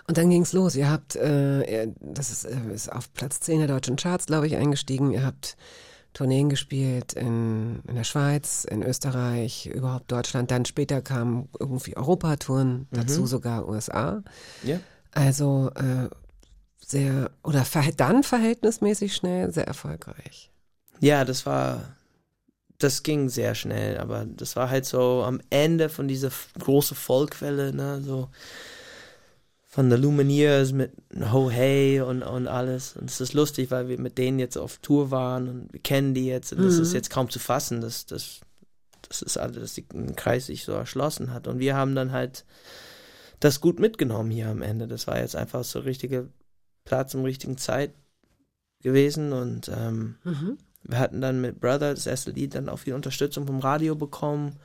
Und 0.08 0.18
dann 0.18 0.30
ging's 0.30 0.54
los. 0.54 0.76
Ihr 0.76 0.90
habt, 0.90 1.16
äh, 1.16 1.88
das 2.00 2.32
ist, 2.32 2.46
äh, 2.46 2.74
ist 2.74 2.92
auf 2.92 3.14
Platz 3.14 3.40
10 3.40 3.60
der 3.60 3.68
deutschen 3.68 3.96
Charts, 3.96 4.26
glaube 4.26 4.48
ich, 4.48 4.56
eingestiegen. 4.56 5.12
Ihr 5.12 5.26
habt 5.26 5.58
Tourneen 6.16 6.50
gespielt 6.50 7.14
in, 7.14 7.82
in 7.88 7.96
der 7.96 8.06
Schweiz, 8.06 8.66
in 8.66 8.82
Österreich, 8.82 9.68
überhaupt 9.68 10.12
Deutschland. 10.12 10.50
Dann 10.50 10.66
später 10.66 11.02
kamen 11.02 11.50
irgendwie 11.60 11.96
Europatouren, 11.98 12.88
dazu 12.92 13.28
sogar 13.28 13.68
USA. 13.68 14.24
Ja. 14.64 14.80
Also 15.12 15.72
äh, 15.76 16.10
sehr, 16.86 17.32
oder 17.44 17.66
ver 17.66 17.92
dann 17.96 18.24
verhältnismäßig 18.24 19.16
schnell, 19.16 19.52
sehr 19.52 19.68
erfolgreich. 19.68 20.52
Ja, 21.00 21.26
das 21.26 21.46
war, 21.46 21.82
das 22.78 23.04
ging 23.04 23.28
sehr 23.28 23.56
schnell, 23.56 23.98
aber 23.98 24.26
das 24.26 24.56
war 24.56 24.70
halt 24.70 24.86
so 24.86 25.24
am 25.24 25.42
Ende 25.50 25.90
von 25.90 26.08
dieser 26.08 26.32
großen 26.60 26.96
Vollquelle, 26.96 27.74
ne, 27.74 28.02
so 28.02 28.30
von 29.76 29.90
The 29.92 29.98
Lumineers 29.98 30.72
mit 30.72 30.94
Ho 31.34 31.50
Hey 31.52 32.00
und, 32.00 32.24
und 32.24 32.48
alles. 32.48 32.96
Und 32.96 33.10
es 33.10 33.20
ist 33.20 33.34
lustig, 33.34 33.72
weil 33.72 33.90
wir 33.90 34.00
mit 34.00 34.18
denen 34.18 34.40
jetzt 34.40 34.58
auf 34.58 34.78
Tour 34.78 35.12
waren 35.12 35.50
und 35.50 35.74
wir 35.74 35.82
kennen 35.82 36.14
die 36.14 36.28
jetzt 36.28 36.54
und 36.54 36.60
das 36.64 36.76
ist 36.78 36.94
jetzt 36.94 37.10
kaum 37.10 37.30
zu 37.30 37.40
fassen, 37.40 37.82
dass 37.82 38.06
das, 38.06 38.40
das 39.10 39.22
ist 39.22 39.36
alles, 39.38 39.58
dass 39.58 39.74
die- 39.74 39.86
ein 39.94 40.16
Kreis 40.16 40.46
sich 40.46 40.64
so 40.64 40.72
erschlossen 40.72 41.34
hat. 41.34 41.48
Und 41.48 41.60
wir 41.60 41.76
haben 41.76 41.94
dann 41.94 42.14
halt 42.14 42.46
das 43.42 43.60
gut 43.60 43.80
mitgenommen 43.82 44.32
hier 44.32 44.48
am 44.48 44.62
Ende. 44.62 44.88
Das 44.88 45.08
war 45.08 45.20
jetzt 45.20 45.36
einfach 45.36 45.66
so 45.66 45.80
richtige 45.80 46.30
Platz 46.86 47.14
im 47.14 47.24
richtigen 47.26 47.58
Zeit 47.58 47.92
gewesen 48.82 49.34
und 49.34 49.70
ähm, 49.76 50.16
wir 50.84 51.00
hatten 51.00 51.20
dann 51.20 51.42
mit 51.42 51.60
Brother 51.60 51.94
das 51.94 52.06
erste 52.08 52.32
Lied 52.32 52.56
dann 52.56 52.70
auch 52.70 52.80
viel 52.80 52.94
Unterstützung 52.94 53.46
vom 53.46 53.60
Radio 53.60 53.96
bekommen, 53.96 54.56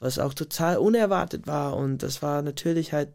was 0.00 0.18
auch 0.18 0.32
total 0.32 0.78
unerwartet 0.78 1.46
war 1.46 1.76
und 1.76 1.98
das 2.02 2.22
war 2.22 2.40
natürlich 2.40 2.92
halt 2.94 3.08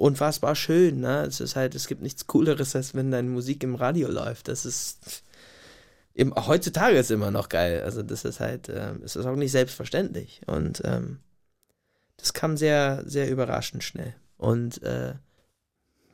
unfassbar 0.00 0.54
schön, 0.56 1.00
ne? 1.00 1.22
Es 1.26 1.40
ist 1.40 1.56
halt, 1.56 1.74
es 1.74 1.86
gibt 1.86 2.02
nichts 2.02 2.26
Cooleres, 2.26 2.74
als 2.74 2.94
wenn 2.94 3.10
deine 3.10 3.28
Musik 3.28 3.62
im 3.62 3.74
Radio 3.74 4.10
läuft. 4.10 4.48
Das 4.48 4.64
ist 4.64 5.22
eben, 6.14 6.34
heutzutage 6.34 6.96
ist 6.96 7.10
immer 7.10 7.30
noch 7.30 7.48
geil. 7.48 7.82
Also 7.82 8.02
das 8.02 8.24
ist 8.24 8.40
halt, 8.40 8.68
ähm, 8.68 9.02
es 9.04 9.16
ist 9.16 9.26
auch 9.26 9.36
nicht 9.36 9.52
selbstverständlich 9.52 10.40
und 10.46 10.82
ähm, 10.84 11.18
das 12.16 12.32
kam 12.32 12.56
sehr, 12.56 13.02
sehr 13.06 13.30
überraschend 13.30 13.84
schnell 13.84 14.14
und 14.36 14.82
äh, 14.82 15.14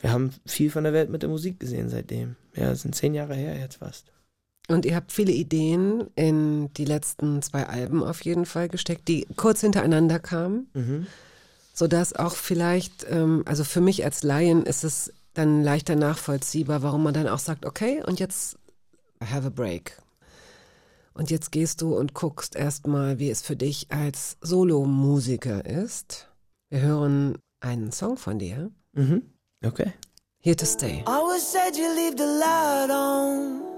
wir 0.00 0.12
haben 0.12 0.30
viel 0.44 0.70
von 0.70 0.84
der 0.84 0.92
Welt 0.92 1.08
mit 1.10 1.22
der 1.22 1.30
Musik 1.30 1.58
gesehen 1.58 1.88
seitdem. 1.88 2.36
Ja, 2.54 2.70
das 2.70 2.82
sind 2.82 2.94
zehn 2.94 3.14
Jahre 3.14 3.34
her 3.34 3.58
jetzt 3.58 3.76
fast. 3.76 4.12
Und 4.68 4.84
ihr 4.84 4.96
habt 4.96 5.12
viele 5.12 5.32
Ideen 5.32 6.08
in 6.16 6.72
die 6.74 6.84
letzten 6.84 7.40
zwei 7.40 7.66
Alben 7.66 8.02
auf 8.02 8.20
jeden 8.24 8.46
Fall 8.46 8.68
gesteckt, 8.68 9.08
die 9.08 9.26
kurz 9.36 9.60
hintereinander 9.60 10.18
kamen, 10.18 10.68
Mhm. 10.74 11.06
Sodass 11.76 12.14
auch 12.14 12.34
vielleicht, 12.34 13.06
ähm, 13.08 13.42
also 13.46 13.62
für 13.62 13.80
mich 13.80 14.04
als 14.04 14.22
Laien 14.22 14.64
ist 14.64 14.82
es 14.82 15.12
dann 15.34 15.62
leichter 15.62 15.94
nachvollziehbar, 15.94 16.82
warum 16.82 17.02
man 17.02 17.14
dann 17.14 17.28
auch 17.28 17.38
sagt, 17.38 17.66
okay, 17.66 18.02
und 18.06 18.18
jetzt 18.18 18.58
have 19.22 19.46
a 19.46 19.50
break. 19.50 19.98
Und 21.12 21.30
jetzt 21.30 21.52
gehst 21.52 21.82
du 21.82 21.96
und 21.96 22.14
guckst 22.14 22.56
erstmal, 22.56 23.18
wie 23.18 23.30
es 23.30 23.42
für 23.42 23.56
dich 23.56 23.86
als 23.90 24.36
Solomusiker 24.40 25.64
ist. 25.64 26.28
Wir 26.70 26.80
hören 26.80 27.38
einen 27.60 27.92
Song 27.92 28.16
von 28.16 28.38
dir, 28.38 28.70
Mhm. 28.96 29.22
Okay. 29.62 29.92
Here 30.38 30.56
to 30.56 30.64
Stay. 30.64 31.02
Always 31.06 31.42
said 31.42 31.76
you 31.76 31.86
leave 31.94 32.16
the 32.16 32.24
light 32.24 32.90
on 32.90 33.75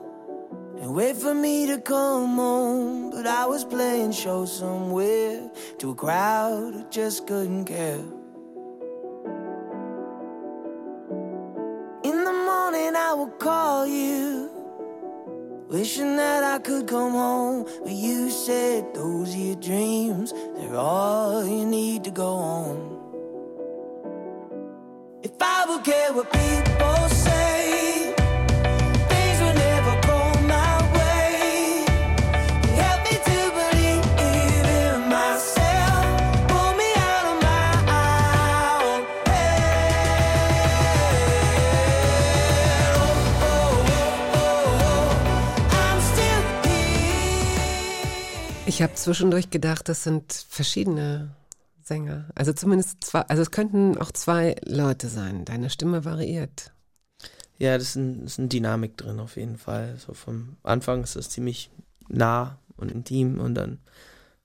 and 0.80 0.94
wait 0.94 1.16
for 1.16 1.34
me 1.34 1.66
to 1.66 1.80
come 1.80 2.36
home. 2.36 3.10
But 3.10 3.26
I 3.26 3.46
was 3.46 3.64
playing 3.64 4.12
show 4.12 4.44
somewhere 4.44 5.50
to 5.78 5.90
a 5.90 5.94
crowd 5.94 6.74
who 6.74 6.84
just 6.90 7.26
couldn't 7.26 7.64
care. 7.64 8.04
In 12.04 12.24
the 12.24 12.32
morning, 12.32 12.94
I 12.96 13.12
will 13.14 13.34
call 13.38 13.86
you, 13.86 14.50
wishing 15.68 16.16
that 16.16 16.44
I 16.44 16.58
could 16.58 16.86
come 16.86 17.12
home. 17.12 17.66
But 17.82 17.92
you 17.92 18.30
said 18.30 18.94
those 18.94 19.34
are 19.34 19.38
your 19.38 19.56
dreams, 19.56 20.32
they're 20.56 20.76
all 20.76 21.44
you 21.44 21.66
need 21.66 22.04
to 22.04 22.10
go 22.10 22.28
on. 22.28 22.94
If 25.22 25.32
I 25.40 25.66
would 25.68 25.84
care 25.84 26.12
what 26.12 26.32
people 26.32 27.07
Ich 48.78 48.82
habe 48.84 48.94
zwischendurch 48.94 49.50
gedacht, 49.50 49.88
das 49.88 50.04
sind 50.04 50.32
verschiedene 50.32 51.34
Sänger. 51.82 52.26
Also 52.36 52.52
zumindest 52.52 53.02
zwei, 53.02 53.22
also 53.22 53.42
es 53.42 53.50
könnten 53.50 53.98
auch 53.98 54.12
zwei 54.12 54.54
Leute 54.64 55.08
sein. 55.08 55.44
Deine 55.44 55.68
Stimme 55.68 56.04
variiert. 56.04 56.70
Ja, 57.58 57.76
das 57.76 57.88
ist, 57.88 57.96
ein, 57.96 58.20
das 58.22 58.34
ist 58.34 58.38
eine 58.38 58.46
Dynamik 58.46 58.96
drin 58.96 59.18
auf 59.18 59.34
jeden 59.34 59.58
Fall. 59.58 59.96
So 59.98 60.14
vom 60.14 60.58
Anfang 60.62 61.02
ist 61.02 61.16
das 61.16 61.28
ziemlich 61.28 61.72
nah 62.06 62.56
und 62.76 62.92
intim 62.92 63.40
und 63.40 63.56
dann, 63.56 63.80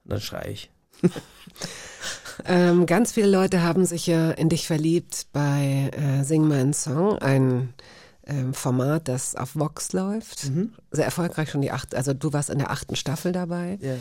dann 0.04 0.20
schrei 0.20 0.50
ich. 0.50 0.72
Ähm, 2.46 2.88
ganz 2.88 3.12
viele 3.12 3.30
Leute 3.30 3.62
haben 3.62 3.86
sich 3.86 4.08
ja 4.08 4.32
in 4.32 4.50
dich 4.50 4.66
verliebt 4.66 5.28
bei 5.34 5.92
äh, 5.94 6.24
Sing 6.24 6.48
My 6.48 6.74
Song, 6.74 7.20
ein 7.20 7.76
ähm, 8.26 8.54
Format, 8.54 9.08
das 9.08 9.36
auf 9.36 9.56
Vox 9.56 9.94
läuft. 9.94 10.50
Sehr 10.92 11.06
erfolgreich 11.06 11.50
schon 11.50 11.62
die 11.62 11.72
acht, 11.72 11.96
also 11.96 12.14
du 12.14 12.34
warst 12.34 12.50
in 12.50 12.58
der 12.60 12.72
achten 12.72 12.96
Staffel 12.96 13.32
dabei. 13.32 13.78
Ja. 13.82 13.96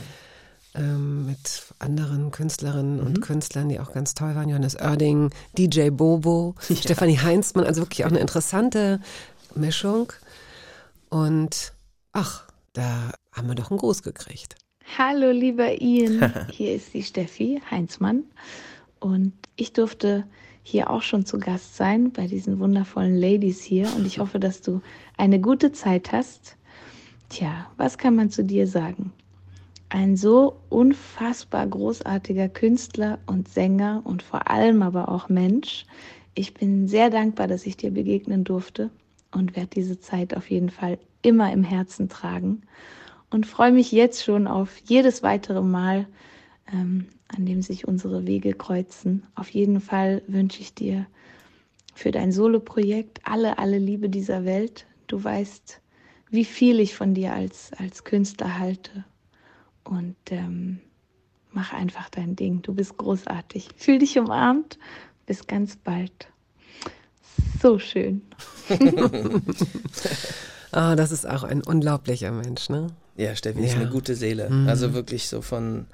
ähm, 0.74 1.26
mit 1.26 1.64
anderen 1.78 2.30
Künstlerinnen 2.30 3.00
und 3.00 3.20
Künstlern, 3.20 3.68
die 3.68 3.78
auch 3.80 3.92
ganz 3.92 4.14
toll 4.14 4.34
waren. 4.34 4.48
Johannes 4.48 4.76
Oerding, 4.76 5.30
DJ 5.58 5.90
Bobo, 5.90 6.54
Stefanie 6.70 7.18
Heinzmann, 7.18 7.66
also 7.66 7.82
wirklich 7.82 8.04
auch 8.04 8.10
eine 8.10 8.20
interessante 8.20 9.00
Mischung. 9.54 10.12
Und 11.10 11.72
ach, 12.12 12.44
da 12.72 13.12
haben 13.32 13.48
wir 13.48 13.54
doch 13.54 13.70
einen 13.70 13.78
Gruß 13.78 14.02
gekriegt. 14.02 14.54
Hallo, 14.96 15.30
lieber 15.30 15.80
Ian. 15.80 16.46
Hier 16.50 16.74
ist 16.74 16.94
die 16.94 17.02
Steffi 17.02 17.60
Heinzmann. 17.70 18.24
Und 18.98 19.32
ich 19.56 19.72
durfte 19.72 20.24
hier 20.62 20.90
auch 20.90 21.02
schon 21.02 21.26
zu 21.26 21.38
Gast 21.38 21.76
sein 21.76 22.12
bei 22.12 22.26
diesen 22.26 22.58
wundervollen 22.58 23.16
Ladies 23.16 23.62
hier. 23.62 23.88
Und 23.96 24.06
ich 24.06 24.18
hoffe, 24.18 24.38
dass 24.38 24.62
du 24.62 24.80
eine 25.16 25.40
gute 25.40 25.72
Zeit 25.72 26.12
hast. 26.12 26.56
Tja, 27.28 27.66
was 27.76 27.98
kann 27.98 28.14
man 28.14 28.30
zu 28.30 28.44
dir 28.44 28.66
sagen? 28.66 29.12
Ein 29.88 30.16
so 30.16 30.56
unfassbar 30.68 31.66
großartiger 31.66 32.48
Künstler 32.48 33.18
und 33.26 33.48
Sänger 33.48 34.02
und 34.04 34.22
vor 34.22 34.50
allem 34.50 34.82
aber 34.82 35.08
auch 35.08 35.28
Mensch. 35.28 35.84
Ich 36.34 36.54
bin 36.54 36.88
sehr 36.88 37.10
dankbar, 37.10 37.46
dass 37.46 37.66
ich 37.66 37.76
dir 37.76 37.90
begegnen 37.90 38.44
durfte 38.44 38.90
und 39.32 39.54
werde 39.54 39.68
diese 39.68 40.00
Zeit 40.00 40.34
auf 40.34 40.50
jeden 40.50 40.70
Fall 40.70 40.98
immer 41.20 41.52
im 41.52 41.64
Herzen 41.64 42.08
tragen 42.08 42.62
und 43.30 43.46
freue 43.46 43.72
mich 43.72 43.92
jetzt 43.92 44.24
schon 44.24 44.46
auf 44.46 44.78
jedes 44.84 45.22
weitere 45.22 45.62
Mal, 45.62 46.06
ähm, 46.70 47.06
an 47.28 47.46
dem 47.46 47.62
sich 47.62 47.88
unsere 47.88 48.26
Wege 48.26 48.52
kreuzen. 48.52 49.22
Auf 49.34 49.48
jeden 49.50 49.80
Fall 49.80 50.22
wünsche 50.26 50.60
ich 50.60 50.74
dir 50.74 51.06
für 51.94 52.10
dein 52.10 52.32
Soloprojekt 52.32 53.20
alle, 53.24 53.58
alle 53.58 53.78
Liebe 53.78 54.08
dieser 54.08 54.44
Welt. 54.44 54.86
Du 55.06 55.22
weißt, 55.22 55.80
wie 56.30 56.44
viel 56.44 56.80
ich 56.80 56.94
von 56.94 57.14
dir 57.14 57.32
als, 57.34 57.70
als 57.78 58.04
Künstler 58.04 58.58
halte. 58.58 59.04
Und 59.84 60.16
ähm, 60.30 60.80
mach 61.50 61.72
einfach 61.72 62.08
dein 62.08 62.36
Ding. 62.36 62.62
Du 62.62 62.74
bist 62.74 62.96
großartig. 62.96 63.68
Fühl 63.76 63.98
dich 63.98 64.18
umarmt. 64.18 64.78
Bis 65.26 65.46
ganz 65.46 65.76
bald. 65.76 66.28
So 67.62 67.78
schön. 67.78 68.22
Ah, 70.74 70.96
das 70.96 71.12
ist 71.12 71.28
auch 71.28 71.42
ein 71.42 71.62
unglaublicher 71.62 72.32
Mensch, 72.32 72.70
ne? 72.70 72.86
Ja, 73.18 73.36
Steffi 73.36 73.60
ist 73.60 73.74
Ja. 73.74 73.80
eine 73.80 73.90
gute 73.90 74.14
Seele. 74.14 74.50
Also 74.66 74.94
wirklich 74.94 75.28
so 75.28 75.42
von. 75.42 75.84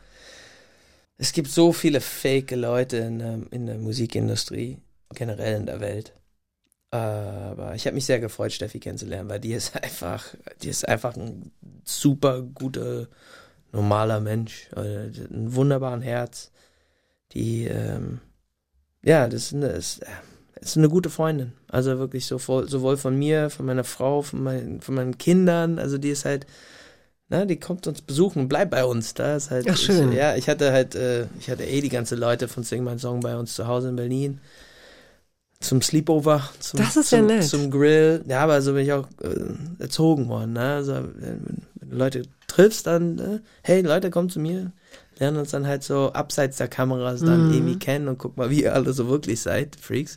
Es 1.19 1.33
gibt 1.33 1.49
so 1.51 1.73
viele 1.73 2.01
fake 2.01 2.53
Leute 2.53 2.99
in 2.99 3.19
der, 3.19 3.41
in 3.51 3.67
der 3.67 3.79
Musikindustrie, 3.79 4.79
generell 5.15 5.57
in 5.57 5.67
der 5.67 5.81
Welt. 5.81 6.13
Aber 6.91 7.75
ich 7.75 7.87
habe 7.87 7.95
mich 7.95 8.07
sehr 8.07 8.21
gefreut, 8.21 8.53
Steffi 8.53 8.81
kennenzulernen, 8.81 9.29
weil 9.29 9.41
die 9.41 9.53
ist 9.53 9.77
einfach, 9.83 10.35
die 10.63 10.69
ist 10.69 10.89
einfach 10.89 11.17
ein 11.17 11.53
super 11.85 12.43
guter, 12.43 13.09
normaler 13.73 14.21
Mensch. 14.21 14.69
äh, 14.77 15.09
hat 15.09 15.31
Ein 15.31 15.55
wunderbaren 15.55 16.03
Herz. 16.03 16.53
Die, 17.33 17.67
ähm, 17.67 18.21
ja, 19.05 19.29
das 19.29 19.45
ist 19.47 19.55
eine, 19.55 19.69
ist, 19.69 20.03
ist 20.61 20.77
eine 20.79 20.89
gute 20.89 21.11
Freundin. 21.11 21.53
Also 21.69 21.99
wirklich 21.99 22.27
so, 22.27 22.39
sowohl 22.39 22.97
von 22.97 23.19
mir, 23.19 23.51
von 23.51 23.67
meiner 23.67 23.85
Frau, 23.85 24.23
von 24.23 24.43
meinen, 24.43 24.81
von 24.81 24.95
meinen 24.95 25.19
Kindern. 25.19 25.79
Also 25.79 25.99
die 25.99 26.11
ist 26.11 26.25
halt, 26.25 26.47
na, 27.31 27.45
die 27.45 27.57
kommt 27.61 27.87
uns 27.87 28.01
besuchen, 28.01 28.49
bleibt 28.49 28.71
bei 28.71 28.85
uns. 28.85 29.15
Da 29.15 29.37
ist 29.37 29.51
halt, 29.51 29.69
Ach, 29.71 29.77
schön. 29.77 30.13
Ich, 30.13 30.19
ja, 30.19 30.35
ich 30.37 30.49
hatte 30.49 30.73
halt, 30.73 30.95
äh, 30.95 31.27
ich 31.39 31.51
hatte 31.51 31.65
eh 31.65 31.81
die 31.81 31.91
ganze 31.91 32.15
Leute 32.17 32.49
von 32.49 32.63
Sing 32.63 32.85
My 32.85 32.99
Song 32.99 33.21
bei 33.21 33.37
uns 33.37 33.55
zu 33.55 33.67
Hause 33.67 33.91
in 33.91 33.97
Berlin. 33.97 34.41
Zum 35.61 35.83
Sleepover, 35.83 36.49
zum, 36.61 36.79
Das 36.79 36.97
ist 36.97 37.11
ja 37.11 37.19
zum, 37.19 37.27
nett. 37.27 37.45
zum 37.45 37.71
Grill. 37.71 38.25
Ja, 38.29 38.41
aber 38.41 38.63
so 38.63 38.73
bin 38.73 38.85
ich 38.85 38.93
auch 38.93 39.09
äh, 39.23 39.83
erzogen 39.83 40.29
worden. 40.29 40.53
Ne? 40.55 40.75
Also, 40.75 40.93
wenn, 40.95 41.67
wenn 41.75 41.91
du 41.91 41.97
Leute 41.97 42.23
triffst, 42.47 42.87
dann, 42.87 43.19
äh, 43.19 43.41
hey 43.63 43.83
Leute, 43.83 44.11
kommt 44.11 44.33
zu 44.33 44.41
mir. 44.41 44.73
Lernen 45.19 45.37
uns 45.39 45.51
dann 45.51 45.67
halt 45.67 45.83
so 45.83 46.13
abseits 46.13 46.59
der 46.59 46.69
Kameras 46.69 47.25
dann 47.25 47.45
Mhm. 47.47 47.51
irgendwie 47.51 47.79
kennen 47.79 48.09
und 48.09 48.19
guck 48.19 48.37
mal, 48.37 48.51
wie 48.51 48.63
ihr 48.63 48.75
alle 48.75 48.93
so 48.93 49.09
wirklich 49.09 49.41
seid, 49.41 49.77
Freaks. 49.77 50.17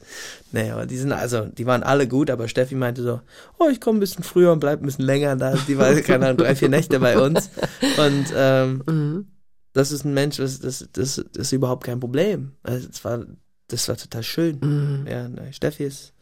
Nee, 0.51 0.69
aber 0.71 0.85
die 0.85 0.97
sind, 0.97 1.11
also, 1.11 1.45
die 1.45 1.65
waren 1.65 1.81
alle 1.83 2.07
gut, 2.07 2.29
aber 2.29 2.47
Steffi 2.47 2.75
meinte 2.75 3.01
so, 3.01 3.21
oh, 3.57 3.67
ich 3.69 3.81
komme 3.81 3.97
ein 3.97 3.99
bisschen 4.01 4.23
früher 4.23 4.51
und 4.51 4.59
bleib 4.59 4.81
ein 4.81 4.85
bisschen 4.85 5.05
länger 5.05 5.35
da. 5.35 5.55
Die 5.55 5.77
war, 5.77 5.93
keine 6.01 6.25
Ahnung, 6.27 6.37
drei, 6.37 6.55
vier 6.55 6.69
Nächte 6.69 6.99
bei 6.99 7.17
uns. 7.19 7.49
Und 7.97 8.31
ähm, 8.35 8.83
Mhm. 8.87 9.27
das 9.73 9.91
ist 9.91 10.05
ein 10.05 10.13
Mensch, 10.13 10.37
das, 10.37 10.59
das, 10.59 10.87
das, 10.93 11.15
das 11.15 11.25
ist 11.47 11.51
überhaupt 11.51 11.83
kein 11.85 11.99
Problem. 11.99 12.51
Also, 12.61 12.87
das 12.87 13.03
war, 13.03 13.25
das 13.69 13.87
war 13.87 13.97
total 13.97 14.21
schön. 14.23 14.59
Mhm. 14.61 15.07
Ja, 15.07 15.27
ne, 15.27 15.51
Steffi 15.51 15.85
ist 15.85 16.13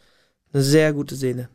eine 0.53 0.63
sehr 0.63 0.93
gute 0.93 1.15
Seele. 1.15 1.49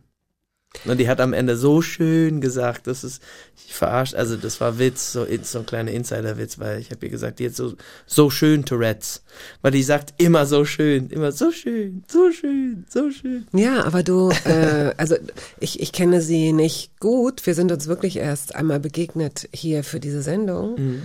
Und 0.85 0.99
die 0.99 1.09
hat 1.09 1.21
am 1.21 1.33
Ende 1.33 1.57
so 1.57 1.81
schön 1.81 2.41
gesagt, 2.41 2.87
das 2.87 3.05
ist, 3.05 3.23
verarscht, 3.69 4.15
also 4.15 4.37
das 4.37 4.61
war 4.61 4.79
Witz, 4.79 5.13
so, 5.13 5.27
so 5.43 5.61
ein 5.61 5.67
kleiner 5.67 5.91
Insider-Witz, 5.93 6.59
weil 6.59 6.81
ich 6.81 6.91
habe 6.91 7.07
ihr 7.07 7.11
gesagt, 7.11 7.39
die 7.39 7.47
hat 7.47 7.55
so, 7.55 7.75
so 8.07 8.29
schön 8.31 8.65
Tourettes. 8.65 9.23
Weil 9.63 9.73
die 9.73 9.83
sagt 9.83 10.15
immer 10.19 10.47
so 10.47 10.65
schön, 10.65 11.09
immer 11.09 11.33
so 11.33 11.51
schön, 11.51 12.05
so 12.11 12.31
schön, 12.33 12.85
so 12.89 13.11
schön. 13.11 13.47
Ja, 13.53 13.85
aber 13.85 14.03
du, 14.03 14.31
äh, 14.45 14.93
also 14.97 15.17
ich, 15.61 15.81
ich 15.81 15.93
kenne 15.93 16.21
sie 16.21 16.53
nicht 16.53 16.99
gut. 17.01 17.47
Wir 17.47 17.55
sind 17.55 17.73
uns 17.73 17.87
wirklich 17.87 18.17
erst 18.17 18.55
einmal 18.55 18.81
begegnet 18.81 19.49
hier 19.53 19.85
für 19.85 20.01
diese 20.01 20.23
Sendung. 20.23 20.75
Mhm. 20.79 21.03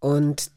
Und 0.00 0.50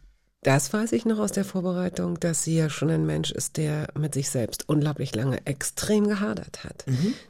das 0.45 0.71
weiß 0.71 0.91
ich 0.91 1.05
noch 1.05 1.17
aus 1.17 1.31
der 1.31 1.43
Vorbereitung, 1.43 2.19
dass 2.19 2.43
sie 2.43 2.55
ja 2.55 2.69
schon 2.69 2.91
ein 2.91 3.07
Mensch 3.07 3.31
ist, 3.31 3.57
der 3.57 3.87
mit 3.97 4.13
sich 4.13 4.29
selbst 4.29 4.69
unglaublich 4.69 5.15
lange 5.15 5.43
extrem 5.47 6.07
gehadert 6.07 6.63
hat. 6.63 6.85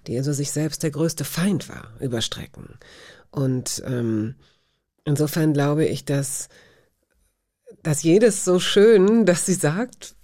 Die 0.07 0.17
also 0.17 0.33
sich 0.33 0.51
selbst 0.51 0.83
der 0.83 0.91
größte 0.91 1.23
Feind 1.23 1.69
war 1.69 1.93
über 2.01 2.19
Strecken. 2.19 2.77
Und 3.31 3.81
ähm, 3.87 4.35
insofern 5.05 5.53
glaube 5.53 5.85
ich, 5.85 6.03
dass, 6.03 6.49
dass 7.83 8.03
jedes 8.03 8.43
so 8.43 8.59
schön, 8.59 9.25
dass 9.25 9.45
sie 9.45 9.53
sagt, 9.53 10.15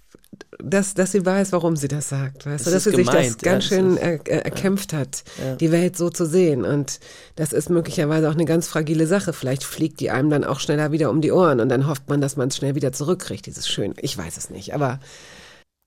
dass, 0.58 0.94
dass 0.94 1.12
sie 1.12 1.24
weiß, 1.26 1.52
warum 1.52 1.76
sie 1.76 1.88
das 1.88 2.08
sagt, 2.08 2.46
weißt 2.46 2.66
du, 2.66 2.70
Es 2.70 2.74
dass 2.74 2.84
sie 2.84 2.90
sich 2.90 3.06
das 3.06 3.14
gemeint, 3.14 3.42
ja, 3.42 3.52
ganz 3.52 3.68
das 3.68 3.76
schön 3.76 3.96
er, 3.96 4.26
er, 4.26 4.44
erkämpft 4.44 4.92
hat, 4.92 5.24
Ja. 5.42 5.56
die 5.56 5.72
Welt 5.72 5.96
so 5.96 6.08
zu 6.10 6.24
sehen. 6.26 6.64
Und 6.64 7.00
das 7.36 7.52
ist 7.52 7.68
möglicherweise 7.68 8.28
auch 8.28 8.34
eine 8.34 8.44
ganz 8.44 8.68
fragile 8.68 9.06
Sache. 9.06 9.32
Vielleicht 9.32 9.64
fliegt 9.64 10.00
die 10.00 10.10
einem 10.10 10.30
dann 10.30 10.44
auch 10.44 10.60
schneller 10.60 10.92
wieder 10.92 11.10
um 11.10 11.20
die 11.20 11.32
Ohren 11.32 11.60
und 11.60 11.68
dann 11.68 11.86
hofft 11.86 12.08
man, 12.08 12.20
dass 12.20 12.36
man 12.36 12.48
es 12.48 12.56
schnell 12.56 12.74
wieder 12.74 12.92
zurückkriegt, 12.92 13.46
dieses 13.46 13.68
Schön. 13.68 13.94
Ich 13.98 14.16
weiß 14.16 14.36
es 14.36 14.50
nicht, 14.50 14.74
aber 14.74 15.00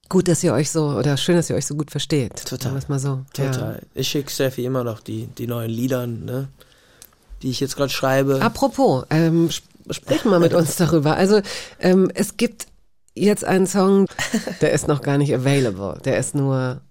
gut, 0.10 0.28
dass 0.28 0.44
ihr 0.44 0.54
euch 0.54 0.70
so, 0.72 0.90
oder 0.90 1.18
schön, 1.18 1.36
dass 1.36 1.50
ihr 1.50 1.56
euch 1.56 1.66
so 1.66 1.76
gut 1.76 1.90
versteht. 1.92 2.46
Total. 2.46 2.80
Mal 2.88 3.00
so. 3.00 3.22
Total. 3.34 3.82
Ich 3.94 4.08
schicke 4.10 4.30
Steffi 4.30 4.66
immer 4.66 4.84
noch 4.84 5.00
die, 5.00 5.28
die 5.38 5.48
neuen 5.48 5.72
Lieder, 5.72 6.06
ne, 6.06 6.50
die 7.42 7.50
ich 7.50 7.60
jetzt 7.60 7.76
gerade 7.76 7.92
schreibe. 7.92 8.38
Ja. 8.38 8.46
Apropos, 8.46 9.06
ähm, 9.10 9.48
sp 9.50 9.66
sprich 9.92 10.26
mal 10.26 10.40
mit 10.40 10.54
uns 10.56 10.76
darüber. 10.76 11.16
Also 11.16 11.42
ähm, 11.80 12.12
es 12.14 12.38
gibt 12.38 12.68
jetzt 13.16 13.44
einen 13.44 13.68
Song, 13.68 14.08
der 14.62 14.72
ist 14.72 14.88
noch 14.88 15.02
gar 15.02 15.18
nicht 15.18 15.34
available. 15.34 16.00
Der 16.06 16.18
ist 16.18 16.36
nur, 16.36 16.82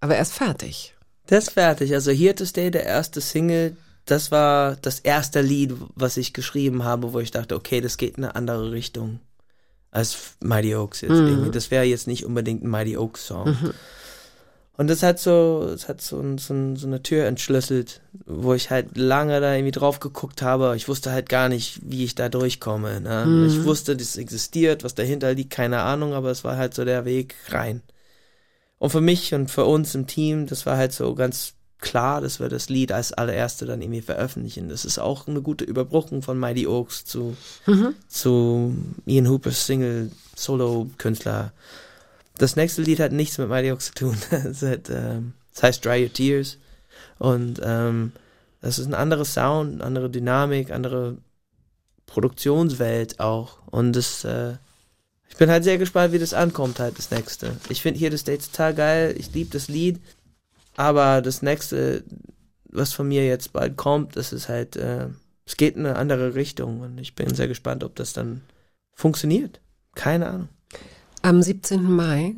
aber 0.00 0.16
er 0.16 0.22
ist 0.22 0.32
fertig. 0.32 0.94
Der 1.30 1.38
ist 1.38 1.50
fertig. 1.50 1.94
Also 1.94 2.10
Here 2.10 2.34
to 2.34 2.44
Stay, 2.44 2.70
der 2.70 2.84
erste 2.84 3.20
Single, 3.20 3.76
das 4.04 4.30
war 4.30 4.76
das 4.76 4.98
erste 4.98 5.40
Lied, 5.40 5.74
was 5.94 6.16
ich 6.16 6.32
geschrieben 6.32 6.84
habe, 6.84 7.12
wo 7.12 7.20
ich 7.20 7.30
dachte, 7.30 7.54
okay, 7.54 7.80
das 7.80 7.96
geht 7.96 8.18
in 8.18 8.24
eine 8.24 8.34
andere 8.34 8.72
Richtung 8.72 9.20
als 9.90 10.36
Mighty 10.40 10.74
Oaks 10.74 11.02
jetzt 11.02 11.12
Mhm. 11.12 11.52
Das 11.52 11.70
wäre 11.70 11.84
jetzt 11.84 12.08
nicht 12.08 12.24
unbedingt 12.24 12.64
ein 12.64 12.68
Mighty 12.70 12.96
Oaks 12.96 13.26
Song. 13.26 13.50
Mhm. 13.50 13.74
Und 14.76 14.88
das 14.88 15.04
hat 15.04 15.20
so, 15.20 15.70
es 15.72 15.88
hat 15.88 16.00
so, 16.00 16.20
so, 16.36 16.74
so 16.74 16.86
eine 16.88 17.02
Tür 17.02 17.26
entschlüsselt, 17.26 18.00
wo 18.26 18.54
ich 18.54 18.70
halt 18.70 18.96
lange 18.96 19.40
da 19.40 19.54
irgendwie 19.54 19.70
drauf 19.70 20.00
geguckt 20.00 20.42
habe. 20.42 20.74
Ich 20.74 20.88
wusste 20.88 21.12
halt 21.12 21.28
gar 21.28 21.48
nicht, 21.48 21.78
wie 21.84 22.02
ich 22.04 22.16
da 22.16 22.28
durchkomme. 22.28 23.00
Ne? 23.00 23.24
Mhm. 23.24 23.46
Ich 23.46 23.64
wusste, 23.64 23.96
das 23.96 24.16
existiert, 24.16 24.82
was 24.82 24.96
dahinter 24.96 25.32
liegt, 25.34 25.50
keine 25.50 25.82
Ahnung, 25.82 26.12
aber 26.12 26.30
es 26.32 26.42
war 26.42 26.56
halt 26.56 26.74
so 26.74 26.84
der 26.84 27.04
Weg 27.04 27.36
rein. 27.50 27.82
Und 28.78 28.90
für 28.90 29.00
mich 29.00 29.32
und 29.32 29.48
für 29.48 29.64
uns 29.64 29.94
im 29.94 30.08
Team, 30.08 30.46
das 30.46 30.66
war 30.66 30.76
halt 30.76 30.92
so 30.92 31.14
ganz 31.14 31.54
klar, 31.78 32.20
dass 32.20 32.40
wir 32.40 32.48
das 32.48 32.68
Lied 32.68 32.90
als 32.90 33.12
allererste 33.12 33.66
dann 33.66 33.80
irgendwie 33.80 34.02
veröffentlichen. 34.02 34.68
Das 34.68 34.84
ist 34.84 34.98
auch 34.98 35.28
eine 35.28 35.40
gute 35.42 35.64
Überbrückung 35.64 36.22
von 36.22 36.38
Mighty 36.38 36.66
Oaks 36.66 37.04
zu, 37.04 37.36
Mhm. 37.66 37.94
zu 38.08 38.74
Ian 39.06 39.28
Hoopers 39.28 39.66
Single, 39.66 40.10
Solo-Künstler. 40.34 41.52
Das 42.36 42.56
nächste 42.56 42.82
Lied 42.82 43.00
hat 43.00 43.12
nichts 43.12 43.38
mit 43.38 43.48
Mighty 43.48 43.70
Oaks 43.70 43.86
zu 43.86 43.94
tun. 43.94 44.16
Es 44.30 44.62
hat, 44.62 44.90
ähm, 44.90 45.34
das 45.52 45.62
heißt 45.62 45.84
Dry 45.84 46.02
Your 46.02 46.12
Tears. 46.12 46.58
Und 47.18 47.60
ähm, 47.62 48.12
das 48.60 48.78
ist 48.78 48.86
ein 48.86 48.94
anderer 48.94 49.24
Sound, 49.24 49.74
eine 49.74 49.84
andere 49.84 50.10
Dynamik, 50.10 50.70
andere 50.70 51.18
Produktionswelt 52.06 53.20
auch. 53.20 53.58
Und 53.66 53.92
das, 53.92 54.24
äh, 54.24 54.54
ich 55.28 55.36
bin 55.36 55.50
halt 55.50 55.64
sehr 55.64 55.78
gespannt, 55.78 56.12
wie 56.12 56.18
das 56.18 56.34
ankommt, 56.34 56.80
halt 56.80 56.98
das 56.98 57.10
nächste. 57.10 57.56
Ich 57.68 57.82
finde 57.82 57.98
hier 57.98 58.10
das 58.10 58.24
Date 58.24 58.44
total 58.50 58.74
geil. 58.74 59.14
Ich 59.18 59.32
liebe 59.32 59.50
das 59.50 59.68
Lied. 59.68 60.00
Aber 60.76 61.22
das 61.22 61.42
nächste, 61.42 62.02
was 62.70 62.92
von 62.92 63.06
mir 63.06 63.24
jetzt 63.24 63.52
bald 63.52 63.76
kommt, 63.76 64.16
das 64.16 64.32
ist 64.32 64.48
halt, 64.48 64.74
äh, 64.76 65.06
es 65.46 65.56
geht 65.56 65.76
in 65.76 65.86
eine 65.86 65.96
andere 65.96 66.34
Richtung. 66.34 66.80
Und 66.80 66.98
ich 66.98 67.14
bin 67.14 67.32
sehr 67.32 67.48
gespannt, 67.48 67.84
ob 67.84 67.94
das 67.94 68.12
dann 68.12 68.42
funktioniert. 68.92 69.60
Keine 69.94 70.28
Ahnung. 70.28 70.48
Am 71.24 71.42
17. 71.42 71.90
Mai 71.90 72.34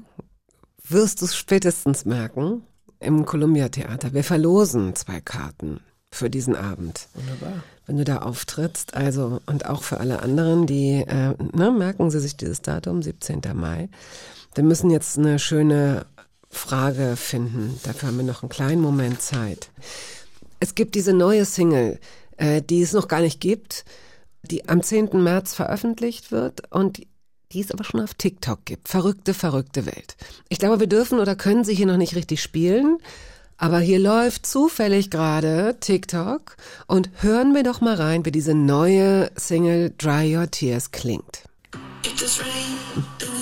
wirst 0.89 1.21
du 1.21 1.25
es 1.25 1.35
spätestens 1.35 2.05
merken 2.05 2.63
im 3.01 3.27
Columbia 3.27 3.69
Theater. 3.69 4.15
Wir 4.15 4.23
verlosen 4.23 4.95
zwei 4.95 5.21
Karten 5.21 5.81
für 6.13 6.31
diesen 6.31 6.55
Abend. 6.55 7.09
Wunderbar. 7.15 7.65
Wenn 7.87 7.97
du 7.97 8.05
da 8.05 8.19
auftrittst, 8.19 8.95
also 8.95 9.41
und 9.47 9.67
auch 9.67 9.83
für 9.83 9.99
alle 9.99 10.23
anderen, 10.23 10.69
die 10.69 11.05
äh, 11.05 11.35
ne, 11.53 11.73
merken 11.73 12.13
Sie 12.13 12.21
sich 12.21 12.37
dieses 12.37 12.63
Datum, 12.63 13.03
17. 13.03 13.43
Mai. 13.55 13.89
Wir 14.55 14.63
müssen 14.63 14.91
jetzt 14.91 15.19
eine 15.19 15.41
schöne 15.41 16.07
Frage 16.49 17.17
finden. 17.17 17.81
Dafür 17.83 18.11
haben 18.11 18.19
wir 18.19 18.25
noch 18.25 18.45
einen 18.45 18.51
kleinen 18.51 18.83
Moment 18.83 19.21
Zeit. 19.21 19.73
Es 20.61 20.77
gibt 20.77 20.95
diese 20.95 21.13
neue 21.13 21.45
Single, 21.45 21.99
äh, 22.37 22.63
die 22.63 22.83
es 22.83 22.93
noch 22.93 23.09
gar 23.09 23.21
nicht 23.21 23.41
gibt, 23.41 23.85
die 24.43 24.69
am 24.69 24.81
10. 24.81 25.25
März 25.25 25.55
veröffentlicht 25.55 26.31
wird 26.31 26.73
und 26.73 27.01
die 27.53 27.61
es 27.61 27.71
aber 27.71 27.85
schon 27.85 28.01
auf 28.01 28.15
TikTok 28.15 28.65
gibt. 28.65 28.89
Verrückte, 28.89 29.35
verrückte 29.35 29.87
Welt. 29.87 30.17
Ich 30.49 30.59
glaube, 30.59 30.81
wir 30.81 30.87
dürfen 30.87 31.21
oder 31.21 31.37
können 31.37 31.65
sie 31.65 31.75
hier 31.75 31.87
noch 31.87 31.97
nicht 31.97 32.15
richtig 32.15 32.43
spielen, 32.43 32.99
aber 33.57 33.79
hier 33.79 33.99
läuft 33.99 34.47
zufällig 34.47 35.11
gerade 35.11 35.77
TikTok 35.81 36.57
und 36.87 37.11
hören 37.21 37.55
wir 37.55 37.63
doch 37.63 37.81
mal 37.81 37.95
rein, 37.95 38.25
wie 38.25 38.33
diese 38.33 38.55
neue 38.55 39.31
Single 39.37 39.93
Dry 39.97 40.37
Your 40.37 40.51
Tears 40.51 40.91
klingt. 40.91 41.43
If 42.05 43.36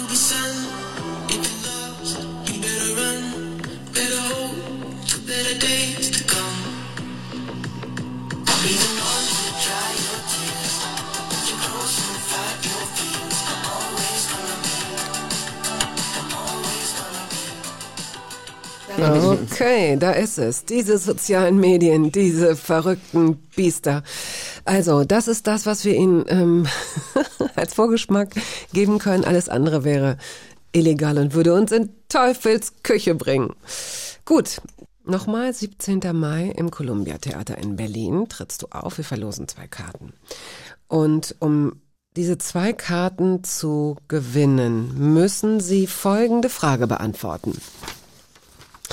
Okay, 19.13 19.97
da 19.99 20.13
ist 20.13 20.39
es. 20.39 20.65
Diese 20.65 20.99
sozialen 20.99 21.59
Medien, 21.59 22.13
diese 22.13 22.57
verrückten 22.57 23.37
Biester. 23.55 24.03
Also, 24.65 25.05
das 25.05 25.29
ist 25.29 25.47
das, 25.47 25.67
was 25.67 25.85
wir 25.85 25.95
Ihnen 25.95 26.25
ähm, 26.29 26.67
als 27.57 27.75
Vorgeschmack 27.75 28.31
geben 28.73 28.99
können. 28.99 29.25
Alles 29.25 29.49
andere 29.49 29.85
wäre 29.85 30.17
illegal 30.73 31.19
und 31.19 31.35
würde 31.35 31.55
uns 31.55 31.73
in 31.73 31.91
Teufels 32.09 32.83
Küche 32.83 33.15
bringen. 33.15 33.55
Gut, 34.25 34.61
nochmal 35.05 35.53
17. 35.53 36.01
Mai 36.13 36.53
im 36.57 36.71
Columbia 36.71 37.19
Theater 37.19 37.59
in 37.59 37.77
Berlin 37.77 38.29
trittst 38.29 38.63
du 38.63 38.67
auf. 38.71 38.99
Wir 38.99 39.05
verlosen 39.05 39.49
zwei 39.49 39.67
Karten. 39.67 40.13
Und 40.89 41.37
um 41.41 41.81
diese 42.17 42.39
zwei 42.39 42.73
Karten 42.73 43.43
zu 43.43 43.97
gewinnen, 44.07 45.13
müssen 45.15 45.61
Sie 45.61 45.87
folgende 45.87 46.49
Frage 46.49 46.87
beantworten. 46.87 47.61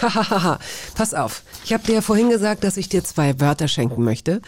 Hahaha, 0.02 0.60
pass 0.96 1.14
auf. 1.14 1.44
Ich 1.64 1.74
habe 1.74 1.86
dir 1.86 1.96
ja 1.96 2.02
vorhin 2.02 2.30
gesagt, 2.30 2.64
dass 2.64 2.78
ich 2.78 2.90
dir 2.90 3.04
zwei 3.04 3.40
Wörter 3.40 3.68
schenken 3.68 4.04
möchte, 4.04 4.42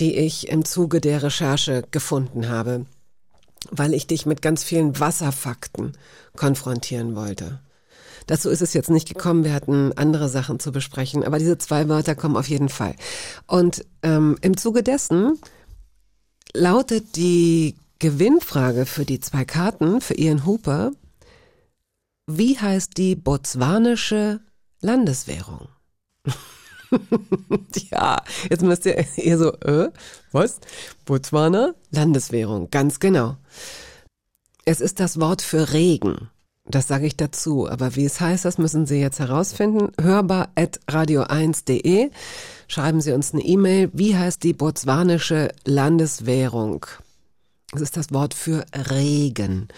die 0.00 0.16
ich 0.16 0.48
im 0.48 0.64
Zuge 0.64 1.00
der 1.00 1.22
Recherche 1.22 1.84
gefunden 1.90 2.48
habe, 2.48 2.86
weil 3.70 3.94
ich 3.94 4.06
dich 4.06 4.26
mit 4.26 4.42
ganz 4.42 4.64
vielen 4.64 4.98
Wasserfakten 4.98 5.92
konfrontieren 6.36 7.14
wollte. 7.14 7.60
Dazu 8.26 8.50
ist 8.50 8.62
es 8.62 8.72
jetzt 8.72 8.90
nicht 8.90 9.08
gekommen, 9.08 9.44
wir 9.44 9.52
hatten 9.52 9.92
andere 9.96 10.28
Sachen 10.28 10.60
zu 10.60 10.72
besprechen, 10.72 11.24
aber 11.24 11.38
diese 11.38 11.58
zwei 11.58 11.88
Wörter 11.88 12.14
kommen 12.14 12.36
auf 12.36 12.48
jeden 12.48 12.68
Fall. 12.68 12.94
Und 13.46 13.84
ähm, 14.02 14.36
im 14.40 14.56
Zuge 14.56 14.82
dessen 14.82 15.38
lautet 16.54 17.16
die 17.16 17.76
Gewinnfrage 17.98 18.86
für 18.86 19.04
die 19.04 19.20
zwei 19.20 19.44
Karten 19.44 20.00
für 20.00 20.18
Ian 20.18 20.46
Hooper, 20.46 20.92
wie 22.26 22.58
heißt 22.58 22.96
die 22.96 23.16
botswanische 23.16 24.40
Landeswährung? 24.82 25.68
ja, 27.90 28.22
jetzt 28.50 28.62
müsst 28.62 28.84
ihr 28.84 29.04
ihr 29.16 29.38
so, 29.38 29.52
äh, 29.60 29.90
was? 30.32 30.60
Botswana? 31.06 31.74
Landeswährung, 31.90 32.68
ganz 32.70 33.00
genau. 33.00 33.36
Es 34.64 34.80
ist 34.80 35.00
das 35.00 35.18
Wort 35.18 35.42
für 35.42 35.72
Regen. 35.72 36.28
Das 36.64 36.86
sage 36.86 37.06
ich 37.06 37.16
dazu. 37.16 37.68
Aber 37.68 37.96
wie 37.96 38.04
es 38.04 38.20
heißt, 38.20 38.44
das 38.44 38.58
müssen 38.58 38.86
Sie 38.86 39.00
jetzt 39.00 39.18
herausfinden. 39.18 39.90
Hörbar 40.00 40.50
at 40.54 40.80
radio1.de. 40.88 42.10
Schreiben 42.68 43.00
Sie 43.00 43.12
uns 43.12 43.32
eine 43.32 43.42
E-Mail. 43.42 43.90
Wie 43.92 44.16
heißt 44.16 44.42
die 44.42 44.52
botswanische 44.52 45.48
Landeswährung? 45.64 46.86
Es 47.74 47.80
ist 47.80 47.96
das 47.96 48.12
Wort 48.12 48.34
für 48.34 48.64
Regen. 48.90 49.68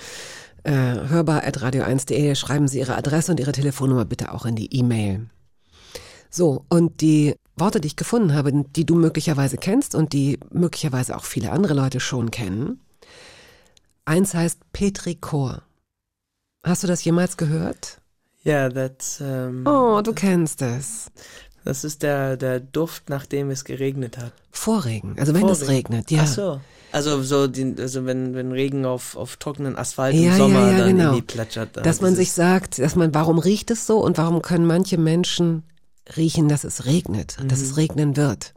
Äh, 0.65 0.73
hörbar 1.09 1.45
at 1.45 1.59
radio1.de. 1.63 2.35
Schreiben 2.35 2.69
Sie 2.69 2.79
Ihre 2.81 2.97
Adresse 2.97 3.31
und 3.31 3.39
Ihre 3.41 3.53
Telefonnummer 3.53 4.05
bitte 4.05 4.33
auch 4.33 4.47
in 4.47 4.57
die 4.57 4.75
E-Mail. 4.75 5.27
So, 6.31 6.65
und 6.69 7.01
die 7.01 7.37
Worte, 7.57 7.81
die 7.81 7.87
ich 7.89 7.97
gefunden 7.97 8.35
habe, 8.35 8.51
die 8.75 8.85
du 8.87 8.97
möglicherweise 8.97 9.57
kennst 9.57 9.95
und 9.95 10.13
die 10.13 10.41
möglicherweise 10.51 11.17
auch 11.17 11.25
viele 11.25 11.53
andere 11.53 11.75
Leute 11.75 12.01
schon 12.01 12.31
kennen. 12.31 12.81
Eins 14.07 14.35
heißt 14.35 14.59
Petrichor. 14.73 15.63
Hast 16.65 16.83
du 16.83 16.87
das 16.87 17.05
jemals 17.05 17.37
gehört? 17.37 18.01
Ja, 18.43 18.69
that's, 18.69 19.21
ähm, 19.21 19.65
Oh, 19.67 20.01
du 20.03 20.13
kennst 20.13 20.61
es. 20.63 21.11
das 21.65 21.85
ist 21.85 22.03
der, 22.03 22.37
der 22.37 22.59
Duft, 22.61 23.09
nachdem 23.09 23.51
es 23.51 23.65
geregnet 23.65 24.19
hat. 24.19 24.33
Vorregen, 24.51 25.17
also 25.19 25.35
wenn 25.35 25.49
es 25.49 25.59
Vorregen. 25.61 25.77
regnet, 25.95 26.11
ja. 26.11 26.23
Ach 26.23 26.27
so. 26.27 26.61
Also 26.95 27.21
so, 27.25 27.49
die, 27.49 27.75
also 27.77 28.07
wenn, 28.07 28.35
wenn 28.37 28.53
Regen 28.53 28.87
auf, 28.87 29.17
auf 29.17 29.37
trockenen 29.37 29.77
Asphalt 29.77 30.15
Ja, 30.15 30.31
im 30.31 30.37
Sommer 30.39 30.61
ja, 30.61 30.71
ja, 30.71 30.79
dann 30.79 30.97
genau. 30.97 31.09
in 31.11 31.17
die 31.17 31.23
plätschert. 31.23 31.77
dann 31.77 31.83
Dass 31.83 32.01
man 32.01 32.15
sich 32.15 32.31
sagt, 32.31 32.79
dass 32.79 32.95
man, 32.95 33.13
warum 33.13 33.39
riecht 33.41 33.73
es 33.73 33.85
so 33.89 33.99
und 33.99 34.17
warum 34.17 34.43
können 34.43 34.65
manche 34.65 34.97
Menschen 34.97 35.65
riechen, 36.17 36.49
dass 36.49 36.63
es 36.63 36.85
regnet, 36.87 37.37
dass 37.49 37.59
Mhm. 37.59 37.65
es 37.65 37.77
regnen 37.77 38.17
wird. 38.17 38.55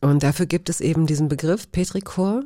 Und 0.00 0.22
dafür 0.22 0.46
gibt 0.46 0.68
es 0.68 0.80
eben 0.80 1.06
diesen 1.06 1.28
Begriff 1.28 1.72
Petrichor. 1.72 2.44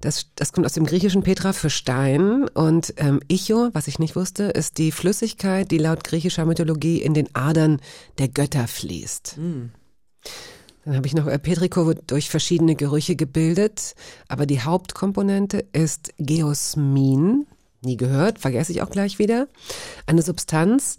Das, 0.00 0.26
das 0.36 0.52
kommt 0.52 0.66
aus 0.66 0.72
dem 0.74 0.86
griechischen 0.86 1.22
Petra 1.24 1.52
für 1.52 1.68
Stein 1.70 2.46
und 2.48 2.94
ähm, 2.96 3.20
Icho, 3.28 3.70
was 3.72 3.88
ich 3.88 3.98
nicht 3.98 4.14
wusste, 4.14 4.44
ist 4.44 4.78
die 4.78 4.92
Flüssigkeit, 4.92 5.68
die 5.70 5.78
laut 5.78 6.04
griechischer 6.04 6.44
Mythologie 6.46 7.02
in 7.02 7.12
den 7.12 7.34
Adern 7.34 7.80
der 8.18 8.28
Götter 8.28 8.68
fließt. 8.68 9.34
Hm. 9.36 9.72
Dann 10.90 10.96
habe 10.96 11.06
ich 11.06 11.14
noch 11.14 11.28
äh, 11.28 11.38
Petrichor 11.38 11.86
wird 11.86 12.10
durch 12.10 12.28
verschiedene 12.28 12.74
Gerüche 12.74 13.14
gebildet, 13.14 13.94
aber 14.26 14.44
die 14.44 14.60
Hauptkomponente 14.60 15.64
ist 15.72 16.12
Geosmin, 16.18 17.46
nie 17.80 17.96
gehört, 17.96 18.40
vergesse 18.40 18.72
ich 18.72 18.82
auch 18.82 18.90
gleich 18.90 19.20
wieder, 19.20 19.46
eine 20.06 20.22
Substanz, 20.22 20.96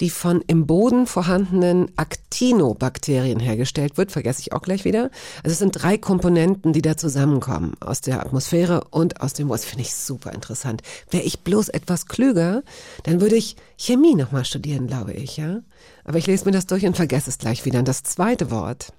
die 0.00 0.10
von 0.10 0.42
im 0.46 0.66
Boden 0.66 1.06
vorhandenen 1.06 1.90
Actinobakterien 1.96 3.40
hergestellt 3.40 3.96
wird, 3.96 4.12
vergesse 4.12 4.42
ich 4.42 4.52
auch 4.52 4.60
gleich 4.60 4.84
wieder. 4.84 5.10
Also 5.42 5.52
es 5.52 5.58
sind 5.58 5.72
drei 5.72 5.96
Komponenten, 5.96 6.74
die 6.74 6.82
da 6.82 6.98
zusammenkommen, 6.98 7.78
aus 7.80 8.02
der 8.02 8.20
Atmosphäre 8.20 8.88
und 8.90 9.22
aus 9.22 9.32
dem 9.32 9.46
Moos. 9.46 9.64
Finde 9.64 9.84
ich 9.84 9.94
super 9.94 10.34
interessant. 10.34 10.82
Wäre 11.10 11.24
ich 11.24 11.40
bloß 11.40 11.70
etwas 11.70 12.04
klüger, 12.04 12.62
dann 13.04 13.22
würde 13.22 13.36
ich 13.36 13.56
Chemie 13.78 14.16
nochmal 14.16 14.44
studieren, 14.44 14.86
glaube 14.86 15.14
ich, 15.14 15.38
ja. 15.38 15.62
Aber 16.04 16.18
ich 16.18 16.26
lese 16.26 16.44
mir 16.44 16.52
das 16.52 16.66
durch 16.66 16.84
und 16.84 16.96
vergesse 16.96 17.30
es 17.30 17.38
gleich 17.38 17.64
wieder. 17.64 17.78
Und 17.78 17.88
das 17.88 18.02
zweite 18.02 18.50
Wort, 18.50 18.92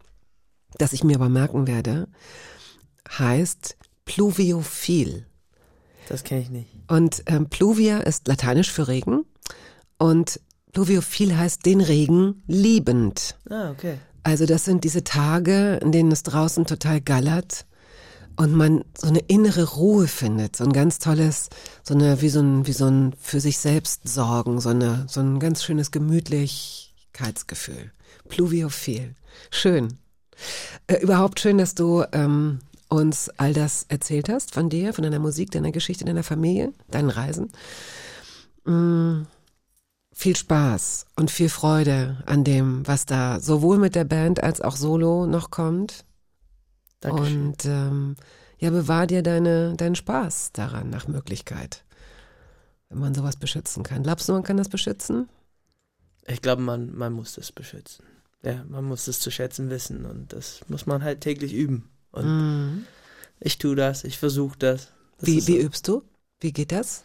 das 0.77 0.93
ich 0.93 1.03
mir 1.03 1.15
aber 1.15 1.29
merken 1.29 1.67
werde, 1.67 2.07
heißt 3.09 3.77
pluviophil. 4.05 5.25
Das 6.07 6.23
kenne 6.23 6.41
ich 6.41 6.49
nicht. 6.49 6.69
Und 6.87 7.23
ähm, 7.27 7.49
pluvia 7.49 7.99
ist 7.99 8.27
lateinisch 8.27 8.71
für 8.71 8.87
Regen 8.87 9.25
und 9.97 10.39
pluviophil 10.73 11.37
heißt 11.37 11.65
den 11.65 11.81
Regen 11.81 12.43
liebend. 12.47 13.37
Ah, 13.49 13.71
okay. 13.71 13.97
Also 14.23 14.45
das 14.45 14.65
sind 14.65 14.83
diese 14.83 15.03
Tage, 15.03 15.79
in 15.81 15.91
denen 15.91 16.11
es 16.11 16.23
draußen 16.23 16.65
total 16.65 17.01
gallert 17.01 17.65
und 18.35 18.53
man 18.53 18.83
so 18.97 19.07
eine 19.07 19.19
innere 19.19 19.75
Ruhe 19.75 20.07
findet, 20.07 20.55
so 20.55 20.63
ein 20.63 20.73
ganz 20.73 20.99
tolles, 20.99 21.49
so 21.83 21.93
eine 21.93 22.21
wie 22.21 22.29
so 22.29 22.39
ein 22.39 22.67
wie 22.67 22.73
so 22.73 22.85
ein 22.85 23.13
für 23.19 23.39
sich 23.39 23.57
selbst 23.57 24.07
sorgen, 24.07 24.59
so 24.59 24.69
eine 24.69 25.05
so 25.07 25.21
ein 25.21 25.39
ganz 25.39 25.63
schönes 25.63 25.91
Gemütlichkeitsgefühl. 25.91 27.91
Pluviophil, 28.29 29.15
schön. 29.49 29.97
Äh, 30.87 31.01
überhaupt 31.01 31.39
schön, 31.39 31.57
dass 31.57 31.75
du 31.75 32.03
ähm, 32.11 32.59
uns 32.89 33.29
all 33.37 33.53
das 33.53 33.85
erzählt 33.87 34.29
hast 34.29 34.53
von 34.53 34.69
dir, 34.69 34.93
von 34.93 35.03
deiner 35.03 35.19
Musik, 35.19 35.51
deiner 35.51 35.71
Geschichte, 35.71 36.05
deiner 36.05 36.23
Familie, 36.23 36.73
deinen 36.89 37.09
Reisen. 37.09 37.51
Mm, 38.65 39.23
viel 40.11 40.35
Spaß 40.35 41.05
und 41.15 41.31
viel 41.31 41.49
Freude 41.49 42.21
an 42.25 42.43
dem, 42.43 42.85
was 42.85 43.05
da 43.05 43.39
sowohl 43.39 43.77
mit 43.77 43.95
der 43.95 44.03
Band 44.03 44.43
als 44.43 44.61
auch 44.61 44.75
solo 44.75 45.25
noch 45.25 45.51
kommt. 45.51 46.05
Dankeschön. 46.99 47.47
Und 47.47 47.65
ähm, 47.65 48.15
ja, 48.59 48.69
bewahr 48.69 49.07
dir 49.07 49.23
deine, 49.23 49.75
deinen 49.75 49.95
Spaß 49.95 50.51
daran 50.51 50.89
nach 50.89 51.07
Möglichkeit, 51.07 51.83
wenn 52.89 52.99
man 52.99 53.15
sowas 53.15 53.37
beschützen 53.37 53.83
kann. 53.83 54.03
Glaubst 54.03 54.29
du, 54.29 54.33
man 54.33 54.43
kann 54.43 54.57
das 54.57 54.69
beschützen? 54.69 55.29
Ich 56.27 56.41
glaube, 56.41 56.61
man, 56.61 56.95
man 56.95 57.13
muss 57.13 57.33
das 57.33 57.51
beschützen. 57.51 58.05
Ja, 58.43 58.63
man 58.67 58.85
muss 58.85 59.07
es 59.07 59.19
zu 59.19 59.29
schätzen 59.31 59.69
wissen 59.69 60.05
und 60.05 60.33
das 60.33 60.61
muss 60.67 60.85
man 60.85 61.03
halt 61.03 61.21
täglich 61.21 61.53
üben. 61.53 61.89
Und 62.11 62.25
Mhm. 62.25 62.85
ich 63.39 63.57
tue 63.57 63.75
das, 63.75 64.03
ich 64.03 64.17
versuche 64.17 64.57
das. 64.57 64.91
das 65.19 65.27
Wie, 65.27 65.47
wie 65.47 65.57
übst 65.57 65.87
du? 65.87 66.03
Wie 66.39 66.51
geht 66.51 66.71
das? 66.71 67.03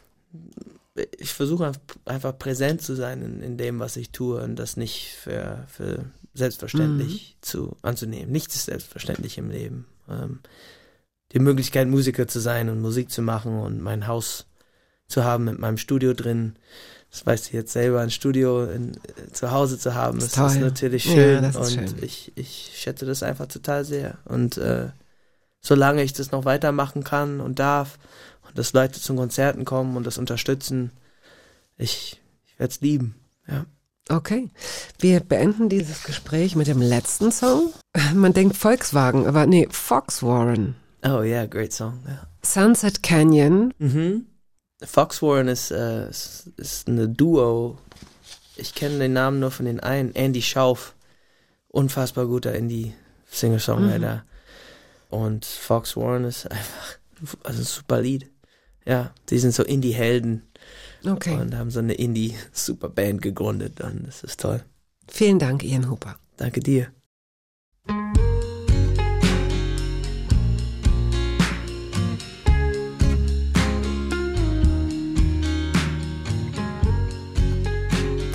ich 1.18 1.32
versuche 1.32 1.72
einfach 2.04 2.38
präsent 2.38 2.82
zu 2.82 2.94
sein 2.94 3.22
in, 3.22 3.42
in 3.42 3.56
dem, 3.56 3.78
was 3.78 3.96
ich 3.96 4.10
tue 4.10 4.42
und 4.42 4.56
das 4.56 4.76
nicht 4.76 5.14
für, 5.14 5.64
für 5.68 6.06
selbstverständlich 6.34 7.36
zu 7.40 7.76
anzunehmen. 7.82 8.32
Nichts 8.32 8.54
ist 8.56 8.66
selbstverständlich 8.66 9.38
im 9.38 9.50
Leben. 9.50 9.86
Ähm, 10.08 10.40
die 11.32 11.38
Möglichkeit, 11.38 11.88
Musiker 11.88 12.28
zu 12.28 12.40
sein 12.40 12.68
und 12.68 12.80
Musik 12.80 13.10
zu 13.10 13.22
machen 13.22 13.58
und 13.58 13.80
mein 13.82 14.06
Haus 14.06 14.46
zu 15.08 15.24
haben 15.24 15.44
mit 15.44 15.58
meinem 15.58 15.78
Studio 15.78 16.14
drin. 16.14 16.56
Das 17.10 17.24
weißt 17.24 17.52
du 17.52 17.56
jetzt 17.56 17.72
selber, 17.72 18.00
ein 18.00 18.10
Studio 18.10 18.64
in, 18.64 18.92
äh, 18.94 19.32
zu 19.32 19.50
Hause 19.50 19.78
zu 19.78 19.94
haben, 19.94 20.18
Das 20.18 20.32
das, 20.32 20.54
ist 20.54 20.60
natürlich 20.60 21.06
Ja, 21.06 21.12
schön 21.12 21.42
das 21.42 21.56
ist 21.56 21.76
und 21.76 21.88
schön. 21.88 22.02
Ich, 22.02 22.32
ich 22.34 22.72
schätze 22.76 23.06
das 23.06 23.22
einfach 23.22 23.46
total 23.46 23.84
sehr. 23.84 24.18
Und 24.24 24.58
äh, 24.58 24.88
solange 25.60 26.02
ich 26.02 26.12
das 26.12 26.30
noch 26.30 26.44
weitermachen 26.44 27.04
kann 27.04 27.40
und 27.40 27.58
darf 27.58 27.98
und 28.46 28.58
dass 28.58 28.72
Leute 28.72 29.00
zu 29.00 29.14
Konzerten 29.14 29.64
kommen 29.64 29.96
und 29.96 30.06
das 30.06 30.18
unterstützen, 30.18 30.90
ich, 31.78 32.20
ich 32.46 32.58
werde 32.58 32.72
es 32.72 32.80
lieben. 32.80 33.14
Ja. 33.48 33.64
Okay. 34.08 34.50
Wir 34.98 35.20
beenden 35.20 35.68
dieses 35.68 36.04
Gespräch 36.04 36.54
mit 36.54 36.68
dem 36.68 36.80
letzten 36.80 37.32
Song. 37.32 37.72
Man 38.14 38.32
denkt 38.32 38.56
Volkswagen, 38.56 39.26
aber 39.26 39.46
nee, 39.46 39.68
Fox 39.70 40.22
Warren. 40.22 40.76
Oh 41.04 41.22
yeah, 41.22 41.46
great 41.46 41.72
song. 41.72 42.00
Ja. 42.06 42.26
Sunset 42.42 43.02
Canyon. 43.02 43.72
Mhm. 43.78 44.26
Fox 44.82 45.22
Warren 45.22 45.48
ist, 45.48 45.70
äh, 45.70 46.08
ist, 46.08 46.50
ist 46.56 46.88
eine 46.88 47.08
Duo. 47.08 47.78
Ich 48.56 48.74
kenne 48.74 48.98
den 48.98 49.12
Namen 49.12 49.40
nur 49.40 49.50
von 49.50 49.66
den 49.66 49.80
einen. 49.80 50.14
Andy 50.14 50.42
Schauf. 50.42 50.94
Unfassbar 51.68 52.26
guter 52.26 52.54
Indie-Singer-Songwriter. 52.54 54.24
Und 55.10 55.44
Fox 55.44 55.96
Warren 55.96 56.24
ist 56.24 56.50
einfach 56.50 56.98
also 57.44 57.60
ein 57.60 57.64
super 57.64 58.00
Lied. 58.00 58.30
Ja, 58.84 59.12
die 59.30 59.38
sind 59.38 59.52
so 59.52 59.62
Indie-Helden 59.62 60.42
Okay. 61.04 61.34
und 61.34 61.56
haben 61.56 61.70
so 61.70 61.80
eine 61.80 61.94
Indie-Superband 61.94 63.22
gegründet. 63.22 63.80
Und 63.80 64.06
das 64.06 64.22
ist 64.24 64.40
toll. 64.40 64.62
Vielen 65.08 65.38
Dank, 65.38 65.62
Ian 65.62 65.90
Hooper. 65.90 66.18
Danke 66.36 66.60
dir. 66.60 66.92